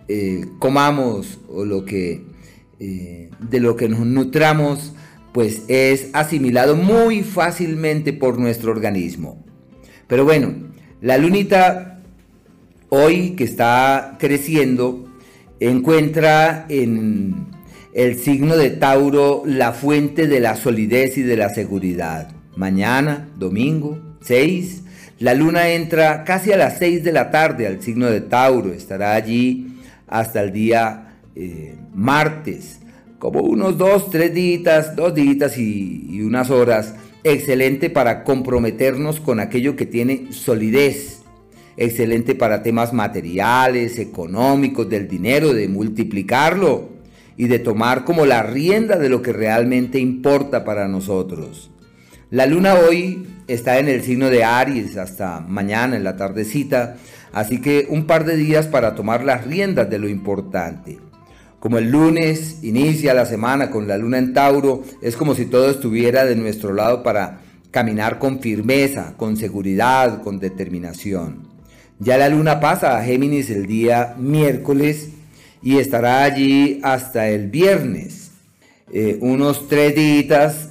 eh, 0.09 0.43
comamos 0.59 1.39
o 1.47 1.63
lo 1.63 1.85
que, 1.85 2.27
eh, 2.80 3.30
de 3.39 3.60
lo 3.60 3.76
que 3.76 3.89
nos 3.89 4.06
nutramos, 4.06 4.93
pues 5.34 5.64
es 5.68 6.10
asimilado 6.14 6.76
muy 6.76 7.23
fácilmente 7.23 8.14
por 8.14 8.39
nuestro 8.39 8.72
organismo. 8.72 9.43
Pero 10.07 10.26
bueno, 10.26 10.53
la 11.01 11.18
lunita 11.18 12.01
hoy 12.89 13.31
que 13.31 13.43
está 13.43 14.18
creciendo 14.19 15.07
encuentra 15.60 16.65
en 16.69 17.47
el 17.93 18.18
signo 18.18 18.56
de 18.56 18.69
Tauro 18.69 19.43
la 19.45 19.73
fuente 19.73 20.27
de 20.27 20.39
la 20.39 20.56
solidez 20.56 21.18
y 21.18 21.22
de 21.22 21.38
la 21.38 21.49
seguridad. 21.49 22.31
Mañana, 22.56 23.30
domingo, 23.38 23.99
6, 24.22 24.84
la 25.19 25.34
luna 25.34 25.69
entra 25.69 26.23
casi 26.23 26.51
a 26.51 26.57
las 26.57 26.80
6 26.80 27.03
de 27.03 27.11
la 27.11 27.30
tarde 27.30 27.68
al 27.68 27.81
signo 27.81 28.07
de 28.07 28.22
Tauro, 28.22 28.72
estará 28.72 29.15
allí 29.15 29.80
hasta 30.07 30.41
el 30.41 30.51
día 30.51 31.18
eh, 31.35 31.76
martes 31.99 32.80
como 33.19 33.41
unos 33.41 33.77
dos, 33.77 34.09
tres 34.09 34.34
días, 34.34 34.95
dos 34.95 35.13
días 35.13 35.57
y, 35.57 36.21
unas 36.21 36.49
horas, 36.49 36.95
excelente 37.26 37.89
para 37.89 38.23
comprometernos 38.23 39.19
con 39.19 39.41
aquello 39.41 39.76
que 39.76 39.85
tiene 39.85 40.31
solidez, 40.31 41.21
excelente 41.76 42.34
para 42.34 42.63
temas 42.63 42.93
materiales, 42.93 43.99
económicos, 43.99 44.89
del 44.89 45.09
dinero, 45.09 45.53
de 45.53 45.67
multiplicarlo 45.67 46.89
y 47.35 47.47
de 47.47 47.59
tomar 47.59 48.05
como 48.05 48.26
la 48.26 48.43
rienda 48.43 48.97
de 48.97 49.09
lo 49.09 49.21
que 49.21 49.34
realmente 49.34 49.99
importa 49.99 50.63
para 50.63 50.88
nosotros. 50.88 51.69
La 52.31 52.45
luna 52.45 52.76
hoy 52.76 53.27
está 53.47 53.80
en 53.80 53.89
el 53.89 54.01
signo 54.01 54.30
de 54.30 54.45
Aries 54.45 54.95
hasta 54.95 55.41
mañana 55.41 55.97
en 55.97 56.05
la 56.05 56.15
tardecita, 56.15 56.95
así 57.34 57.59
que 57.59 57.88
un 57.89 58.05
par 58.05 58.23
de 58.23 58.38
días 58.38 58.67
para 58.67 58.95
tomar 58.95 59.26
las 59.26 59.45
riendas 59.45 59.89
de 59.89 59.99
lo 59.99 60.07
importante. 60.07 61.09
Como 61.60 61.77
el 61.77 61.91
lunes 61.91 62.60
inicia 62.64 63.14
la 63.14 63.26
semana 63.26 63.69
con 63.69 63.88
la 63.88 63.98
luna 63.98 64.18
en 64.18 64.34
Tauro, 64.34 64.84
es 65.02 65.18
como 65.18 65.36
si 65.36 65.45
todo 65.45 65.69
estuviera 65.69 66.23
de 66.23 66.38
nuestro 66.38 66.73
lado 66.73 67.03
para 67.03 67.41
caminar 67.69 68.18
con 68.18 68.40
firmeza, 68.40 69.14
con 69.18 69.36
seguridad, 69.36 70.22
con 70.22 70.40
determinación. 70.40 71.49
Ya 71.99 72.18
la 72.18 72.30
luna 72.30 72.61
pasa 72.61 72.98
a 72.98 73.03
Géminis 73.03 73.49
el 73.49 73.65
día 73.65 74.15
miércoles 74.18 75.10
y 75.61 75.77
estará 75.80 76.23
allí 76.23 76.80
hasta 76.81 77.27
el 77.27 77.49
viernes. 77.49 78.31
Eh, 78.94 79.18
unos 79.19 79.68
tres 79.68 79.95
días 79.95 80.69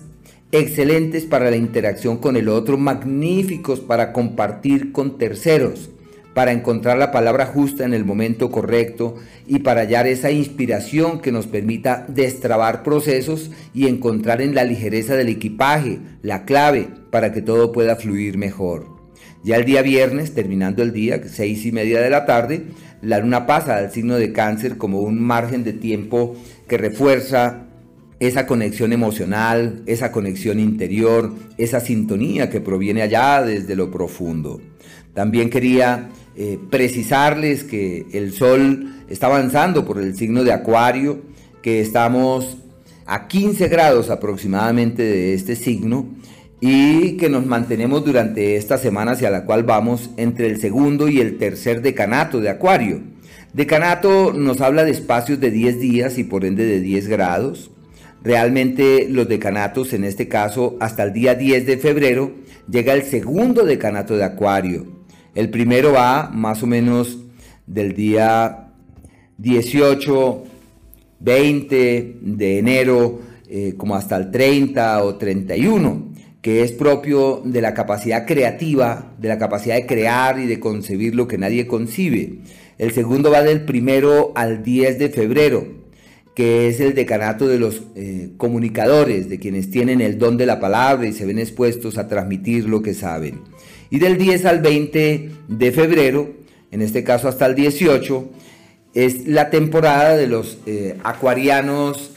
excelentes 0.52 1.24
para 1.24 1.51
la 1.51 1.56
interacción 1.56 2.16
con 2.16 2.36
el 2.36 2.48
otro, 2.48 2.78
magníficos 2.78 3.81
para 3.81 4.15
compartir 4.15 4.93
con 4.93 5.19
terceros, 5.19 5.90
para 6.39 6.52
encontrar 6.52 6.98
la 6.98 7.10
palabra 7.10 7.47
justa 7.47 7.85
en 7.85 7.93
el 7.93 8.05
momento 8.05 8.52
correcto 8.52 9.16
y 9.48 9.59
para 9.59 9.81
hallar 9.81 10.06
esa 10.06 10.31
inspiración 10.31 11.20
que 11.20 11.32
nos 11.32 11.48
permita 11.48 12.06
destrabar 12.06 12.85
procesos 12.85 13.51
y 13.74 13.89
encontrar 13.89 14.40
en 14.40 14.55
la 14.55 14.62
ligereza 14.62 15.16
del 15.16 15.31
equipaje 15.31 15.98
la 16.23 16.44
clave 16.44 16.90
para 17.10 17.32
que 17.32 17.43
todo 17.43 17.73
pueda 17.73 17.97
fluir 17.97 18.39
mejor. 18.39 18.86
Ya 19.43 19.56
el 19.56 19.65
día 19.65 19.82
viernes, 19.82 20.32
terminando 20.32 20.85
el 20.85 20.93
día, 20.93 21.20
seis 21.27 21.66
y 21.66 21.73
media 21.73 22.01
de 22.01 22.10
la 22.10 22.24
tarde, 22.24 22.66
la 23.02 23.19
luna 23.19 23.44
pasa 23.44 23.77
al 23.77 23.90
signo 23.90 24.15
de 24.15 24.32
cáncer 24.32 24.77
como 24.77 25.01
un 25.01 25.20
margen 25.20 25.65
de 25.65 25.73
tiempo 25.73 26.36
que 26.69 26.78
refuerza 26.78 27.65
esa 28.20 28.47
conexión 28.47 28.93
emocional, 28.93 29.82
esa 29.86 30.12
conexión 30.12 30.60
interior, 30.60 31.32
esa 31.56 31.81
sintonía 31.81 32.48
que 32.48 32.60
proviene 32.60 33.02
allá 33.02 33.43
desde 33.43 33.74
lo 33.74 33.90
profundo. 33.90 34.60
También 35.15 35.51
quería 35.51 36.10
eh, 36.40 36.56
precisarles 36.70 37.65
que 37.65 38.06
el 38.12 38.32
Sol 38.32 38.94
está 39.09 39.27
avanzando 39.27 39.85
por 39.85 39.98
el 39.98 40.15
signo 40.15 40.44
de 40.44 40.52
Acuario, 40.52 41.19
que 41.62 41.81
estamos 41.81 42.59
a 43.06 43.27
15 43.27 43.66
grados 43.66 44.09
aproximadamente 44.09 45.02
de 45.02 45.35
este 45.35 45.56
signo 45.56 46.06
y 46.60 47.16
que 47.16 47.28
nos 47.28 47.44
mantenemos 47.44 48.05
durante 48.05 48.55
esta 48.55 48.78
semana 48.78 49.12
hacia 49.12 49.31
la 49.31 49.44
cual 49.47 49.65
vamos 49.65 50.10
entre 50.16 50.47
el 50.47 50.60
segundo 50.60 51.09
y 51.09 51.19
el 51.19 51.39
tercer 51.39 51.82
decanato 51.82 52.40
de 52.40 52.51
Acuario. 52.51 53.01
Decanato 53.52 54.32
nos 54.32 54.60
habla 54.60 54.85
de 54.85 54.93
espacios 54.93 55.40
de 55.40 55.51
10 55.51 55.81
días 55.81 56.19
y 56.19 56.23
por 56.23 56.44
ende 56.44 56.65
de 56.66 56.78
10 56.78 57.09
grados. 57.09 57.73
Realmente 58.23 59.09
los 59.10 59.27
decanatos, 59.27 59.93
en 59.93 60.05
este 60.05 60.28
caso 60.28 60.77
hasta 60.78 61.02
el 61.02 61.12
día 61.12 61.35
10 61.35 61.66
de 61.66 61.78
febrero, 61.78 62.31
llega 62.70 62.93
el 62.93 63.02
segundo 63.02 63.65
decanato 63.65 64.16
de 64.16 64.23
Acuario. 64.23 64.97
El 65.34 65.50
primero 65.50 65.92
va 65.92 66.30
más 66.32 66.62
o 66.62 66.66
menos 66.66 67.18
del 67.66 67.94
día 67.94 68.70
18, 69.38 70.44
20 71.20 72.16
de 72.20 72.59
enero, 72.59 73.20
eh, 73.48 73.74
como 73.76 73.94
hasta 73.94 74.16
el 74.16 74.30
30 74.30 75.05
o 75.05 75.16
31, 75.16 76.09
que 76.40 76.62
es 76.62 76.72
propio 76.72 77.42
de 77.44 77.60
la 77.60 77.74
capacidad 77.74 78.26
creativa, 78.26 79.14
de 79.18 79.28
la 79.28 79.38
capacidad 79.38 79.76
de 79.76 79.86
crear 79.86 80.38
y 80.38 80.46
de 80.46 80.60
concebir 80.60 81.14
lo 81.14 81.28
que 81.28 81.38
nadie 81.38 81.66
concibe. 81.66 82.38
El 82.78 82.92
segundo 82.92 83.30
va 83.30 83.42
del 83.42 83.64
primero 83.64 84.32
al 84.34 84.62
10 84.62 84.98
de 84.98 85.09
febrero, 85.10 85.66
que 86.34 86.68
es 86.68 86.78
el 86.78 86.94
decanato 86.94 87.48
de 87.48 87.59
los 87.59 87.82
eh, 87.96 88.30
comunicadores, 88.36 89.28
de 89.28 89.40
quienes 89.40 89.70
tienen 89.70 90.00
el 90.00 90.18
don 90.18 90.36
de 90.36 90.46
la 90.46 90.60
palabra 90.60 91.06
y 91.09 91.12
se 91.12 91.26
ven 91.26 91.40
expuestos 91.40 91.98
a 91.98 92.06
transmitir 92.06 92.68
lo 92.68 92.80
que 92.80 92.94
saben. 92.94 93.40
Y 93.90 93.98
del 93.98 94.19
10 94.19 94.44
al 94.44 94.60
20 94.60 95.31
de 95.48 95.73
febrero, 95.73 96.31
en 96.70 96.82
este 96.82 97.05
caso 97.05 97.28
hasta 97.28 97.47
el 97.47 97.55
18, 97.55 98.31
es 98.94 99.27
la 99.27 99.51
temporada 99.51 100.16
de 100.16 100.27
los 100.27 100.59
eh, 100.66 100.97
acuarianos 101.05 102.12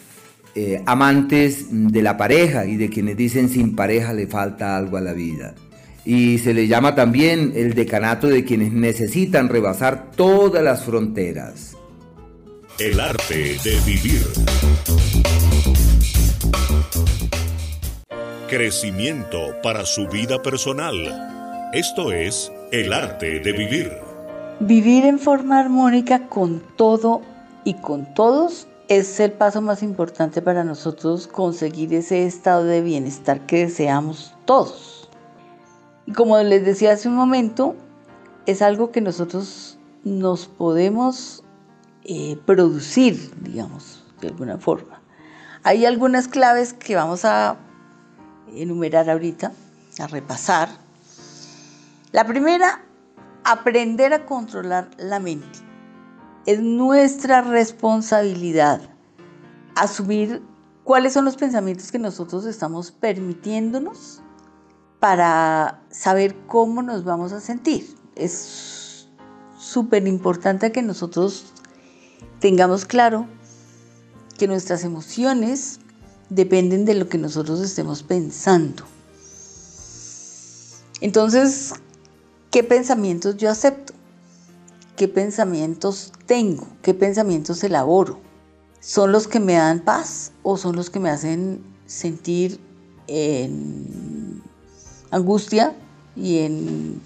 eh, 0.54 0.82
amantes 0.86 1.68
de 1.70 2.02
la 2.02 2.18
pareja 2.18 2.66
y 2.66 2.76
de 2.76 2.90
quienes 2.90 3.16
dicen 3.16 3.48
sin 3.48 3.76
pareja 3.76 4.14
le 4.14 4.28
falta 4.28 4.76
algo 4.76 4.98
a 4.98 5.02
la 5.02 5.14
vida. 5.14 5.56
Y 6.04 6.40
se 6.40 6.54
le 6.54 6.68
llama 6.68 6.96
también 6.96 7.54
el 7.56 7.74
decanato 7.74 8.28
de 8.28 8.44
quienes 8.44 8.74
necesitan 8.74 9.48
rebasar 9.48 10.12
todas 10.12 10.64
las 10.64 10.84
fronteras. 10.84 11.78
El 12.80 13.00
arte 13.00 13.58
de 13.64 13.80
vivir. 13.86 14.26
Crecimiento 18.50 19.56
para 19.64 19.86
su 19.86 20.08
vida 20.08 20.42
personal. 20.42 21.31
Esto 21.74 22.12
es 22.12 22.52
el 22.74 22.92
arte 22.92 23.40
de 23.40 23.54
vivir. 23.54 23.94
Vivir 24.60 25.06
en 25.06 25.18
forma 25.18 25.58
armónica 25.58 26.28
con 26.28 26.62
todo 26.76 27.22
y 27.64 27.76
con 27.76 28.14
todos 28.14 28.68
es 28.90 29.22
el 29.22 29.32
paso 29.32 29.62
más 29.62 29.82
importante 29.82 30.42
para 30.42 30.66
nosotros 30.66 31.28
conseguir 31.28 31.94
ese 31.94 32.26
estado 32.26 32.66
de 32.66 32.82
bienestar 32.82 33.46
que 33.46 33.60
deseamos 33.60 34.36
todos. 34.44 35.10
Como 36.14 36.38
les 36.40 36.66
decía 36.66 36.92
hace 36.92 37.08
un 37.08 37.16
momento, 37.16 37.74
es 38.46 38.62
algo 38.62 38.92
que 38.92 39.00
nosotros 39.00 39.78
nos 40.04 40.48
podemos 40.48 41.42
eh, 42.04 42.38
producir, 42.46 43.32
digamos, 43.42 44.04
de 44.20 44.28
alguna 44.28 44.58
forma. 44.58 45.02
Hay 45.64 45.86
algunas 45.86 46.28
claves 46.28 46.74
que 46.74 46.98
vamos 46.98 47.24
a 47.24 47.56
enumerar 48.54 49.10
ahorita, 49.10 49.54
a 50.00 50.08
repasar. 50.08 50.91
La 52.12 52.26
primera, 52.26 52.84
aprender 53.46 54.14
a 54.14 54.26
controlar 54.26 54.90
la 54.98 55.20
mente. 55.20 55.60
Es 56.46 56.60
nuestra 56.60 57.42
responsabilidad 57.42 58.82
asumir 59.76 60.42
cuáles 60.84 61.14
son 61.14 61.24
los 61.24 61.38
pensamientos 61.38 61.90
que 61.90 62.00
nosotros 62.00 62.46
estamos 62.46 62.92
permitiéndonos 62.92 64.22
para 65.00 65.82
saber 65.90 66.36
cómo 66.48 66.82
nos 66.82 67.06
vamos 67.06 67.32
a 67.32 67.40
sentir. 67.40 67.96
Es 68.16 69.08
súper 69.58 70.06
importante 70.06 70.74
que 70.74 70.82
nosotros 70.82 71.54
tengamos 72.40 72.84
claro 72.84 73.26
que 74.38 74.48
nuestras 74.48 74.84
emociones 74.84 75.80
dependen 76.30 76.84
de 76.84 76.96
lo 76.96 77.08
que 77.08 77.18
nosotros 77.18 77.62
estemos 77.62 78.04
pensando. 78.04 78.84
Entonces, 81.00 81.74
¿qué 82.52 82.64
pensamientos 82.64 83.38
yo 83.38 83.50
acepto? 83.50 83.94
¿Qué 84.98 85.08
pensamientos 85.08 86.12
tengo? 86.26 86.68
¿Qué 86.82 86.94
pensamientos 86.94 87.64
elaboro? 87.64 88.20
¿Son 88.82 89.12
los 89.12 89.28
que 89.28 89.40
me 89.40 89.54
dan 89.54 89.80
paz 89.80 90.34
o 90.44 90.58
son 90.58 90.76
los 90.76 90.90
que 90.90 91.00
me 91.00 91.10
hacen 91.10 91.64
sentir 91.86 92.60
en 93.08 94.44
angustia 95.10 95.76
y 96.16 96.40
en, 96.40 97.02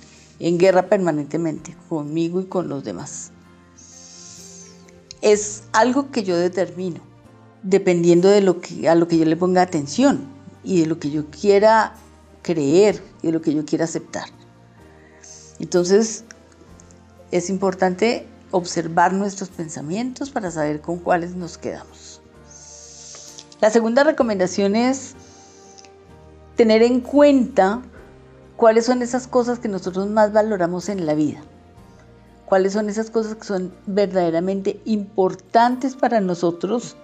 guerra 0.58 0.90
permanentemente 0.90 1.76
conmigo 1.88 2.42
y 2.42 2.46
con 2.46 2.68
los 2.68 2.84
demás? 2.84 3.32
es 5.22 5.64
algo 5.74 6.12
que 6.12 6.24
yo 6.24 6.38
determino, 6.38 7.00
dependiendo 7.64 8.30
de 8.30 8.42
lo 8.42 8.62
que, 8.62 8.88
a 8.88 8.94
lo 8.94 9.08
que 9.08 9.18
yo 9.18 9.26
le 9.26 9.36
ponga 9.36 9.64
atención 9.64 10.28
y 10.64 10.82
de 10.82 10.86
lo 10.86 11.00
que 11.00 11.10
yo 11.10 11.32
quiera 11.32 11.96
creer 12.44 13.02
y 13.24 13.28
de 13.28 13.34
lo 13.34 13.42
que 13.42 13.52
yo 13.52 13.66
quiera 13.66 13.86
aceptar. 13.86 14.30
Entonces, 15.60 16.24
es 17.32 17.50
importante 17.50 18.28
observar 18.52 19.14
nuestros 19.14 19.50
pensamientos 19.50 20.30
para 20.30 20.52
saber 20.52 20.82
con 20.82 21.00
cuáles 21.00 21.36
nos 21.36 21.58
quedamos. 21.58 22.22
La 23.62 23.70
segunda 23.70 24.04
recomendación 24.04 24.76
es 24.76 25.16
tener 26.56 26.84
en 26.84 27.02
cuenta 27.02 27.82
cuáles 28.56 28.86
son 28.86 29.02
esas 29.02 29.28
cosas 29.28 29.60
que 29.60 29.68
nosotros 29.68 30.08
más 30.08 30.32
valoramos 30.32 30.90
en 30.90 31.06
la 31.06 31.16
vida 31.16 31.42
cuáles 32.46 32.74
son 32.74 32.90
esas 32.90 33.10
cosas 33.10 33.36
que 33.36 33.44
son 33.44 33.74
verdaderamente 33.86 34.80
importantes 34.86 35.96
para 35.96 36.22
nosotros 36.22 36.96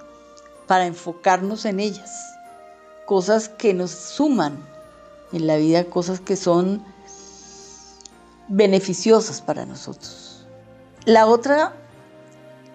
para 0.67 0.85
enfocarnos 0.85 1.65
en 1.65 1.79
ellas. 1.79 2.11
Cosas 3.05 3.49
que 3.49 3.73
nos 3.73 3.91
suman 3.91 4.57
en 5.33 5.47
la 5.47 5.57
vida, 5.57 5.85
cosas 5.85 6.21
que 6.21 6.35
son 6.35 6.83
beneficiosas 8.51 9.41
para 9.41 9.65
nosotros. 9.65 10.45
La 11.05 11.25
otra 11.25 11.73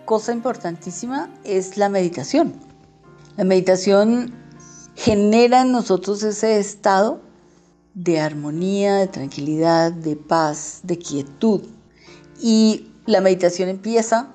cosa 0.06 0.32
importantísima 0.32 1.30
es 1.44 1.76
la 1.76 1.88
meditación. 1.88 2.54
La 3.36 3.44
meditación 3.44 4.34
genera 4.94 5.60
en 5.60 5.72
nosotros 5.72 6.22
ese 6.22 6.58
estado 6.58 7.20
de 7.92 8.18
armonía, 8.20 8.96
de 8.96 9.06
tranquilidad, 9.06 9.92
de 9.92 10.16
paz, 10.16 10.80
de 10.82 10.98
quietud, 10.98 11.62
y 12.40 12.90
la 13.04 13.20
meditación 13.20 13.68
empieza 13.68 14.32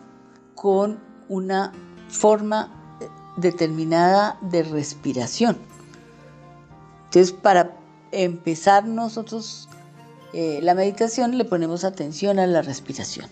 con 0.56 1.00
una 1.28 1.72
forma 2.10 3.00
determinada 3.38 4.38
de 4.42 4.64
respiración. 4.64 5.58
Entonces, 7.06 7.32
para 7.32 7.78
empezar 8.12 8.86
nosotros 8.86 9.68
eh, 10.34 10.60
la 10.62 10.76
meditación 10.76 11.38
le 11.38 11.46
ponemos 11.46 11.84
atención 11.84 12.40
a 12.40 12.48
la 12.48 12.62
respiración. 12.62 13.28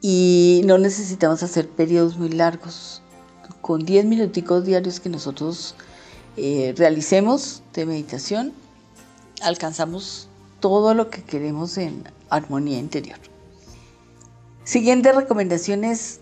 Y 0.00 0.62
no 0.64 0.78
necesitamos 0.78 1.42
hacer 1.42 1.68
periodos 1.68 2.16
muy 2.16 2.30
largos. 2.30 3.02
Con 3.60 3.84
10 3.84 4.06
minuticos 4.06 4.64
diarios 4.64 5.00
que 5.00 5.08
nosotros 5.08 5.74
eh, 6.36 6.74
realicemos 6.76 7.62
de 7.74 7.86
meditación, 7.86 8.52
alcanzamos 9.42 10.28
todo 10.60 10.94
lo 10.94 11.10
que 11.10 11.22
queremos 11.22 11.76
en 11.78 12.04
armonía 12.30 12.78
interior. 12.78 13.18
Siguiente 14.64 15.12
recomendación 15.12 15.84
es, 15.84 16.20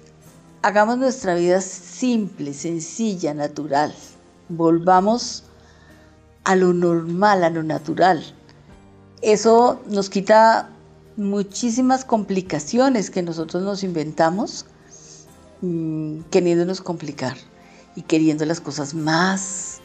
hagamos 0.62 0.98
nuestra 0.98 1.34
vida 1.34 1.60
simple, 1.60 2.54
sencilla, 2.54 3.34
natural. 3.34 3.94
Volvamos 4.48 5.44
a 6.44 6.56
lo 6.56 6.72
normal, 6.72 7.44
a 7.44 7.50
lo 7.50 7.62
natural. 7.62 8.24
Eso 9.22 9.80
nos 9.86 10.10
quita 10.10 10.70
muchísimas 11.16 12.04
complicaciones 12.04 13.10
que 13.10 13.22
nosotros 13.22 13.62
nos 13.62 13.82
inventamos 13.82 14.66
mm, 15.60 16.20
queriéndonos 16.30 16.80
complicar 16.80 17.36
y 17.96 18.02
queriendo 18.02 18.44
las 18.44 18.60
cosas 18.60 18.94
más 18.94 19.80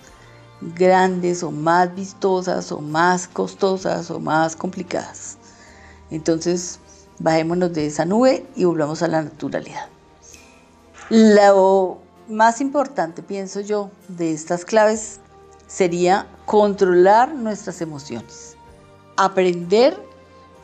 grandes 0.76 1.44
o 1.44 1.52
más 1.52 1.94
vistosas 1.96 2.72
o 2.72 2.80
más 2.80 3.28
costosas 3.28 4.12
o 4.12 4.20
más 4.20 4.56
complicadas. 4.56 5.38
Entonces, 6.12 6.80
bajémonos 7.20 7.74
de 7.74 7.88
esa 7.88 8.06
nube 8.06 8.46
y 8.56 8.66
volvamos 8.66 9.02
a 9.02 9.08
la 9.08 9.24
naturalidad. 9.24 9.88
Lo 11.10 12.00
más 12.30 12.62
importante, 12.62 13.24
pienso 13.24 13.62
yo, 13.62 13.90
de 14.08 14.32
estas 14.32 14.64
claves 14.66 15.20
sería 15.68 16.28
controlar 16.46 17.34
nuestras 17.34 17.82
emociones, 17.82 18.53
aprender 19.18 19.98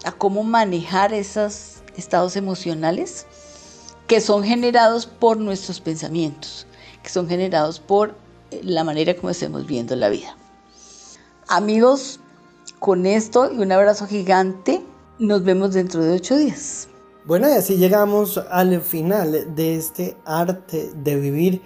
a 0.04 0.12
cómo 0.12 0.44
manejar 0.44 1.14
esos 1.14 1.78
estados 1.96 2.36
emocionales 2.36 3.26
que 4.08 4.22
son 4.22 4.44
generados 4.44 5.06
por 5.06 5.38
nuestros 5.38 5.80
pensamientos, 5.80 6.66
que 7.04 7.10
son 7.10 7.28
generados 7.28 7.80
por 7.80 8.16
eh, 8.52 8.62
la 8.64 8.84
manera 8.84 9.16
como 9.16 9.30
estemos 9.30 9.68
viendo 9.68 9.96
la 9.96 10.10
vida. 10.10 10.36
Amigos, 11.48 12.20
con 12.80 13.06
esto 13.06 13.52
y 13.52 13.60
un 13.60 13.72
abrazo 13.72 14.08
gigante, 14.08 14.82
nos 15.20 15.44
vemos 15.44 15.74
dentro 15.74 16.04
de 16.04 16.16
ocho 16.16 16.38
días. 16.38 16.88
Bueno, 17.26 17.48
y 17.48 17.52
así 17.52 17.78
llegamos 17.78 18.38
al 18.50 18.82
final 18.82 19.54
de 19.54 19.76
este 19.76 20.18
arte 20.26 20.92
de 20.96 21.16
vivir. 21.18 21.62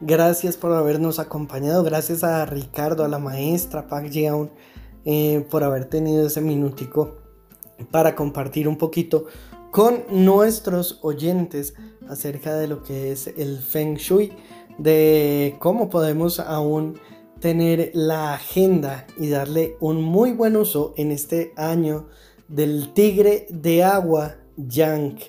Gracias 0.00 0.56
por 0.56 0.72
habernos 0.72 1.18
acompañado. 1.18 1.82
Gracias 1.82 2.22
a 2.22 2.46
Ricardo, 2.46 3.04
a 3.04 3.08
la 3.08 3.18
maestra 3.18 3.88
Pak 3.88 4.10
Jeon, 4.10 4.50
eh, 5.10 5.46
por 5.48 5.64
haber 5.64 5.86
tenido 5.86 6.26
ese 6.26 6.42
minutico 6.42 7.16
para 7.90 8.14
compartir 8.14 8.68
un 8.68 8.76
poquito 8.76 9.24
con 9.70 10.02
nuestros 10.10 10.98
oyentes 11.00 11.72
acerca 12.10 12.54
de 12.54 12.68
lo 12.68 12.82
que 12.82 13.10
es 13.10 13.26
el 13.26 13.56
Feng 13.56 13.94
Shui, 13.94 14.34
de 14.76 15.56
cómo 15.60 15.88
podemos 15.88 16.40
aún 16.40 17.00
tener 17.40 17.90
la 17.94 18.34
agenda 18.34 19.06
y 19.16 19.30
darle 19.30 19.78
un 19.80 20.02
muy 20.02 20.32
buen 20.32 20.58
uso 20.58 20.92
en 20.98 21.10
este 21.10 21.54
año 21.56 22.08
del 22.46 22.92
tigre 22.92 23.46
de 23.48 23.84
agua 23.84 24.36
Yang. 24.58 25.20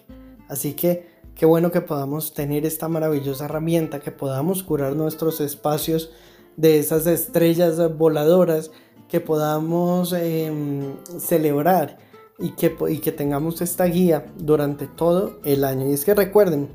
Así 0.49 0.73
que 0.73 1.07
qué 1.35 1.45
bueno 1.45 1.71
que 1.71 1.79
podamos 1.79 2.33
tener 2.33 2.65
esta 2.65 2.89
maravillosa 2.89 3.45
herramienta, 3.45 4.01
que 4.01 4.11
podamos 4.11 4.61
curar 4.61 4.97
nuestros 4.97 5.39
espacios 5.39 6.11
de 6.57 6.79
esas 6.79 7.07
estrellas 7.07 7.77
voladoras, 7.97 8.71
que 9.09 9.19
podamos 9.19 10.13
em, 10.13 10.95
celebrar 11.19 11.97
y 12.37 12.51
que, 12.51 12.75
y 12.89 12.99
que 12.99 13.11
tengamos 13.11 13.61
esta 13.61 13.85
guía 13.85 14.31
durante 14.37 14.87
todo 14.87 15.39
el 15.43 15.63
año. 15.63 15.89
Y 15.89 15.93
es 15.93 16.05
que 16.05 16.13
recuerden 16.13 16.69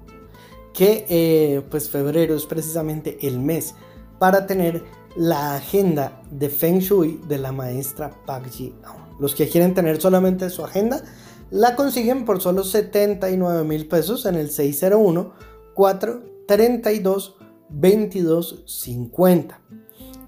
que 0.75 1.07
eh, 1.09 1.63
pues 1.71 1.89
febrero 1.89 2.35
es 2.35 2.45
precisamente 2.45 3.17
el 3.27 3.39
mes 3.39 3.75
para 4.19 4.47
tener 4.47 4.85
la 5.17 5.55
agenda 5.57 6.21
de 6.31 6.49
Feng 6.49 6.81
Shui 6.81 7.21
de 7.29 7.39
la 7.39 7.53
maestra 7.53 8.11
Pak 8.27 8.51
Ji. 8.51 8.75
Los 9.21 9.35
que 9.35 9.49
quieren 9.49 9.75
tener 9.75 10.01
solamente 10.01 10.51
su 10.51 10.65
agenda 10.65 11.03
la 11.51 11.77
consiguen 11.77 12.25
por 12.25 12.41
solo 12.41 12.65
79 12.65 13.63
mil 13.65 13.87
pesos 13.87 14.27
en 14.27 14.35
el 14.35 14.51
601 14.51 15.33
432 15.75 17.37
2250. 17.69 19.61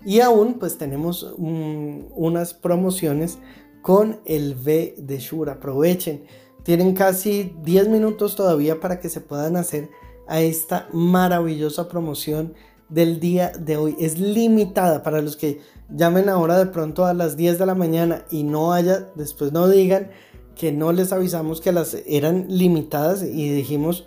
Y 0.06 0.20
aún 0.20 0.54
pues 0.54 0.78
tenemos 0.78 1.34
unas 1.36 2.54
promociones 2.54 3.38
con 3.82 4.20
el 4.24 4.54
V 4.54 4.94
de 4.98 5.18
Shure. 5.18 5.50
Aprovechen. 5.50 6.24
Tienen 6.62 6.94
casi 6.94 7.52
10 7.64 7.88
minutos 7.88 8.36
todavía 8.36 8.78
para 8.78 9.00
que 9.00 9.08
se 9.08 9.20
puedan 9.20 9.56
hacer 9.56 9.90
a 10.28 10.40
esta 10.40 10.88
maravillosa 10.92 11.88
promoción 11.88 12.54
del 12.88 13.18
día 13.18 13.50
de 13.50 13.76
hoy. 13.76 13.96
Es 13.98 14.16
limitada 14.18 15.02
para 15.02 15.20
los 15.20 15.36
que 15.36 15.60
llamen 15.88 16.28
ahora 16.28 16.56
de 16.56 16.66
pronto 16.66 17.04
a 17.04 17.12
las 17.12 17.36
10 17.36 17.58
de 17.58 17.66
la 17.66 17.74
mañana 17.74 18.24
y 18.30 18.44
no 18.44 18.72
haya, 18.72 19.08
después 19.16 19.50
no 19.50 19.68
digan 19.68 20.10
que 20.54 20.70
no 20.70 20.92
les 20.92 21.12
avisamos 21.12 21.60
que 21.60 21.72
las 21.72 21.96
eran 22.06 22.46
limitadas 22.48 23.24
y 23.24 23.50
dijimos 23.50 24.06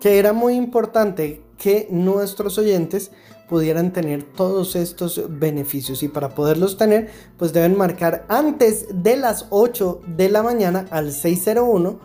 que 0.00 0.18
era 0.20 0.32
muy 0.32 0.54
importante 0.54 1.42
que 1.58 1.88
nuestros 1.90 2.58
oyentes 2.58 3.10
pudieran 3.48 3.92
tener 3.92 4.22
todos 4.22 4.76
estos 4.76 5.22
beneficios. 5.28 6.02
Y 6.02 6.08
para 6.08 6.34
poderlos 6.34 6.76
tener 6.76 7.10
pues 7.38 7.52
deben 7.52 7.76
marcar 7.76 8.24
antes 8.28 8.86
de 8.92 9.16
las 9.16 9.46
8 9.50 10.02
de 10.16 10.28
la 10.28 10.42
mañana 10.42 10.86
al 10.90 11.12
601 11.12 11.98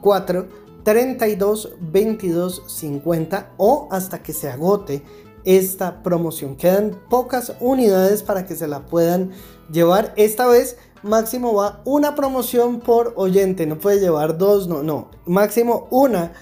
4 0.00 0.46
32 0.84 1.72
22 1.80 2.62
50 2.66 3.54
o 3.56 3.88
hasta 3.90 4.22
que 4.22 4.32
se 4.32 4.48
agote 4.48 5.02
esta 5.44 6.02
promoción. 6.02 6.56
Quedan 6.56 6.98
pocas 7.08 7.54
unidades 7.60 8.22
para 8.22 8.46
que 8.46 8.56
se 8.56 8.68
la 8.68 8.86
puedan 8.86 9.30
llevar. 9.70 10.12
Esta 10.16 10.46
vez 10.46 10.76
máximo 11.02 11.54
va 11.54 11.82
una 11.84 12.14
promoción 12.14 12.80
por 12.80 13.12
oyente 13.16 13.66
no 13.66 13.78
puede 13.78 14.00
llevar 14.00 14.38
dos 14.38 14.68
no 14.68 14.82
no. 14.82 15.10
Máximo 15.24 15.88
una 15.90 16.32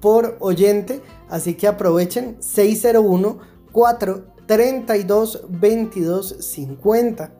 por 0.00 0.36
oyente. 0.40 1.02
Así 1.28 1.54
que 1.54 1.68
aprovechen 1.68 2.36
601 2.40 3.38
4 3.72 4.24
32 4.46 5.46
22 5.48 6.36
50. 6.40 7.32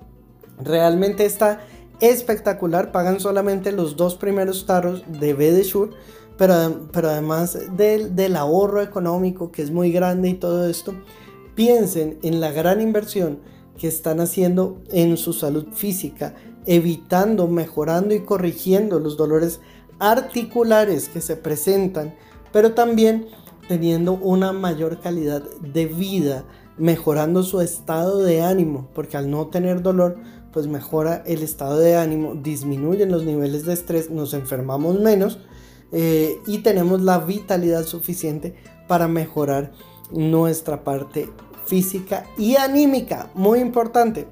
Realmente 0.62 1.27
está 1.27 1.61
espectacular. 2.01 2.93
Pagan 2.93 3.20
solamente 3.20 3.73
los 3.73 3.97
dos 3.97 4.15
primeros 4.15 4.66
tarros 4.66 5.05
de 5.07 5.35
B 5.35 5.52
de 5.52 5.62
Shure. 5.62 5.93
Pero, 6.39 6.89
pero 6.93 7.11
además 7.11 7.59
del, 7.77 8.16
del 8.16 8.36
ahorro 8.36 8.81
económico 8.81 9.52
que 9.52 9.62
es 9.62 9.70
muy 9.70 9.93
grande 9.93 10.31
y 10.31 10.35
todo 10.35 10.69
esto, 10.69 10.94
piensen 11.55 12.19
en 12.23 12.40
la 12.40 12.51
gran 12.51 12.81
inversión 12.81 13.40
que 13.77 13.89
están 13.89 14.20
haciendo 14.20 14.82
en 14.90 15.16
su 15.19 15.32
salud 15.32 15.66
física, 15.74 16.35
evitando, 16.65 17.47
mejorando 17.48 18.15
y 18.15 18.20
corrigiendo 18.20 19.01
los 19.01 19.16
dolores 19.16 19.61
articulares 19.98 21.09
que 21.09 21.20
se 21.20 21.36
presentan, 21.36 22.15
pero 22.52 22.73
también 22.73 23.27
teniendo 23.71 24.15
una 24.15 24.53
mayor 24.53 24.99
calidad 24.99 25.45
de 25.61 25.87
vida, 25.87 26.43
mejorando 26.77 27.45
su 27.45 27.61
estado 27.61 28.19
de 28.19 28.43
ánimo, 28.43 28.89
porque 28.97 29.17
al 29.17 29.31
no 29.31 29.47
tener 29.47 29.81
dolor, 29.81 30.17
pues 30.53 30.67
mejora 30.67 31.23
el 31.25 31.45
estado 31.45 31.79
de 31.79 31.97
ánimo, 31.97 32.35
disminuyen 32.35 33.13
los 33.13 33.23
niveles 33.23 33.67
de 33.67 33.75
estrés, 33.75 34.11
nos 34.11 34.35
enfermamos 34.35 34.99
menos 34.99 35.39
eh, 35.93 36.41
y 36.49 36.59
tenemos 36.59 37.01
la 37.03 37.21
vitalidad 37.21 37.85
suficiente 37.85 38.57
para 38.89 39.07
mejorar 39.07 39.71
nuestra 40.11 40.83
parte 40.83 41.29
física 41.65 42.27
y 42.37 42.57
anímica, 42.57 43.31
muy 43.35 43.61
importante. 43.61 44.27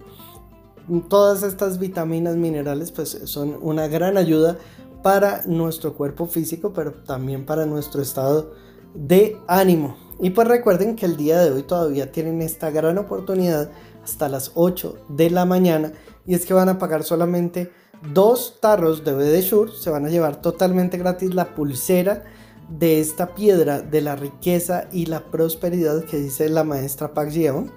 Todas 1.08 1.44
estas 1.44 1.78
vitaminas, 1.78 2.34
minerales, 2.34 2.90
pues 2.90 3.20
son 3.26 3.56
una 3.60 3.86
gran 3.86 4.16
ayuda 4.16 4.58
para 5.04 5.42
nuestro 5.46 5.94
cuerpo 5.94 6.26
físico, 6.26 6.72
pero 6.72 6.92
también 6.92 7.46
para 7.46 7.66
nuestro 7.66 8.02
estado 8.02 8.66
de 8.98 9.38
ánimo. 9.46 9.96
Y 10.20 10.30
pues 10.30 10.48
recuerden 10.48 10.96
que 10.96 11.06
el 11.06 11.16
día 11.16 11.38
de 11.38 11.52
hoy 11.52 11.62
todavía 11.62 12.10
tienen 12.10 12.42
esta 12.42 12.70
gran 12.70 12.98
oportunidad 12.98 13.70
hasta 14.02 14.28
las 14.28 14.52
8 14.54 14.96
de 15.08 15.30
la 15.30 15.44
mañana 15.44 15.92
y 16.26 16.34
es 16.34 16.44
que 16.44 16.54
van 16.54 16.68
a 16.68 16.78
pagar 16.78 17.04
solamente 17.04 17.70
dos 18.12 18.58
tarros 18.60 19.04
de 19.04 19.12
BD 19.12 19.40
Shure, 19.40 19.72
se 19.72 19.90
van 19.90 20.04
a 20.06 20.08
llevar 20.08 20.40
totalmente 20.40 20.98
gratis 20.98 21.34
la 21.34 21.54
pulsera 21.54 22.24
de 22.68 23.00
esta 23.00 23.34
piedra 23.34 23.80
de 23.80 24.00
la 24.00 24.16
riqueza 24.16 24.88
y 24.92 25.06
la 25.06 25.30
prosperidad 25.30 26.04
que 26.04 26.18
dice 26.18 26.48
la 26.48 26.64
maestra 26.64 27.14
Pak 27.14 27.30
Jeon, 27.30 27.70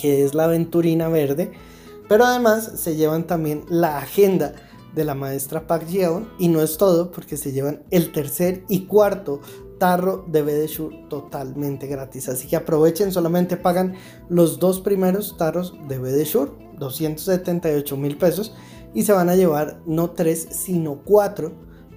que 0.00 0.24
es 0.24 0.34
la 0.34 0.44
aventurina 0.44 1.08
verde, 1.08 1.52
pero 2.08 2.24
además 2.24 2.72
se 2.76 2.96
llevan 2.96 3.26
también 3.26 3.64
la 3.68 3.98
agenda 3.98 4.54
de 4.94 5.04
la 5.04 5.14
maestra 5.14 5.66
Pak 5.66 5.86
Jeon 5.86 6.28
y 6.38 6.48
no 6.48 6.60
es 6.60 6.76
todo 6.76 7.10
porque 7.10 7.36
se 7.36 7.52
llevan 7.52 7.82
el 7.90 8.12
tercer 8.12 8.64
y 8.68 8.86
cuarto 8.86 9.40
tarro 9.82 10.24
de 10.28 10.42
BD 10.42 11.08
totalmente 11.08 11.88
gratis. 11.88 12.28
Así 12.28 12.46
que 12.46 12.54
aprovechen, 12.54 13.10
solamente 13.10 13.56
pagan 13.56 13.96
los 14.28 14.60
dos 14.60 14.80
primeros 14.80 15.36
tarros 15.36 15.74
de 15.88 15.98
BD 15.98 16.24
278 16.78 17.96
mil 17.96 18.16
pesos 18.16 18.54
y 18.94 19.02
se 19.02 19.12
van 19.12 19.28
a 19.28 19.34
llevar 19.34 19.80
no 19.84 20.10
tres, 20.10 20.46
sino 20.52 21.02
cuatro 21.02 21.50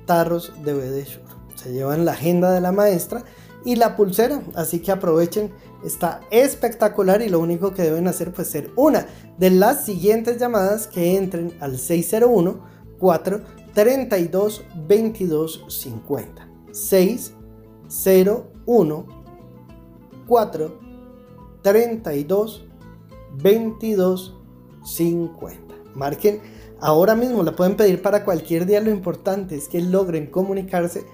tarros 0.07 0.51
de 0.63 0.73
BD 0.73 1.05
Se 1.53 1.73
llevan 1.73 2.05
la 2.05 2.13
agenda 2.13 2.51
de 2.51 2.59
la 2.59 2.71
maestra 2.71 3.23
y 3.63 3.75
la 3.75 3.95
pulsera, 3.95 4.41
así 4.55 4.79
que 4.79 4.91
aprovechen, 4.91 5.53
está 5.85 6.21
espectacular 6.31 7.21
y 7.21 7.29
lo 7.29 7.39
único 7.39 7.71
que 7.75 7.83
deben 7.83 8.07
hacer 8.07 8.33
pues 8.33 8.49
ser 8.49 8.71
una 8.75 9.05
de 9.37 9.51
las 9.51 9.85
siguientes 9.85 10.39
llamadas 10.39 10.87
que 10.87 11.17
entren 11.17 11.55
al 11.59 11.77
601 11.77 12.63
4 12.97 13.41
32 13.75 14.63
22 14.87 15.65
50 15.67 16.49
601 17.87 19.05
4 20.27 20.79
32 21.61 22.67
22 23.41 24.35
50 24.83 25.75
marquen 25.95 26.41
ahora 26.79 27.15
mismo 27.15 27.43
la 27.43 27.55
pueden 27.55 27.75
pedir 27.75 28.01
para 28.01 28.23
cualquier 28.23 28.65
día 28.65 28.81
lo 28.81 28.91
importante 28.91 29.55
es 29.55 29.67
que 29.67 29.81
logren 29.81 30.27
comunicarse 30.27 31.05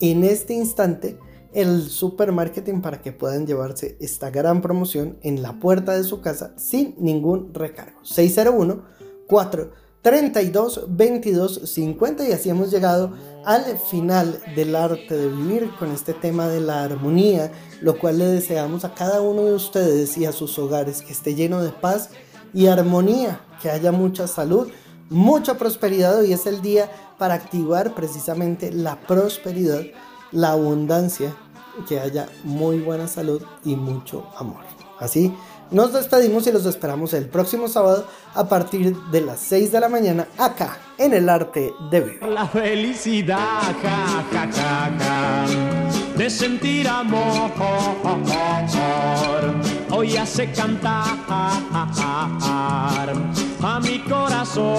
en 0.00 0.24
este 0.24 0.54
instante 0.54 1.18
el 1.52 1.82
supermarketing 1.82 2.80
para 2.80 3.02
que 3.02 3.12
puedan 3.12 3.46
llevarse 3.46 3.96
esta 4.00 4.30
gran 4.30 4.62
promoción 4.62 5.18
en 5.22 5.42
la 5.42 5.58
puerta 5.60 5.92
de 5.92 6.04
su 6.04 6.20
casa 6.20 6.54
sin 6.56 6.94
ningún 6.98 7.52
recargo. 7.52 7.98
601 8.04 8.82
4 9.28 9.70
32 10.02 10.84
22 10.88 11.60
50 11.64 12.28
y 12.28 12.32
así 12.32 12.50
hemos 12.50 12.70
llegado 12.70 13.12
al 13.44 13.78
final 13.78 14.40
del 14.54 14.74
arte 14.76 15.16
de 15.16 15.28
vivir 15.28 15.70
con 15.78 15.90
este 15.92 16.12
tema 16.12 16.48
de 16.48 16.60
la 16.60 16.82
armonía, 16.82 17.52
lo 17.80 17.98
cual 17.98 18.18
le 18.18 18.26
deseamos 18.26 18.84
a 18.84 18.94
cada 18.94 19.20
uno 19.20 19.44
de 19.44 19.54
ustedes 19.54 20.18
y 20.18 20.26
a 20.26 20.32
sus 20.32 20.58
hogares 20.58 21.02
que 21.02 21.12
esté 21.12 21.34
lleno 21.34 21.62
de 21.62 21.70
paz 21.70 22.10
y 22.52 22.66
armonía, 22.66 23.40
que 23.62 23.70
haya 23.70 23.92
mucha 23.92 24.26
salud, 24.26 24.68
mucha 25.08 25.56
prosperidad. 25.56 26.18
Hoy 26.18 26.32
es 26.32 26.46
el 26.46 26.60
día 26.62 26.90
para 27.16 27.34
activar 27.34 27.94
precisamente 27.94 28.72
la 28.72 29.00
prosperidad 29.00 29.82
la 30.32 30.52
abundancia, 30.52 31.36
que 31.88 32.00
haya 32.00 32.28
muy 32.42 32.80
buena 32.80 33.06
salud 33.06 33.42
y 33.64 33.76
mucho 33.76 34.26
amor. 34.36 34.64
Así, 34.98 35.34
nos 35.72 35.92
despedimos 35.92 36.46
y 36.46 36.52
los 36.52 36.66
esperamos 36.66 37.12
el 37.14 37.26
próximo 37.26 37.66
sábado 37.66 38.06
a 38.34 38.48
partir 38.48 38.96
de 39.10 39.20
las 39.22 39.40
6 39.40 39.72
de 39.72 39.80
la 39.80 39.88
mañana 39.88 40.28
acá 40.38 40.78
en 40.98 41.14
el 41.14 41.28
arte 41.28 41.72
de 41.90 42.00
vivir. 42.00 42.22
La 42.22 42.46
felicidad, 42.46 43.74
de 46.16 46.30
sentir 46.30 46.86
amor, 46.88 47.50
hoy 49.90 50.16
hace 50.16 50.52
cantar 50.52 51.16
a 53.62 53.80
mi 53.82 53.98
corazón. 54.00 54.78